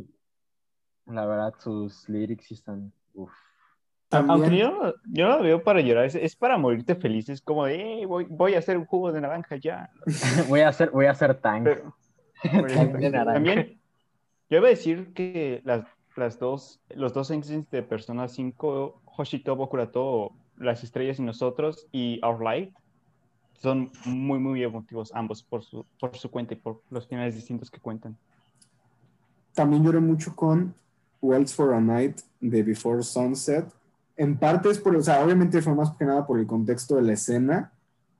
La 1.07 1.25
verdad, 1.25 1.53
sus 1.59 2.07
lyrics 2.07 2.45
sí 2.47 2.53
están. 2.53 2.91
Uf. 3.13 3.31
También, 4.09 4.31
Aunque 4.41 4.57
yo, 4.57 4.71
no- 4.71 4.93
yo 5.05 5.27
no 5.29 5.41
veo 5.41 5.63
para 5.63 5.79
llorar, 5.79 6.03
es, 6.05 6.15
es 6.15 6.35
para 6.35 6.57
morirte 6.57 6.95
feliz. 6.95 7.29
Es 7.29 7.41
como 7.41 7.65
de, 7.65 8.01
"Eh, 8.01 8.05
voy, 8.05 8.25
voy 8.29 8.55
a 8.55 8.59
hacer 8.59 8.77
un 8.77 8.85
jugo 8.85 9.11
de 9.13 9.21
naranja 9.21 9.55
ya. 9.55 9.89
voy 10.49 10.59
a 10.61 10.67
hacer, 10.69 10.89
voy 10.91 11.05
a 11.05 11.11
hacer 11.11 11.35
tank. 11.39 11.63
Pero- 11.63 11.93
Tank 12.43 12.95
de 12.97 13.09
naranja. 13.09 13.33
También, 13.33 13.79
yo 14.49 14.57
iba 14.57 14.67
a 14.67 14.71
decir 14.71 15.13
que 15.13 15.61
las, 15.63 15.85
las 16.15 16.39
dos, 16.39 16.79
los 16.89 17.13
dos 17.13 17.31
engines 17.31 17.69
de 17.71 17.83
Persona 17.83 18.27
5, 18.27 19.01
Hoshito 19.17 19.55
Bokurato, 19.55 20.31
Las 20.57 20.83
Estrellas 20.83 21.19
y 21.19 21.23
Nosotros 21.23 21.87
y 21.91 22.19
Our 22.23 22.41
Light, 22.41 22.73
son 23.61 23.91
muy, 24.05 24.39
muy 24.39 24.63
emotivos 24.63 25.11
ambos 25.13 25.43
por 25.43 25.63
su, 25.63 25.85
por 25.99 26.17
su 26.17 26.31
cuenta 26.31 26.55
y 26.55 26.57
por 26.57 26.81
los 26.89 27.07
finales 27.07 27.35
distintos 27.35 27.69
que 27.69 27.79
cuentan. 27.79 28.17
también 29.53 29.83
lloré 29.83 29.99
mucho 29.99 30.35
con 30.35 30.73
Waltz 31.21 31.53
for 31.53 31.73
a 31.73 31.79
Night 31.79 32.21
de 32.39 32.63
Before 32.63 33.03
Sunset. 33.03 33.65
En 34.17 34.37
parte 34.37 34.69
es 34.69 34.79
por, 34.79 34.95
o 34.95 35.01
sea, 35.01 35.23
obviamente 35.23 35.61
fue 35.61 35.75
más 35.75 35.91
que 35.91 36.05
nada 36.05 36.25
por 36.25 36.39
el 36.39 36.47
contexto 36.47 36.95
de 36.95 37.03
la 37.03 37.13
escena, 37.13 37.71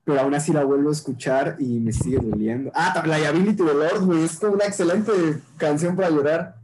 pero 0.04 0.20
aún 0.20 0.34
así 0.34 0.52
la 0.52 0.64
vuelvo 0.64 0.90
a 0.90 0.94
escuchar 0.94 1.56
y 1.60 1.80
me 1.80 1.92
sigue 1.92 2.18
doliendo. 2.18 2.72
Ah, 2.74 2.92
también 2.94 3.22
la 3.22 3.30
Ability 3.30 3.64
de 3.64 3.74
Lord, 3.74 4.06
güey, 4.06 4.24
es 4.24 4.42
una 4.44 4.66
excelente 4.66 5.12
canción 5.58 5.96
para 5.96 6.10
llorar. 6.10 6.61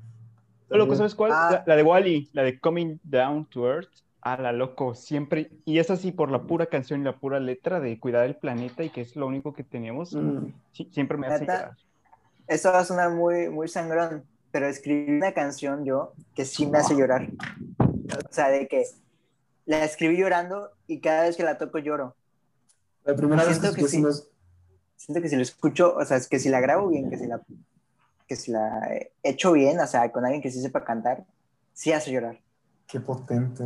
Loco, 0.69 0.95
¿sabes 0.95 1.15
cuál? 1.15 1.31
Ah. 1.33 1.49
La, 1.51 1.63
la 1.65 1.75
de 1.75 1.83
Wally, 1.83 2.29
la 2.33 2.43
de 2.43 2.59
Coming 2.59 2.99
Down 3.03 3.45
to 3.45 3.67
Earth. 3.67 3.89
A 4.21 4.35
la 4.35 4.51
loco, 4.51 4.93
siempre. 4.93 5.51
Y 5.63 5.79
es 5.79 5.89
así 5.89 6.11
por 6.11 6.31
la 6.31 6.41
pura 6.43 6.65
canción 6.65 6.99
y 6.99 7.03
la 7.05 7.15
pura 7.15 7.39
letra 7.39 7.79
de 7.79 7.97
cuidar 7.97 8.25
el 8.25 8.35
planeta 8.35 8.83
y 8.83 8.89
que 8.89 8.99
es 8.99 9.15
lo 9.15 9.25
único 9.25 9.53
que 9.53 9.63
tenemos. 9.63 10.13
Mm. 10.13 10.47
sí, 10.73 10.89
siempre 10.91 11.17
me 11.17 11.27
hace 11.27 11.45
llorar. 11.45 11.77
Esto 12.47 12.71
va 12.71 12.79
a 12.79 12.83
sonar 12.83 13.11
muy, 13.11 13.49
muy 13.49 13.69
sangrón, 13.69 14.23
pero 14.51 14.67
escribí 14.67 15.15
una 15.15 15.31
canción 15.33 15.85
yo 15.85 16.11
que 16.35 16.43
sí 16.43 16.65
me 16.65 16.79
hace 16.79 16.95
llorar. 16.95 17.29
O 17.79 18.31
sea, 18.33 18.49
de 18.49 18.67
que 18.67 18.83
la 19.65 19.85
escribí 19.85 20.17
llorando 20.17 20.71
y 20.87 20.99
cada 20.99 21.23
vez 21.23 21.37
que 21.37 21.43
la 21.43 21.57
toco 21.57 21.77
lloro. 21.77 22.15
La 23.05 23.15
primera 23.15 23.45
vez 23.45 23.59
que 23.59 23.67
Siento 23.67 23.75
que 23.77 23.85
eso 23.85 24.09
es- 24.09 24.29
Siento 24.97 25.21
que 25.21 25.29
si 25.29 25.35
lo 25.35 25.41
escucho, 25.43 25.95
o 25.95 26.03
sea, 26.03 26.17
es 26.17 26.27
que 26.27 26.39
si 26.39 26.49
la 26.49 26.59
grabo 26.59 26.89
bien, 26.89 27.09
que 27.09 27.17
si 27.17 27.27
la, 27.27 27.39
que 28.27 28.35
si 28.35 28.51
la 28.51 28.87
echo 29.23 29.53
bien, 29.53 29.79
o 29.79 29.87
sea, 29.87 30.11
con 30.11 30.25
alguien 30.25 30.41
que 30.41 30.51
sí 30.51 30.61
sepa 30.61 30.83
cantar, 30.83 31.23
sí 31.73 31.91
hace 31.93 32.11
llorar. 32.11 32.39
Qué 32.87 32.99
potente. 32.99 33.63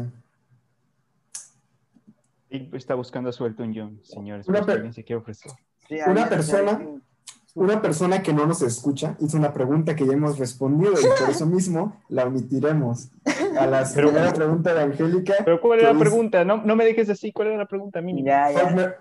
Y 2.50 2.76
está 2.76 2.96
buscando 2.96 3.30
a 3.30 3.34
su 3.34 3.46
Elton 3.46 3.74
John, 3.76 4.00
señores. 4.04 4.48
Una 4.48 4.60
si 4.60 4.66
per- 4.66 4.94
se 4.94 5.04
quiere 5.04 5.20
ofrecer. 5.22 5.52
Sí, 5.88 5.96
Una 6.08 6.28
persona- 6.30 6.72
alguien- 6.72 7.02
Una 7.54 7.82
persona 7.82 8.24
que 8.24 8.32
no 8.32 8.46
nos 8.46 8.62
escucha 8.62 9.18
hizo 9.20 9.36
una 9.38 9.52
pregunta 9.54 9.94
que 9.94 10.06
ya 10.08 10.14
hemos 10.14 10.40
respondido 10.40 10.94
y 10.94 11.04
por 11.20 11.30
eso 11.30 11.46
mismo 11.46 12.02
la 12.08 12.24
omitiremos. 12.26 13.10
A 13.60 13.68
la 13.68 13.84
primera 13.94 14.32
pregunta 14.32 14.74
de 14.74 14.82
Angélica. 14.84 15.34
Pero 15.44 15.60
¿cuál 15.60 15.80
¿Qué 15.80 15.84
era 15.84 15.92
la 15.94 16.00
dice? 16.00 16.10
pregunta? 16.10 16.46
No, 16.46 16.64
no 16.64 16.78
me 16.78 16.86
dejes 16.86 17.10
así. 17.10 17.34
¿Cuál 17.34 17.50
era 17.50 17.58
la 17.58 17.66
pregunta 17.66 18.00
mínima? 18.00 18.26
Ya, 18.26 18.52
ya. 18.54 18.96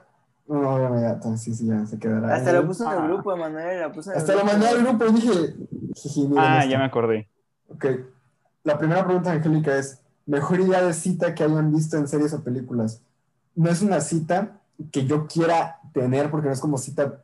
No, 0.51 1.37
sí, 1.37 1.55
sí, 1.55 1.67
ya 1.67 1.87
se 1.87 1.97
quedará. 1.99 2.35
Hasta 2.35 2.53
lo 2.53 2.67
puso 2.67 2.85
en 2.85 2.91
el 2.93 2.99
Ah. 2.99 3.07
grupo, 3.07 3.37
Manuel. 3.37 3.81
La 3.81 3.93
puso 3.93 4.11
en 4.11 4.17
el 4.17 4.21
Hasta 4.21 4.33
lo 4.33 4.39
grupo. 4.41 4.53
mandé 4.53 4.69
al 4.69 4.83
grupo 4.85 5.05
y 5.07 5.13
dije, 5.13 5.55
jiji, 5.95 6.23
miren 6.27 6.39
Ah, 6.45 6.59
esto. 6.59 6.71
ya 6.73 6.79
me 6.79 6.85
acordé. 6.85 7.29
Ok. 7.69 7.87
La 8.65 8.77
primera 8.77 9.05
pregunta, 9.05 9.31
Angélica, 9.31 9.77
es: 9.79 10.01
¿mejor 10.27 10.61
idea 10.61 10.83
de 10.83 10.93
cita 10.93 11.35
que 11.37 11.45
hayan 11.45 11.73
visto 11.73 11.97
en 11.97 12.09
series 12.09 12.33
o 12.35 12.43
películas? 12.43 13.01
No 13.55 13.71
es 13.71 13.81
una 13.81 14.01
cita 14.01 14.59
que 14.91 15.07
yo 15.07 15.27
quiera 15.29 15.79
tener, 15.93 16.31
porque 16.33 16.49
no 16.49 16.53
es 16.53 16.61
como 16.61 16.79
cita. 16.79 17.23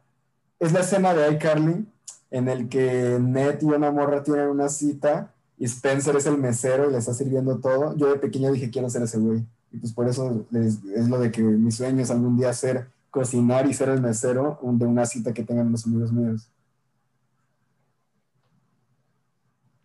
Es 0.60 0.72
la 0.72 0.80
escena 0.80 1.12
de 1.12 1.32
iCarly 1.32 1.84
en 2.30 2.48
el 2.48 2.68
que 2.68 3.18
Ned 3.20 3.60
y 3.60 3.64
una 3.66 3.90
morra 3.90 4.22
tienen 4.22 4.48
una 4.48 4.68
cita 4.68 5.32
y 5.58 5.64
Spencer 5.64 6.14
es 6.16 6.26
el 6.26 6.38
mesero 6.38 6.88
y 6.88 6.92
le 6.92 6.98
está 6.98 7.12
sirviendo 7.12 7.58
todo. 7.58 7.96
Yo 7.96 8.08
de 8.08 8.18
pequeño 8.20 8.52
dije, 8.52 8.70
quiero 8.70 8.88
ser 8.88 9.02
ese 9.02 9.18
güey. 9.18 9.44
Y 9.72 9.78
pues 9.78 9.92
por 9.92 10.08
eso 10.08 10.46
les- 10.50 10.78
es 10.94 11.08
lo 11.08 11.18
de 11.18 11.30
que 11.32 11.42
mi 11.42 11.72
sueño 11.72 12.02
es 12.02 12.10
algún 12.10 12.36
día 12.36 12.52
ser 12.52 12.88
cocinar 13.16 13.66
y 13.66 13.72
ser 13.74 13.88
el 13.88 14.02
mesero 14.02 14.58
de 14.62 14.86
una 14.86 15.06
cita 15.06 15.32
que 15.32 15.42
tengan 15.44 15.68
unos 15.68 15.86
amigos 15.86 16.12
míos. 16.12 16.50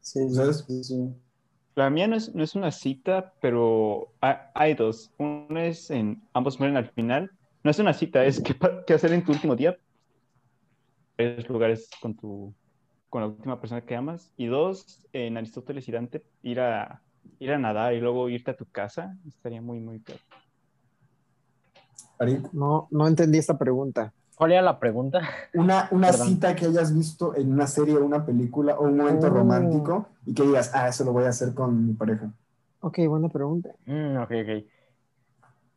Sí, 0.01 0.19
¿Sabes? 0.33 0.65
sí, 0.67 0.83
sí. 0.83 1.15
La 1.75 1.89
mía 1.89 2.07
no 2.07 2.15
es, 2.15 2.33
no 2.35 2.43
es 2.43 2.55
una 2.55 2.71
cita, 2.71 3.33
pero 3.41 4.13
ha- 4.21 4.51
hay 4.55 4.73
dos. 4.73 5.11
Una 5.17 5.65
es 5.65 5.89
en 5.89 6.21
Ambos 6.33 6.59
mueren 6.59 6.77
al 6.77 6.89
final. 6.91 7.31
No 7.63 7.71
es 7.71 7.79
una 7.79 7.93
cita, 7.93 8.25
es 8.25 8.41
qué, 8.41 8.55
qué 8.87 8.93
hacer 8.93 9.13
en 9.13 9.23
tu 9.23 9.31
último 9.31 9.55
día. 9.55 9.77
Tres 11.15 11.47
lugares 11.49 11.89
con 12.01 12.15
tu 12.15 12.53
con 13.09 13.21
la 13.21 13.27
última 13.27 13.59
persona 13.61 13.85
que 13.85 13.95
amas. 13.95 14.33
Y 14.37 14.47
dos, 14.47 15.07
en 15.13 15.37
Aristóteles 15.37 15.87
y 15.87 15.91
Dante, 15.91 16.23
ir 16.43 16.59
a, 16.61 17.03
ir 17.39 17.51
a 17.51 17.59
nadar 17.59 17.93
y 17.93 18.01
luego 18.01 18.29
irte 18.29 18.51
a 18.51 18.55
tu 18.57 18.65
casa. 18.67 19.17
Estaría 19.27 19.61
muy, 19.61 19.79
muy 19.79 20.01
claro. 20.01 20.21
No, 22.53 22.87
no 22.91 23.07
entendí 23.07 23.37
esta 23.37 23.57
pregunta. 23.57 24.13
¿Cuál 24.35 24.53
era 24.53 24.61
la 24.61 24.79
pregunta? 24.79 25.21
Una, 25.53 25.87
una 25.91 26.11
cita 26.13 26.55
que 26.55 26.65
hayas 26.65 26.95
visto 26.95 27.35
en 27.35 27.51
una 27.53 27.67
serie 27.67 27.95
o 27.97 28.03
una 28.05 28.25
película 28.25 28.77
o 28.79 28.83
un 28.85 28.97
momento 28.97 29.27
Oh. 29.27 29.29
romántico 29.29 30.07
y 30.25 30.33
que 30.33 30.43
digas, 30.43 30.71
ah, 30.73 30.87
eso 30.87 31.03
lo 31.03 31.13
voy 31.13 31.25
a 31.25 31.29
hacer 31.29 31.53
con 31.53 31.85
mi 31.87 31.93
pareja. 31.93 32.31
Ok, 32.79 32.99
buena 33.07 33.29
pregunta. 33.29 33.69
Mm, 33.85 34.17
ok, 34.17 34.31
ok. 34.31 34.65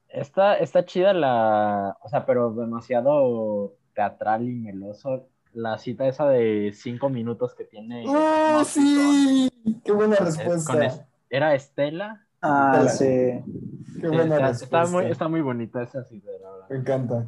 Está, 0.08 0.54
está 0.58 0.84
chida 0.84 1.12
la. 1.12 1.96
O 2.02 2.08
sea, 2.08 2.24
pero 2.24 2.52
demasiado 2.54 3.74
teatral 3.94 4.48
y 4.48 4.54
meloso. 4.54 5.26
la 5.52 5.78
cita 5.78 6.06
esa 6.08 6.26
de 6.28 6.72
cinco 6.74 7.08
minutos 7.08 7.54
que 7.54 7.64
tiene. 7.64 8.04
¡Oh, 8.08 8.62
sí! 8.64 9.48
¡Qué 9.84 9.92
buena 9.92 10.16
respuesta! 10.16 10.84
es- 10.86 11.00
¿Era 11.30 11.54
Estela? 11.54 12.26
Ah, 12.46 12.78
Hola. 12.80 12.90
sí. 12.90 13.04
¡Qué 14.00 14.08
buena 14.08 14.50
está, 14.50 14.64
está 14.64 14.86
muy, 14.86 15.06
está 15.06 15.28
muy 15.28 15.40
bonita 15.40 15.82
esa 15.82 16.04
cita, 16.04 16.30
la 16.42 16.50
verdad. 16.50 16.66
Me 16.68 16.76
encanta. 16.76 17.26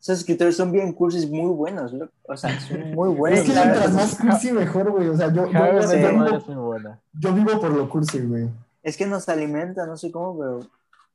Esos 0.00 0.18
escritores 0.18 0.56
son 0.56 0.72
bien 0.72 0.92
cursis, 0.92 1.30
muy 1.30 1.52
buenos. 1.54 1.94
O 2.24 2.36
sea, 2.36 2.58
son 2.60 2.90
muy 2.94 3.10
buenos. 3.10 3.40
es 3.40 3.46
que 3.46 3.52
mientras 3.54 3.92
más 3.92 4.14
cursi, 4.16 4.52
mejor, 4.52 4.90
güey. 4.90 5.08
O 5.08 5.16
sea, 5.16 5.32
yo, 5.32 5.46
yo, 5.46 7.34
vivo, 7.34 7.50
yo 7.52 7.60
por 7.60 7.70
lo 7.70 7.88
cursi, 7.88 8.20
güey. 8.20 8.48
Es 8.82 8.96
que 8.96 9.06
nos 9.06 9.28
alimenta, 9.28 9.86
no 9.86 9.96
sé 9.96 10.10
cómo, 10.10 10.36
pero 10.38 10.60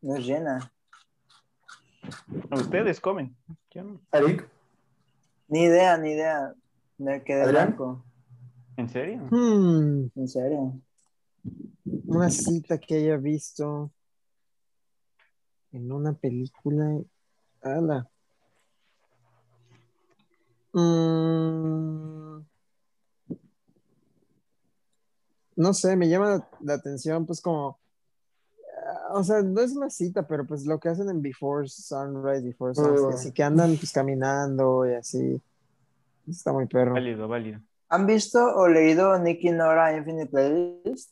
nos 0.02 0.26
llena. 0.26 0.72
Ustedes 2.52 3.00
comen. 3.00 3.36
Arik, 4.12 4.48
Ni 5.48 5.64
idea, 5.64 5.98
ni 5.98 6.12
idea. 6.12 6.54
Me 6.98 7.24
quedé 7.24 7.50
blanco. 7.50 8.04
¿En 8.78 8.90
serio? 8.90 9.22
Hmm, 9.30 10.08
En 10.16 10.28
serio. 10.28 10.74
Una 12.16 12.30
cita 12.30 12.78
que 12.78 12.96
haya 12.96 13.18
visto 13.18 13.92
en 15.72 15.92
una 15.92 16.14
película. 16.14 17.00
Ala. 17.62 18.10
Mm, 20.74 22.40
no 25.56 25.74
sé, 25.74 25.96
me 25.96 26.10
llama 26.10 26.48
la 26.62 26.74
atención, 26.74 27.26
pues 27.26 27.42
como, 27.42 27.80
ah, 28.86 29.14
o 29.14 29.24
sea, 29.24 29.42
no 29.42 29.62
es 29.62 29.76
una 29.76 29.90
cita, 29.90 30.28
pero 30.28 30.46
pues 30.46 30.66
lo 30.66 30.80
que 30.80 30.90
hacen 30.90 31.10
en 31.10 31.22
Before 31.22 31.68
Sunrise, 31.68 32.42
Before 32.42 32.74
Sunset, 32.74 33.00
Oh. 33.06 33.10
así 33.10 33.32
que 33.32 33.44
andan 33.44 33.76
pues 33.78 33.92
caminando 33.92 34.90
y 34.90 34.94
así. 34.96 35.42
Está 36.28 36.54
muy 36.54 36.68
perro. 36.68 36.94
Válido, 36.94 37.28
válido. 37.28 37.60
¿Han 37.90 38.08
visto 38.08 38.40
o 38.56 38.68
leído 38.68 39.18
Nicky 39.20 39.52
Nora 39.52 39.96
Infinite 39.96 40.28
Playlist? 40.32 41.12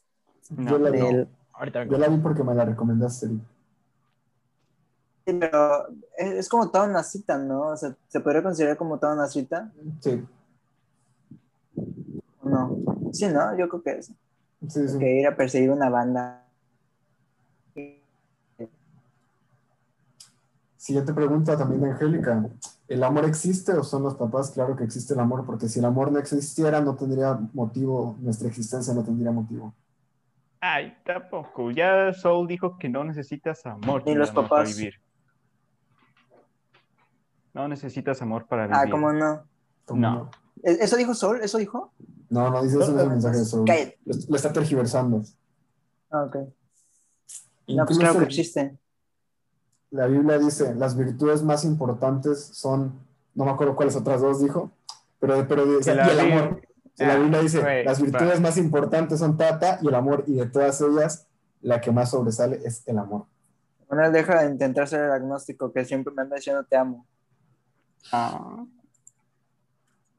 No. 0.55 0.71
yo, 0.71 0.77
la 0.79 0.89
vi, 0.89 0.99
Del- 0.99 1.27
Ahorita 1.53 1.79
vengo. 1.79 1.91
yo 1.93 1.97
la 1.99 2.07
vi 2.07 2.17
porque 2.17 2.43
me 2.43 2.55
la 2.55 2.65
recomendaste. 2.65 3.27
Sí, 3.27 3.39
pero 5.39 5.87
es, 6.17 6.31
es 6.33 6.49
como 6.49 6.69
toda 6.71 6.85
una 6.87 7.03
cita, 7.03 7.37
¿no? 7.37 7.67
O 7.67 7.77
sea, 7.77 7.95
¿se 8.07 8.19
podría 8.19 8.41
considerar 8.43 8.77
como 8.77 8.97
toda 8.97 9.13
una 9.13 9.27
cita? 9.27 9.71
Sí, 10.01 10.25
¿O 12.41 12.49
no? 12.49 12.77
Sí, 13.13 13.27
¿no? 13.27 13.55
Yo 13.57 13.69
creo 13.69 13.83
que 13.83 13.91
es. 13.99 14.11
sí, 14.67 14.87
sí. 14.87 14.97
Que 14.99 15.19
ir 15.19 15.27
a 15.27 15.35
perseguir 15.35 15.71
una 15.71 15.89
banda. 15.89 16.43
Siguiente 20.77 21.13
pregunta 21.13 21.55
también 21.55 21.81
de 21.81 21.91
Angélica. 21.91 22.49
¿El 22.87 23.03
amor 23.03 23.25
existe 23.25 23.71
o 23.73 23.83
son 23.83 24.03
los 24.03 24.15
papás? 24.15 24.49
Claro 24.51 24.75
que 24.75 24.83
existe 24.83 25.13
el 25.13 25.19
amor, 25.19 25.45
porque 25.45 25.69
si 25.69 25.79
el 25.79 25.85
amor 25.85 26.11
no 26.11 26.19
existiera, 26.19 26.81
no 26.81 26.95
tendría 26.95 27.39
motivo, 27.53 28.17
nuestra 28.19 28.47
existencia 28.47 28.93
no 28.93 29.03
tendría 29.03 29.31
motivo. 29.31 29.73
Ay, 30.63 30.95
tampoco. 31.03 31.71
Ya 31.71 32.13
Soul 32.13 32.47
dijo 32.47 32.77
que 32.77 32.87
no 32.87 33.03
necesitas 33.03 33.65
amor. 33.65 34.03
Ni 34.05 34.13
los 34.13 34.29
amor 34.29 34.43
para 34.47 34.63
papás. 34.63 34.77
vivir. 34.77 34.93
No 37.53 37.67
necesitas 37.67 38.21
amor 38.21 38.45
para 38.47 38.67
vivir. 38.67 38.77
Ah, 38.79 38.85
¿cómo 38.89 39.11
no? 39.11 39.43
¿Cómo 39.85 39.99
No. 40.01 40.31
¿E- 40.63 40.77
¿Eso 40.83 40.95
dijo 40.97 41.13
Sol? 41.15 41.39
¿Eso 41.41 41.57
dijo? 41.57 41.91
No, 42.29 42.49
no, 42.49 42.63
dice 42.63 42.77
eso 42.79 42.91
no 42.91 42.97
es 42.97 43.03
el 43.03 43.09
mensaje 43.09 43.37
de. 43.39 43.65
Cállate. 43.65 43.99
Lo, 44.05 44.15
lo 44.29 44.35
está 44.35 44.53
tergiversando. 44.53 45.23
Ah, 46.11 46.23
ok. 46.23 46.35
No, 47.67 47.85
pues 47.85 47.97
claro 47.97 48.19
que 48.19 48.25
existe. 48.25 48.77
la 49.91 50.07
Biblia 50.07 50.37
dice, 50.37 50.75
las 50.75 50.95
virtudes 50.95 51.41
más 51.41 51.65
importantes 51.65 52.39
son, 52.39 52.99
no 53.33 53.45
me 53.45 53.51
acuerdo 53.51 53.75
cuáles 53.75 53.95
otras 53.95 54.21
dos 54.21 54.41
dijo, 54.41 54.71
pero, 55.19 55.47
pero 55.47 55.79
y 55.79 55.89
el 55.89 56.19
amor. 56.19 56.61
La 56.97 57.13
Ah, 57.13 57.17
Biblia 57.17 57.39
dice, 57.41 57.61
güey, 57.61 57.83
las 57.83 58.01
virtudes 58.01 58.39
más 58.41 58.57
importantes 58.57 59.19
son 59.19 59.37
tata 59.37 59.79
y 59.81 59.87
el 59.87 59.95
amor, 59.95 60.23
y 60.27 60.33
de 60.35 60.45
todas 60.47 60.79
ellas, 60.81 61.27
la 61.61 61.81
que 61.81 61.91
más 61.91 62.11
sobresale 62.11 62.59
es 62.63 62.87
el 62.87 62.97
amor. 62.99 63.25
Manuel 63.89 64.11
deja 64.11 64.41
de 64.43 64.51
intentar 64.51 64.87
ser 64.87 65.01
el 65.05 65.11
agnóstico 65.11 65.71
que 65.71 65.83
siempre 65.85 66.13
me 66.13 66.21
anda 66.21 66.35
diciendo 66.35 66.63
te 66.63 66.75
amo. 66.77 67.05
Ah. 68.11 68.63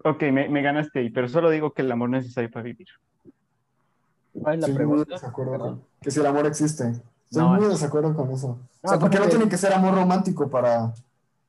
Ok, 0.05 0.23
me, 0.33 0.49
me 0.49 0.63
ganaste 0.63 0.99
ahí, 0.99 1.11
pero 1.11 1.29
solo 1.29 1.51
digo 1.51 1.73
que 1.73 1.83
el 1.83 1.93
amor 1.93 2.11
no 2.11 2.17
es 2.19 2.25
necesario 2.25 2.51
para 2.51 2.65
vivir. 2.65 2.89
¿Cuál 4.33 4.59
es 4.63 4.69
la 4.69 4.75
pregunta? 4.75 5.33
con- 5.33 5.83
que 6.01 6.11
si 6.11 6.21
el 6.21 6.27
amor 6.27 6.47
existe. 6.47 6.89
Estoy 6.89 7.43
No, 7.43 7.55
muy 7.55 7.63
es- 7.65 7.71
desacuerdo 7.71 8.15
con 8.15 8.31
eso. 8.33 8.59
o 8.83 8.89
sea, 8.89 8.99
porque 8.99 9.19
no 9.19 9.25
que- 9.25 9.31
tiene 9.31 9.49
que 9.49 9.57
ser 9.57 9.73
amor 9.73 9.95
romántico 9.95 10.51
para... 10.51 10.93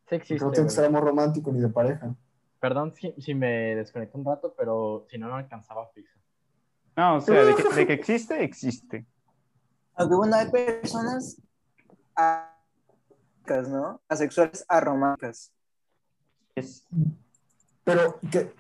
Sí 0.08 0.16
existe, 0.16 0.46
no 0.46 0.52
tiene 0.52 0.68
que 0.68 0.76
ser 0.76 0.86
amor 0.86 1.04
romántico 1.04 1.52
ni 1.52 1.60
de 1.60 1.70
pareja. 1.70 2.14
Perdón 2.64 2.94
si, 2.96 3.14
si 3.20 3.36
me 3.36 3.76
desconecté 3.76 4.18
un 4.18 4.24
rato, 4.24 4.54
pero 4.58 5.06
si 5.10 5.18
no, 5.18 5.28
no 5.28 5.36
alcanzaba 5.36 5.86
fixa. 5.90 6.18
No, 6.96 7.18
o 7.18 7.20
sea, 7.20 7.44
de 7.44 7.56
que, 7.56 7.64
de 7.76 7.88
que 7.88 7.92
existe, 7.92 8.42
existe. 8.42 9.06
Aunque 9.96 10.16
bueno, 10.16 10.38
hay 10.38 10.50
personas 10.50 11.42
a- 12.16 12.56
¿no? 13.68 14.00
Asexuales 14.08 14.64
arománticas. 14.70 15.52
Es, 16.56 16.88
Pero 17.84 18.18
que 18.32 18.54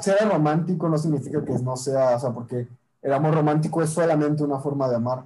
ser 0.00 0.26
romántico 0.30 0.88
no 0.88 0.96
significa 0.96 1.44
que 1.44 1.58
no 1.58 1.76
sea, 1.76 2.16
o 2.16 2.18
sea, 2.18 2.30
porque 2.30 2.66
el 3.02 3.12
amor 3.12 3.34
romántico 3.34 3.82
es 3.82 3.90
solamente 3.90 4.44
una 4.44 4.60
forma 4.60 4.88
de 4.88 4.96
amar. 4.96 5.24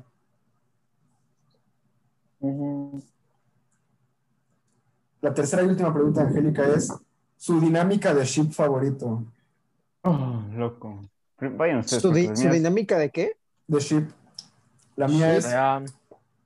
La 5.20 5.32
tercera 5.32 5.62
y 5.62 5.66
última 5.66 5.94
pregunta, 5.94 6.22
Angélica, 6.22 6.66
es 6.66 6.92
su 7.40 7.58
dinámica 7.58 8.12
de 8.12 8.22
ship 8.26 8.52
favorito. 8.52 9.24
oh, 10.02 10.42
loco. 10.54 11.08
Vayan 11.40 11.78
ustedes. 11.78 12.02
¿Su, 12.02 12.12
di- 12.12 12.26
su 12.26 12.42
mías- 12.42 12.52
dinámica 12.52 12.98
de 12.98 13.08
qué? 13.10 13.38
De 13.66 13.78
ship. 13.80 14.10
La 14.96 15.08
mía 15.08 15.34
es, 15.34 15.46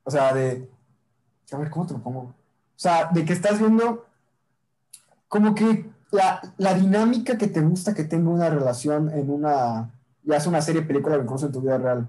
o 0.05 0.11
sea, 0.11 0.33
de... 0.33 0.69
A 1.51 1.57
ver, 1.59 1.69
¿cómo 1.71 1.85
te 1.85 1.95
lo 1.95 1.99
pongo? 2.01 2.21
O 2.21 2.35
sea, 2.77 3.11
de 3.13 3.25
que 3.25 3.33
estás 3.33 3.59
viendo 3.59 4.07
como 5.27 5.53
que 5.57 5.91
la, 6.13 6.41
la 6.59 6.75
dinámica 6.75 7.37
que 7.37 7.49
te 7.49 7.61
gusta 7.61 7.93
que 7.93 8.05
tenga 8.05 8.31
una 8.31 8.49
relación 8.51 9.11
en 9.11 9.31
una... 9.31 9.91
Ya 10.23 10.39
sea 10.39 10.51
una 10.51 10.63
serie, 10.63 10.83
película 10.83 11.17
o 11.17 11.23
incluso 11.23 11.47
en 11.47 11.53
tu 11.53 11.61
vida 11.61 11.77
real. 11.79 12.09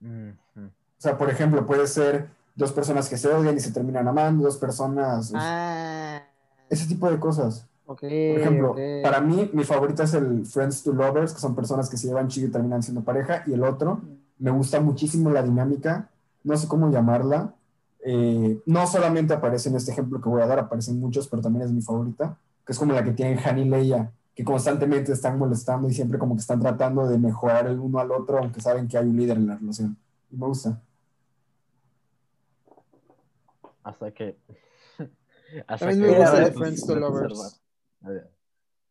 mm. 0.00 0.30
O 0.56 1.02
sea, 1.02 1.16
por 1.16 1.30
ejemplo, 1.30 1.66
puede 1.66 1.86
ser 1.86 2.28
dos 2.54 2.72
personas 2.72 3.08
que 3.08 3.16
se 3.16 3.26
odian 3.28 3.56
y 3.56 3.60
se 3.60 3.72
terminan 3.72 4.06
amando, 4.06 4.44
dos 4.44 4.58
personas, 4.58 5.32
Ah, 5.34 6.20
ese 6.68 6.86
tipo 6.86 7.10
de 7.10 7.18
cosas. 7.18 7.64
Por 7.96 8.40
ejemplo, 8.40 8.76
para 9.02 9.20
mí, 9.20 9.50
mi 9.52 9.64
favorita 9.64 10.04
es 10.04 10.14
el 10.14 10.46
Friends 10.46 10.82
to 10.82 10.92
Lovers, 10.92 11.32
que 11.32 11.40
son 11.40 11.54
personas 11.54 11.88
que 11.90 11.96
se 11.96 12.06
llevan 12.06 12.28
chido 12.28 12.48
y 12.48 12.50
terminan 12.50 12.82
siendo 12.82 13.02
pareja, 13.02 13.42
y 13.46 13.52
el 13.52 13.64
otro, 13.64 14.00
me 14.38 14.50
gusta 14.50 14.80
muchísimo 14.80 15.30
la 15.30 15.42
dinámica, 15.42 16.08
no 16.44 16.56
sé 16.56 16.68
cómo 16.68 16.90
llamarla. 16.90 17.54
eh, 18.02 18.58
no 18.64 18.86
solamente 18.86 19.34
aparece 19.34 19.68
en 19.68 19.76
este 19.76 19.92
ejemplo 19.92 20.20
que 20.20 20.28
voy 20.28 20.40
a 20.40 20.46
dar, 20.46 20.58
aparecen 20.58 20.98
muchos, 20.98 21.28
pero 21.28 21.42
también 21.42 21.66
es 21.66 21.72
mi 21.72 21.82
favorita, 21.82 22.38
que 22.64 22.72
es 22.72 22.78
como 22.78 22.94
la 22.94 23.04
que 23.04 23.12
tienen 23.12 23.38
Han 23.44 23.58
y 23.58 23.64
Leia, 23.66 24.10
que 24.34 24.42
constantemente 24.44 25.12
están 25.12 25.38
molestando 25.38 25.86
y 25.88 25.92
siempre 25.92 26.18
como 26.18 26.34
que 26.34 26.40
están 26.40 26.60
tratando 26.60 27.06
de 27.06 27.18
mejorar 27.18 27.66
el 27.66 27.78
uno 27.78 27.98
al 27.98 28.10
otro, 28.12 28.38
aunque 28.38 28.60
saben 28.62 28.88
que 28.88 28.96
hay 28.96 29.06
un 29.06 29.16
líder 29.16 29.36
en 29.36 29.48
la 29.48 29.56
relación. 29.56 29.96
Y 30.30 30.36
me 30.36 30.46
gusta. 30.46 30.80
Hasta 33.82 34.10
que. 34.12 34.38
Hasta 35.66 35.88
que 35.88 35.96
me 35.96 36.16
gusta 36.16 36.40
de 36.40 36.52
Friends 36.52 36.86
to 36.86 36.94
Lovers. 36.94 37.60
A 38.02 38.08
ver. 38.10 38.30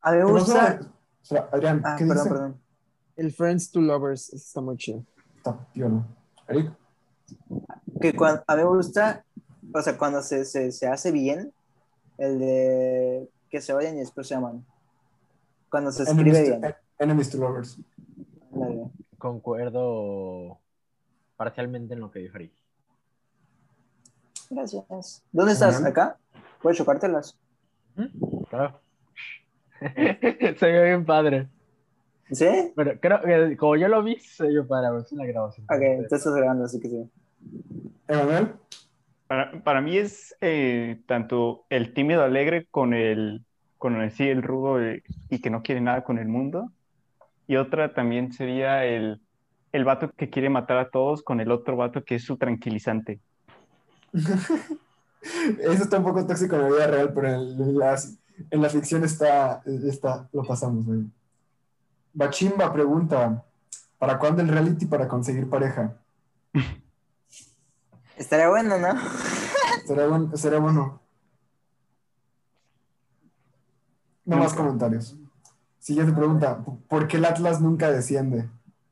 A 0.02 0.12
mí 0.12 0.18
me 0.18 0.24
gusta. 0.26 0.78
solo- 0.80 0.90
o 1.22 1.26
sea, 1.26 1.50
Adrián, 1.52 1.82
Ah, 1.86 1.96
¿qué 1.98 2.06
perdón, 2.06 2.24
dice? 2.24 2.30
perdón. 2.36 2.62
El 3.16 3.34
Friends 3.34 3.72
to 3.72 3.82
Lovers 3.82 4.34
está 4.34 4.62
muy 4.62 4.78
chido. 4.78 5.04
Está 5.38 5.58
piola. 5.74 6.06
Eric, 6.48 6.72
Que 8.02 8.16
cuando, 8.16 8.44
a 8.48 8.56
mí 8.56 8.64
me 8.64 8.70
gusta, 8.70 9.24
o 9.74 9.82
sea, 9.82 9.98
cuando 9.98 10.22
se, 10.24 10.46
se, 10.46 10.72
se 10.72 10.88
hace 10.88 11.12
bien, 11.12 11.54
el 12.18 12.40
de 12.40 13.30
que 13.50 13.62
se 13.62 13.74
vayan 13.74 13.96
y 13.96 14.00
después 14.00 14.28
se 14.28 14.36
aman. 14.36 14.66
Cuando 15.70 15.92
se 15.92 16.04
escribe 16.04 16.30
enemies, 16.30 16.48
bien. 16.50 16.62
to, 16.62 16.78
enemies 17.04 17.30
to 17.30 17.38
lovers. 17.38 17.78
Concuerdo 19.18 20.60
parcialmente 21.38 21.94
en 21.94 22.00
lo 22.00 22.10
que 22.12 22.20
dijo 22.20 22.36
Ari. 22.38 22.52
Gracias. 24.50 25.24
¿Dónde 25.32 25.54
estás? 25.54 25.84
¿Acá? 25.84 26.18
¿Puedes 26.62 26.78
chocártelas? 26.78 27.38
Claro. 28.50 28.80
se 30.58 30.72
ve 30.72 30.84
bien 30.84 31.06
padre. 31.06 31.48
¿Sí? 32.32 32.74
Pero 32.76 33.00
creo 33.00 33.22
que 33.22 33.58
como 33.58 33.76
yo 33.76 33.88
lo 33.88 34.04
vi, 34.04 34.20
se 34.20 34.48
vio 34.48 34.68
padre. 34.68 34.88
A 34.88 34.92
ver 34.92 35.04
si 35.04 35.16
en 35.16 35.20
la 35.20 35.26
grabación. 35.26 35.66
Ok, 35.70 36.08
tú 36.10 36.16
estás 36.16 36.36
grabando, 36.36 36.66
así 36.66 36.80
que 36.80 36.90
sí. 36.90 37.10
Emanuel, 38.08 38.54
Para, 39.28 39.64
para 39.64 39.82
mí 39.82 39.98
es 39.98 40.36
eh, 40.42 41.02
tanto 41.08 41.66
el 41.70 41.94
tímido 41.94 42.24
alegre 42.24 42.68
con 42.70 42.94
el, 42.94 43.46
con 43.78 44.02
el, 44.02 44.12
sí, 44.12 44.28
el 44.28 44.44
rudo 44.44 44.82
eh, 44.82 45.04
y 45.30 45.40
que 45.40 45.50
no 45.50 45.64
quiere 45.64 45.82
nada 45.82 46.04
con 46.04 46.20
el 46.20 46.28
mundo. 46.28 46.72
Y 47.48 47.56
otra 47.56 47.94
también 47.94 48.32
sería 48.32 48.86
el, 48.86 49.22
el 49.72 49.86
vato 49.86 50.12
que 50.12 50.30
quiere 50.30 50.50
matar 50.50 50.78
a 50.78 50.90
todos 50.90 51.24
con 51.24 51.40
el 51.40 51.52
otro 51.52 51.76
vato 51.76 52.04
que 52.04 52.16
es 52.16 52.24
su 52.24 52.38
tranquilizante. 52.38 53.20
eso 54.14 55.84
está 55.84 55.98
un 55.98 56.04
poco 56.04 56.26
tóxico 56.26 56.56
en 56.56 56.62
la 56.64 56.70
vida 56.70 56.88
real, 56.88 57.12
pero 57.14 57.28
en 57.28 57.78
la, 57.78 57.98
En 58.52 58.62
la 58.62 58.70
ficción 58.70 59.04
está, 59.04 59.62
está 59.66 60.28
lo 60.34 60.44
pasamos, 60.44 60.86
güey. 60.86 61.02
Bachimba 62.14 62.72
pregunta, 62.74 63.44
¿para 63.98 64.18
cuándo 64.20 64.42
el 64.42 64.48
reality 64.48 64.86
para 64.86 65.08
conseguir 65.08 65.50
pareja? 65.50 65.96
Estaría 68.18 68.50
bueno, 68.50 68.78
¿no? 68.78 68.94
Será 69.86 70.08
bueno. 70.08 70.36
Será 70.38 70.60
bueno. 70.60 71.00
No 74.26 74.38
más 74.38 74.54
comentarios. 74.54 75.16
Siguiente 75.80 76.14
pregunta, 76.14 76.64
¿por 76.88 77.08
qué 77.08 77.18
el 77.18 77.26
Atlas 77.26 77.62
nunca 77.62 77.90
desciende? 77.92 78.50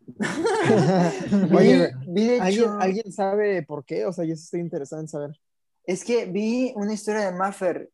Oye, 1.55 1.93
Vi- 2.07 2.11
vi 2.13 2.27
de 2.27 2.39
¿alguien, 2.41 2.63
hecho- 2.63 2.79
¿alguien 2.79 3.11
sabe 3.11 3.61
por 3.63 3.83
qué? 3.85 4.05
O 4.05 4.13
sea, 4.13 4.23
yo 4.25 4.33
estoy 4.33 4.61
interesado 4.61 5.01
en 5.01 5.07
saber. 5.07 5.39
Es 5.83 6.03
que 6.03 6.25
vi 6.25 6.71
una 6.75 6.93
historia 6.93 7.29
de 7.29 7.37
Maffer 7.37 7.91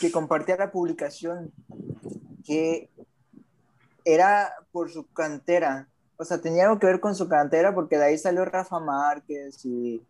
que 0.00 0.12
compartía 0.12 0.56
la 0.56 0.70
publicación 0.70 1.52
que 2.44 2.90
era 4.04 4.52
por 4.72 4.90
su 4.90 5.06
cantera. 5.12 5.88
O 6.16 6.24
sea, 6.24 6.40
tenía 6.40 6.64
algo 6.64 6.78
que 6.78 6.86
ver 6.86 7.00
con 7.00 7.14
su 7.14 7.28
cantera 7.28 7.74
porque 7.74 7.96
de 7.98 8.04
ahí 8.04 8.18
salió 8.18 8.44
Rafa 8.44 8.78
Márquez 8.78 9.64
y, 9.64 10.02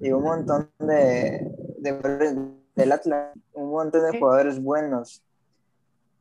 y 0.00 0.10
un 0.12 0.22
montón 0.22 0.70
de, 0.78 1.50
de- 1.78 2.52
del 2.76 2.92
Atlas, 2.92 3.34
un 3.54 3.70
montón 3.70 4.02
de 4.10 4.18
jugadores 4.18 4.62
buenos. 4.62 5.22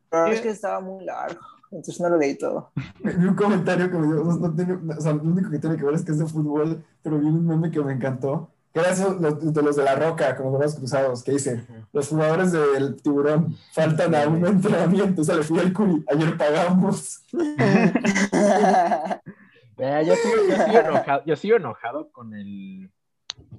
Pero 0.09 0.27
es 0.27 0.41
que 0.41 0.49
estaba 0.49 0.79
muy 0.79 1.03
largo, 1.03 1.41
entonces 1.71 1.99
no 1.99 2.09
lo 2.09 2.17
leí 2.17 2.37
todo. 2.37 2.71
Vi 3.03 3.25
un 3.25 3.35
comentario 3.35 3.91
que 3.91 3.97
me 3.97 4.07
dio, 4.07 4.23
no, 4.23 4.35
no 4.37 4.55
tiene- 4.55 4.93
o 4.97 5.01
sea, 5.01 5.13
lo 5.13 5.23
único 5.23 5.49
que 5.51 5.59
tiene 5.59 5.77
que 5.77 5.83
ver 5.83 5.95
es 5.95 6.03
que 6.03 6.11
es 6.11 6.19
de 6.19 6.25
fútbol, 6.25 6.83
pero 7.03 7.19
vi 7.19 7.27
un 7.27 7.45
meme 7.45 7.69
que 7.71 7.81
me 7.81 7.93
encantó, 7.93 8.49
eso, 8.81 9.13
los- 9.19 9.53
de 9.53 9.61
los 9.61 9.75
de 9.75 9.83
la 9.83 9.95
roca, 9.95 10.35
con 10.35 10.47
los 10.51 10.57
brazos 10.59 10.79
cruzados, 10.79 11.23
que 11.23 11.31
dice, 11.31 11.65
los 11.93 12.07
jugadores 12.09 12.51
del 12.51 13.01
tiburón 13.01 13.55
faltan 13.73 14.13
a 14.15 14.27
un 14.27 14.45
entrenamiento, 14.45 15.23
se 15.23 15.35
le 15.35 15.43
fui 15.43 15.59
al 15.59 15.71
Curi, 15.73 16.03
ayer 16.11 16.37
pagamos. 16.37 17.23
Yo, 19.77 20.15
sigo, 20.15 20.35
yo 20.49 20.55
sigo 20.65 20.79
enojado, 20.79 21.23
yo 21.25 21.35
sigo 21.35 21.57
enojado 21.57 22.09
con 22.11 22.33
el, 22.33 22.89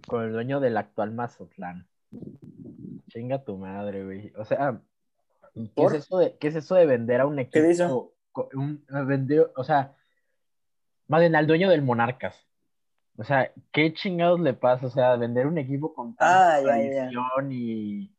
con 0.07 0.25
el 0.25 0.33
dueño 0.33 0.61
del 0.61 0.77
actual 0.79 1.13
Mazatlán. 1.13 1.87
Chinga 3.11 3.45
tu 3.45 3.59
madre, 3.59 4.03
güey. 4.05 4.33
O 4.39 4.45
sea, 4.47 4.81
¿qué 5.55 5.85
es, 5.85 5.93
eso 5.93 6.17
de, 6.19 6.37
qué 6.39 6.49
es 6.49 6.55
eso 6.57 6.75
de 6.75 6.87
vender 6.87 7.21
a 7.21 7.27
un 7.27 7.39
equipo? 7.39 8.13
¿Qué 8.35 8.57
un- 8.57 8.83
vender- 8.89 9.53
o 9.57 9.65
sea, 9.65 9.93
más 11.09 11.21
bien 11.21 11.37
al 11.37 11.47
dueño 11.47 11.69
del 11.69 11.83
Monarcas. 11.83 12.46
O 13.19 13.25
sea, 13.25 13.51
¿qué 13.73 13.93
chingados 13.95 14.41
le 14.41 14.53
pasa? 14.53 14.87
O 14.87 14.91
sea, 14.91 15.17
vender 15.17 15.47
un 15.47 15.59
equipo 15.59 15.95
con 15.95 16.15
tanta 16.17 16.57
Ah, 16.57 16.61
ya, 16.61 16.67
ya. 16.67 17.11
tradición 17.11 17.53
y, 17.53 18.15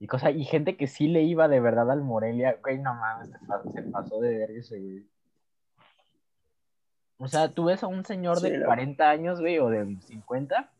y 0.00 0.06
cosa, 0.06 0.30
y 0.30 0.44
gente 0.44 0.76
que 0.76 0.86
sí 0.86 1.08
le 1.08 1.22
iba 1.22 1.48
de 1.48 1.60
verdad 1.60 1.90
al 1.90 2.02
Morelia, 2.02 2.58
güey, 2.62 2.78
no 2.78 2.94
mames, 2.94 3.30
se 3.30 3.38
pa- 3.46 3.62
se 3.72 3.82
pasó 3.84 4.20
de 4.20 4.36
ver 4.36 4.50
ese, 4.50 4.78
güey. 4.80 5.06
O 7.18 7.26
sea, 7.26 7.52
tú 7.52 7.64
ves 7.64 7.82
a 7.82 7.86
un 7.88 8.04
señor 8.04 8.38
Sí, 8.38 8.50
de 8.50 8.58
la- 8.58 8.66
40 8.66 9.10
años, 9.10 9.40
güey, 9.40 9.58
o 9.58 9.68
de 9.70 9.96
50, 10.02 10.70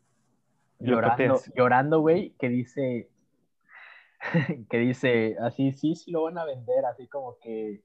Lo 0.79 0.91
llorando, 0.95 1.41
llorando, 1.55 1.99
güey, 2.01 2.31
que 2.39 2.47
dice, 2.49 3.09
que 4.69 4.77
dice, 4.77 5.35
así, 5.41 5.71
sí, 5.73 5.95
sí 5.95 6.11
lo 6.11 6.23
van 6.23 6.37
a 6.37 6.45
vender, 6.45 6.85
así 6.85 7.07
como 7.07 7.37
que, 7.39 7.83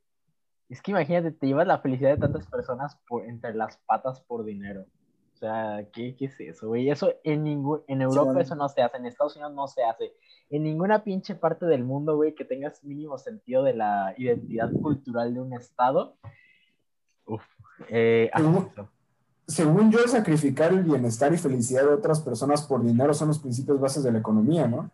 es 0.69 0.83
que 0.83 0.91
imagínate, 0.93 1.33
te 1.33 1.47
llevas 1.47 1.67
la 1.67 1.79
felicidad 1.79 2.11
de 2.11 2.19
tantas 2.21 2.47
personas 2.49 2.97
por, 3.09 3.25
entre 3.25 3.55
las 3.55 3.77
patas 3.79 4.21
por 4.21 4.45
dinero. 4.45 4.87
O 5.35 5.37
sea, 5.37 5.85
¿qué, 5.93 6.15
qué 6.17 6.27
es 6.27 6.39
eso, 6.39 6.69
güey? 6.69 6.89
Eso 6.89 7.13
en 7.25 7.43
ningún, 7.43 7.83
en 7.89 8.03
Europa 8.03 8.41
eso 8.41 8.55
no 8.55 8.69
se 8.69 8.83
hace, 8.83 8.97
en 8.99 9.07
Estados 9.07 9.35
Unidos 9.35 9.53
no 9.53 9.67
se 9.67 9.83
hace. 9.83 10.13
En 10.49 10.63
ninguna 10.63 11.03
pinche 11.03 11.35
parte 11.35 11.67
del 11.67 11.83
mundo, 11.83 12.15
güey, 12.15 12.35
que 12.35 12.45
tengas 12.45 12.85
mínimo 12.85 13.19
sentido 13.19 13.65
de 13.65 13.75
la 13.75 14.15
identidad 14.17 14.71
cultural 14.73 15.35
de 15.35 15.41
un 15.41 15.53
estado. 15.53 16.17
Uf, 17.27 17.43
eh, 17.89 18.31
eso. 18.33 18.89
Según 19.47 19.91
yo, 19.91 19.99
sacrificar 20.07 20.73
el 20.73 20.85
bienestar 20.85 21.35
y 21.35 21.37
felicidad 21.37 21.83
de 21.83 21.95
otras 21.95 22.21
personas 22.21 22.63
por 22.63 22.83
dinero 22.83 23.13
son 23.13 23.29
los 23.29 23.41
principios 23.41 23.81
bases 23.81 24.05
de 24.05 24.13
la 24.13 24.21
economía, 24.21 24.69
¿no? 24.69 24.91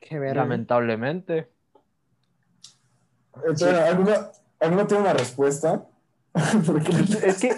Qué 0.00 0.18
verga. 0.18 0.42
Lamentablemente. 0.42 1.48
Entonces, 3.36 3.74
¿alguno, 3.74 4.12
¿alguno 4.58 4.86
tiene 4.86 5.02
una 5.02 5.12
respuesta? 5.12 5.86
Porque 6.66 6.90
Es 7.24 7.38
que, 7.38 7.57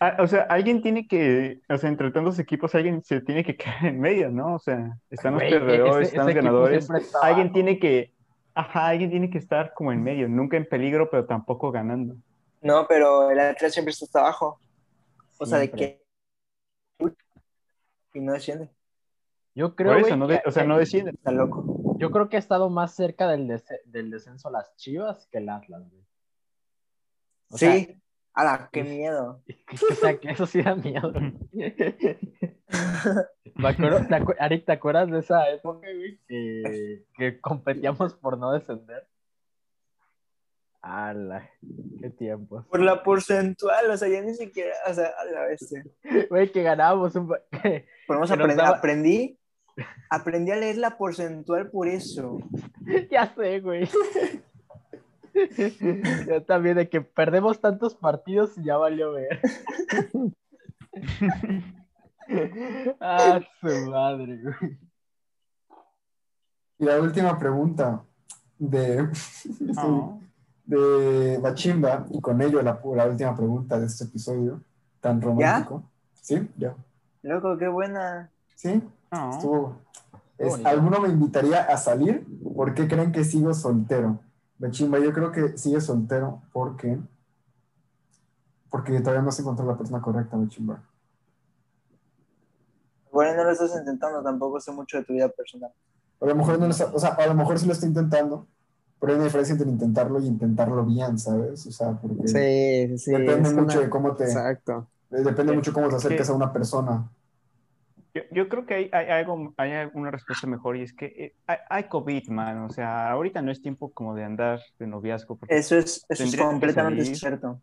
ah, 0.00 0.16
o 0.20 0.26
sea, 0.26 0.42
alguien 0.42 0.82
tiene 0.82 1.06
que, 1.08 1.60
o 1.68 1.76
sea, 1.78 1.88
entre 1.88 2.10
tantos 2.10 2.38
equipos, 2.38 2.74
alguien 2.74 3.02
se 3.02 3.20
tiene 3.20 3.44
que 3.44 3.56
quedar 3.58 3.84
en 3.86 4.00
medio, 4.00 4.30
¿no? 4.30 4.54
O 4.54 4.58
sea, 4.58 4.98
están 5.10 5.34
los 5.34 5.42
Güey, 5.42 5.52
perdedores, 5.52 6.08
están 6.08 6.26
los 6.26 6.34
ganadores. 6.34 6.88
Alguien 7.22 7.52
tiene 7.52 7.78
que, 7.78 8.12
ajá, 8.54 8.88
alguien 8.88 9.10
tiene 9.10 9.30
que 9.30 9.38
estar 9.38 9.72
como 9.74 9.92
en 9.92 10.02
medio, 10.02 10.28
nunca 10.28 10.56
en 10.56 10.66
peligro, 10.68 11.08
pero 11.10 11.26
tampoco 11.26 11.70
ganando. 11.70 12.16
No, 12.62 12.86
pero 12.88 13.30
el 13.30 13.38
Atlas 13.38 13.72
siempre 13.72 13.92
está 13.92 14.04
hasta 14.06 14.20
abajo. 14.20 14.60
O 15.38 15.46
sea, 15.46 15.58
de 15.58 15.70
que. 15.70 16.02
Y 18.14 18.20
no 18.20 18.32
desciende. 18.32 18.70
Yo 19.54 19.74
creo, 19.74 19.92
Por 19.92 19.98
eso, 20.00 20.08
güey, 20.08 20.18
no 20.18 20.26
de- 20.26 20.42
o 20.46 20.50
sea, 20.50 20.64
no 20.64 20.78
descienden. 20.78 21.14
Está 21.14 21.30
loco. 21.30 21.96
Yo 21.98 22.10
creo 22.10 22.28
que 22.28 22.36
ha 22.36 22.38
estado 22.38 22.68
más 22.70 22.94
cerca 22.94 23.28
del, 23.28 23.46
dese- 23.48 23.80
del 23.84 24.10
descenso 24.10 24.50
las 24.50 24.74
Chivas 24.76 25.26
que 25.30 25.38
el 25.38 25.48
Atlas, 25.48 25.82
güey. 25.90 26.02
O 27.50 27.58
sea, 27.58 27.72
sí. 27.74 28.00
¡Hala, 28.36 28.68
qué 28.70 28.84
miedo! 28.84 29.42
o 29.90 29.94
sea, 29.94 30.16
que 30.18 30.30
eso 30.30 30.46
sí 30.46 30.62
da 30.62 30.76
miedo. 30.76 31.12
Me 33.54 33.68
acuerdo, 33.68 33.98
¿te, 34.06 34.14
acu- 34.14 34.36
Ari, 34.38 34.60
¿te 34.62 34.72
acuerdas 34.72 35.10
de 35.10 35.20
esa 35.20 35.48
época, 35.50 35.86
güey? 35.90 36.20
Que, 36.28 37.04
que 37.16 37.40
competíamos 37.40 38.12
por 38.14 38.36
no 38.36 38.52
descender. 38.52 39.06
¡Hala! 40.82 41.48
¡Qué 42.00 42.10
tiempos! 42.10 42.66
Por 42.66 42.80
la 42.80 43.02
porcentual, 43.02 43.90
o 43.90 43.96
sea, 43.96 44.08
ya 44.08 44.20
ni 44.20 44.34
siquiera. 44.34 44.74
O 44.88 44.92
sea, 44.94 45.06
a 45.18 45.24
la 45.24 45.46
vez. 45.46 45.74
Güey, 46.28 46.52
que 46.52 46.62
ganábamos 46.62 47.16
un... 47.16 47.32
que- 47.62 47.86
Podemos 48.06 48.30
aprender. 48.30 48.56
daba- 48.58 48.76
Aprendí. 48.76 49.38
Aprendí 50.10 50.50
a 50.52 50.56
leer 50.56 50.76
la 50.76 50.98
porcentual 50.98 51.70
por 51.70 51.88
eso. 51.88 52.38
ya 53.10 53.34
sé, 53.34 53.60
güey. 53.60 53.88
Yo 56.26 56.42
también, 56.44 56.76
de 56.76 56.88
que 56.88 57.00
perdemos 57.00 57.60
tantos 57.60 57.94
partidos 57.94 58.56
y 58.58 58.64
ya 58.64 58.76
valió 58.76 59.12
ver. 59.12 59.40
ah, 63.00 63.40
su 63.60 63.90
madre, 63.90 64.40
güey. 64.42 64.78
Y 66.78 66.84
la 66.84 67.00
última 67.00 67.38
pregunta 67.38 68.02
de, 68.58 69.08
Ah. 69.76 70.18
de 70.64 71.38
Bachimba, 71.38 72.06
y 72.10 72.20
con 72.20 72.40
ello 72.42 72.60
la, 72.62 72.80
la 72.94 73.06
última 73.06 73.34
pregunta 73.34 73.78
de 73.78 73.86
este 73.86 74.04
episodio 74.04 74.62
tan 75.00 75.20
romántico. 75.22 75.84
¿Sí? 76.20 76.48
Ya. 76.58 76.74
Loco, 77.22 77.56
qué 77.56 77.68
buena. 77.68 78.30
¿Sí? 78.54 78.82
Ah. 79.10 79.30
Estuvo. 79.32 79.78
Es. 80.38 80.64
¿Alguno 80.66 81.00
me 81.00 81.08
invitaría 81.08 81.62
a 81.62 81.76
salir? 81.78 82.26
¿Por 82.54 82.74
qué 82.74 82.86
creen 82.86 83.10
que 83.12 83.24
sigo 83.24 83.54
soltero? 83.54 84.20
Bachimba, 84.58 84.98
yo 84.98 85.12
creo 85.12 85.32
que 85.32 85.56
sigue 85.58 85.80
soltero 85.80 86.42
porque. 86.52 86.98
Porque 88.70 88.98
todavía 89.00 89.22
no 89.22 89.32
se 89.32 89.42
encontró 89.42 89.64
la 89.66 89.76
persona 89.76 90.00
correcta, 90.02 90.36
Bachimba. 90.36 90.82
Bueno, 93.12 93.34
no 93.36 93.44
lo 93.44 93.50
estás 93.50 93.74
intentando, 93.78 94.22
tampoco 94.22 94.60
sé 94.60 94.72
mucho 94.72 94.98
de 94.98 95.04
tu 95.04 95.12
vida 95.14 95.28
personal. 95.28 95.72
A 96.20 96.26
lo 96.26 96.34
mejor 96.34 96.58
no 96.58 96.66
lo 96.66 96.72
está- 96.72 96.90
o 96.92 96.98
sea, 96.98 97.10
a 97.10 97.26
lo 97.26 97.34
mejor 97.34 97.58
sí 97.58 97.66
lo 97.66 97.72
está 97.72 97.86
intentando, 97.86 98.46
pero 99.00 99.12
hay 99.12 99.16
una 99.16 99.24
diferencia 99.24 99.52
entre 99.52 99.68
intentarlo 99.70 100.20
y 100.20 100.26
intentarlo 100.26 100.84
bien, 100.84 101.18
¿sabes? 101.18 101.66
O 101.66 101.70
sea, 101.72 101.92
porque 101.92 102.26
Sí, 102.28 102.98
sí. 102.98 103.10
depende 103.12 103.50
mucho 103.54 103.78
una- 103.78 103.80
de 103.86 103.90
cómo 103.90 104.14
te, 104.14 104.24
Exacto. 104.24 104.86
depende 105.10 105.52
mucho 105.54 105.72
cómo 105.72 105.88
te 105.88 105.96
acerques 105.96 106.26
Sí. 106.26 106.32
a 106.32 106.36
una 106.36 106.52
persona. 106.52 107.08
Yo, 108.16 108.22
yo 108.30 108.48
creo 108.48 108.64
que 108.64 108.74
hay, 108.74 108.90
hay 108.92 109.10
algo, 109.10 109.52
hay 109.58 109.90
una 109.92 110.10
respuesta 110.10 110.46
mejor 110.46 110.78
y 110.78 110.82
es 110.82 110.94
que 110.94 111.04
eh, 111.06 111.34
hay, 111.46 111.58
hay 111.68 111.84
COVID, 111.84 112.28
man. 112.28 112.62
O 112.62 112.70
sea, 112.70 113.10
ahorita 113.10 113.42
no 113.42 113.50
es 113.52 113.60
tiempo 113.60 113.92
como 113.92 114.14
de 114.14 114.24
andar 114.24 114.60
de 114.78 114.86
noviazgo. 114.86 115.38
Eso 115.48 115.76
es, 115.76 116.06
eso 116.08 116.24
es 116.24 116.36
completamente 116.36 117.04
cierto. 117.04 117.60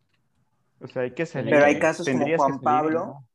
o 0.80 0.88
sea, 0.88 1.01
hay 1.01 1.11
que 1.11 1.25
salir. 1.25 1.51
Pero 1.53 1.65
hay 1.65 1.80
casos 1.80 2.05
como 2.05 2.19
Tendrías 2.19 2.38
Juan 2.38 2.51
salir, 2.51 2.63
Pablo. 2.63 2.99
¿no? 3.05 3.27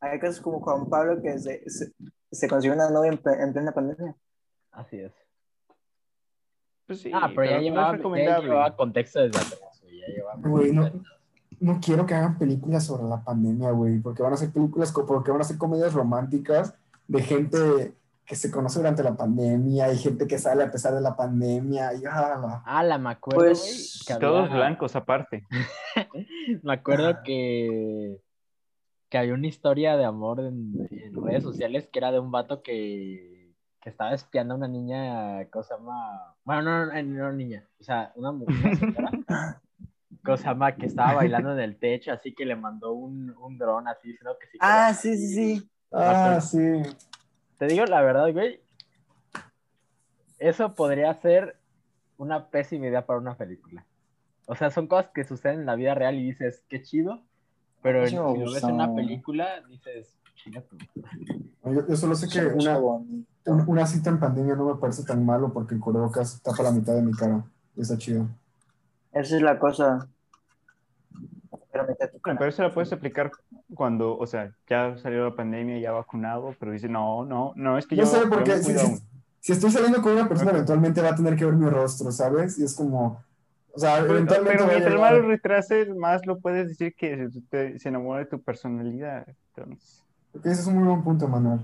Hay 0.00 0.20
casos 0.20 0.40
como 0.40 0.60
Juan 0.60 0.88
Pablo 0.88 1.20
que 1.20 1.36
se, 1.40 1.68
se, 1.68 1.92
se 2.30 2.48
consiguió 2.48 2.74
una 2.76 2.90
novia 2.90 3.10
en, 3.10 3.20
ple- 3.20 3.42
en 3.42 3.52
plena 3.52 3.72
pandemia. 3.72 4.14
Así 4.70 5.00
es. 5.00 5.12
Pues 6.86 7.00
sí, 7.00 7.10
ah, 7.12 7.28
pero, 7.34 7.44
ya, 7.44 7.50
no 7.50 7.56
es 7.58 7.64
llevaba, 7.64 8.18
ya 8.18 8.40
llevaba 8.40 8.76
contexto 8.76 9.20
desde 9.20 9.38
atrás. 9.38 9.82
Ya 9.82 10.06
llevaba 10.14 10.40
no 11.60 11.80
quiero 11.80 12.06
que 12.06 12.14
hagan 12.14 12.38
películas 12.38 12.84
sobre 12.84 13.04
la 13.04 13.22
pandemia, 13.22 13.70
güey, 13.70 13.98
porque 13.98 14.22
van 14.22 14.32
a 14.32 14.36
ser 14.36 14.50
películas, 14.50 14.92
porque 14.92 15.30
van 15.30 15.40
a 15.40 15.44
ser 15.44 15.58
comedias 15.58 15.92
románticas 15.92 16.74
de 17.06 17.22
gente 17.22 17.94
que 18.24 18.36
se 18.36 18.50
conoce 18.50 18.78
durante 18.78 19.02
la 19.02 19.16
pandemia 19.16 19.90
y 19.90 19.96
gente 19.96 20.26
que 20.26 20.38
sale 20.38 20.62
a 20.62 20.70
pesar 20.70 20.94
de 20.94 21.00
la 21.00 21.16
pandemia. 21.16 21.94
Y, 21.94 22.04
ah, 22.04 22.62
Ah, 22.66 22.82
la 22.82 22.98
me 22.98 23.10
acuerdo, 23.10 23.40
Pues, 23.40 24.04
Todos 24.20 24.50
blancos 24.50 24.94
aparte. 24.96 25.46
Me 26.62 26.74
acuerdo 26.74 27.22
que, 27.24 28.20
que 29.08 29.18
había 29.18 29.34
una 29.34 29.46
historia 29.46 29.96
de 29.96 30.04
amor 30.04 30.40
en, 30.40 30.88
en 30.90 31.24
redes 31.24 31.42
sociales 31.42 31.88
que 31.90 31.98
era 31.98 32.12
de 32.12 32.18
un 32.18 32.30
vato 32.30 32.62
que, 32.62 33.54
que 33.80 33.88
estaba 33.88 34.12
espiando 34.12 34.54
a 34.54 34.56
una 34.58 34.68
niña, 34.68 35.46
cosa 35.50 35.76
llama? 35.76 36.34
Bueno, 36.44 36.62
no, 36.62 36.86
no, 36.86 37.02
no 37.02 37.24
una 37.24 37.32
niña, 37.32 37.68
o 37.80 37.84
sea, 37.84 38.12
una 38.16 38.32
mujer, 38.32 38.76
señora, 38.76 39.10
cosa 40.28 40.50
llama? 40.50 40.76
Que 40.76 40.86
estaba 40.86 41.14
bailando 41.14 41.52
en 41.52 41.60
el 41.60 41.78
techo, 41.78 42.12
así 42.12 42.34
que 42.34 42.44
le 42.44 42.56
mandó 42.56 42.92
un, 42.92 43.34
un 43.40 43.58
dron 43.58 43.88
así, 43.88 44.08
diciendo 44.08 44.36
que 44.38 44.46
sí. 44.48 44.58
Ah, 44.60 44.92
sí, 44.94 45.16
sí, 45.16 45.34
sí. 45.34 45.70
Ah, 45.90 46.40
sí. 46.40 46.82
Te 47.58 47.66
digo 47.66 47.84
la 47.86 48.02
verdad, 48.02 48.32
güey. 48.32 48.60
Eso 50.38 50.74
podría 50.74 51.12
ser 51.14 51.58
una 52.18 52.48
pésima 52.50 52.86
idea 52.86 53.06
para 53.06 53.18
una 53.18 53.36
película. 53.36 53.84
O 54.46 54.54
sea, 54.54 54.70
son 54.70 54.86
cosas 54.86 55.10
que 55.14 55.24
suceden 55.24 55.60
en 55.60 55.66
la 55.66 55.74
vida 55.74 55.94
real 55.94 56.16
y 56.16 56.24
dices, 56.24 56.62
qué 56.68 56.82
chido. 56.82 57.22
Pero 57.82 58.02
me 58.02 58.08
si 58.08 58.16
lo 58.16 58.52
ves 58.52 58.62
en 58.64 58.74
una 58.74 58.94
película, 58.94 59.62
dices, 59.68 60.18
chinga 60.34 60.62
tu 60.62 60.76
madre". 60.76 61.40
Yo, 61.64 61.88
yo 61.88 61.96
solo 61.96 62.14
sé 62.14 62.28
que 62.28 62.46
una, 62.46 62.78
una 63.66 63.86
cita 63.86 64.10
en 64.10 64.20
pandemia 64.20 64.54
no 64.56 64.74
me 64.74 64.80
parece 64.80 65.04
tan 65.04 65.24
malo 65.24 65.52
porque 65.52 65.74
el 65.74 65.80
cubrebocas 65.80 66.40
tapa 66.42 66.62
la 66.62 66.72
mitad 66.72 66.94
de 66.94 67.02
mi 67.02 67.12
cara. 67.12 67.44
Y 67.76 67.82
está 67.82 67.96
chido. 67.96 68.26
Esa 69.12 69.36
es 69.36 69.42
la 69.42 69.58
cosa. 69.58 70.08
Pero 71.70 71.86
mete 71.86 72.08
tu 72.08 72.18
pero 72.22 72.46
eso 72.46 72.62
la 72.62 72.72
puedes 72.72 72.92
aplicar 72.92 73.30
cuando, 73.74 74.16
o 74.16 74.26
sea, 74.26 74.52
ya 74.68 74.96
salió 74.98 75.24
la 75.28 75.36
pandemia, 75.36 75.78
ya 75.78 75.92
vacunado, 75.92 76.54
pero 76.58 76.72
dice, 76.72 76.88
no, 76.88 77.24
no, 77.26 77.52
no, 77.56 77.76
es 77.76 77.86
que 77.86 77.94
Yo 77.96 78.04
yo, 78.04 78.08
sé, 78.08 78.26
porque 78.26 78.56
si, 78.58 78.64
cuido 78.64 78.80
si- 78.80 78.86
aún". 78.86 78.98
si 79.40 79.52
estoy 79.52 79.70
saliendo 79.70 80.00
con 80.00 80.12
una 80.12 80.28
persona, 80.28 80.50
eventualmente 80.52 81.02
va 81.02 81.10
a 81.10 81.14
tener 81.14 81.36
que 81.36 81.44
ver 81.44 81.54
mi 81.54 81.68
rostro, 81.68 82.10
¿sabes? 82.10 82.58
Y 82.58 82.64
es 82.64 82.74
como. 82.74 83.22
O 83.74 83.78
sea, 83.78 83.98
eventualmente. 83.98 84.44
pero 84.56 84.66
mientras 84.66 84.94
llegar- 84.94 84.98
más 85.12 85.12
lo 85.12 85.28
retrases, 85.28 85.94
más 85.94 86.26
lo 86.26 86.38
puedes 86.40 86.68
decir 86.68 86.94
que 86.96 87.28
se, 87.30 87.40
te- 87.42 87.78
se 87.78 87.88
enamora 87.90 88.20
de 88.20 88.26
tu 88.26 88.40
personalidad. 88.40 89.26
Entonces, 89.54 90.02
ese 90.42 90.52
es 90.62 90.66
un 90.66 90.76
muy 90.78 90.88
buen 90.88 91.02
punto, 91.04 91.28
Manuel. 91.28 91.60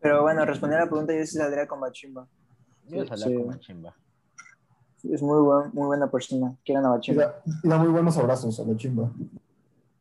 Pero 0.00 0.22
bueno, 0.22 0.44
responder 0.44 0.80
a 0.80 0.84
la 0.84 0.90
pregunta, 0.90 1.14
yo 1.14 1.24
sí 1.24 1.36
saldría 1.38 1.66
con 1.66 1.80
Bachimba. 1.80 2.26
Yo 2.88 3.06
salía 3.06 3.26
Sí. 3.28 3.34
como 3.34 3.54
chimba. 3.58 3.94
Es 5.04 5.22
muy, 5.22 5.40
buen, 5.40 5.70
muy 5.72 5.86
buena 5.86 6.10
persona. 6.10 6.54
Quieran 6.64 6.84
a 6.86 6.88
Y 6.88 6.92
Bachimba. 6.92 7.24
da, 7.24 7.42
y 7.62 7.68
da 7.68 7.78
muy 7.78 7.88
buenos 7.88 8.16
abrazos 8.18 8.58
a 8.60 8.64
la 8.64 8.76
chimba. 8.76 9.10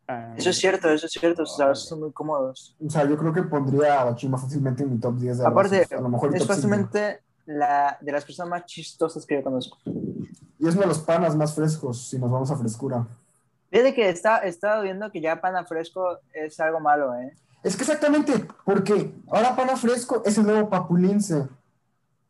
ah, 0.08 0.34
Eso 0.38 0.50
es 0.50 0.58
cierto, 0.58 0.90
eso 0.90 1.06
es 1.06 1.12
cierto. 1.12 1.46
Sus 1.46 1.60
abrazos 1.60 1.88
son 1.88 2.00
muy 2.02 2.12
cómodos. 2.12 2.76
O 2.86 2.90
sea, 2.90 3.06
yo 3.08 3.18
creo 3.18 3.34
que 3.34 3.44
pondría 3.44 4.02
a 4.02 4.06
la 4.06 4.16
chimba 4.16 4.38
fácilmente 4.38 4.84
en 4.84 4.92
mi 4.94 5.00
top 5.00 5.16
10 5.18 5.38
de 5.40 5.46
abrazos. 5.46 5.72
Aparte, 5.78 5.96
a 5.96 6.02
lo 6.02 6.10
mejor 6.10 6.30
es 6.36 6.40
top 6.40 6.48
5. 6.48 6.54
fácilmente 6.54 7.20
la, 7.46 7.98
de 8.02 8.12
las 8.12 8.26
personas 8.26 8.50
más 8.50 8.66
chistosas 8.66 9.26
que 9.26 9.36
yo 9.36 9.44
conozco. 9.44 9.78
Y 9.86 10.68
es 10.68 10.74
uno 10.74 10.82
de 10.82 10.88
los 10.88 11.00
panas 11.00 11.36
más 11.36 11.54
frescos, 11.56 12.08
si 12.10 12.20
nos 12.20 12.30
vamos 12.32 12.52
a 12.52 12.58
frescura. 12.58 13.08
Fíjate 13.72 13.94
que 13.94 14.10
está, 14.10 14.40
he 14.40 14.50
estado 14.50 14.82
viendo 14.84 15.12
que 15.12 15.22
ya 15.22 15.40
pana 15.40 15.64
fresco 15.66 16.18
es 16.34 16.60
algo 16.60 16.80
malo, 16.80 17.14
¿eh? 17.16 17.34
Es 17.62 17.76
que 17.76 17.84
exactamente, 17.84 18.34
porque 18.66 19.14
ahora 19.30 19.56
pana 19.56 19.76
fresco 19.76 20.22
es 20.26 20.38
el 20.38 20.46
nuevo 20.46 20.70
papulince. 20.70 21.48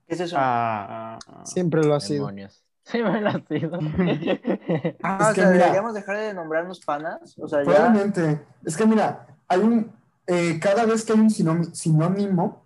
¿Qué 0.10 0.15
es 0.15 0.22
eso? 0.22 0.36
ah. 0.40 1.18
Siempre 1.45 1.84
lo 1.84 1.94
ha 1.95 1.99
sido. 1.99 2.26
Demonios. 2.26 2.65
Me 2.94 3.22
lo 3.22 3.30
ha 3.30 3.40
sido. 3.48 3.80
Ah, 5.03 5.18
es 5.22 5.27
o 5.30 5.34
que 5.36 5.41
sea, 5.41 5.49
mira- 5.52 5.65
deberíamos 5.65 5.94
dejar 5.94 6.18
de 6.18 6.34
nombrarnos 6.34 6.80
panas. 6.84 7.38
O 7.40 7.48
sea, 7.48 7.60
ya. 7.60 7.65
Probablemente. 7.65 8.41
Es 8.65 8.76
que 8.76 8.86
mira, 8.88 9.27
hay 9.48 9.60
un. 9.60 9.91
eh, 10.27 10.60
cada 10.60 10.86
vez 10.86 11.06
que 11.06 11.14
hay 11.14 11.19
un 11.19 11.30
sinónimo, 11.30 11.73
sinónimo, 11.76 12.61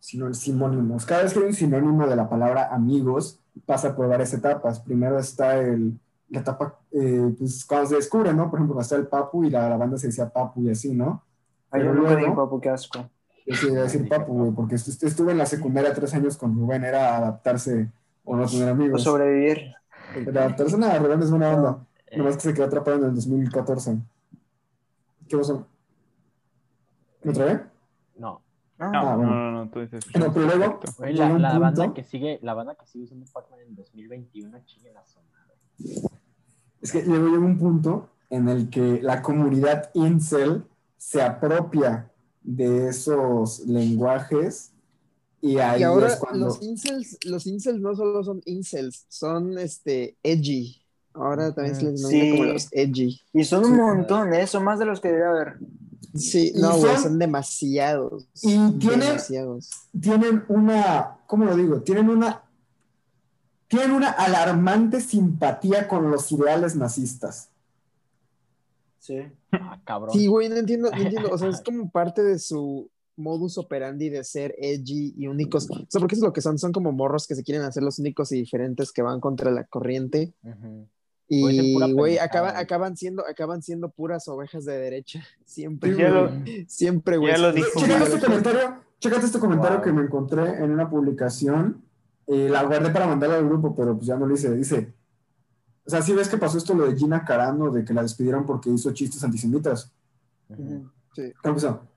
sino- 0.00 0.34
sinónimos, 0.34 1.06
cada 1.06 1.22
vez 1.22 1.32
que 1.32 1.38
hay 1.38 1.46
un 1.46 1.54
sinónimo 1.54 2.06
de 2.06 2.16
la 2.16 2.28
palabra 2.28 2.68
amigos, 2.74 3.38
pasa 3.64 3.94
por 3.94 4.08
varias 4.08 4.32
etapas. 4.34 4.80
Primero 4.80 5.18
está 5.20 5.56
el, 5.58 5.98
la 6.30 6.40
etapa, 6.40 6.76
eh, 6.90 7.32
pues 7.38 7.64
cuando 7.64 7.88
se 7.90 7.94
descubre, 7.96 8.32
¿no? 8.34 8.50
Por 8.50 8.58
ejemplo, 8.58 8.80
está 8.80 8.96
el 8.96 9.06
papu 9.06 9.44
y 9.44 9.50
la, 9.50 9.68
la 9.68 9.76
banda 9.76 9.96
se 9.98 10.08
decía 10.08 10.28
papu 10.28 10.62
y 10.62 10.70
así, 10.70 10.92
¿no? 10.92 11.22
Ay, 11.70 11.82
yo 11.82 11.88
Pero 11.90 11.94
nunca 11.94 12.10
luego- 12.14 12.18
dije 12.26 12.36
papu, 12.36 12.60
qué 12.60 12.70
asco. 12.70 13.08
Yo 13.48 13.54
sí 13.56 13.66
iba 13.68 13.80
a 13.80 13.82
decir 13.84 14.08
papu, 14.08 14.32
güey, 14.34 14.52
porque 14.52 14.74
est- 14.74 15.02
estuve 15.02 15.32
en 15.32 15.38
la 15.38 15.46
secundaria 15.46 15.92
tres 15.94 16.12
años 16.14 16.36
con 16.36 16.54
Rubén, 16.54 16.84
era 16.84 17.16
adaptarse 17.16 17.88
o 18.24 18.36
no 18.36 18.46
tener 18.46 18.68
O 18.68 18.72
amigos. 18.72 19.02
sobrevivir. 19.02 19.74
Era 20.14 20.42
adaptarse, 20.44 20.76
nada, 20.78 20.98
Rubén 20.98 21.22
es 21.22 21.30
buena 21.30 21.54
onda. 21.54 21.86
Eh, 22.08 22.18
Nomás 22.18 22.36
que 22.36 22.42
se 22.42 22.54
quedó 22.54 22.64
atrapado 22.66 22.96
en 22.98 23.04
el 23.04 23.14
2014. 23.14 23.98
¿Qué 25.28 25.36
pasó? 25.36 25.66
¿Me 27.22 27.32
trabé? 27.32 27.62
no. 28.16 28.40
Ah, 28.80 28.90
No, 28.92 28.98
Ah, 29.00 29.02
no, 29.10 29.16
bueno. 29.16 29.34
no, 29.34 29.50
no, 29.64 29.70
tú 29.70 29.80
dices. 29.80 30.04
No, 30.16 30.32
pero 30.32 30.46
luego- 30.46 30.80
Llega 31.00 31.28
la, 31.28 31.34
un 31.34 31.42
la 31.42 31.48
punto- 31.50 31.60
banda 31.80 31.94
que 31.94 32.04
sigue, 32.04 32.38
la 32.42 32.54
banda 32.54 32.76
que 32.76 32.86
sigue 32.86 33.04
usando 33.04 33.26
Pac-Man 33.32 33.58
en 33.66 33.74
2021, 33.74 34.60
chingue 34.66 34.92
la 34.92 35.04
zona. 35.04 35.26
Es 36.80 36.92
que 36.92 37.02
luego 37.04 37.26
llega 37.26 37.38
un 37.44 37.58
punto 37.58 38.10
en 38.30 38.48
el 38.48 38.70
que 38.70 39.00
la 39.02 39.20
comunidad 39.20 39.90
incel 39.94 40.64
se 40.96 41.20
apropia 41.22 42.08
de 42.50 42.88
esos 42.88 43.60
lenguajes 43.66 44.70
y 45.42 45.58
ahí 45.58 45.80
Y 45.80 45.82
ahora 45.84 46.08
es 46.08 46.16
cuando... 46.16 46.46
los 46.46 46.62
incels, 46.62 47.18
los 47.24 47.46
incels 47.46 47.78
no 47.80 47.94
solo 47.94 48.24
son 48.24 48.40
incels, 48.46 49.04
son 49.08 49.58
este 49.58 50.16
edgy. 50.22 50.80
Ahora 51.12 51.52
también 51.54 51.76
se 51.76 51.82
les 51.82 52.00
denomina 52.02 52.24
Sí. 52.24 52.30
como 52.38 52.52
los 52.52 52.68
edgy. 52.72 53.20
Y 53.34 53.44
son 53.44 53.64
un 53.64 53.72
Sí. 53.72 53.76
montón, 53.76 54.32
¿eh? 54.34 54.46
Son 54.46 54.64
más 54.64 54.78
de 54.78 54.86
los 54.86 55.00
que 55.00 55.08
debería 55.08 55.30
haber. 55.30 55.58
Sí, 56.14 56.52
no, 56.56 56.76
güey, 56.78 56.94
son- 56.94 57.02
son 57.02 57.18
demasiados. 57.18 58.26
Y 58.42 58.56
tiene- 58.78 59.04
demasiados. 59.06 59.70
tienen 60.00 60.44
una, 60.48 61.18
¿cómo 61.26 61.44
lo 61.44 61.54
digo? 61.54 61.82
Tienen 61.82 62.08
una, 62.08 62.42
tienen 63.68 63.90
una 63.92 64.10
alarmante 64.10 65.00
simpatía 65.02 65.86
con 65.86 66.10
los 66.10 66.32
ideales 66.32 66.74
nazistas. 66.76 67.50
Sí. 68.98 69.16
Ah, 69.52 69.80
cabrón. 69.84 70.10
Sí, 70.12 70.26
güey, 70.26 70.48
no 70.48 70.56
entiendo, 70.56 70.90
no 70.90 70.96
entiendo. 71.00 71.30
O 71.32 71.38
sea, 71.38 71.48
es 71.48 71.60
como 71.64 71.90
parte 71.90 72.22
de 72.22 72.38
su 72.38 72.90
modus 73.16 73.58
operandi 73.58 74.10
de 74.10 74.22
ser 74.24 74.54
edgy 74.58 75.14
y 75.16 75.26
únicos. 75.26 75.68
O 75.70 75.74
sea, 75.88 75.98
porque 76.00 76.14
eso 76.14 76.24
es 76.24 76.28
lo 76.28 76.32
que 76.32 76.40
son. 76.40 76.58
Son 76.58 76.72
como 76.72 76.92
morros 76.92 77.26
que 77.26 77.34
se 77.34 77.42
quieren 77.42 77.64
hacer 77.64 77.82
los 77.82 77.98
únicos 77.98 78.30
y 78.32 78.36
diferentes 78.36 78.92
que 78.92 79.02
van 79.02 79.20
contra 79.20 79.50
la 79.50 79.64
corriente. 79.64 80.34
Y, 81.28 81.74
güey, 81.92 82.18
acaban, 82.18 82.56
acaban 82.56 82.96
siendo, 82.96 83.22
acaban 83.26 83.62
siendo 83.62 83.90
puras 83.90 84.28
ovejas 84.28 84.64
de 84.64 84.78
derecha. 84.78 85.22
Siempre, 85.44 85.90
lo- 85.92 86.28
güey. 86.30 86.64
Siempre, 86.68 87.16
güey. 87.18 87.32
ya 87.32 87.38
lo 87.38 87.50
Sí, 87.52 87.56
dijo 87.56 87.70
sí, 87.80 87.86
Chécate 87.86 88.04
este 88.14 88.26
comentario, 88.26 88.76
chécate 89.00 89.26
este 89.26 89.38
comentario 89.38 89.76
Wow. 89.78 89.84
que 89.84 89.92
me 89.92 90.02
encontré 90.02 90.42
en 90.64 90.70
una 90.70 90.88
publicación. 90.88 91.82
eh, 92.26 92.48
la 92.50 92.62
guardé 92.64 92.90
para 92.90 93.06
mandarla 93.06 93.36
al 93.36 93.46
grupo, 93.46 93.74
pero 93.74 93.94
pues 93.96 94.06
ya 94.06 94.16
no 94.16 94.26
lo 94.26 94.34
hice. 94.34 94.54
Dice, 94.54 94.92
o 95.88 95.90
sea, 95.90 96.02
si 96.02 96.12
ves 96.12 96.28
que 96.28 96.36
pasó 96.36 96.58
esto 96.58 96.74
lo 96.74 96.84
de 96.84 96.94
Gina 96.94 97.24
Carano, 97.24 97.70
de 97.70 97.82
que 97.82 97.94
la 97.94 98.02
despidieron 98.02 98.44
porque 98.44 98.68
hizo 98.68 98.92
chistes 98.92 99.24
antisemitas. 99.24 99.90
Ujú. 100.50 100.86
Sí. 101.16 101.32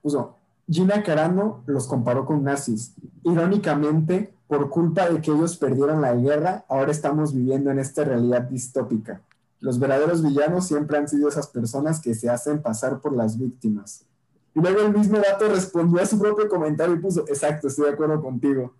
Puso, 0.00 0.38
Gina 0.66 1.02
Carano 1.02 1.62
los 1.66 1.86
comparó 1.86 2.24
con 2.24 2.42
nazis. 2.42 2.94
Irónicamente, 3.22 4.34
por 4.46 4.70
culpa 4.70 5.10
de 5.10 5.20
que 5.20 5.30
ellos 5.30 5.58
perdieron 5.58 6.00
la 6.00 6.14
guerra, 6.14 6.64
ahora 6.70 6.90
estamos 6.90 7.34
viviendo 7.34 7.70
en 7.70 7.80
esta 7.80 8.02
realidad 8.02 8.40
distópica. 8.40 9.20
Los 9.60 9.78
verdaderos 9.78 10.22
villanos 10.22 10.66
siempre 10.66 10.96
han 10.96 11.06
sido 11.06 11.28
esas 11.28 11.48
personas 11.48 12.00
que 12.00 12.14
se 12.14 12.30
hacen 12.30 12.62
pasar 12.62 12.98
por 12.98 13.14
las 13.14 13.38
víctimas. 13.38 14.06
Y 14.54 14.60
luego 14.60 14.80
el 14.80 14.94
mismo 14.94 15.18
dato 15.18 15.48
respondió 15.48 16.00
a 16.00 16.06
su 16.06 16.18
propio 16.18 16.48
comentario 16.48 16.94
y 16.94 16.98
puso, 16.98 17.28
exacto, 17.28 17.68
estoy 17.68 17.88
de 17.88 17.92
acuerdo 17.92 18.22
contigo. 18.22 18.72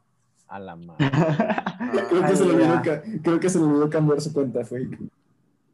A 0.52 0.58
la 0.58 0.76
madre. 0.76 1.10
Creo 2.10 2.26
que, 2.26 2.36
se 2.36 2.44
le 2.44 2.52
olvidó, 2.52 2.82
creo 3.22 3.40
que 3.40 3.48
se 3.48 3.58
le 3.58 3.64
olvidó 3.64 3.88
cambiar 3.88 4.20
su 4.20 4.32
cuenta 4.34 4.62
fake. 4.64 4.98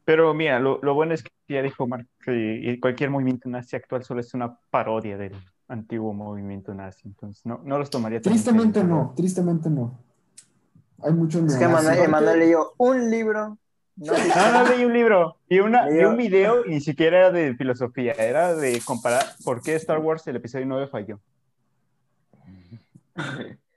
Pero 0.04 0.32
mira, 0.34 0.60
lo, 0.60 0.78
lo 0.82 0.94
bueno 0.94 1.14
es 1.14 1.22
que 1.22 1.30
ya 1.48 1.62
dijo 1.62 1.86
Mark 1.86 2.06
que 2.20 2.78
cualquier 2.80 3.10
movimiento 3.10 3.48
nazi 3.48 3.74
actual 3.74 4.04
solo 4.04 4.20
es 4.20 4.32
una 4.34 4.56
parodia 4.70 5.18
del 5.18 5.34
antiguo 5.66 6.12
movimiento 6.14 6.72
nazi. 6.74 7.08
Entonces, 7.08 7.44
no, 7.44 7.60
no 7.64 7.76
los 7.76 7.90
tomaría 7.90 8.20
Tristemente 8.20 8.84
no, 8.84 9.12
tristemente 9.16 9.68
no. 9.68 9.98
Hay 11.02 11.12
muchos 11.12 11.42
Es 11.52 11.56
que. 11.56 11.64
Emanuel, 11.64 12.38
leyó 12.38 12.72
un 12.78 13.10
libro. 13.10 13.58
No, 13.96 14.12
No, 14.12 14.52
no 14.64 14.70
leí 14.70 14.84
un 14.84 14.92
libro. 14.92 15.38
Vi, 15.50 15.58
una, 15.58 15.86
Leyó- 15.86 16.10
un 16.10 16.16
video 16.16 16.64
y 16.66 16.70
ni 16.70 16.80
siquiera 16.80 17.18
era 17.18 17.30
de 17.32 17.54
filosofía. 17.56 18.12
Era 18.12 18.54
de 18.54 18.80
comparar 18.84 19.24
por 19.44 19.60
qué 19.60 19.74
Star 19.74 19.98
Wars 19.98 20.24
el 20.28 20.36
episodio 20.36 20.66
9 20.66 20.86
falló. 20.86 21.18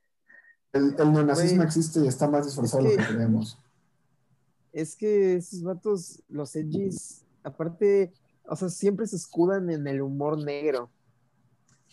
El, 0.73 0.95
el 0.97 1.11
neonazismo 1.11 1.63
existe 1.63 1.99
y 1.99 2.07
está 2.07 2.29
más 2.29 2.45
disfrazado 2.45 2.83
de 2.83 2.89
es 2.91 2.95
lo 2.97 3.01
que 3.01 3.07
que- 3.07 3.15
creemos. 3.15 3.57
Es 4.73 4.95
que 4.95 5.35
esos 5.35 5.63
vatos, 5.63 6.23
los 6.29 6.55
edgys, 6.55 7.25
aparte, 7.43 8.13
o 8.45 8.55
sea, 8.55 8.69
siempre 8.69 9.05
se 9.05 9.17
escudan 9.17 9.69
en 9.69 9.85
el 9.85 10.01
humor 10.01 10.37
negro. 10.41 10.89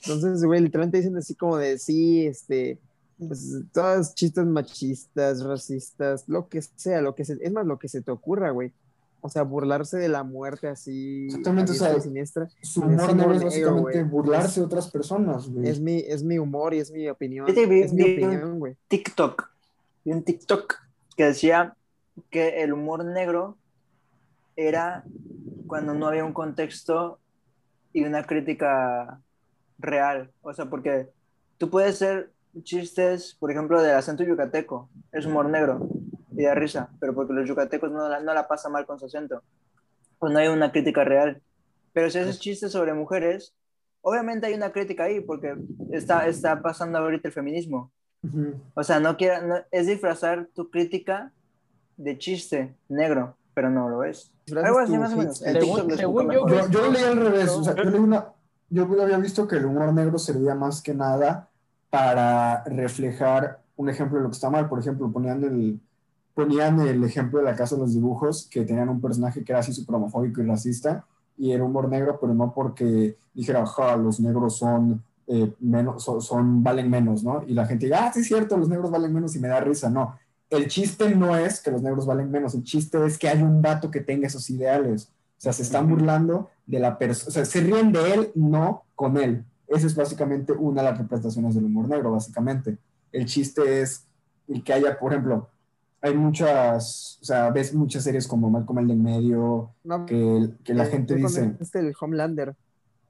Entonces, 0.04 0.44
güey, 0.44 0.60
literalmente 0.60 0.98
dicen 0.98 1.16
así 1.16 1.34
como 1.34 1.56
de, 1.56 1.76
sí, 1.78 2.24
este, 2.26 2.78
pues, 3.18 3.64
todas 3.72 4.14
chistes 4.14 4.46
machistas, 4.46 5.42
racistas, 5.42 6.28
lo 6.28 6.48
que 6.48 6.62
sea, 6.62 7.00
lo 7.00 7.16
que 7.16 7.24
se, 7.24 7.36
es 7.40 7.52
más, 7.52 7.66
lo 7.66 7.80
que 7.80 7.88
se 7.88 8.00
te 8.00 8.12
ocurra, 8.12 8.50
güey. 8.50 8.72
O 9.20 9.28
sea, 9.28 9.42
burlarse 9.42 9.98
de 9.98 10.08
la 10.08 10.22
muerte 10.22 10.68
así, 10.68 11.26
Exactamente, 11.26 11.72
o 11.72 11.74
sea, 11.74 11.96
y 11.96 12.00
siniestra. 12.00 12.48
Su 12.62 12.80
humor 12.82 13.10
humor 13.10 13.16
negro 13.16 13.32
es 13.48 13.54
negro, 13.54 13.70
básicamente 13.82 14.04
burlarse 14.04 14.60
de 14.60 14.66
otras 14.66 14.90
personas, 14.90 15.48
güey. 15.48 15.68
Es 15.68 15.80
mi, 15.80 15.96
es 15.98 16.22
mi 16.22 16.38
humor 16.38 16.72
y 16.72 16.78
es 16.78 16.92
mi 16.92 17.08
opinión. 17.08 17.48
Es 17.48 17.56
mi 17.56 17.66
vi- 18.04 18.24
opinión, 18.24 18.58
güey. 18.60 18.76
TikTok. 18.86 19.50
Vi 20.04 20.12
un 20.12 20.22
TikTok 20.22 20.74
que 21.16 21.24
decía 21.24 21.74
que 22.30 22.62
el 22.62 22.72
humor 22.72 23.04
negro 23.04 23.56
era 24.56 25.04
cuando 25.66 25.94
no 25.94 26.06
había 26.06 26.24
un 26.24 26.32
contexto 26.32 27.18
y 27.92 28.04
una 28.04 28.24
crítica 28.24 29.20
real. 29.78 30.30
O 30.42 30.52
sea, 30.54 30.66
porque 30.66 31.08
tú 31.58 31.70
puedes 31.70 31.98
ser 31.98 32.30
chistes, 32.62 33.36
por 33.38 33.50
ejemplo, 33.50 33.82
del 33.82 33.94
acento 33.96 34.22
yucateco. 34.24 34.88
Es 35.12 35.26
humor 35.26 35.48
negro 35.48 35.88
y 36.38 36.44
da 36.44 36.54
risa, 36.54 36.88
pero 37.00 37.14
porque 37.14 37.32
los 37.32 37.48
yucatecos 37.48 37.90
no 37.90 38.08
la, 38.08 38.20
no 38.20 38.32
la 38.32 38.46
pasan 38.46 38.70
mal 38.72 38.86
con 38.86 38.98
su 38.98 39.06
acento. 39.06 39.42
Pues 40.20 40.32
no 40.32 40.38
hay 40.38 40.46
una 40.46 40.70
crítica 40.70 41.02
real. 41.02 41.42
Pero 41.92 42.08
si 42.10 42.18
haces 42.18 42.38
chistes 42.38 42.70
sobre 42.70 42.94
mujeres, 42.94 43.54
obviamente 44.02 44.46
hay 44.46 44.54
una 44.54 44.70
crítica 44.70 45.04
ahí, 45.04 45.20
porque 45.20 45.56
está, 45.90 46.28
está 46.28 46.62
pasando 46.62 46.98
ahorita 46.98 47.26
el 47.26 47.34
feminismo. 47.34 47.90
Ujú. 48.22 48.54
O 48.74 48.84
sea, 48.84 49.00
no 49.00 49.16
quiera, 49.16 49.40
no- 49.42 49.56
es 49.72 49.88
disfrazar 49.88 50.46
tu 50.54 50.70
crítica 50.70 51.32
de 51.96 52.16
chiste 52.18 52.76
negro, 52.88 53.36
pero 53.52 53.68
no 53.68 53.88
lo 53.88 54.04
es. 54.04 54.30
Algo 54.62 54.78
así 54.78 54.96
más 54.96 55.12
o 55.12 55.16
menos. 55.16 55.38
Según- 55.38 55.90
según 55.96 56.30
yo. 56.30 56.46
Yo, 56.48 56.68
yo 56.70 56.90
leí 56.92 57.02
al 57.02 57.16
revés, 57.20 57.48
o 57.50 57.64
sea, 57.64 57.74
yo 57.74 57.82
leí 57.90 57.98
una, 58.00 58.26
yo 58.70 58.84
había 59.02 59.18
visto 59.18 59.48
que 59.48 59.56
el 59.56 59.64
humor 59.66 59.92
negro 59.92 60.18
servía 60.18 60.54
más 60.54 60.80
que 60.82 60.94
nada 60.94 61.48
para 61.90 62.62
reflejar 62.64 63.60
un 63.74 63.88
ejemplo 63.88 64.18
de 64.18 64.22
lo 64.24 64.30
que 64.30 64.34
está 64.34 64.50
mal. 64.50 64.68
Por 64.68 64.78
ejemplo, 64.78 65.10
ponían 65.10 65.42
el, 65.42 65.80
ponían 66.38 66.80
el 66.80 67.02
ejemplo 67.04 67.40
de 67.40 67.44
la 67.46 67.56
casa 67.56 67.74
de 67.74 67.82
los 67.82 67.94
dibujos, 67.94 68.46
que 68.50 68.64
tenían 68.64 68.88
un 68.88 69.00
personaje 69.00 69.42
que 69.44 69.52
era 69.52 69.58
así 69.60 69.72
súper 69.72 69.96
homofóbico 69.96 70.40
y 70.40 70.46
racista, 70.46 71.04
y 71.36 71.50
era 71.52 71.64
humor 71.64 71.88
negro, 71.88 72.18
pero 72.20 72.32
no 72.34 72.52
porque 72.54 73.16
dijera, 73.34 73.66
ja, 73.66 73.96
los 73.96 74.20
negros 74.20 74.56
son 74.56 75.02
eh, 75.26 75.52
menos, 75.60 76.02
son, 76.04 76.20
son- 76.22 76.62
valen 76.62 76.88
menos, 76.90 77.22
¿no? 77.24 77.42
Y 77.46 77.54
la 77.54 77.66
gente 77.66 77.86
diga, 77.86 78.06
ah, 78.06 78.12
sí 78.12 78.20
es 78.20 78.28
cierto, 78.28 78.56
los 78.56 78.68
negros 78.68 78.90
valen 78.90 79.12
menos 79.12 79.34
y 79.36 79.40
me 79.40 79.48
da 79.48 79.60
risa. 79.60 79.90
No, 79.90 80.16
el 80.50 80.68
chiste 80.68 81.14
no 81.14 81.36
es 81.36 81.60
que 81.60 81.70
los 81.70 81.82
negros 81.82 82.06
valen 82.06 82.30
menos, 82.30 82.54
el 82.54 82.62
chiste 82.64 83.04
es 83.04 83.18
que 83.18 83.28
hay 83.28 83.42
un 83.42 83.60
vato 83.60 83.90
que 83.90 84.00
tenga 84.00 84.26
esos 84.26 84.48
ideales. 84.50 85.10
O 85.38 85.40
sea, 85.40 85.52
se 85.52 85.62
están 85.62 85.88
burlando 85.88 86.48
de 86.66 86.78
la 86.80 86.98
persona, 86.98 87.28
o 87.28 87.32
sea, 87.32 87.44
se 87.44 87.60
ríen 87.60 87.92
de 87.92 88.14
él, 88.14 88.30
no 88.34 88.84
con 88.94 89.16
él. 89.18 89.44
Esa 89.68 89.86
es 89.86 89.94
básicamente 89.94 90.52
una 90.52 90.82
de 90.82 90.90
las 90.90 90.98
representaciones 90.98 91.54
del 91.54 91.64
humor 91.66 91.88
negro, 91.88 92.12
básicamente. 92.12 92.78
El 93.12 93.26
chiste 93.26 93.82
es 93.82 94.04
el 94.48 94.62
que 94.64 94.72
haya, 94.72 94.98
por 94.98 95.12
ejemplo, 95.12 95.48
hay 96.00 96.14
muchas, 96.14 97.18
o 97.20 97.24
sea, 97.24 97.50
ves 97.50 97.74
muchas 97.74 98.04
series 98.04 98.26
como 98.28 98.50
Malcolm 98.50 98.78
el 98.80 98.86
de 98.88 98.92
en 98.94 99.02
medio, 99.02 99.70
No, 99.84 100.06
que, 100.06 100.48
que 100.64 100.74
la 100.74 100.84
eh, 100.84 100.90
gente 100.90 101.14
dice, 101.16 101.40
comentaste 101.40 101.78
el 101.80 101.94
Homelander. 102.00 102.54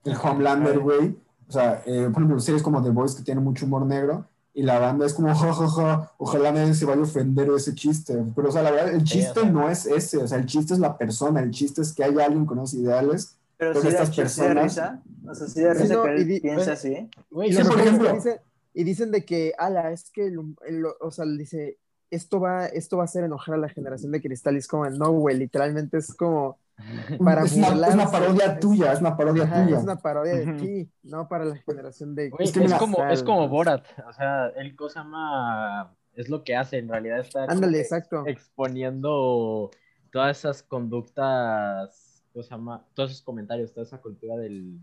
el 0.04 0.16
Homelander, 0.22 0.78
güey. 0.78 1.16
O 1.48 1.52
sea, 1.52 1.82
eh, 1.86 2.04
por 2.12 2.22
ejemplo, 2.22 2.40
series 2.40 2.62
como 2.62 2.82
The 2.82 2.90
Voice 2.90 3.16
que 3.16 3.22
tienen 3.24 3.42
mucho 3.44 3.66
humor 3.66 3.86
negro 3.86 4.26
y 4.54 4.62
la 4.62 4.78
banda 4.78 5.06
es 5.06 5.14
como, 5.14 5.28
ja, 5.34 5.52
ja, 5.52 5.68
ja, 5.68 6.12
ojalá 6.18 6.52
nadie 6.52 6.74
se 6.74 6.84
vaya 6.84 7.00
a 7.00 7.04
ofender 7.04 7.50
de 7.50 7.56
ese 7.56 7.74
chiste. 7.74 8.22
Pero, 8.34 8.48
o 8.48 8.52
sea, 8.52 8.62
la 8.62 8.70
verdad, 8.70 8.94
el 8.94 9.04
chiste 9.04 9.44
no 9.50 9.68
es 9.70 9.86
ese, 9.86 10.18
o 10.18 10.26
sea, 10.28 10.38
el 10.38 10.46
chiste 10.46 10.74
es 10.74 10.80
la 10.80 10.96
persona, 10.98 11.40
el 11.40 11.50
chiste 11.50 11.82
es 11.82 11.92
que 11.94 12.04
haya 12.04 12.24
alguien 12.24 12.46
con 12.46 12.58
esos 12.58 12.74
ideales. 12.74 13.36
Pero 13.56 13.80
si 13.80 13.88
estas 13.88 14.14
personas- 14.14 14.64
risa. 14.64 15.02
O 15.26 15.34
sea, 15.34 15.46
si 15.46 15.60
Sí, 15.60 15.66
risa 15.68 15.94
no, 15.94 16.02
que 16.04 16.14
él 16.14 16.30
y 16.30 16.40
piensa 16.40 16.72
así. 16.72 17.08
Y, 17.44 17.52
Sí, 17.52 17.62
por 17.64 17.80
ejemplo. 17.80 18.12
dicen, 18.14 18.36
y 18.72 18.84
dicen 18.84 19.10
de 19.10 19.24
que, 19.24 19.52
ala, 19.58 19.90
es 19.90 20.10
que, 20.10 20.26
el, 20.26 20.38
el- 20.66 20.84
o 21.00 21.10
sea, 21.10 21.24
dice, 21.26 21.76
esto 22.10 22.40
va, 22.40 22.66
esto 22.66 22.96
va 22.96 23.02
a 23.02 23.04
hacer 23.04 23.24
enojar 23.24 23.54
a 23.54 23.58
la 23.58 23.68
generación 23.68 24.12
de 24.12 24.20
cristal. 24.22 24.54
Y 24.54 24.58
es 24.58 24.68
como, 24.68 24.88
no, 24.90 25.10
güey, 25.12 25.36
literalmente 25.36 25.98
es 25.98 26.14
como 26.14 26.58
para 27.24 27.42
es, 27.42 27.52
una, 27.54 27.88
es 27.88 27.94
una 27.94 28.10
parodia 28.10 28.46
Es- 28.46 28.60
tuya, 28.60 28.92
es 28.92 29.00
una 29.00 29.16
parodia 29.16 29.44
Ajá, 29.44 29.64
tuya. 29.64 29.76
es 29.78 29.82
una 29.82 29.96
parodia 29.96 30.34
de 30.36 30.52
ti, 30.54 30.90
no 31.02 31.28
para 31.28 31.44
la 31.44 31.56
generación 31.56 32.14
de 32.14 32.30
Güey, 32.30 32.44
Es 32.44 32.50
es, 32.50 32.54
que 32.54 32.60
mira- 32.60 32.78
como, 32.78 33.04
es 33.08 33.22
como 33.22 33.48
Borat. 33.48 33.84
O 34.08 34.12
sea, 34.12 34.48
él 34.56 34.74
cosa 34.76 35.00
llama. 35.02 35.94
Es 36.14 36.28
lo 36.28 36.42
que 36.42 36.56
hace. 36.56 36.78
En 36.78 36.88
realidad 36.88 37.20
está 37.20 37.44
Ándale, 37.44 37.74
que 37.78 37.82
exacto. 37.82 38.24
exponiendo 38.26 39.70
todas 40.12 40.38
esas 40.38 40.62
conductas. 40.62 42.22
¿Cómo 42.32 42.42
se 42.42 42.50
llama? 42.50 42.84
Todos 42.94 43.10
esos 43.12 43.22
comentarios, 43.22 43.72
toda 43.72 43.86
esa 43.86 43.98
cultura 43.98 44.36
del. 44.36 44.78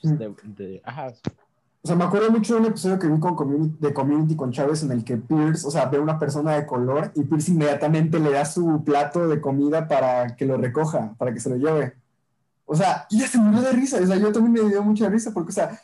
pues, 0.00 0.12
Mm. 0.12 0.18
de, 0.18 0.34
de- 0.44 0.82
ajá. 0.84 1.12
O 1.86 1.88
sea, 1.88 1.94
me 1.94 2.02
acuerdo 2.02 2.32
mucho 2.32 2.54
de 2.54 2.60
un 2.62 2.66
episodio 2.66 2.98
que 2.98 3.06
vi 3.06 3.20
con 3.20 3.36
Community, 3.36 3.76
de 3.78 3.94
Community 3.94 4.34
con 4.34 4.50
Chávez 4.50 4.82
en 4.82 4.90
el 4.90 5.04
que 5.04 5.18
Pierce, 5.18 5.64
o 5.64 5.70
sea, 5.70 5.84
ve 5.86 5.98
a 5.98 6.00
una 6.00 6.18
persona 6.18 6.54
de 6.56 6.66
color 6.66 7.12
y 7.14 7.22
Pierce 7.22 7.52
inmediatamente 7.52 8.18
le 8.18 8.32
da 8.32 8.44
su 8.44 8.82
plato 8.84 9.28
de 9.28 9.40
comida 9.40 9.86
para 9.86 10.34
que 10.34 10.46
lo 10.46 10.56
recoja, 10.56 11.14
para 11.16 11.32
que 11.32 11.38
se 11.38 11.48
lo 11.48 11.54
lleve. 11.54 11.94
O 12.64 12.74
sea, 12.74 13.06
y 13.08 13.18
ella 13.18 13.28
se 13.28 13.38
murió 13.38 13.62
de 13.62 13.70
risa. 13.70 13.98
O 14.02 14.06
sea, 14.06 14.16
yo 14.16 14.32
también 14.32 14.64
me 14.64 14.68
dio 14.68 14.82
mucha 14.82 15.08
risa 15.08 15.30
porque, 15.32 15.50
o 15.50 15.52
sea, 15.52 15.80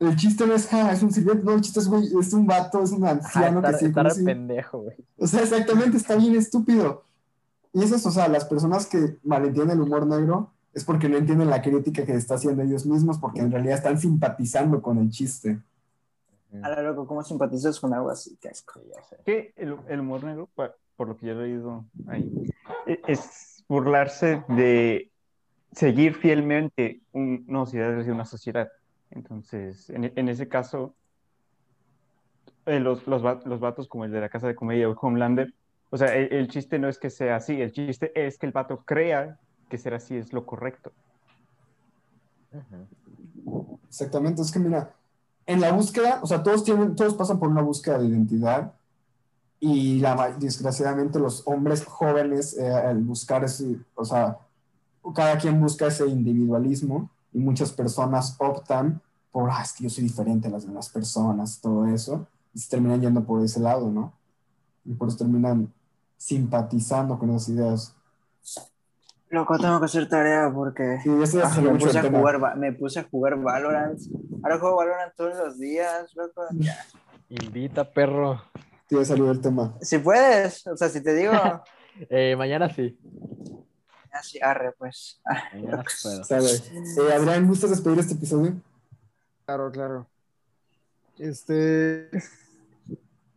el 0.00 0.16
chiste 0.16 0.48
no 0.48 0.54
es, 0.54 0.72
ah, 0.72 0.90
es 0.90 1.00
un 1.04 1.12
sirviente, 1.12 1.44
no, 1.44 1.52
el 1.52 1.60
chiste 1.60 1.78
es, 1.78 1.86
güey, 1.86 2.10
es 2.18 2.32
un 2.32 2.44
vato, 2.44 2.82
es 2.82 2.90
un 2.90 3.06
anciano 3.06 3.60
está, 3.60 3.70
que 3.70 3.78
sí 3.78 3.84
está 3.84 4.02
re 4.02 4.10
conoce- 4.10 4.24
pendejo, 4.24 4.78
güey. 4.80 4.96
O 5.16 5.28
sea, 5.28 5.42
exactamente, 5.42 5.96
está 5.96 6.16
bien 6.16 6.34
estúpido. 6.34 7.04
Y 7.72 7.84
eso 7.84 7.94
es, 7.94 8.04
o 8.04 8.10
sea, 8.10 8.26
las 8.26 8.46
personas 8.46 8.86
que 8.86 9.16
malentienden 9.22 9.78
el 9.78 9.82
humor 9.82 10.08
negro 10.08 10.50
es 10.76 10.84
porque 10.84 11.08
no 11.08 11.16
entienden 11.16 11.48
la 11.48 11.62
crítica 11.62 12.04
que 12.04 12.12
está 12.12 12.34
haciendo 12.34 12.62
ellos 12.62 12.84
mismos, 12.84 13.18
porque 13.18 13.40
en 13.40 13.50
realidad 13.50 13.76
están 13.76 13.98
simpatizando 13.98 14.82
con 14.82 14.98
el 14.98 15.08
chiste. 15.08 15.58
A 16.62 16.68
la 16.68 16.82
loco, 16.82 17.06
¿cómo 17.06 17.22
simpatizas 17.22 17.80
con 17.80 17.94
algo 17.94 18.10
así? 18.10 18.36
Qué 18.38 18.50
asco. 18.50 18.82
Ya 18.94 19.02
sé. 19.02 19.16
que 19.24 19.54
el, 19.56 19.74
el 19.88 20.00
humor 20.00 20.22
negro, 20.24 20.50
por 20.54 21.08
lo 21.08 21.16
que 21.16 21.26
yo 21.28 21.32
he 21.32 21.46
leído 21.46 21.86
ahí, 22.06 22.30
e- 22.86 23.00
es 23.06 23.64
burlarse 23.66 24.44
de 24.48 25.10
seguir 25.72 26.14
fielmente 26.14 27.00
un- 27.12 27.46
unos 27.48 27.72
ideales 27.72 28.04
de 28.04 28.12
una 28.12 28.26
sociedad. 28.26 28.68
Entonces, 29.10 29.88
en, 29.88 30.12
en 30.14 30.28
ese 30.28 30.46
caso, 30.46 30.94
eh, 32.66 32.80
los, 32.80 33.06
los, 33.06 33.22
los 33.46 33.60
vatos 33.60 33.88
como 33.88 34.04
el 34.04 34.12
de 34.12 34.20
la 34.20 34.28
casa 34.28 34.46
de 34.46 34.54
comedia 34.54 34.90
o 34.90 34.92
Homelander, 35.00 35.54
o 35.88 35.96
sea, 35.96 36.14
el, 36.14 36.30
el 36.34 36.48
chiste 36.48 36.78
no 36.78 36.88
es 36.88 36.98
que 36.98 37.08
sea 37.08 37.36
así, 37.36 37.62
el 37.62 37.72
chiste 37.72 38.12
es 38.14 38.36
que 38.36 38.44
el 38.44 38.52
vato 38.52 38.82
crea 38.84 39.38
que 39.68 39.78
ser 39.78 39.94
así 39.94 40.16
es 40.16 40.32
lo 40.32 40.46
correcto. 40.46 40.92
Exactamente, 43.88 44.42
es 44.42 44.50
que 44.50 44.58
mira, 44.58 44.94
en 45.46 45.60
la 45.60 45.72
búsqueda, 45.72 46.20
o 46.22 46.26
sea, 46.26 46.42
todos 46.42 46.64
tienen, 46.64 46.96
todos 46.96 47.14
pasan 47.14 47.38
por 47.38 47.48
una 47.48 47.62
búsqueda 47.62 47.98
de 47.98 48.06
identidad 48.06 48.72
y 49.60 50.02
desgraciadamente 50.38 51.18
los 51.18 51.46
hombres 51.46 51.84
jóvenes 51.84 52.56
eh, 52.58 52.72
al 52.72 53.02
buscar 53.02 53.44
ese, 53.44 53.78
o 53.94 54.04
sea, 54.04 54.38
cada 55.14 55.38
quien 55.38 55.60
busca 55.60 55.86
ese 55.86 56.06
individualismo 56.06 57.10
y 57.32 57.38
muchas 57.38 57.72
personas 57.72 58.36
optan 58.38 59.00
por, 59.30 59.50
ah, 59.50 59.62
es 59.62 59.72
que 59.72 59.84
yo 59.84 59.90
soy 59.90 60.04
diferente 60.04 60.48
a 60.48 60.50
las 60.50 60.66
demás 60.66 60.88
personas, 60.88 61.60
todo 61.60 61.86
eso, 61.86 62.26
y 62.54 62.58
se 62.58 62.70
terminan 62.70 63.00
yendo 63.00 63.22
por 63.24 63.42
ese 63.42 63.60
lado, 63.60 63.90
¿no? 63.90 64.12
Y 64.84 64.94
por 64.94 65.08
eso 65.08 65.18
terminan 65.18 65.72
simpatizando 66.16 67.18
con 67.18 67.30
esas 67.30 67.48
ideas. 67.50 67.94
Loco, 69.28 69.58
tengo 69.58 69.80
que 69.80 69.86
hacer 69.86 70.08
tarea 70.08 70.50
porque 70.54 70.98
Sí, 71.02 71.10
ah, 71.42 71.60
me, 71.60 71.78
puse 71.78 71.98
a 71.98 72.02
jugar, 72.02 72.56
me 72.56 72.72
puse 72.72 73.00
a 73.00 73.04
jugar 73.04 73.36
Valorant. 73.36 73.98
Ahora 74.42 74.58
juego 74.58 74.76
Valorant 74.76 75.14
todos 75.16 75.36
los 75.36 75.58
días, 75.58 76.14
loco. 76.14 76.42
Ya. 76.52 76.76
Invita, 77.28 77.84
perro. 77.92 78.42
Sí, 78.88 78.96
ya 78.96 79.04
salió 79.04 79.30
el 79.32 79.40
tema. 79.40 79.76
Si 79.80 79.98
puedes, 79.98 80.66
o 80.68 80.76
sea, 80.76 80.88
si 80.88 81.02
te 81.02 81.12
digo, 81.12 81.32
Eh, 82.10 82.36
mañana 82.36 82.72
sí. 82.72 82.98
así, 84.12 84.38
arre, 84.40 84.72
pues. 84.72 85.20
Ah, 85.24 85.44
Mañana 85.54 85.84
sí 85.88 86.08
puedo. 86.28 87.08
Eh, 87.08 87.12
Adrián, 87.14 87.46
¿gustas 87.46 87.70
despedir 87.70 87.98
este 87.98 88.14
episodio? 88.14 88.60
Claro, 89.44 89.70
claro. 89.70 90.06
Este. 91.18 92.10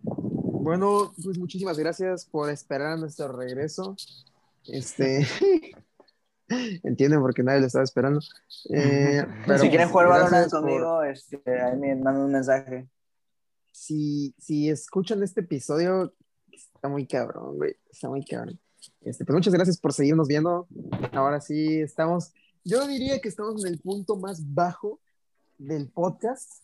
Bueno, 0.02 1.14
pues 1.24 1.38
muchísimas 1.38 1.78
gracias 1.78 2.26
por 2.26 2.50
esperar 2.50 2.94
a 2.94 2.98
nuestro 2.98 3.30
regreso. 3.30 3.96
Este. 4.66 5.26
Entienden 6.84 7.22
porque 7.22 7.44
nadie 7.44 7.62
lo 7.62 7.68
estaba 7.68 7.84
esperando. 7.84 8.20
Eh, 8.74 9.26
pero, 9.46 9.60
si 9.60 9.70
quieren 9.70 9.88
pues, 9.88 9.92
jugar 9.92 10.08
Valorant 10.08 10.32
gracias 10.32 10.52
por- 10.52 10.62
conmigo, 10.62 11.04
este, 11.04 11.42
ahí 11.62 11.78
me 11.78 11.96
mandan 11.96 12.24
un 12.24 12.32
mensaje. 12.32 12.90
si, 13.72 14.34
si 14.38 14.70
escuchan 14.70 15.24
este 15.24 15.42
episodio, 15.42 16.14
está 16.52 16.90
muy 16.90 17.06
cabrón, 17.08 17.58
güey. 17.58 17.76
Está 17.92 18.10
muy 18.10 18.26
cabrón. 18.26 18.60
Este, 19.02 19.26
pues 19.26 19.36
muchas 19.36 19.54
gracias 19.54 19.78
por 19.80 19.94
seguirnos 19.94 20.28
viendo. 20.28 20.68
Ahora 21.14 21.40
sí 21.42 21.80
estamos. 21.82 22.34
Yo 22.64 22.86
diría 22.88 23.20
que 23.20 23.30
estamos 23.30 23.64
en 23.66 23.74
el 23.74 23.80
punto 23.80 24.18
más 24.18 24.54
bajo 24.54 25.00
del 25.58 25.90
podcast. 25.90 26.64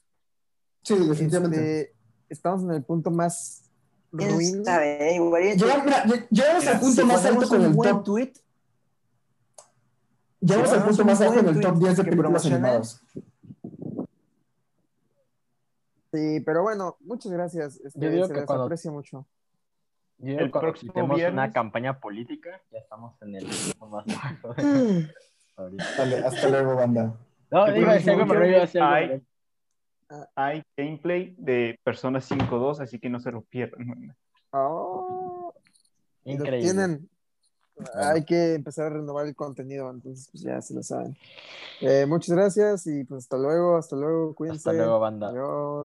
Sí, 0.84 0.96
definitivamente. 0.96 1.82
Este, 1.82 1.96
estamos 2.30 2.64
en 2.64 2.72
el 2.72 2.84
punto 2.84 3.12
más 3.12 3.64
¿Quién 4.16 4.32
ruin. 4.32 4.64
Llegamos, 4.64 5.94
llegamos 6.30 6.68
al 6.68 6.80
punto 6.80 7.02
si 7.02 7.08
más 7.08 7.26
alto 7.26 7.48
con 7.48 7.60
un 7.60 7.66
el 7.66 7.74
buen 7.74 7.90
top. 7.92 8.04
tweet, 8.04 8.34
Llegamos 10.46 10.72
al 10.74 10.84
punto 10.86 11.06
más 11.06 11.22
alto 11.22 11.40
en 11.40 11.48
el 11.48 11.60
top 11.62 11.72
tweet 11.74 11.80
10 11.86 11.98
de 11.98 12.04
que 12.04 12.10
películas 12.12 12.46
animadas. 12.46 13.02
Sí, 16.14 16.40
pero 16.46 16.62
bueno, 16.64 16.96
muchas 17.02 17.32
gracias. 17.32 17.80
Este, 17.84 18.00
Yo 18.00 18.10
digo 18.10 18.28
se 18.28 18.34
que 18.34 18.40
les 18.40 18.46
cuando- 18.48 18.66
aprecia 18.66 18.92
mucho. 18.92 19.26
Yo 20.20 20.28
digo 20.28 20.40
El 20.40 20.52
cuando 20.52 20.70
próximo 20.70 20.94
una 21.04 21.16
viernes- 21.16 21.54
campaña 21.54 22.00
política, 22.00 22.62
ya 22.72 22.80
estamos 22.80 23.22
en 23.22 23.36
el 23.36 23.46
punto 23.46 23.88
más 23.88 24.06
bajo. 24.06 24.56
ahorita. 25.58 25.84
Dale, 25.98 26.18
hasta 26.20 26.50
luego, 26.50 26.76
banda. 26.76 27.18
No, 27.52 27.68
El 27.68 27.78
iba 27.78 27.92
a 27.92 27.94
decir 27.96 28.12
algo, 28.12 28.28
pero 28.28 28.40
no 28.40 28.46
iba 28.48 28.58
a 28.58 28.62
decir 28.62 28.82
Ay. 28.82 29.04
algo. 30.10 30.30
Hay 30.36 30.64
gameplay 30.78 31.36
de 31.38 31.80
Persona 31.84 32.20
5.2, 32.22 32.80
así 32.80 33.00
que 33.00 33.10
no 33.10 33.20
se 33.20 33.32
lo 33.32 33.42
pierdan. 33.42 34.16
Oh, 34.52 35.54
y 36.24 36.30
lo 36.38 36.44
Increíble. 36.44 36.62
tienen. 36.72 37.10
Hay 37.96 38.24
que 38.24 38.54
empezar 38.54 38.88
a 38.88 38.90
renovar 38.90 39.28
el 39.28 39.36
contenido, 39.36 39.90
entonces 39.90 40.30
pues 40.32 40.44
ya 40.44 40.62
se 40.62 40.74
lo 40.74 40.84
saben. 40.84 41.16
Eh, 41.82 42.06
muchas 42.08 42.36
gracias 42.36 42.88
y 42.88 43.04
pues 43.04 43.24
hasta 43.24 43.38
luego, 43.38 43.78
hasta 43.78 43.96
luego, 43.96 44.34
cuídense. 44.34 44.70
Hasta 44.70 44.74
luego, 44.74 45.00
banda. 45.00 45.30
Adiós. 45.30 45.82